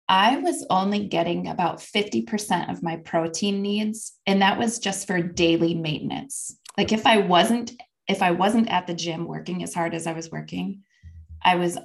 I 0.08 0.36
was 0.36 0.64
only 0.70 1.08
getting 1.08 1.48
about 1.48 1.78
50% 1.78 2.70
of 2.70 2.84
my 2.84 2.98
protein 2.98 3.60
needs. 3.60 4.12
And 4.28 4.42
that 4.42 4.60
was 4.60 4.78
just 4.78 5.08
for 5.08 5.20
daily 5.20 5.74
maintenance. 5.74 6.56
Like 6.76 6.92
if 6.92 7.04
I 7.04 7.18
wasn't, 7.18 7.72
if 8.06 8.22
I 8.22 8.30
wasn't 8.30 8.68
at 8.68 8.86
the 8.86 8.94
gym 8.94 9.26
working 9.26 9.64
as 9.64 9.74
hard 9.74 9.92
as 9.92 10.06
I 10.06 10.12
was 10.12 10.30
working, 10.30 10.84
I 11.42 11.56
was 11.56 11.76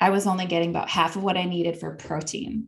I 0.00 0.10
was 0.10 0.26
only 0.26 0.46
getting 0.46 0.70
about 0.70 0.90
half 0.90 1.14
of 1.14 1.22
what 1.22 1.36
I 1.36 1.44
needed 1.44 1.78
for 1.78 1.94
protein. 1.94 2.66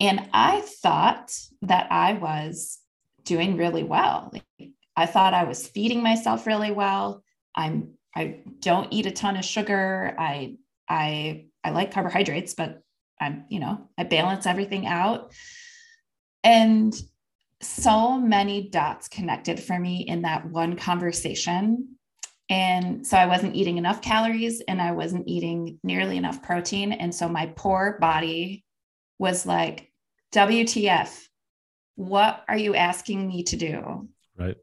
And 0.00 0.28
I 0.32 0.60
thought 0.60 1.36
that 1.62 1.90
I 1.90 2.12
was 2.12 2.78
doing 3.24 3.56
really 3.56 3.82
well. 3.82 4.30
Like, 4.32 4.70
I 4.96 5.06
thought 5.06 5.34
I 5.34 5.42
was 5.42 5.66
feeding 5.66 6.04
myself 6.04 6.46
really 6.46 6.70
well. 6.70 7.24
I'm 7.54 7.94
I 8.14 8.40
don't 8.60 8.92
eat 8.92 9.06
a 9.06 9.10
ton 9.10 9.36
of 9.36 9.44
sugar. 9.44 10.14
I 10.18 10.56
I 10.88 11.46
I 11.62 11.70
like 11.70 11.92
carbohydrates, 11.92 12.54
but 12.54 12.82
I'm, 13.20 13.44
you 13.48 13.60
know, 13.60 13.88
I 13.98 14.04
balance 14.04 14.46
everything 14.46 14.86
out. 14.86 15.32
And 16.42 16.94
so 17.60 18.18
many 18.18 18.70
dots 18.70 19.08
connected 19.08 19.60
for 19.60 19.78
me 19.78 20.00
in 20.00 20.22
that 20.22 20.46
one 20.46 20.76
conversation 20.76 21.98
and 22.50 23.06
so 23.06 23.16
I 23.16 23.26
wasn't 23.26 23.54
eating 23.54 23.78
enough 23.78 24.02
calories 24.02 24.60
and 24.62 24.82
I 24.82 24.90
wasn't 24.90 25.28
eating 25.28 25.78
nearly 25.84 26.16
enough 26.16 26.42
protein. 26.42 26.92
And 26.92 27.14
so 27.14 27.28
my 27.28 27.46
poor 27.54 27.96
body 28.00 28.64
was 29.20 29.46
like, 29.46 29.92
WTF, 30.34 31.16
what 31.94 32.44
are 32.48 32.56
you 32.56 32.74
asking 32.74 33.28
me 33.28 33.44
to 33.44 33.56
do? 33.56 34.08
Right. 34.36 34.56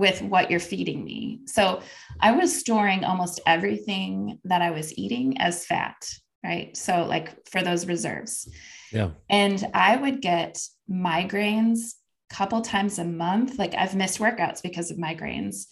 With 0.00 0.22
what 0.22 0.50
you're 0.50 0.60
feeding 0.60 1.04
me. 1.04 1.40
So 1.46 1.82
I 2.20 2.32
was 2.32 2.58
storing 2.58 3.04
almost 3.04 3.40
everything 3.46 4.38
that 4.44 4.62
I 4.62 4.70
was 4.70 4.96
eating 4.96 5.38
as 5.38 5.66
fat. 5.66 5.96
Right. 6.42 6.74
So, 6.74 7.04
like 7.04 7.46
for 7.50 7.60
those 7.62 7.86
reserves. 7.86 8.48
Yeah. 8.90 9.10
And 9.28 9.62
I 9.74 9.96
would 9.96 10.22
get 10.22 10.58
migraines 10.90 11.96
a 12.30 12.34
couple 12.34 12.62
times 12.62 12.98
a 12.98 13.04
month. 13.04 13.58
Like 13.58 13.74
I've 13.74 13.94
missed 13.94 14.18
workouts 14.18 14.62
because 14.62 14.90
of 14.90 14.96
migraines. 14.96 15.66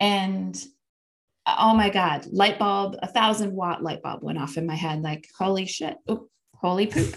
And 0.00 0.54
oh 1.46 1.74
my 1.74 1.90
god 1.90 2.26
light 2.30 2.58
bulb 2.58 2.96
a 3.02 3.08
thousand 3.08 3.52
watt 3.52 3.82
light 3.82 4.02
bulb 4.02 4.22
went 4.22 4.38
off 4.38 4.56
in 4.56 4.66
my 4.66 4.74
head 4.74 5.02
like 5.02 5.26
holy 5.36 5.66
shit 5.66 5.96
oh, 6.08 6.28
holy 6.54 6.86
poop 6.86 7.16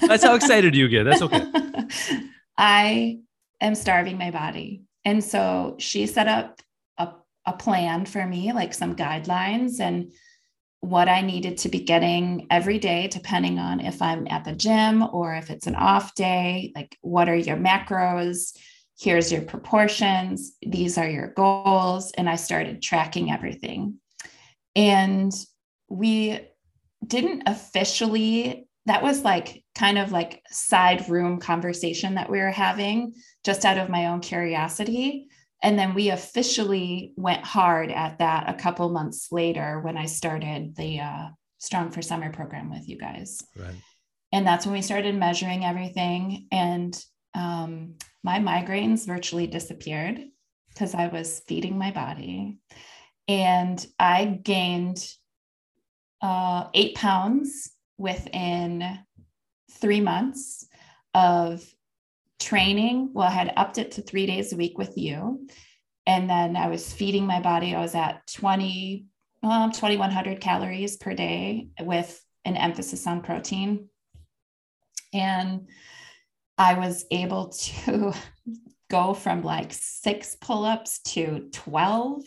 that's 0.00 0.24
how 0.24 0.34
excited 0.34 0.74
you 0.74 0.88
get 0.88 1.04
that's 1.04 1.22
okay 1.22 1.44
i 2.58 3.18
am 3.60 3.74
starving 3.74 4.18
my 4.18 4.30
body 4.30 4.82
and 5.10 5.22
so 5.22 5.76
she 5.78 6.06
set 6.06 6.28
up 6.28 6.60
a, 6.98 7.08
a 7.46 7.52
plan 7.52 8.06
for 8.06 8.26
me 8.26 8.52
like 8.52 8.72
some 8.72 8.96
guidelines 8.96 9.80
and 9.80 10.12
what 10.80 11.08
i 11.08 11.20
needed 11.20 11.58
to 11.58 11.68
be 11.68 11.80
getting 11.80 12.46
every 12.50 12.78
day 12.78 13.06
depending 13.08 13.58
on 13.58 13.80
if 13.80 14.00
i'm 14.00 14.26
at 14.28 14.44
the 14.44 14.52
gym 14.52 15.02
or 15.12 15.34
if 15.34 15.50
it's 15.50 15.66
an 15.66 15.74
off 15.74 16.14
day 16.14 16.72
like 16.74 16.96
what 17.02 17.28
are 17.28 17.36
your 17.36 17.56
macros 17.56 18.52
here's 19.00 19.32
your 19.32 19.42
proportions, 19.42 20.52
these 20.60 20.98
are 20.98 21.08
your 21.08 21.28
goals. 21.28 22.12
And 22.12 22.28
I 22.28 22.36
started 22.36 22.82
tracking 22.82 23.32
everything. 23.32 23.94
And 24.76 25.32
we 25.88 26.40
didn't 27.06 27.44
officially, 27.46 28.68
that 28.84 29.02
was 29.02 29.22
like 29.22 29.64
kind 29.80 29.96
of 29.96 30.12
like 30.12 30.42
side 30.50 31.08
room 31.08 31.40
conversation 31.40 32.16
that 32.16 32.28
we 32.28 32.38
were 32.38 32.50
having 32.50 33.14
just 33.44 33.64
out 33.64 33.78
of 33.78 33.88
my 33.88 34.08
own 34.08 34.20
curiosity. 34.20 35.26
And 35.62 35.78
then 35.78 35.94
we 35.94 36.10
officially 36.10 37.14
went 37.16 37.44
hard 37.44 37.90
at 37.90 38.18
that 38.18 38.50
a 38.50 38.54
couple 38.54 38.90
months 38.90 39.28
later 39.32 39.80
when 39.80 39.96
I 39.96 40.04
started 40.04 40.76
the 40.76 41.00
uh, 41.00 41.28
Strong 41.58 41.92
for 41.92 42.02
Summer 42.02 42.30
program 42.30 42.70
with 42.70 42.86
you 42.90 42.98
guys. 42.98 43.42
Right. 43.56 43.74
And 44.32 44.46
that's 44.46 44.66
when 44.66 44.74
we 44.74 44.82
started 44.82 45.14
measuring 45.14 45.64
everything. 45.64 46.46
And 46.52 47.02
um, 47.34 47.94
my 48.22 48.38
migraines 48.38 49.06
virtually 49.06 49.46
disappeared 49.46 50.20
because 50.68 50.94
I 50.94 51.06
was 51.06 51.40
feeding 51.48 51.78
my 51.78 51.90
body. 51.90 52.58
And 53.28 53.84
I 53.98 54.26
gained 54.26 55.02
uh, 56.20 56.68
eight 56.74 56.96
pounds 56.96 57.70
within 57.96 58.98
three 59.80 60.00
months 60.00 60.66
of 61.14 61.64
training. 62.38 63.10
Well, 63.12 63.28
I 63.28 63.32
had 63.32 63.52
upped 63.56 63.78
it 63.78 63.92
to 63.92 64.02
three 64.02 64.26
days 64.26 64.52
a 64.52 64.56
week 64.56 64.78
with 64.78 64.96
you. 64.96 65.46
And 66.06 66.28
then 66.28 66.56
I 66.56 66.68
was 66.68 66.92
feeding 66.92 67.26
my 67.26 67.40
body. 67.40 67.74
I 67.74 67.80
was 67.80 67.94
at 67.94 68.26
20, 68.34 69.06
um, 69.42 69.72
2100 69.72 70.40
calories 70.40 70.96
per 70.96 71.14
day 71.14 71.68
with 71.80 72.24
an 72.44 72.56
emphasis 72.56 73.06
on 73.06 73.22
protein. 73.22 73.88
And 75.12 75.68
I 76.56 76.74
was 76.74 77.04
able 77.10 77.48
to 77.48 78.12
go 78.90 79.14
from 79.14 79.42
like 79.42 79.72
six 79.72 80.36
pull-ups 80.40 80.98
to 81.04 81.48
12 81.52 82.22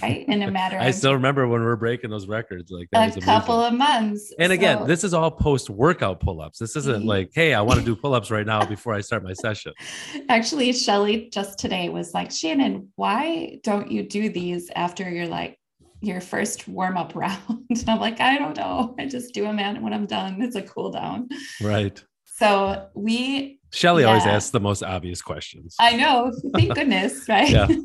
right 0.00 0.24
in 0.28 0.42
a 0.42 0.50
matter 0.50 0.76
of 0.76 0.82
i 0.82 0.90
still 0.90 1.12
remember 1.12 1.46
when 1.46 1.60
we 1.60 1.66
are 1.66 1.76
breaking 1.76 2.08
those 2.08 2.26
records 2.26 2.70
like 2.70 2.88
there 2.92 3.04
was 3.04 3.16
a 3.16 3.20
couple 3.20 3.60
of 3.60 3.74
months 3.74 4.32
and 4.38 4.50
so, 4.50 4.54
again 4.54 4.86
this 4.86 5.04
is 5.04 5.12
all 5.12 5.30
post-workout 5.30 6.20
pull-ups 6.20 6.58
this 6.58 6.76
isn't 6.76 7.00
mm-hmm. 7.00 7.08
like 7.08 7.30
hey 7.34 7.52
i 7.52 7.60
want 7.60 7.78
to 7.78 7.84
do 7.84 7.94
pull-ups 7.96 8.30
right 8.30 8.46
now 8.46 8.64
before 8.64 8.94
i 8.94 9.00
start 9.00 9.22
my 9.22 9.32
session 9.32 9.72
actually 10.28 10.72
shelly 10.72 11.28
just 11.30 11.58
today 11.58 11.88
was 11.88 12.14
like 12.14 12.30
shannon 12.30 12.88
why 12.94 13.58
don't 13.64 13.90
you 13.90 14.02
do 14.02 14.30
these 14.30 14.70
after 14.76 15.10
you're 15.10 15.26
like 15.26 15.58
your 16.00 16.20
first 16.20 16.68
warm 16.68 16.96
up 16.96 17.12
round? 17.14 17.40
And 17.70 17.84
I'm 17.88 17.98
like, 17.98 18.20
I 18.20 18.38
don't 18.38 18.56
know. 18.56 18.94
I 18.98 19.06
just 19.06 19.32
do 19.32 19.42
them 19.42 19.58
and 19.58 19.82
when 19.82 19.94
I'm 19.94 20.06
done. 20.06 20.42
It's 20.42 20.56
a 20.56 20.62
cool 20.62 20.90
down. 20.90 21.28
Right. 21.62 22.02
So 22.24 22.88
we 22.94 23.60
Shelly 23.74 24.04
always 24.04 24.24
asks 24.24 24.50
the 24.50 24.60
most 24.60 24.82
obvious 24.82 25.20
questions. 25.20 25.74
I 25.80 25.96
know, 25.96 26.32
thank 26.54 26.74
goodness, 26.78 27.28
right? 27.28 27.50
Yeah. 27.50 27.66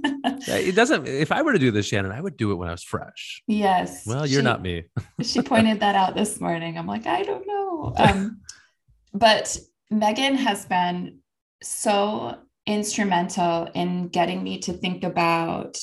It 0.47 0.75
doesn't 0.75 1.07
if 1.07 1.31
I 1.31 1.41
were 1.41 1.53
to 1.53 1.59
do 1.59 1.71
this, 1.71 1.85
Shannon, 1.87 2.11
I 2.11 2.21
would 2.21 2.37
do 2.37 2.51
it 2.51 2.55
when 2.55 2.69
I 2.69 2.71
was 2.71 2.83
fresh. 2.83 3.41
yes. 3.47 4.05
Well, 4.05 4.25
you're 4.25 4.41
she- 4.41 4.45
not 4.45 4.61
me. 4.61 4.83
she 5.21 5.41
pointed 5.41 5.79
that 5.81 5.95
out 5.95 6.15
this 6.15 6.39
morning. 6.39 6.77
I'm 6.77 6.87
like, 6.87 7.05
I 7.07 7.23
don't 7.23 7.45
know. 7.45 7.93
Um, 7.97 8.41
but 9.13 9.57
Megan 9.89 10.35
has 10.35 10.65
been 10.65 11.19
so 11.61 12.37
instrumental 12.65 13.67
in 13.73 14.07
getting 14.09 14.43
me 14.43 14.59
to 14.59 14.73
think 14.73 15.03
about 15.03 15.77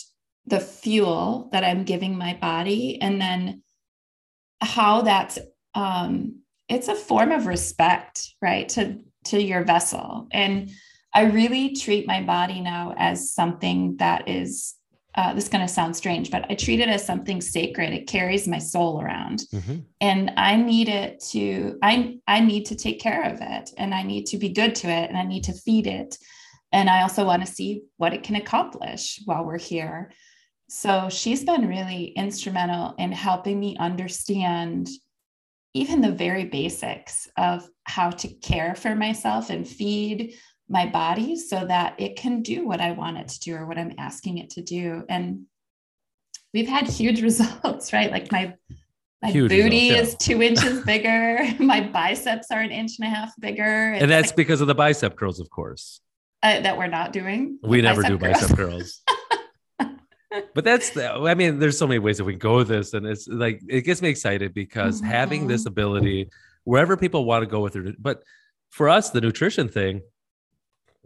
the 0.46 0.60
fuel 0.60 1.48
that 1.52 1.64
I'm 1.64 1.84
giving 1.84 2.16
my 2.16 2.34
body 2.34 3.00
and 3.00 3.20
then 3.20 3.62
how 4.60 5.02
that's 5.02 5.38
um, 5.74 6.40
it's 6.68 6.88
a 6.88 6.94
form 6.94 7.32
of 7.32 7.46
respect, 7.46 8.34
right? 8.40 8.68
To 8.70 9.00
to 9.30 9.42
your 9.42 9.64
vessel. 9.64 10.28
And 10.32 10.70
I 11.14 11.22
really 11.22 11.74
treat 11.74 12.06
my 12.06 12.22
body 12.22 12.60
now 12.60 12.94
as 12.96 13.32
something 13.32 13.96
that 13.98 14.28
is 14.28 14.74
uh, 15.16 15.32
this 15.32 15.44
is 15.44 15.50
going 15.50 15.66
to 15.66 15.72
sound 15.72 15.96
strange, 15.96 16.30
but 16.30 16.44
I 16.50 16.54
treat 16.54 16.78
it 16.78 16.90
as 16.90 17.06
something 17.06 17.40
sacred. 17.40 17.94
It 17.94 18.06
carries 18.06 18.46
my 18.46 18.58
soul 18.58 19.00
around, 19.00 19.44
Mhm. 19.54 19.84
and 19.98 20.30
I 20.36 20.56
need 20.56 20.90
it 20.90 21.20
to. 21.30 21.78
I 21.82 22.18
I 22.26 22.40
need 22.40 22.66
to 22.66 22.74
take 22.74 23.00
care 23.00 23.22
of 23.22 23.38
it, 23.40 23.70
and 23.78 23.94
I 23.94 24.02
need 24.02 24.26
to 24.26 24.36
be 24.36 24.50
good 24.50 24.74
to 24.74 24.88
it, 24.88 25.08
and 25.08 25.16
I 25.16 25.24
need 25.24 25.44
to 25.44 25.54
feed 25.54 25.86
it, 25.86 26.18
and 26.70 26.90
I 26.90 27.00
also 27.00 27.24
want 27.24 27.46
to 27.46 27.50
see 27.50 27.80
what 27.96 28.12
it 28.12 28.24
can 28.24 28.36
accomplish 28.36 29.22
while 29.24 29.42
we're 29.46 29.58
here. 29.58 30.12
So 30.68 31.08
she's 31.08 31.44
been 31.44 31.66
really 31.66 32.12
instrumental 32.16 32.94
in 32.98 33.12
helping 33.12 33.58
me 33.58 33.76
understand 33.78 34.88
even 35.76 36.00
the 36.00 36.12
very 36.12 36.44
basics 36.44 37.28
of 37.36 37.68
how 37.84 38.10
to 38.10 38.28
care 38.28 38.74
for 38.74 38.94
myself 38.94 39.50
and 39.50 39.68
feed 39.68 40.34
my 40.68 40.86
body 40.86 41.36
so 41.36 41.64
that 41.66 41.94
it 42.00 42.16
can 42.16 42.42
do 42.42 42.66
what 42.66 42.80
I 42.80 42.92
want 42.92 43.18
it 43.18 43.28
to 43.28 43.40
do 43.40 43.54
or 43.54 43.66
what 43.66 43.78
I'm 43.78 43.92
asking 43.98 44.38
it 44.38 44.50
to 44.50 44.62
do. 44.62 45.04
And 45.08 45.44
we've 46.54 46.68
had 46.68 46.88
huge 46.88 47.22
results, 47.30 47.92
right? 47.92 48.10
Like 48.10 48.32
my 48.32 48.54
my 49.22 49.30
Huge 49.30 49.50
booty 49.50 49.90
results, 49.90 50.12
is 50.12 50.16
two 50.18 50.42
inches 50.42 50.84
bigger. 50.84 51.38
My 51.58 51.80
biceps 51.80 52.50
are 52.50 52.60
an 52.60 52.70
inch 52.70 52.98
and 52.98 53.10
a 53.10 53.10
half 53.10 53.32
bigger. 53.40 53.94
It's 53.94 54.02
And 54.02 54.10
that's 54.10 54.28
like, 54.28 54.36
because 54.36 54.60
of 54.60 54.66
the 54.66 54.74
bicep 54.74 55.16
curls, 55.16 55.40
of 55.40 55.48
course. 55.48 56.02
uh, 56.42 56.60
that 56.60 56.76
we're 56.76 56.86
not 56.86 57.14
doing. 57.14 57.58
We 57.62 57.80
never 57.80 58.02
Bicep 58.02 58.20
do 58.20 58.26
bicep 58.26 58.56
curls. 58.56 59.00
but 60.54 60.64
that's 60.64 60.90
the, 60.90 61.10
I 61.12 61.34
mean, 61.34 61.58
there's 61.58 61.78
so 61.78 61.86
many 61.86 61.98
ways 61.98 62.18
that 62.18 62.24
we 62.24 62.34
go 62.34 62.56
with 62.56 62.68
this. 62.68 62.94
And 62.94 63.06
it's 63.06 63.28
like, 63.28 63.60
it 63.68 63.82
gets 63.82 64.02
me 64.02 64.08
excited 64.08 64.54
because 64.54 65.00
having 65.00 65.46
this 65.46 65.64
Mhm. 65.64 65.68
ability, 65.68 66.30
wherever 66.64 66.96
people 66.96 67.24
want 67.24 67.42
to 67.42 67.46
go 67.46 67.60
with 67.60 67.76
it, 67.76 67.96
but 68.00 68.22
for 68.70 68.88
us, 68.88 69.10
the 69.10 69.20
nutrition 69.20 69.68
thing, 69.68 70.02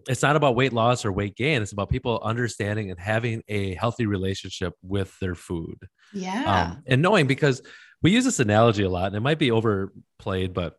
it's 0.08 0.22
not 0.22 0.34
about 0.34 0.56
weight 0.56 0.72
loss 0.72 1.04
or 1.04 1.12
weight 1.12 1.36
gain. 1.36 1.60
It's 1.60 1.72
about 1.72 1.90
people 1.90 2.20
understanding 2.24 2.90
and 2.90 2.98
having 2.98 3.42
a 3.48 3.74
healthy 3.74 4.06
relationship 4.06 4.72
with 4.82 5.16
their 5.20 5.34
food. 5.34 5.86
Yeah. 6.14 6.70
Um, 6.72 6.82
and 6.86 7.02
knowing 7.02 7.26
because 7.26 7.62
we 8.02 8.10
use 8.12 8.24
this 8.24 8.40
analogy 8.40 8.82
a 8.82 8.88
lot 8.88 9.08
and 9.08 9.16
it 9.16 9.20
might 9.20 9.38
be 9.38 9.50
overplayed, 9.50 10.54
but 10.54 10.78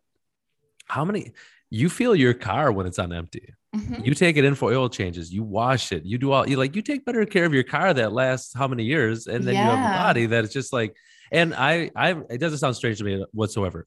how 0.86 1.04
many 1.04 1.32
you 1.72 1.88
feel 1.88 2.14
your 2.14 2.34
car 2.34 2.70
when 2.70 2.86
it's 2.86 2.98
on 2.98 3.12
empty? 3.12 3.46
Mhm. 3.74 4.04
You 4.06 4.12
take 4.14 4.36
it 4.36 4.44
in 4.44 4.54
for 4.54 4.70
oil 4.70 4.88
changes, 4.90 5.32
you 5.32 5.42
wash 5.42 5.90
it, 5.92 6.04
you 6.04 6.18
do 6.18 6.30
all 6.32 6.46
you 6.48 6.56
like, 6.58 6.76
you 6.76 6.82
take 6.82 7.04
better 7.06 7.24
care 7.24 7.46
of 7.46 7.54
your 7.54 7.62
car 7.62 7.94
that 7.94 8.12
lasts 8.12 8.52
how 8.54 8.68
many 8.68 8.84
years, 8.84 9.26
and 9.26 9.44
then 9.46 9.54
you 9.56 9.62
have 9.62 9.78
a 9.78 9.82
Yeah. 9.82 10.02
body 10.04 10.26
that 10.26 10.44
is 10.44 10.52
just 10.52 10.70
like, 10.72 10.94
and 11.32 11.54
I, 11.54 11.90
I, 11.96 12.10
it 12.28 12.38
doesn't 12.38 12.58
sound 12.58 12.76
strange 12.76 12.98
to 12.98 13.04
me 13.04 13.24
whatsoever. 13.32 13.86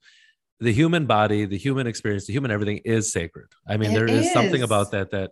The 0.60 0.74
human 0.74 1.06
body, 1.06 1.46
the 1.46 1.58
human 1.60 1.86
experience, 1.86 2.26
the 2.26 2.34
human 2.34 2.50
everything 2.50 2.80
is 2.86 3.12
sacred. 3.12 3.50
I 3.68 3.78
mean, 3.78 3.92
It 3.92 3.94
there 3.94 4.08
is 4.08 4.32
something 4.34 4.64
about 4.64 4.90
that 4.92 5.12
that 5.12 5.32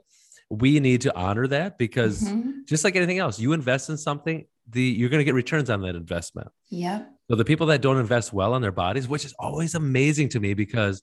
we 0.51 0.80
need 0.80 1.01
to 1.01 1.16
honor 1.18 1.47
that 1.47 1.80
because 1.80 2.30
Mhm. 2.32 2.68
just 2.68 2.84
like 2.84 2.95
anything 2.95 3.18
else, 3.18 3.39
you 3.39 3.54
invest 3.54 3.89
in 3.89 3.97
something, 3.97 4.45
the 4.70 4.84
you're 4.84 5.10
going 5.10 5.22
to 5.22 5.26
get 5.26 5.34
returns 5.34 5.70
on 5.72 5.82
that 5.82 5.95
investment. 5.95 6.49
Yeah. 6.70 7.06
So 7.30 7.36
the 7.36 7.45
people 7.45 7.66
that 7.68 7.82
don't 7.82 7.97
invest 7.97 8.32
well 8.34 8.54
on 8.54 8.62
their 8.62 8.72
bodies, 8.72 9.08
which 9.08 9.26
is 9.26 9.34
always 9.39 9.74
amazing 9.74 10.30
to 10.30 10.39
me 10.39 10.54
because 10.54 11.01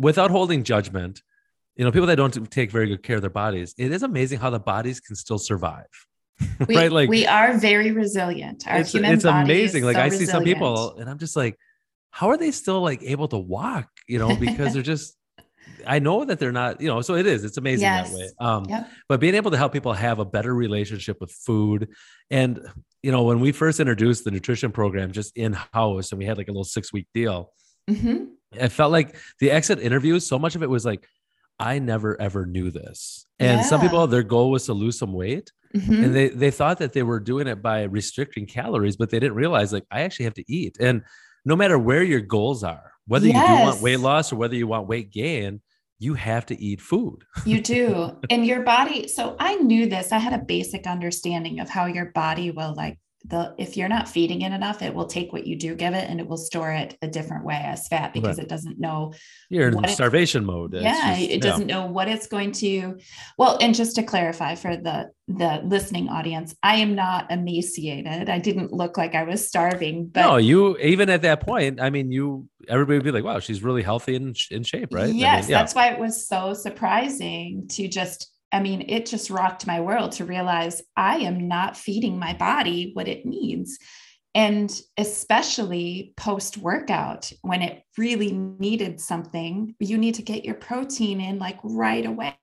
without 0.00 0.30
holding 0.30 0.64
judgment, 0.64 1.22
you 1.76 1.84
know, 1.84 1.92
people 1.92 2.06
that 2.06 2.16
don't 2.16 2.50
take 2.50 2.70
very 2.70 2.88
good 2.88 3.02
care 3.02 3.16
of 3.16 3.22
their 3.22 3.30
bodies, 3.30 3.74
it 3.78 3.92
is 3.92 4.02
amazing 4.02 4.40
how 4.40 4.50
the 4.50 4.58
bodies 4.58 4.98
can 5.00 5.14
still 5.16 5.38
survive. 5.38 5.86
We, 6.68 6.76
right? 6.76 6.90
Like 6.92 7.08
we 7.10 7.26
are 7.26 7.58
very 7.58 7.92
resilient. 7.92 8.66
Our 8.66 8.78
it's, 8.78 8.92
human 8.92 9.12
it's 9.12 9.24
body 9.24 9.38
is 9.42 9.44
amazing. 9.44 9.84
Like 9.84 9.96
so 9.96 10.02
I 10.02 10.08
see 10.08 10.26
some 10.26 10.42
people 10.44 10.96
and 10.98 11.08
I'm 11.08 11.18
just 11.18 11.36
like, 11.36 11.56
how 12.10 12.28
are 12.30 12.36
they 12.38 12.50
still 12.50 12.80
like 12.82 13.02
able 13.02 13.28
to 13.28 13.36
walk? 13.38 13.88
You 14.08 14.18
know, 14.18 14.34
because 14.36 14.72
they're 14.72 14.82
just 14.82 15.16
I 15.86 15.98
know 15.98 16.24
that 16.24 16.38
they're 16.38 16.52
not, 16.52 16.80
you 16.80 16.88
know, 16.88 17.00
so 17.02 17.14
it 17.14 17.26
is. 17.26 17.44
It's 17.44 17.56
amazing 17.58 17.82
Yes. 17.84 18.10
that 18.10 18.16
way. 18.16 18.28
Um, 18.40 18.64
Yep. 18.68 18.88
but 19.08 19.20
being 19.20 19.34
able 19.34 19.50
to 19.50 19.56
help 19.56 19.72
people 19.72 19.92
have 19.92 20.18
a 20.18 20.24
better 20.24 20.54
relationship 20.54 21.18
with 21.20 21.30
food 21.30 21.88
and 22.30 22.58
you 23.02 23.12
know 23.12 23.22
when 23.24 23.40
we 23.40 23.52
first 23.52 23.78
introduced 23.80 24.24
the 24.24 24.30
nutrition 24.30 24.72
program 24.72 25.12
just 25.12 25.36
in 25.36 25.52
house 25.52 26.10
and 26.12 26.18
we 26.18 26.24
had 26.24 26.36
like 26.38 26.48
a 26.48 26.52
little 26.52 26.64
six 26.64 26.92
week 26.92 27.06
deal 27.14 27.52
Mhm. 27.88 28.28
It 28.52 28.70
felt 28.70 28.92
like 28.92 29.16
the 29.38 29.50
exit 29.50 29.78
interviews 29.80 30.26
so 30.26 30.38
much 30.38 30.54
of 30.56 30.62
it 30.62 30.70
was 30.70 30.84
like 30.84 31.06
i 31.58 31.78
never 31.78 32.20
ever 32.20 32.46
knew 32.46 32.70
this 32.70 33.26
and 33.38 33.64
some 33.64 33.80
people 33.80 34.06
their 34.06 34.22
goal 34.22 34.50
was 34.50 34.66
to 34.66 34.72
lose 34.72 34.98
some 34.98 35.12
weight 35.12 35.52
Mhm. 35.74 36.04
and 36.04 36.16
they 36.16 36.28
they 36.30 36.50
thought 36.50 36.78
that 36.78 36.92
they 36.94 37.04
were 37.04 37.20
doing 37.20 37.46
it 37.46 37.62
by 37.62 37.84
restricting 37.84 38.44
calories 38.46 38.96
but 38.96 39.10
they 39.10 39.20
didn't 39.20 39.36
realize 39.36 39.72
like 39.72 39.84
i 39.92 40.00
actually 40.02 40.24
have 40.24 40.34
to 40.34 40.44
eat 40.52 40.76
and 40.80 41.02
no 41.44 41.54
matter 41.54 41.78
where 41.78 42.02
your 42.02 42.20
goals 42.20 42.64
are 42.64 42.90
whether 43.06 43.26
you 43.28 43.32
do 43.32 43.38
want 43.38 43.80
weight 43.80 44.00
loss 44.00 44.32
or 44.32 44.36
whether 44.36 44.56
you 44.56 44.66
want 44.66 44.88
weight 44.88 45.12
gain 45.12 45.60
you 46.00 46.14
have 46.14 46.44
to 46.46 46.60
eat 46.60 46.80
food 46.80 47.22
You 47.44 47.60
do. 47.60 48.16
And 48.30 48.44
your 48.46 48.62
body. 48.62 49.06
So 49.06 49.36
I 49.38 49.56
knew 49.56 49.86
this. 49.86 50.12
I 50.12 50.18
had 50.18 50.32
a 50.32 50.42
basic 50.42 50.86
understanding 50.86 51.60
of 51.60 51.68
how 51.68 51.84
your 51.86 52.06
body 52.06 52.50
will 52.50 52.74
like 52.74 52.98
the 53.24 53.54
if 53.58 53.76
you're 53.76 53.88
not 53.88 54.08
feeding 54.08 54.42
it 54.42 54.52
enough, 54.52 54.80
it 54.82 54.94
will 54.94 55.06
take 55.06 55.32
what 55.32 55.46
you 55.46 55.56
do 55.56 55.74
give 55.74 55.92
it 55.94 56.08
and 56.08 56.20
it 56.20 56.26
will 56.26 56.38
store 56.38 56.72
it 56.72 56.96
a 57.02 57.06
different 57.08 57.44
way 57.44 57.60
as 57.62 57.86
fat 57.88 58.14
because 58.14 58.38
it 58.38 58.48
doesn't 58.48 58.78
know. 58.80 59.12
you're 59.50 59.68
in 59.68 59.88
starvation 59.88 60.44
mode 60.44 60.74
It's 60.74 60.84
yeah, 60.84 61.16
just- 61.16 61.30
it 61.30 61.42
doesn't 61.42 61.66
know 61.66 61.86
what 61.86 62.08
it's 62.08 62.26
going 62.26 62.52
to. 62.52 62.98
Well, 63.36 63.58
and 63.60 63.74
just 63.74 63.96
to 63.96 64.02
clarify 64.02 64.54
for 64.54 64.76
the 64.76 65.10
the 65.28 65.60
listening 65.64 66.08
audience, 66.08 66.56
I 66.62 66.76
am 66.78 66.96
not 66.96 67.30
emaciated. 67.30 68.28
I 68.28 68.38
didn't 68.40 68.72
look 68.72 68.96
like 68.96 69.14
I 69.14 69.22
was 69.22 69.46
starving, 69.46 70.06
but 70.08 70.22
no, 70.22 70.36
you 70.38 70.76
even 70.78 71.08
at 71.08 71.22
that 71.22 71.40
point, 71.46 71.80
I 71.80 71.90
mean, 71.90 72.10
you 72.10 72.48
everybody 72.68 72.98
would 72.98 73.04
be 73.04 73.12
like, 73.12 73.22
"Wow, 73.24 73.38
she's 73.38 73.62
really 73.62 73.82
healthy 73.82 74.16
and 74.16 74.36
in 74.50 74.62
shape, 74.64 74.88
right?" 74.92 75.04
I 75.04 75.06
mean, 75.08 75.16
Yes, 75.16 75.48
yeah. 75.48 75.58
that's 75.58 75.74
why 75.74 75.88
it 75.90 75.98
was 76.00 76.26
so 76.26 76.52
surprising 76.54 77.68
to 77.68 77.86
just, 77.86 78.30
I 78.52 78.60
mean, 78.60 78.84
it 78.88 79.06
just 79.06 79.30
rocked 79.30 79.66
my 79.66 79.80
world 79.80 80.12
to 80.12 80.24
realize 80.24 80.82
I 80.96 81.18
am 81.18 81.48
not 81.48 81.76
feeding 81.76 82.18
my 82.18 82.34
body 82.34 82.90
what 82.94 83.08
it 83.08 83.24
needs. 83.24 83.78
And 84.34 84.72
especially 84.96 86.14
post 86.16 86.56
workout, 86.56 87.32
when 87.42 87.62
it 87.62 87.82
really 87.98 88.32
needed 88.32 89.00
something, 89.00 89.74
you 89.80 89.98
need 89.98 90.14
to 90.16 90.22
get 90.22 90.44
your 90.44 90.54
protein 90.54 91.20
in 91.20 91.38
like 91.38 91.58
right 91.64 92.06
away 92.06 92.36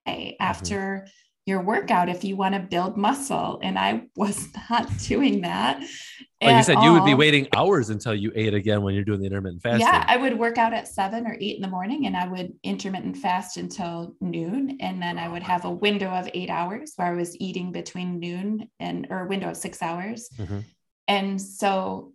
Mm-hmm. 1.01 1.12
Your 1.47 1.61
workout 1.61 2.09
if 2.09 2.23
you 2.23 2.35
want 2.35 2.53
to 2.53 2.59
build 2.59 2.97
muscle. 2.97 3.59
And 3.63 3.79
I 3.79 4.03
was 4.15 4.49
not 4.69 4.89
doing 4.99 5.41
that. 5.41 5.79
Like 5.79 6.51
you 6.51 6.57
at 6.57 6.65
said, 6.65 6.83
you 6.83 6.93
would 6.93 7.05
be 7.05 7.15
waiting 7.15 7.47
hours 7.55 7.89
until 7.89 8.13
you 8.13 8.31
ate 8.35 8.53
again 8.53 8.83
when 8.83 8.93
you're 8.93 9.03
doing 9.03 9.21
the 9.21 9.25
intermittent 9.25 9.63
fasting. 9.63 9.87
Yeah, 9.87 10.05
I 10.07 10.17
would 10.17 10.37
work 10.37 10.59
out 10.59 10.73
at 10.73 10.87
seven 10.87 11.25
or 11.25 11.35
eight 11.39 11.55
in 11.55 11.61
the 11.63 11.67
morning 11.67 12.05
and 12.05 12.15
I 12.15 12.27
would 12.27 12.53
intermittent 12.63 13.17
fast 13.17 13.57
until 13.57 14.13
noon. 14.21 14.77
And 14.81 15.01
then 15.01 15.17
I 15.17 15.29
would 15.29 15.41
have 15.41 15.65
a 15.65 15.71
window 15.71 16.09
of 16.09 16.29
eight 16.33 16.51
hours 16.51 16.93
where 16.95 17.07
I 17.07 17.15
was 17.15 17.35
eating 17.39 17.71
between 17.71 18.19
noon 18.19 18.69
and 18.79 19.07
or 19.09 19.21
a 19.21 19.27
window 19.27 19.49
of 19.49 19.57
six 19.57 19.81
hours. 19.81 20.29
Mhm. 20.37 20.63
And 21.07 21.41
so 21.41 22.13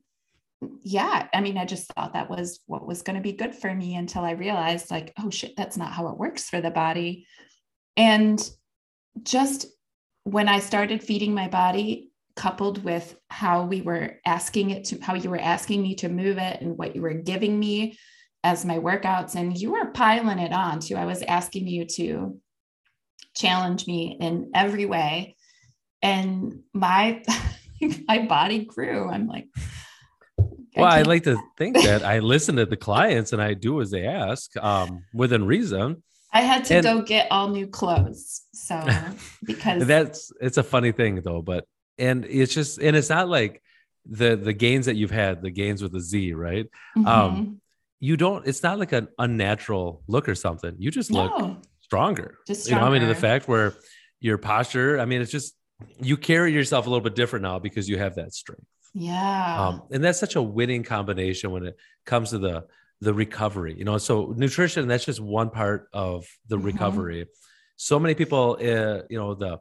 yeah, 0.83 1.27
I 1.33 1.41
mean, 1.41 1.59
I 1.59 1.65
just 1.65 1.89
thought 1.93 2.13
that 2.13 2.31
was 2.31 2.61
what 2.67 2.87
was 2.87 3.03
going 3.03 3.17
to 3.17 3.23
be 3.23 3.33
good 3.33 3.55
for 3.55 3.75
me 3.75 3.97
until 3.97 4.23
I 4.23 4.33
realized, 4.33 4.93
like, 4.93 5.13
oh 5.19 5.31
shit, 5.31 5.57
that's 5.57 5.77
not 5.77 5.93
how 5.93 6.07
it 6.09 6.19
works 6.19 6.49
for 6.49 6.61
the 6.61 6.71
body. 6.71 7.27
And 7.97 8.39
just 9.23 9.67
when 10.25 10.49
I 10.49 10.61
started 10.61 11.03
feeding 11.03 11.35
my 11.35 11.49
body, 11.49 12.11
coupled 12.37 12.83
with 12.83 13.15
how 13.29 13.65
we 13.65 13.83
were 13.83 14.19
asking 14.25 14.71
it 14.71 14.85
to, 14.87 14.99
how 15.01 15.15
you 15.15 15.29
were 15.29 15.39
asking 15.41 15.83
me 15.83 15.95
to 15.97 16.09
move 16.09 16.39
it 16.39 16.61
and 16.61 16.79
what 16.79 16.95
you 16.97 17.03
were 17.03 17.13
giving 17.15 17.59
me 17.59 17.99
as 18.45 18.65
my 18.65 18.79
workouts, 18.79 19.35
and 19.35 19.57
you 19.57 19.73
were 19.73 19.87
piling 19.93 20.39
it 20.39 20.53
on 20.53 20.81
too. 20.81 20.97
I 20.97 21.05
was 21.05 21.23
asking 21.23 21.69
you 21.69 21.85
to 21.97 22.39
challenge 23.37 23.87
me 23.87 24.17
in 24.21 24.51
every 24.55 24.87
way. 24.87 25.37
And 26.03 26.61
my 26.73 27.23
my 28.09 28.27
body 28.27 28.65
grew. 28.65 29.09
I'm 29.09 29.27
like, 29.27 29.47
Well, 30.77 30.87
I 30.87 30.97
can't- 30.97 31.07
like 31.07 31.23
to 31.25 31.37
think 31.59 31.77
that 31.83 32.03
I 32.05 32.19
listen 32.21 32.57
to 32.57 32.67
the 32.67 32.77
clients 32.77 33.33
and 33.33 33.43
I 33.43 33.55
do 33.55 33.81
as 33.81 33.91
they 33.91 34.07
ask, 34.07 34.57
um, 34.57 35.05
within 35.15 35.45
reason. 35.47 36.03
I 36.33 36.41
had 36.41 36.65
to 36.67 36.77
and- 36.77 36.85
go 36.85 37.03
get 37.03 37.29
all 37.31 37.49
new 37.49 37.67
clothes. 37.67 38.43
So 38.53 38.83
because 39.45 39.87
That's 39.87 40.33
it's 40.41 40.59
a 40.59 40.63
funny 40.63 40.93
thing 40.93 41.17
though, 41.23 41.43
but 41.43 41.67
and 41.99 42.25
it's 42.25 42.55
just 42.55 42.79
and 42.79 42.97
it's 42.97 43.11
not 43.11 43.29
like 43.29 43.63
the 44.07 44.37
the 44.37 44.53
gains 44.53 44.87
that 44.87 44.97
you've 44.97 45.11
had, 45.11 45.43
the 45.43 45.51
gains 45.51 45.83
with 45.83 45.95
a 45.95 46.01
Z, 46.01 46.33
right? 46.33 46.67
Mhm. 46.97 47.07
Um, 47.07 47.61
you 48.01 48.17
don't. 48.17 48.47
It's 48.49 48.63
not 48.63 48.79
like 48.79 48.93
an 48.93 49.09
unnatural 49.19 50.03
look 50.09 50.29
or 50.29 50.35
something. 50.35 50.75
You 50.79 50.91
just 50.91 51.11
look 51.13 51.31
no, 51.39 51.59
stronger. 51.81 52.39
just 52.47 52.65
stronger. 52.65 52.81
You 52.81 52.85
know, 52.85 52.91
I 52.91 52.99
mean, 52.99 53.07
to 53.09 53.15
the 53.15 53.21
fact 53.21 53.47
where 53.47 53.75
your 54.21 54.39
posture. 54.39 54.99
I 54.99 55.05
mean, 55.05 55.21
it's 55.21 55.31
just 55.31 55.55
you 56.01 56.17
carry 56.17 56.53
yourself 56.53 56.87
a 56.87 56.91
little 56.91 57.03
bit 57.05 57.15
different 57.15 57.45
now 57.45 57.59
because 57.61 57.89
you 57.89 57.99
have 57.99 58.17
that 58.17 58.33
strength. 58.35 58.65
Yeah. 58.95 59.69
um, 59.69 59.83
and 59.91 60.03
that's 60.05 60.19
such 60.21 60.37
a 60.37 60.43
winning 60.43 60.83
combination 60.83 61.51
when 61.51 61.65
it 61.65 61.77
comes 62.05 62.31
to 62.31 62.39
the 62.39 62.65
the 63.07 63.13
recovery 63.25 63.75
you 63.77 63.85
know 63.89 63.99
so 63.99 64.33
nutrition 64.45 64.87
that's 64.87 65.05
just 65.05 65.21
one 65.21 65.51
part 65.51 65.89
of 65.93 66.25
the 66.51 66.57
Mhm. 66.57 66.65
recovery 66.71 67.27
so 67.77 67.99
many 67.99 68.15
people 68.15 68.45
uh, 68.61 69.03
you 69.13 69.19
know 69.21 69.35
the 69.35 69.53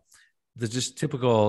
the 0.61 0.67
just 0.67 0.97
typical 1.03 1.39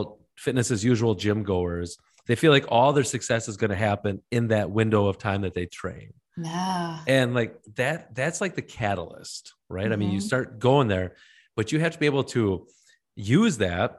fitness 0.44 0.70
as 0.70 0.82
usual 0.92 1.14
gym 1.14 1.42
goers 1.42 1.98
they 2.26 2.36
feel 2.42 2.50
like 2.56 2.64
all 2.68 2.92
their 2.94 3.04
success 3.16 3.42
is 3.50 3.56
going 3.58 3.70
to 3.76 3.82
happen 3.90 4.22
in 4.30 4.48
that 4.48 4.70
window 4.70 5.02
of 5.06 5.18
time 5.18 5.42
that 5.42 5.52
they 5.58 5.66
train 5.66 6.10
yeah. 6.38 7.00
and 7.06 7.34
like 7.34 7.52
that 7.76 8.14
that's 8.14 8.40
like 8.40 8.54
the 8.54 8.62
catalyst 8.80 9.52
right 9.68 9.92
i 9.92 9.96
mean 9.96 10.10
you 10.16 10.20
Mhm. 10.20 10.30
start 10.32 10.58
going 10.58 10.88
there 10.88 11.08
but 11.56 11.72
you 11.72 11.78
have 11.80 11.92
to 11.92 11.98
be 11.98 12.06
able 12.06 12.24
to 12.24 12.66
use 13.16 13.58
that 13.58 13.98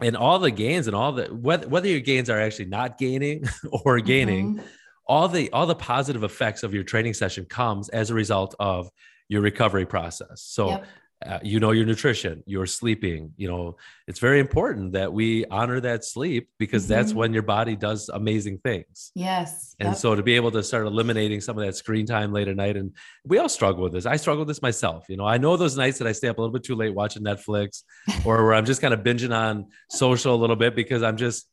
and 0.00 0.16
all 0.16 0.38
the 0.40 0.50
gains 0.50 0.86
and 0.88 0.96
all 0.96 1.12
the 1.12 1.26
whether, 1.26 1.68
whether 1.68 1.86
your 1.86 2.00
gains 2.00 2.28
are 2.28 2.40
actually 2.40 2.70
not 2.78 2.98
gaining 2.98 3.44
or 3.84 4.00
gaining 4.00 4.56
Mhm. 4.56 4.64
All 5.06 5.28
the 5.28 5.50
all 5.52 5.66
the 5.66 5.74
positive 5.74 6.22
effects 6.24 6.62
of 6.62 6.72
your 6.74 6.84
training 6.84 7.14
session 7.14 7.44
comes 7.44 7.88
as 7.88 8.10
a 8.10 8.14
result 8.14 8.54
of 8.60 8.88
your 9.28 9.40
recovery 9.40 9.86
process 9.86 10.42
so 10.42 10.68
Yep. 10.70 10.86
uh, 11.26 11.38
you 11.42 11.58
know 11.60 11.70
your 11.72 11.86
nutrition 11.86 12.42
your 12.46 12.66
sleeping 12.66 13.32
you 13.36 13.48
know 13.48 13.76
it's 14.06 14.18
very 14.20 14.38
important 14.40 14.92
that 14.92 15.12
we 15.12 15.44
honor 15.46 15.80
that 15.80 16.04
sleep 16.04 16.48
because 16.58 16.86
that's 16.88 17.12
Mhm. 17.12 17.16
when 17.16 17.32
your 17.32 17.42
body 17.42 17.74
does 17.76 18.08
amazing 18.10 18.58
things 18.58 19.10
Yes. 19.14 19.74
and 19.80 19.88
Yep. 19.90 19.96
so 19.96 20.14
to 20.14 20.22
be 20.22 20.34
able 20.36 20.50
to 20.52 20.62
start 20.62 20.86
eliminating 20.86 21.40
some 21.40 21.56
of 21.58 21.64
that 21.64 21.74
screen 21.76 22.06
time 22.06 22.32
late 22.32 22.48
at 22.48 22.56
night, 22.56 22.76
and 22.76 22.92
we 23.24 23.38
all 23.38 23.48
struggle 23.48 23.82
with 23.84 23.92
this. 23.92 24.06
I 24.06 24.16
struggle 24.16 24.40
with 24.42 24.48
this 24.48 24.62
myself. 24.62 25.06
You 25.08 25.16
know, 25.16 25.24
I 25.26 25.38
know 25.38 25.56
those 25.56 25.76
nights 25.76 25.98
that 25.98 26.06
I 26.08 26.12
stay 26.12 26.28
up 26.28 26.38
a 26.38 26.40
little 26.40 26.52
bit 26.52 26.64
too 26.64 26.74
late 26.76 26.94
watching 26.94 27.22
Netflix, 27.24 27.82
or 28.26 28.44
where 28.44 28.54
I'm 28.54 28.64
just 28.66 28.80
kind 28.80 28.94
of 28.94 29.00
binging 29.00 29.34
on 29.36 29.66
social 29.90 30.34
a 30.34 30.40
little 30.42 30.56
bit 30.56 30.74
because 30.76 31.02
I'm 31.02 31.16
just 31.16 31.46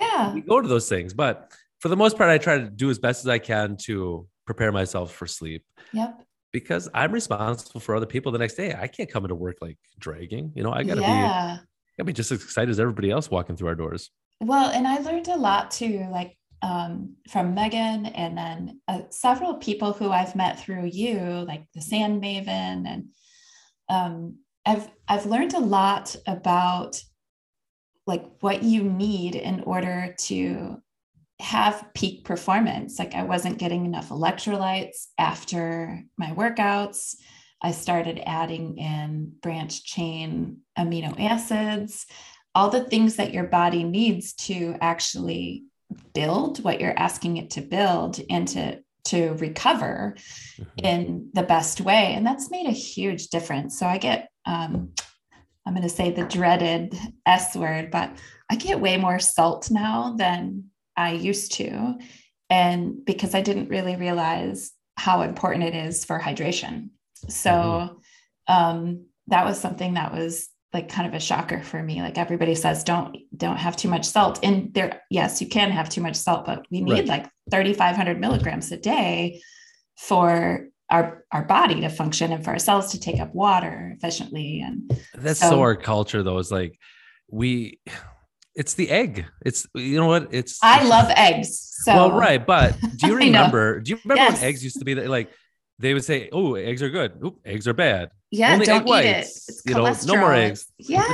yeah. 0.00 0.32
we 0.34 0.40
go 0.42 0.60
to 0.60 0.68
those 0.68 0.88
things. 0.88 1.12
But 1.14 1.52
for 1.80 1.88
the 1.88 1.96
most 1.96 2.16
part, 2.16 2.30
I 2.30 2.38
try 2.38 2.58
to 2.58 2.70
do 2.70 2.90
as 2.90 2.98
best 2.98 3.24
as 3.24 3.28
I 3.28 3.38
can 3.38 3.76
to 3.82 4.26
prepare 4.46 4.72
myself 4.72 5.12
for 5.12 5.26
sleep 5.26 5.64
Yep. 5.92 6.22
because 6.52 6.88
I'm 6.94 7.12
responsible 7.12 7.80
for 7.80 7.94
other 7.96 8.06
people 8.06 8.32
the 8.32 8.38
next 8.38 8.54
day. 8.54 8.74
I 8.74 8.86
can't 8.86 9.10
come 9.10 9.24
into 9.24 9.34
work 9.34 9.56
like 9.60 9.78
dragging. 9.98 10.52
You 10.54 10.62
know, 10.62 10.72
I 10.72 10.82
gotta 10.84 11.00
be 11.00 11.06
yeah. 11.06 11.58
gotta 11.98 12.06
be 12.06 12.12
just 12.12 12.32
as 12.32 12.42
excited 12.42 12.70
as 12.70 12.80
everybody 12.80 13.10
else 13.10 13.30
walking 13.30 13.56
through 13.56 13.68
our 13.68 13.74
doors. 13.74 14.10
Well, 14.40 14.70
and 14.70 14.86
I 14.86 14.98
learned 14.98 15.28
a 15.28 15.36
lot 15.36 15.70
too, 15.70 16.06
like 16.10 16.36
um, 16.62 17.16
from 17.30 17.54
Megan, 17.54 18.06
and 18.06 18.36
then 18.36 18.80
uh, 18.88 19.00
several 19.10 19.54
people 19.54 19.92
who 19.92 20.10
I've 20.10 20.34
met 20.36 20.60
through 20.60 20.86
you, 20.86 21.18
like 21.20 21.64
the 21.74 21.80
Sand 21.80 22.22
Maven, 22.22 22.86
and 22.86 23.08
um, 23.88 24.36
I've 24.64 24.88
I've 25.08 25.26
learned 25.26 25.54
a 25.54 25.60
lot 25.60 26.16
about 26.26 27.02
like 28.06 28.24
what 28.40 28.62
you 28.62 28.82
need 28.84 29.34
in 29.34 29.60
order 29.62 30.14
to 30.18 30.80
have 31.40 31.86
peak 31.94 32.24
performance. 32.24 32.98
Like 32.98 33.14
I 33.14 33.24
wasn't 33.24 33.58
getting 33.58 33.84
enough 33.84 34.08
electrolytes 34.08 35.06
after 35.18 36.02
my 36.16 36.30
workouts. 36.32 37.16
I 37.62 37.72
started 37.72 38.22
adding 38.26 38.78
in 38.78 39.32
branch 39.42 39.84
chain 39.84 40.58
amino 40.78 41.18
acids, 41.20 42.06
all 42.54 42.70
the 42.70 42.84
things 42.84 43.16
that 43.16 43.34
your 43.34 43.44
body 43.44 43.84
needs 43.84 44.32
to 44.34 44.76
actually 44.80 45.64
build 46.14 46.62
what 46.64 46.80
you're 46.80 46.98
asking 46.98 47.36
it 47.36 47.50
to 47.50 47.60
build 47.60 48.20
and 48.30 48.48
to 48.48 48.80
to 49.04 49.34
recover 49.34 50.16
Mhm. 50.58 50.66
in 50.82 51.30
the 51.32 51.44
best 51.44 51.80
way 51.80 52.12
and 52.14 52.26
that's 52.26 52.50
made 52.50 52.66
a 52.66 52.72
huge 52.72 53.28
difference 53.28 53.78
so 53.78 53.86
i 53.86 53.98
get 53.98 54.28
um, 54.46 54.90
i'm 55.64 55.74
going 55.74 55.82
to 55.82 55.88
say 55.88 56.10
the 56.10 56.24
dreaded 56.24 56.92
s 57.24 57.54
word 57.54 57.92
but 57.92 58.10
i 58.50 58.56
get 58.56 58.80
way 58.80 58.96
more 58.96 59.20
salt 59.20 59.70
now 59.70 60.16
than 60.18 60.64
i 60.96 61.12
used 61.12 61.52
to 61.52 61.94
and 62.50 63.04
because 63.04 63.34
i 63.34 63.40
didn't 63.40 63.68
really 63.68 63.96
realize 63.96 64.72
how 64.96 65.22
important 65.22 65.64
it 65.64 65.74
is 65.74 66.04
for 66.04 66.18
hydration 66.18 66.88
so 67.28 68.00
um, 68.48 69.06
that 69.28 69.44
was 69.44 69.58
something 69.60 69.94
that 69.94 70.12
was 70.12 70.48
like 70.72 70.88
kind 70.88 71.08
of 71.08 71.14
a 71.14 71.20
shocker 71.20 71.62
for 71.62 71.82
me 71.82 72.00
like 72.02 72.18
everybody 72.18 72.54
says 72.54 72.84
don't 72.84 73.16
don't 73.36 73.56
have 73.56 73.76
too 73.76 73.88
much 73.88 74.04
salt 74.04 74.38
and 74.42 74.72
there 74.74 75.02
yes 75.10 75.40
you 75.40 75.48
can 75.48 75.70
have 75.70 75.88
too 75.88 76.00
much 76.00 76.16
salt 76.16 76.44
but 76.44 76.66
we 76.70 76.80
need 76.80 76.92
Right. 76.92 77.06
like 77.06 77.30
3500 77.50 78.20
milligrams 78.20 78.70
a 78.72 78.76
day 78.76 79.40
for 79.98 80.68
our 80.90 81.24
our 81.32 81.44
body 81.44 81.80
to 81.80 81.88
function 81.88 82.32
and 82.32 82.44
for 82.44 82.50
our 82.50 82.58
cells 82.58 82.92
to 82.92 83.00
take 83.00 83.18
up 83.20 83.34
water 83.34 83.94
efficiently 83.96 84.60
and 84.60 84.90
That's 85.14 85.40
So- 85.40 85.50
so 85.50 85.60
our 85.60 85.74
culture, 85.76 86.22
though. 86.22 86.38
Is 86.38 86.52
like 86.52 86.78
we, 87.28 87.80
it's 88.56 88.74
the 88.74 88.90
egg. 88.90 89.26
It's 89.44 89.66
you 89.74 89.98
know 90.00 90.06
what? 90.06 90.28
It's 90.32 90.58
i 90.62 90.76
it's- 90.76 90.88
love 90.90 91.10
eggs 91.16 91.50
so 91.84 91.94
well, 91.94 92.12
right. 92.12 92.44
But 92.44 92.76
do 92.96 93.06
you 93.08 93.16
remember? 93.16 93.80
Do 93.80 93.90
you 93.92 93.98
remember 94.04 94.22
Yes. 94.22 94.40
when 94.40 94.48
eggs 94.48 94.64
used 94.64 94.78
to 94.78 94.84
be 94.84 94.94
that, 94.94 95.08
like 95.08 95.30
they 95.78 95.92
would 95.94 96.04
say, 96.04 96.28
"Oh, 96.32 96.54
eggs 96.54 96.82
are 96.82 96.90
good. 96.90 97.12
Oop, 97.24 97.38
eggs 97.44 97.68
are 97.68 97.74
bad. 97.74 98.10
yeah 98.32 98.54
only 98.54 98.66
don't 98.66 98.88
egg 98.88 99.04
eat 99.04 99.08
it 99.10 99.18
it's 99.26 99.62
you 99.66 99.74
know, 99.74 99.92
no 100.06 100.16
more 100.16 100.34
eggs. 100.34 100.66
Yeah 100.78 101.04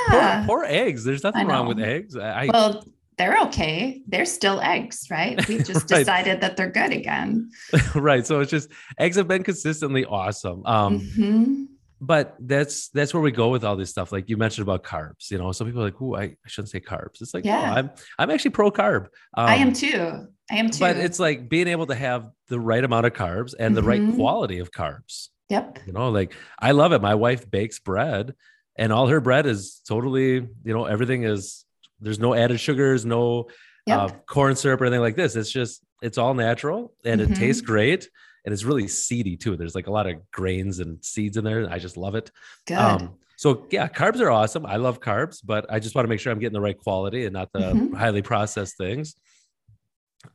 poor, 0.46 0.62
poor 0.62 0.64
eggs. 0.64 1.04
There's 1.04 1.22
nothing 1.24 1.46
wrong 1.46 1.66
with 1.68 1.78
eggs. 1.80 2.16
I, 2.16 2.46
well 2.52 2.84
they're 3.18 3.38
okay 3.42 4.00
they're 4.08 4.24
still 4.24 4.58
eggs 4.62 5.06
right 5.10 5.36
we 5.46 5.58
just 5.70 5.90
Right. 5.90 5.98
decided 5.98 6.40
that 6.40 6.56
they're 6.56 6.70
good 6.70 6.92
again 6.92 7.50
right. 7.94 8.24
So 8.26 8.40
it's 8.40 8.50
just 8.50 8.70
eggs 8.98 9.16
have 9.16 9.28
been 9.28 9.42
consistently 9.44 10.04
awesome. 10.06 10.64
Um, 10.64 11.00
Mhm. 11.00 11.66
But 12.04 12.34
that's 12.40 12.88
that's 12.88 13.14
where 13.14 13.22
we 13.22 13.30
go 13.30 13.48
with 13.48 13.62
all 13.64 13.76
this 13.76 13.88
stuff. 13.88 14.10
Like 14.10 14.28
you 14.28 14.36
mentioned 14.36 14.64
about 14.64 14.82
carbs. 14.82 15.30
You 15.30 15.38
know, 15.38 15.52
some 15.52 15.68
people 15.68 15.82
are 15.82 15.84
like, 15.84 16.02
"Ooh, 16.02 16.16
I, 16.16 16.22
I 16.24 16.48
shouldn't 16.48 16.70
say 16.70 16.80
carbs." 16.80 17.20
It's 17.22 17.32
like, 17.32 17.44
Yeah. 17.44 17.60
no, 17.60 17.66
I'm 17.76 17.90
I'm 18.18 18.30
actually 18.30 18.50
pro 18.50 18.70
carb. 18.72 19.04
Um, 19.36 19.46
i 19.48 19.54
am 19.54 19.72
too 19.72 20.26
i 20.50 20.56
am 20.56 20.68
too 20.68 20.80
but 20.80 20.96
it's 20.96 21.20
like 21.20 21.48
being 21.48 21.68
able 21.68 21.86
to 21.86 21.94
have 21.94 22.28
the 22.48 22.58
right 22.58 22.82
amount 22.84 23.06
of 23.06 23.12
carbs 23.12 23.54
and 23.58 23.76
the 23.76 23.82
right 23.82 24.02
Mhm. 24.02 24.16
quality 24.16 24.58
of 24.58 24.72
carbs 24.72 25.28
yep 25.48 25.78
you 25.86 25.92
know 25.92 26.10
like 26.10 26.34
i 26.58 26.72
love 26.72 26.92
it 26.92 27.00
my 27.00 27.14
wife 27.14 27.48
bakes 27.48 27.78
bread 27.78 28.34
and 28.76 28.92
all 28.92 29.06
her 29.06 29.20
bread 29.20 29.46
is 29.46 29.80
totally 29.88 30.32
you 30.34 30.74
know 30.74 30.84
everything 30.86 31.22
is 31.22 31.64
there's 32.00 32.18
no 32.18 32.34
added 32.34 32.58
sugars 32.58 33.06
no 33.06 33.46
yep 33.86 33.98
uh, 33.98 34.08
corn 34.26 34.56
syrup 34.56 34.80
or 34.80 34.86
anything 34.86 35.00
like 35.00 35.16
this 35.16 35.36
it's 35.36 35.50
just 35.50 35.82
it's 36.02 36.18
all 36.18 36.34
natural 36.34 36.92
and 37.04 37.20
Mhm. 37.20 37.30
it 37.30 37.34
tastes 37.36 37.62
great 37.62 38.10
and 38.44 38.52
it's 38.52 38.64
really 38.64 38.88
seedy 38.88 39.36
too. 39.36 39.56
There's 39.56 39.74
like 39.74 39.86
a 39.86 39.90
lot 39.92 40.06
of 40.06 40.16
grains 40.32 40.80
and 40.80 41.02
seeds 41.04 41.36
in 41.36 41.44
there 41.44 41.68
i 41.70 41.78
just 41.78 41.96
love 41.96 42.14
it. 42.14 42.30
Good. 42.66 42.76
Um 42.78 43.14
so 43.36 43.66
yeah 43.70 43.88
carbs 43.88 44.20
are 44.20 44.30
awesome. 44.30 44.66
I 44.66 44.76
love 44.76 45.00
carbs 45.00 45.40
but 45.44 45.66
i 45.70 45.78
just 45.78 45.94
want 45.94 46.04
to 46.04 46.08
make 46.08 46.20
sure 46.20 46.32
i'm 46.32 46.38
getting 46.38 46.52
the 46.54 46.60
right 46.60 46.78
quality 46.78 47.24
and 47.24 47.32
not 47.32 47.52
the 47.52 47.60
Mhm. 47.72 47.94
highly 47.96 48.22
processed 48.22 48.76
things. 48.76 49.14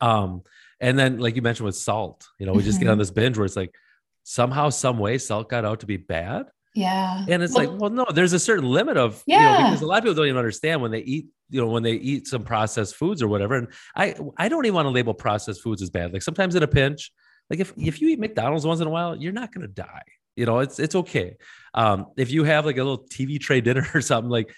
Um 0.02 0.44
and 0.80 0.98
then 0.98 1.18
like 1.20 1.36
you 1.36 1.42
mentioned 1.42 1.66
with 1.66 1.76
salt 1.76 2.28
you 2.40 2.46
know 2.46 2.54
we 2.54 2.64
just 2.64 2.80
get 2.80 2.90
on 2.90 2.96
Mhm. 2.98 3.00
this 3.00 3.12
binge 3.12 3.38
where 3.38 3.46
it's 3.46 3.56
like 3.56 3.74
somehow 4.24 4.70
some 4.70 4.98
way 5.00 5.18
salt 5.18 5.50
got 5.50 5.64
out 5.66 5.80
to 5.82 5.86
be 5.86 5.98
bad. 5.98 6.48
Yeah. 6.76 7.26
And 7.28 7.42
it's 7.42 7.56
Well, 7.56 7.70
like 7.72 7.80
well 7.82 7.90
no 7.90 8.06
there's 8.14 8.34
a 8.34 8.40
certain 8.40 8.66
limit 8.66 8.98
of 8.98 9.24
you 9.26 9.36
know 9.38 9.42
Yeah. 9.42 9.64
because 9.70 9.82
a 9.82 9.86
lot 9.88 9.98
of 10.00 10.04
people 10.04 10.16
don't 10.16 10.26
even 10.28 10.38
understand 10.38 10.82
when 10.82 10.92
they 10.92 11.00
eat 11.00 11.28
you 11.50 11.62
know 11.62 11.68
when 11.68 11.84
they 11.84 11.94
eat 11.94 12.28
some 12.28 12.44
processed 12.44 12.96
foods 12.96 13.22
or 13.22 13.28
whatever 13.30 13.56
and 13.56 13.68
i 13.96 14.14
i 14.38 14.50
don't 14.50 14.66
even 14.66 14.76
want 14.76 14.86
to 14.86 14.92
label 14.92 15.14
processed 15.14 15.62
foods 15.62 15.82
as 15.82 15.90
bad. 15.90 16.12
Like 16.14 16.22
sometimes 16.22 16.56
in 16.56 16.64
a 16.64 16.68
pinch 16.68 17.12
like 17.50 17.60
if 17.60 17.74
if 17.78 18.02
you 18.02 18.10
eat 18.10 18.20
mcdonald's 18.20 18.66
once 18.66 18.80
in 18.80 18.88
a 18.88 18.90
while 18.90 19.16
you're 19.16 19.34
not 19.34 19.54
going 19.54 19.62
to 19.66 19.74
die 19.74 20.04
you 20.36 20.46
know 20.46 20.60
it's 20.60 20.80
it's 20.80 20.96
okay 20.96 21.36
um 21.74 22.08
if 22.18 22.32
you 22.32 22.44
have 22.44 22.66
like 22.66 22.78
a 22.78 22.84
little 22.84 23.06
tv 23.08 23.40
tray 23.40 23.62
dinner 23.62 23.86
or 23.94 24.02
something 24.02 24.30
like 24.30 24.54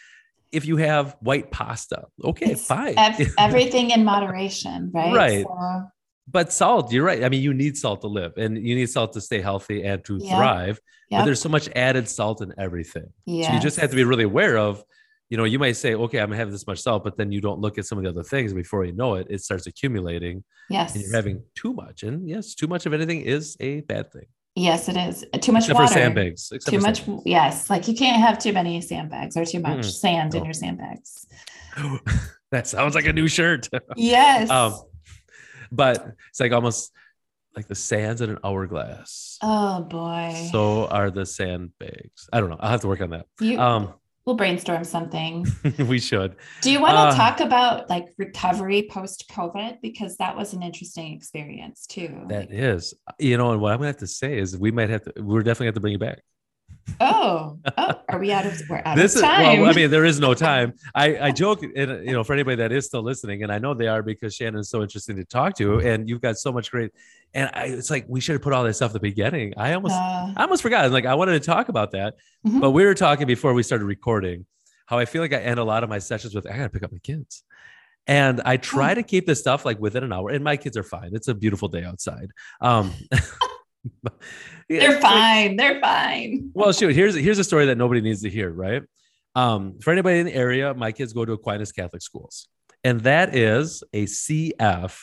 if 0.52 0.66
you 0.66 0.78
have 0.78 1.16
white 1.22 1.52
pasta 1.52 2.06
okay 2.24 2.52
It's 2.52 2.66
fine 2.66 2.96
ev- 2.98 3.34
everything 3.38 3.92
in 3.92 4.04
moderation, 4.04 4.90
right? 4.94 5.14
Right. 5.14 5.44
So, 5.44 5.84
but 6.32 6.52
salt 6.54 6.92
you're 6.92 7.04
right 7.04 7.24
i 7.24 7.30
mean 7.30 7.42
you 7.42 7.54
need 7.54 7.76
salt 7.78 8.02
to 8.02 8.08
live 8.08 8.34
and 8.38 8.56
you 8.58 8.76
need 8.76 8.90
salt 8.90 9.14
to 9.14 9.22
stay 9.22 9.42
healthy 9.42 9.84
and 9.84 10.04
to 10.06 10.20
Yeah. 10.22 10.36
thrive 10.36 10.80
but 11.10 11.26
there's 11.26 11.42
so 11.42 11.50
much 11.50 11.68
added 11.76 12.08
salt 12.08 12.42
in 12.42 12.54
everything 12.60 13.08
yes. 13.26 13.48
So 13.48 13.54
you 13.54 13.60
just 13.60 13.78
have 13.80 13.90
to 13.90 13.96
be 13.96 14.04
really 14.04 14.26
aware 14.26 14.58
of, 14.58 14.84
you 15.30 15.38
know, 15.38 15.44
you 15.44 15.60
might 15.60 15.74
say, 15.74 15.94
okay, 15.96 16.20
I'm 16.20 16.28
gonna 16.30 16.38
have 16.38 16.52
this 16.52 16.66
much 16.66 16.80
salt, 16.80 17.04
but 17.04 17.16
then 17.18 17.32
you 17.32 17.40
don't 17.42 17.60
look 17.60 17.78
at 17.78 17.86
some 17.86 17.98
of 17.98 18.04
the 18.04 18.10
other 18.10 18.24
things. 18.24 18.54
Before 18.54 18.84
you 18.84 18.94
know 18.94 19.16
it, 19.16 19.28
it 19.30 19.42
starts 19.42 19.68
accumulating 19.68 20.44
yes. 20.70 20.96
and 20.96 21.04
you're 21.04 21.14
having 21.16 21.44
too 21.56 21.74
much. 21.74 22.04
And 22.04 22.28
yes, 22.28 22.56
too 22.56 22.68
much 22.68 22.86
of 22.86 22.94
anything 22.94 23.22
is 23.22 23.56
a 23.60 23.82
bad 23.82 24.12
thing. 24.12 24.26
yes, 24.56 24.90
it 24.90 24.98
is. 24.98 25.24
Too 25.42 25.52
much 25.52 25.64
Except 25.64 25.76
water. 25.80 25.88
for 25.88 25.94
sandbags. 25.94 26.50
Except 26.52 26.74
Too 26.74 26.80
for 26.82 26.88
much. 26.88 27.04
Yes. 27.26 27.70
Like 27.70 27.88
you 27.88 27.94
can't 27.96 28.20
have 28.22 28.40
too 28.40 28.52
many 28.54 28.82
sandbags 28.82 29.38
or 29.38 29.46
too 29.46 29.60
much 29.60 29.80
Mm-mm. 29.86 29.92
sand 29.92 30.34
in 30.36 30.44
your 30.44 30.54
sandbags. 30.54 31.28
sandbags. 31.78 32.32
that 32.52 32.68
sounds 32.68 32.96
like 32.96 33.06
a 33.06 33.14
new 33.14 33.28
shirt. 33.28 33.70
Yes. 33.96 34.50
um, 34.50 34.74
but 35.72 36.14
it's 36.30 36.40
like 36.40 36.52
almost 36.52 36.92
like 37.56 37.68
the 37.68 37.76
sands 37.76 38.22
in 38.22 38.32
an 38.32 38.40
hourglass. 38.44 39.38
oh 39.44 39.82
boy. 39.82 40.50
So 40.52 40.88
are 40.88 41.12
the 41.12 41.26
sandbags. 41.26 42.28
I 42.34 42.40
don't 42.40 42.50
know. 42.50 42.58
I'll 42.60 42.72
have 42.72 42.82
to 42.82 42.88
work 42.88 43.02
on 43.02 43.12
that. 43.12 43.28
you, 43.40 43.60
Um, 43.60 43.94
we'll 44.30 44.38
brainstorm 44.38 44.84
something. 44.84 45.44
we 45.80 46.00
should. 46.00 46.36
Do 46.62 46.72
you 46.72 46.80
want 46.80 46.94
to 46.94 47.00
Uh, 47.00 47.16
talk 47.16 47.40
about 47.40 47.90
like 47.90 48.06
recovery 48.20 48.88
post 48.90 49.26
COVID? 49.32 49.82
Because 49.82 50.18
that 50.18 50.38
was 50.38 50.54
an 50.54 50.62
interesting 50.62 51.14
experience 51.14 51.88
too. 51.88 52.26
That 52.28 52.52
is, 52.52 52.94
you 53.18 53.38
know, 53.38 53.52
and 53.52 53.60
what 53.60 53.72
I'm 53.74 53.80
gonna 53.80 53.88
have 53.88 53.98
to 53.98 54.08
say 54.08 54.38
is 54.38 54.56
we 54.56 54.72
might 54.72 54.92
have 54.92 55.02
to. 55.06 55.14
We're 55.22 55.42
definitely 55.42 55.66
have 55.68 55.76
to 55.76 55.82
bring 55.82 55.94
you 55.94 56.00
back. 56.00 56.22
Oh, 57.00 57.58
oh, 57.78 57.94
are 58.10 58.20
we 58.20 58.32
out 58.32 58.46
of 58.46 58.62
we're 58.70 58.82
out 58.86 58.96
this 58.96 59.14
of 59.16 59.18
is 59.18 59.22
time? 59.24 59.62
well. 59.62 59.70
I 59.70 59.74
mean, 59.74 59.90
there 59.92 60.06
is 60.06 60.20
no 60.20 60.34
time. 60.34 60.74
I 60.96 61.18
I 61.28 61.32
joke, 61.32 61.62
and 61.64 62.06
you 62.06 62.12
know, 62.14 62.24
for 62.24 62.34
anybody 62.34 62.56
that 62.58 62.72
is 62.72 62.86
still 62.86 63.02
listening, 63.04 63.44
and 63.44 63.52
I 63.52 63.58
know 63.60 63.74
they 63.74 63.88
are 63.88 64.02
because 64.04 64.36
Shannon 64.36 64.60
is 64.60 64.70
so 64.70 64.82
interesting 64.82 65.16
to 65.18 65.26
talk 65.26 65.56
to, 65.58 65.80
and 65.80 66.08
you've 66.10 66.22
got 66.22 66.38
so 66.38 66.52
much 66.52 66.72
great. 66.72 66.92
And 67.34 67.50
I, 67.54 67.66
it's 67.66 67.90
like 67.92 68.06
we 68.08 68.20
should 68.22 68.34
have 68.34 68.42
put 68.42 68.54
all 68.54 68.64
that 68.64 68.74
stuff 68.74 68.90
at 68.90 68.94
the 68.94 69.00
beginning. 69.00 69.54
I 69.58 69.74
almost, 69.74 69.94
Uh, 69.96 70.34
I 70.36 70.44
almost 70.44 70.62
forgot. 70.62 70.90
Like 70.92 71.06
I 71.06 71.14
wanted 71.16 71.34
to 71.34 71.46
talk 71.46 71.70
about 71.70 71.92
that, 71.92 72.16
Mhm. 72.48 72.62
but 72.62 72.72
we 72.72 72.84
were 72.86 72.96
talking 72.96 73.28
before 73.28 73.54
we 73.54 73.64
started 73.64 73.86
recording. 73.86 74.46
How 74.88 74.98
I 74.98 75.06
feel 75.06 75.22
like 75.22 75.34
I 75.34 75.38
end 75.38 75.60
a 75.60 75.64
lot 75.64 75.84
of 75.84 75.90
my 75.90 76.00
sessions 76.00 76.34
with 76.34 76.48
I 76.48 76.58
gotta 76.58 76.70
pick 76.70 76.84
up 76.84 76.92
my 76.92 76.98
kids. 77.00 77.44
And 78.08 78.42
I 78.44 78.58
try 78.58 78.96
to 78.96 79.04
keep 79.04 79.28
this 79.28 79.40
stuff 79.40 79.64
like 79.66 79.80
within 79.80 80.04
an 80.04 80.12
hour, 80.12 80.32
and 80.32 80.44
my 80.44 80.58
kids 80.58 80.76
are 80.76 80.84
fine. 80.84 81.12
It's 81.14 81.28
a 81.28 81.36
beautiful 81.36 81.68
day 81.68 81.84
outside. 81.84 82.32
Um, 82.60 82.92
yeah, 84.04 84.10
they're 84.70 84.94
it's 84.96 85.04
like- 85.04 85.14
fine. 85.14 85.56
They're 85.56 85.80
fine. 85.82 86.52
well, 86.54 86.72
shoot, 86.72 86.94
here's 86.94 87.16
here's 87.16 87.40
a 87.40 87.44
story 87.44 87.66
that 87.68 87.78
nobody 87.78 88.02
needs 88.02 88.22
to 88.22 88.30
hear, 88.30 88.50
right? 88.52 88.84
Um, 89.36 89.80
for 89.80 89.92
anybody 89.92 90.20
in 90.20 90.26
the 90.26 90.34
area, 90.36 90.74
my 90.74 90.92
kids 90.92 91.14
go 91.14 91.24
to 91.26 91.34
Aquinas 91.34 91.72
Catholic 91.72 92.02
schools, 92.02 92.48
and 92.84 93.02
that 93.02 93.36
is 93.36 93.84
a 93.94 94.06
CF 94.06 94.98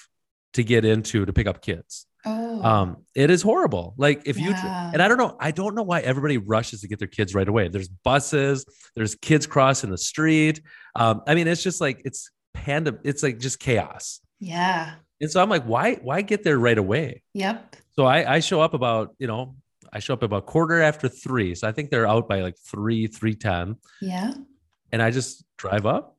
to 0.55 0.63
get 0.65 0.85
into 0.85 1.25
to 1.27 1.33
pick 1.33 1.47
up 1.47 1.63
kids. 1.63 2.07
Oh, 2.29 2.61
Um, 2.63 2.97
it 3.15 3.31
is 3.31 3.41
horrible. 3.43 3.95
Like 3.99 4.23
if 4.27 4.37
you 4.37 4.53
and 4.53 5.01
I 5.01 5.07
don't 5.07 5.17
know, 5.19 5.37
I 5.39 5.53
don't 5.53 5.77
know 5.77 5.85
why 5.85 6.01
everybody 6.01 6.39
rushes 6.39 6.81
to 6.81 6.89
get 6.89 6.99
their 6.99 7.07
kids 7.09 7.35
right 7.37 7.47
away. 7.47 7.69
There's 7.69 7.89
buses, 7.89 8.67
there's 8.97 9.15
kids 9.15 9.47
crossing 9.47 9.91
the 9.91 9.99
street. 9.99 10.61
Um, 10.97 11.23
I 11.29 11.37
mean, 11.37 11.47
it's 11.47 11.63
just 11.63 11.81
like 11.81 12.03
it's 12.05 12.31
panda, 12.53 12.99
it's 13.05 13.23
like 13.23 13.39
just 13.39 13.61
chaos. 13.61 14.21
yeah. 14.41 14.95
And 15.19 15.31
so 15.31 15.41
I'm 15.41 15.49
like, 15.49 15.65
why, 15.65 15.95
why 16.03 16.21
get 16.21 16.43
there 16.45 16.59
right 16.59 16.77
away? 16.77 17.23
Yep. 17.33 17.77
So 17.99 18.05
I, 18.05 18.35
I 18.35 18.41
show 18.41 18.61
up 18.61 18.75
about, 18.75 19.15
you 19.19 19.27
know, 19.27 19.57
I 19.93 20.01
show 20.01 20.15
up 20.15 20.23
about 20.23 20.47
quarter 20.47 20.83
after 20.83 21.09
three. 21.09 21.55
So 21.55 21.67
I 21.67 21.73
think 21.73 21.91
they're 21.91 22.07
out 22.07 22.29
by 22.29 22.43
like 22.43 22.57
three, 22.59 23.07
three 23.07 23.35
ten. 23.35 23.77
Yeah. 24.01 24.35
And 24.93 25.03
I 25.03 25.11
just 25.11 25.45
drive 25.57 25.87
up. 25.87 26.17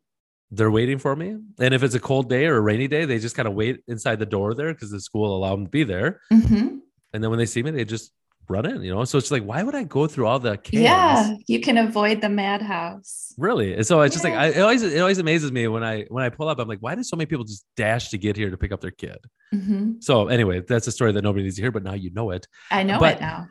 They're 0.49 0.71
waiting 0.71 0.97
for 0.97 1.15
me. 1.15 1.37
And 1.59 1.73
if 1.73 1.83
it's 1.83 1.95
a 1.95 1.99
cold 1.99 2.29
day 2.29 2.45
or 2.47 2.55
a 2.57 2.61
rainy 2.61 2.87
day, 2.87 3.05
they 3.05 3.19
just 3.19 3.35
kind 3.35 3.47
of 3.47 3.53
wait 3.53 3.83
inside 3.87 4.17
the 4.19 4.25
door 4.25 4.53
there 4.53 4.73
because 4.73 4.91
the 4.91 4.99
school 5.01 5.23
will 5.23 5.37
allow 5.37 5.55
them 5.55 5.65
to 5.65 5.69
be 5.69 5.83
there. 5.83 6.21
hmm 6.29 6.79
And 7.13 7.23
then 7.23 7.29
when 7.29 7.37
they 7.37 7.45
see 7.45 7.61
me, 7.61 7.71
they 7.71 7.85
just 7.85 8.11
run 8.49 8.65
in, 8.65 8.81
you 8.81 8.93
know? 8.93 9.03
So 9.05 9.17
it's 9.17 9.31
like, 9.31 9.43
why 9.43 9.63
would 9.63 9.75
I 9.75 9.83
go 9.83 10.07
through 10.07 10.27
all 10.27 10.39
the 10.39 10.57
chaos? 10.57 10.83
Yeah. 10.83 11.33
You 11.47 11.59
can 11.59 11.77
avoid 11.77 12.21
the 12.21 12.29
madhouse. 12.29 13.33
Really? 13.37 13.73
And 13.75 13.85
so 13.85 14.01
it's 14.01 14.13
just 14.15 14.23
like, 14.23 14.33
I, 14.33 14.47
it 14.47 14.59
always, 14.59 14.81
it 14.83 14.99
always 14.99 15.17
amazes 15.17 15.51
me 15.51 15.67
when 15.67 15.83
I, 15.83 16.03
when 16.09 16.23
I 16.23 16.29
pull 16.29 16.47
up, 16.47 16.59
I'm 16.59 16.67
like, 16.67 16.79
why 16.79 16.95
do 16.95 17.03
so 17.03 17.15
many 17.15 17.25
people 17.25 17.45
just 17.45 17.65
dash 17.75 18.09
to 18.09 18.17
get 18.17 18.35
here 18.37 18.49
to 18.49 18.57
pick 18.57 18.71
up 18.71 18.81
their 18.81 18.91
kid? 18.91 19.17
hmm 19.51 19.93
So 19.99 20.27
anyway, 20.27 20.61
that's 20.61 20.87
a 20.87 20.91
story 20.91 21.11
that 21.11 21.21
nobody 21.23 21.43
needs 21.43 21.55
to 21.57 21.61
hear, 21.61 21.71
but 21.71 21.83
now 21.83 21.93
you 21.93 22.11
know 22.11 22.31
it. 22.31 22.47
I 22.71 22.83
know 22.83 22.99
But- 22.99 23.17
it 23.17 23.21
now. 23.21 23.47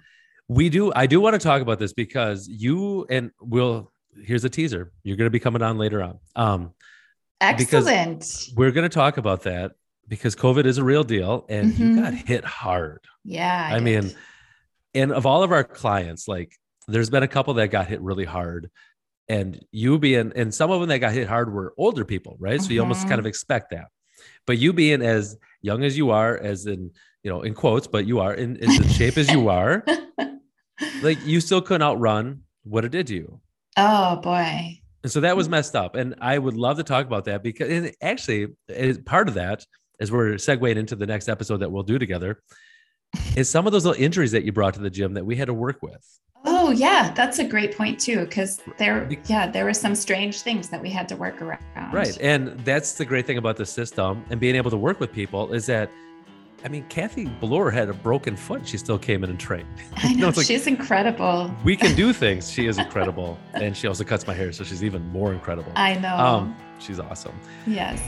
We 0.49 0.69
do, 0.69 0.93
I 0.95 1.07
do 1.07 1.21
want 1.21 1.35
to 1.35 1.41
talk 1.41 1.61
about 1.61 1.81
this 1.81 1.93
because 1.93 2.47
you, 2.47 3.05
and 3.11 3.33
we'll, 3.41 3.91
here's 4.23 4.45
a 4.45 4.49
teaser. 4.49 4.93
You're 5.03 5.17
going 5.17 5.27
to 5.27 5.31
be 5.31 5.41
coming 5.41 5.61
on 5.61 5.77
later 5.77 6.03
on. 6.05 6.21
Um, 6.37 6.71
Excellent. 7.41 8.51
we're 8.57 8.71
going 8.71 8.89
to 8.89 8.95
talk 8.95 9.17
about 9.19 9.43
that 9.43 9.73
because 10.09 10.37
COVID 10.37 10.65
is 10.65 10.79
a 10.79 10.85
real 10.85 11.03
deal 11.05 11.45
and 11.49 11.77
you 11.79 11.87
Mhm. 11.87 11.97
got 12.03 12.15
hit 12.15 12.45
hard. 12.45 13.01
Yeah. 13.25 13.69
I 13.73 13.81
mean, 13.81 14.03
did. 14.03 14.17
And 14.95 15.13
of 15.13 15.27
all 15.27 15.43
of 15.43 15.53
our 15.53 15.65
clients, 15.65 16.29
like 16.29 16.53
there's 16.89 17.11
been 17.11 17.23
a 17.23 17.29
couple 17.29 17.55
that 17.55 17.69
got 17.69 17.87
hit 17.87 18.01
really 18.01 18.25
hard. 18.25 18.71
And 19.29 19.61
you 19.73 19.99
being, 19.99 20.33
and 20.37 20.55
some 20.55 20.71
of 20.71 20.81
them 20.81 20.89
that 20.89 20.99
got 20.99 21.13
hit 21.13 21.29
hard 21.29 21.53
were 21.53 21.75
older 21.77 22.05
people, 22.05 22.37
right? 22.39 22.61
So 22.61 22.71
you 22.71 22.81
almost 22.81 23.01
kind 23.03 23.13
mm-hmm. 23.13 23.21
of 23.21 23.27
expect 23.27 23.71
that. 23.71 23.87
But 24.47 24.59
you 24.59 24.73
being 24.73 25.03
as 25.03 25.37
young 25.63 25.83
as 25.83 25.99
you 25.99 26.11
are, 26.11 26.37
as 26.39 26.67
in, 26.67 26.93
you 27.25 27.31
know, 27.31 27.43
in 27.43 27.55
quotes, 27.55 27.89
but 27.89 28.07
you 28.07 28.21
are 28.21 28.33
in 28.33 28.57
as 28.63 28.79
in 28.79 28.89
shape 28.89 29.19
as 29.19 29.29
you 29.31 29.49
are, 29.49 29.85
like 31.03 31.19
you 31.27 31.41
still 31.41 31.61
couldn't 31.61 31.83
outrun 31.83 32.43
what 32.63 32.85
it 32.85 32.93
did 32.93 33.09
to 33.09 33.15
you. 33.15 33.41
oh 33.77 34.17
boy. 34.17 34.81
And 35.03 35.13
so 35.13 35.21
that 35.21 35.37
was 35.37 35.49
mm. 35.49 35.53
messed 35.53 35.77
up. 35.77 35.95
And 35.97 36.15
I 36.21 36.39
would 36.39 36.57
love 36.57 36.79
to 36.79 36.85
talk 36.85 37.07
about 37.07 37.25
that 37.27 37.43
because 37.43 37.71
and 37.71 37.93
actually, 38.01 38.49
as 38.69 38.99
part 38.99 39.29
of 39.29 39.35
that, 39.35 39.65
as 40.01 40.13
we're 40.13 40.35
segueing 40.35 40.77
into 40.77 40.97
the 40.97 41.07
next 41.07 41.29
episode 41.29 41.59
that 41.59 41.71
we'll 41.71 41.83
do 41.83 41.99
together, 41.99 42.43
is 43.37 43.51
some 43.51 43.67
of 43.67 43.73
those 43.73 43.85
little 43.85 44.03
injuries 44.03 44.33
that 44.33 44.45
you 44.45 44.53
brought 44.53 44.75
to 44.75 44.81
the 44.81 44.91
gym 44.91 45.15
that 45.15 45.25
we 45.25 45.37
had 45.37 45.47
to 45.47 45.55
work 45.55 45.83
with. 45.83 46.21
Oh 46.45 46.71
yeah, 46.71 47.13
that's 47.15 47.39
a 47.39 47.45
great 47.45 47.77
point 47.77 47.99
too. 47.99 48.21
Because 48.25 48.61
there, 48.79 49.09
yeah, 49.27 49.51
there 49.51 49.65
were 49.65 49.75
some 49.75 49.95
strange 49.95 50.41
things 50.43 50.69
that 50.69 50.81
we 50.81 50.91
had 50.91 51.09
to 51.09 51.17
work 51.17 51.43
around. 51.43 51.93
Right. 51.93 52.17
And 52.21 52.49
that's 52.61 52.95
the 52.95 53.05
great 53.05 53.27
thing 53.27 53.39
about 53.39 53.57
the 53.57 53.67
system 53.67 54.25
and 54.31 54.39
being 54.39 54.55
able 54.55 54.71
to 54.71 54.77
work 54.77 55.01
with 55.01 55.13
people 55.13 55.53
is 55.53 55.67
that, 55.67 55.91
I 56.65 56.69
mean, 56.69 56.85
Kathy 56.89 57.27
Bloor 57.27 57.71
had 57.71 57.89
a 57.89 57.95
broken 57.95 58.37
foot. 58.37 58.67
She 58.67 58.79
still 58.79 58.99
came 58.99 59.25
in 59.25 59.31
and 59.31 59.39
trained. 59.41 59.67
I 59.97 60.13
know, 60.15 60.21
know 60.21 60.29
it's 60.29 60.39
like- 60.39 60.47
she's 60.47 60.67
incredible. 60.67 61.53
We 61.65 61.77
can 61.77 61.95
do 61.97 62.13
things. 62.25 62.51
She 62.51 62.67
is 62.67 62.79
incredible. 62.79 63.39
And 63.55 63.77
she 63.77 63.89
also 63.89 64.05
cuts 64.05 64.27
my 64.27 64.35
hair. 64.35 64.53
So 64.53 64.63
she's 64.65 64.85
even 64.85 65.05
more 65.11 65.33
incredible. 65.33 65.73
I 65.75 65.95
know. 65.95 66.17
Um, 66.17 66.57
she's 66.79 67.01
awesome. 67.01 67.39
yes. 67.67 68.01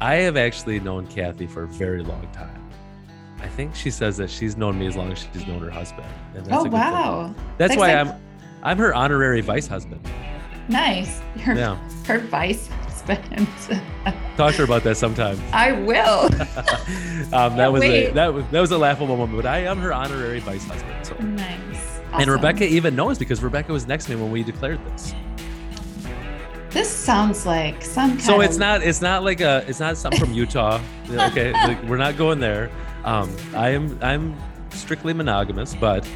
I 0.00 0.14
have 0.16 0.36
actually 0.36 0.80
known 0.80 1.06
Kathy 1.06 1.46
for 1.46 1.62
a 1.64 1.68
very 1.68 2.02
long 2.02 2.26
time. 2.32 2.58
I 3.42 3.48
think 3.48 3.74
she 3.74 3.90
says 3.90 4.16
that 4.18 4.30
she's 4.30 4.56
known 4.56 4.78
me 4.78 4.86
as 4.86 4.96
long 4.96 5.10
as 5.12 5.26
she's 5.32 5.46
known 5.46 5.60
her 5.60 5.70
husband. 5.70 6.06
And 6.34 6.46
that's 6.46 6.56
Oh 6.56 6.60
a 6.60 6.62
good 6.64 6.72
thing. 6.72 6.80
wow. 6.80 7.34
That's 7.58 7.76
why 7.76 7.94
like- 7.94 8.06
I'm 8.14 8.22
I'm 8.62 8.78
her 8.78 8.94
honorary 8.94 9.40
vice 9.40 9.66
husband. 9.66 10.00
Nice. 10.68 11.18
Her, 11.40 11.54
Yeah. 11.54 11.76
her 12.06 12.20
vice 12.20 12.68
husband. 12.68 13.48
Talk 14.36 14.52
to 14.52 14.58
her 14.58 14.64
about 14.64 14.84
that 14.84 14.96
sometime. 14.96 15.40
I 15.52 15.72
will. 15.72 16.24
um, 17.34 17.56
that 17.56 17.72
was 17.72 17.82
a, 17.82 18.10
that 18.12 18.32
was 18.32 18.44
that 18.52 18.60
was 18.60 18.70
a 18.70 18.78
laughable 18.78 19.16
moment, 19.16 19.42
but 19.42 19.46
I 19.46 19.58
am 19.64 19.78
her 19.78 19.92
honorary 19.92 20.38
vice 20.38 20.64
husband. 20.64 21.04
So 21.04 21.16
nice. 21.16 22.00
and 22.12 22.30
Rebecca 22.30 22.64
even 22.64 22.94
knows 22.94 23.18
because 23.18 23.42
Rebecca 23.42 23.72
was 23.72 23.88
next 23.88 24.04
to 24.06 24.14
me 24.14 24.22
when 24.22 24.30
we 24.30 24.44
declared 24.44 24.78
this. 24.92 25.12
This 26.70 26.88
sounds 26.88 27.44
like 27.44 27.84
some 27.84 28.10
kind 28.12 28.22
So 28.22 28.40
it's 28.40 28.54
of- 28.54 28.60
not 28.60 28.82
it's 28.82 29.02
not 29.02 29.24
like 29.24 29.40
a 29.40 29.64
it's 29.66 29.80
not 29.80 29.96
something 29.96 30.20
from 30.20 30.32
Utah. 30.32 30.80
Okay, 31.10 31.52
like, 31.52 31.82
we're 31.84 31.98
not 31.98 32.16
going 32.16 32.38
there. 32.38 32.70
Um, 33.04 33.34
I 33.54 33.70
am 33.70 33.98
I'm 34.02 34.36
strictly 34.70 35.12
monogamous, 35.12 35.74
but 35.74 36.06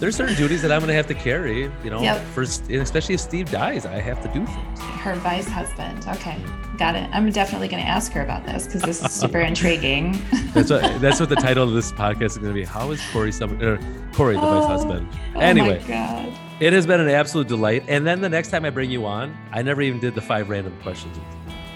there's 0.00 0.16
certain 0.16 0.34
duties 0.34 0.60
that 0.62 0.72
I'm 0.72 0.80
going 0.80 0.88
to 0.88 0.94
have 0.94 1.06
to 1.06 1.14
carry. 1.14 1.62
You 1.84 1.90
know, 1.90 2.02
Yep. 2.02 2.24
for 2.34 2.42
especially 2.42 3.14
if 3.14 3.20
Steve 3.20 3.50
dies, 3.50 3.86
I 3.86 4.00
have 4.00 4.20
to 4.22 4.28
do 4.28 4.44
things. 4.44 4.80
her 4.80 5.14
vice 5.16 5.48
husband. 5.48 6.04
Okay, 6.08 6.36
got 6.78 6.96
it. 6.96 7.08
I'm 7.12 7.30
definitely 7.30 7.68
going 7.68 7.82
to 7.82 7.88
ask 7.88 8.12
her 8.12 8.22
about 8.22 8.44
this 8.44 8.66
because 8.66 8.82
this 8.82 9.02
is 9.04 9.12
super 9.12 9.38
intriguing. 9.50 10.20
That's 10.52 10.70
what 10.70 10.82
that's 11.00 11.20
what 11.20 11.28
the 11.28 11.36
title 11.36 11.64
of 11.64 11.72
this 11.74 11.92
podcast 11.92 12.22
is 12.32 12.38
going 12.38 12.50
to 12.52 12.54
be. 12.60 12.64
How 12.64 12.90
is 12.90 13.00
Cory 13.12 13.32
some 13.32 13.60
or 13.62 13.78
Cory 14.12 14.34
the 14.34 14.40
vice 14.40 14.64
Oh, 14.64 14.68
husband? 14.68 15.08
Oh 15.36 15.40
anyway, 15.40 15.80
my 15.80 15.88
god. 15.88 16.32
it 16.60 16.72
has 16.72 16.86
been 16.86 17.00
an 17.00 17.08
absolute 17.08 17.48
delight. 17.48 17.84
And 17.88 18.06
then 18.06 18.20
the 18.20 18.28
next 18.28 18.50
time 18.50 18.64
I 18.64 18.70
bring 18.70 18.90
you 18.90 19.06
on, 19.06 19.36
I 19.52 19.62
never 19.62 19.80
even 19.82 20.00
did 20.00 20.14
the 20.14 20.20
five 20.22 20.48
random 20.50 20.76
questions. 20.82 21.16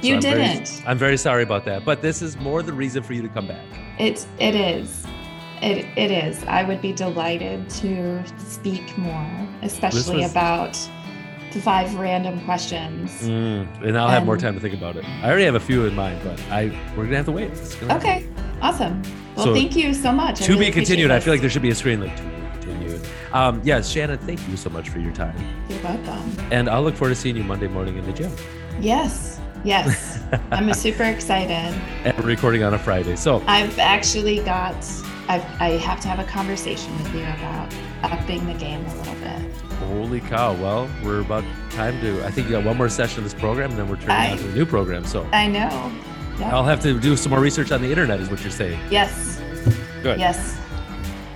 You. 0.02 0.10
You 0.10 0.14
I'm 0.16 0.22
very- 0.22 0.42
didn't. 0.42 0.82
I'm 0.86 0.98
very 0.98 1.16
sorry 1.16 1.42
about 1.42 1.64
that, 1.66 1.84
but 1.84 2.02
this 2.02 2.22
is 2.22 2.36
more 2.38 2.62
the 2.62 2.72
reason 2.72 3.02
for 3.02 3.12
you 3.14 3.22
to 3.22 3.28
come 3.28 3.46
back. 3.46 3.64
It's 3.98 4.26
it 4.38 4.54
is. 4.54 5.04
It 5.62 5.86
it 5.96 6.10
is. 6.10 6.44
I 6.44 6.62
would 6.62 6.80
be 6.80 6.92
delighted 6.92 7.68
to 7.70 8.22
speak 8.38 8.96
more, 8.98 9.30
especially 9.62 10.22
was- 10.22 10.30
about 10.30 10.78
the 11.52 11.60
five 11.60 11.94
random 11.94 12.38
questions. 12.44 13.22
Mm, 13.22 13.82
and 13.82 13.98
I'll 13.98 14.08
have 14.08 14.26
more 14.26 14.36
time 14.36 14.54
to 14.54 14.60
think 14.60 14.74
about 14.74 14.96
it. 14.96 15.04
I 15.22 15.28
already 15.28 15.44
have 15.46 15.54
a 15.54 15.60
few 15.60 15.86
in 15.86 15.94
mind, 15.94 16.20
but 16.22 16.38
I 16.50 16.66
we're 16.96 17.04
gonna 17.04 17.16
have 17.16 17.26
to 17.26 17.32
wait. 17.32 17.50
It's 17.50 17.74
gonna 17.76 17.92
have 17.94 18.02
to 18.02 18.08
Okay, 18.08 18.26
awesome. 18.60 19.02
Well, 19.34 19.46
So, 19.46 19.54
thank 19.54 19.74
you 19.74 19.94
so 19.94 20.12
much. 20.12 20.42
I 20.42 20.44
to 20.46 20.52
really 20.52 20.66
be 20.66 20.72
continued. 20.72 21.10
I 21.10 21.20
feel 21.20 21.32
like 21.32 21.40
there 21.40 21.48
should 21.50 21.62
be 21.62 21.70
a 21.70 21.74
screen 21.74 22.00
like 22.00 22.14
to 22.16 22.22
be 22.22 22.30
continued. 22.52 23.00
Um, 23.32 23.60
yes, 23.64 23.88
Shannon, 23.90 24.18
thank 24.18 24.46
you 24.48 24.56
so 24.56 24.68
much 24.70 24.88
for 24.90 24.98
your 25.00 25.12
time, 25.12 25.34
you're 25.68 25.80
welcome. 25.82 26.32
and 26.50 26.68
I'll 26.68 26.82
look 26.82 26.94
forward 26.96 27.14
to 27.14 27.20
seeing 27.20 27.36
you 27.36 27.44
Monday 27.44 27.68
morning 27.68 27.96
in 27.96 28.04
the 28.04 28.12
gym. 28.12 28.30
Yes, 28.80 29.40
yes. 29.68 30.18
I'm 30.50 30.72
super 30.74 31.04
excited. 31.04 31.50
and 32.04 32.16
we're 32.18 32.24
recording 32.26 32.62
on 32.62 32.74
a 32.74 32.78
Friday, 32.78 33.16
so 33.16 33.42
I've 33.46 33.78
actually 33.78 34.40
got. 34.40 34.74
I've, 35.30 35.44
I 35.60 35.70
have 35.76 36.00
to 36.00 36.08
have 36.08 36.18
a 36.18 36.24
conversation 36.24 36.90
with 36.96 37.14
you 37.14 37.22
about 37.22 37.72
upping 38.02 38.46
the 38.46 38.54
game 38.54 38.84
a 38.86 38.94
little 38.96 39.14
bit. 39.16 39.52
holy 39.74 40.20
cow! 40.20 40.54
Well, 40.54 40.88
we're 41.04 41.20
about 41.20 41.44
time 41.70 42.00
to. 42.00 42.24
I 42.24 42.30
think 42.30 42.46
you 42.48 42.54
got 42.54 42.64
one 42.64 42.76
more 42.78 42.88
session 42.88 43.18
of 43.18 43.24
this 43.30 43.38
program, 43.38 43.70
and 43.70 43.78
then 43.78 43.88
we're 43.88 43.96
turning 43.96 44.10
I- 44.10 44.30
on 44.32 44.38
to 44.38 44.48
a 44.48 44.52
new 44.52 44.64
program. 44.66 45.04
So 45.04 45.28
I 45.32 45.46
know. 45.46 45.92
Yep. 46.38 46.52
I'll 46.52 46.64
have 46.64 46.80
to 46.82 46.98
do 47.00 47.16
some 47.16 47.30
more 47.30 47.40
research 47.40 47.72
on 47.72 47.82
the 47.82 47.90
internet, 47.90 48.20
is 48.20 48.30
what 48.30 48.40
you're 48.42 48.50
saying. 48.52 48.78
yes. 48.90 49.40
Good. 50.02 50.18
Yes. 50.20 50.56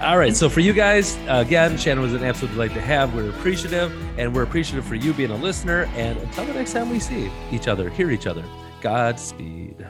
All 0.02 0.18
right. 0.18 0.34
So 0.34 0.48
for 0.48 0.58
you 0.58 0.72
guys, 0.72 1.16
again, 1.28 1.78
Shannon 1.78 2.02
was 2.02 2.12
an 2.12 2.24
absolute 2.24 2.50
delight 2.52 2.74
to 2.74 2.80
have. 2.80 3.14
We're 3.14 3.30
appreciative, 3.30 3.92
and 4.18 4.34
we're 4.34 4.42
appreciative 4.42 4.84
for 4.84 4.96
you 4.96 5.12
being 5.12 5.30
a 5.30 5.36
listener. 5.36 5.88
And 5.94 6.18
until 6.18 6.44
the 6.44 6.54
next 6.54 6.72
time 6.72 6.90
we 6.90 6.98
see 6.98 7.30
each 7.52 7.68
other, 7.68 7.88
hear 7.88 8.10
each 8.10 8.26
other, 8.26 8.44
Godspeed. 8.80 9.86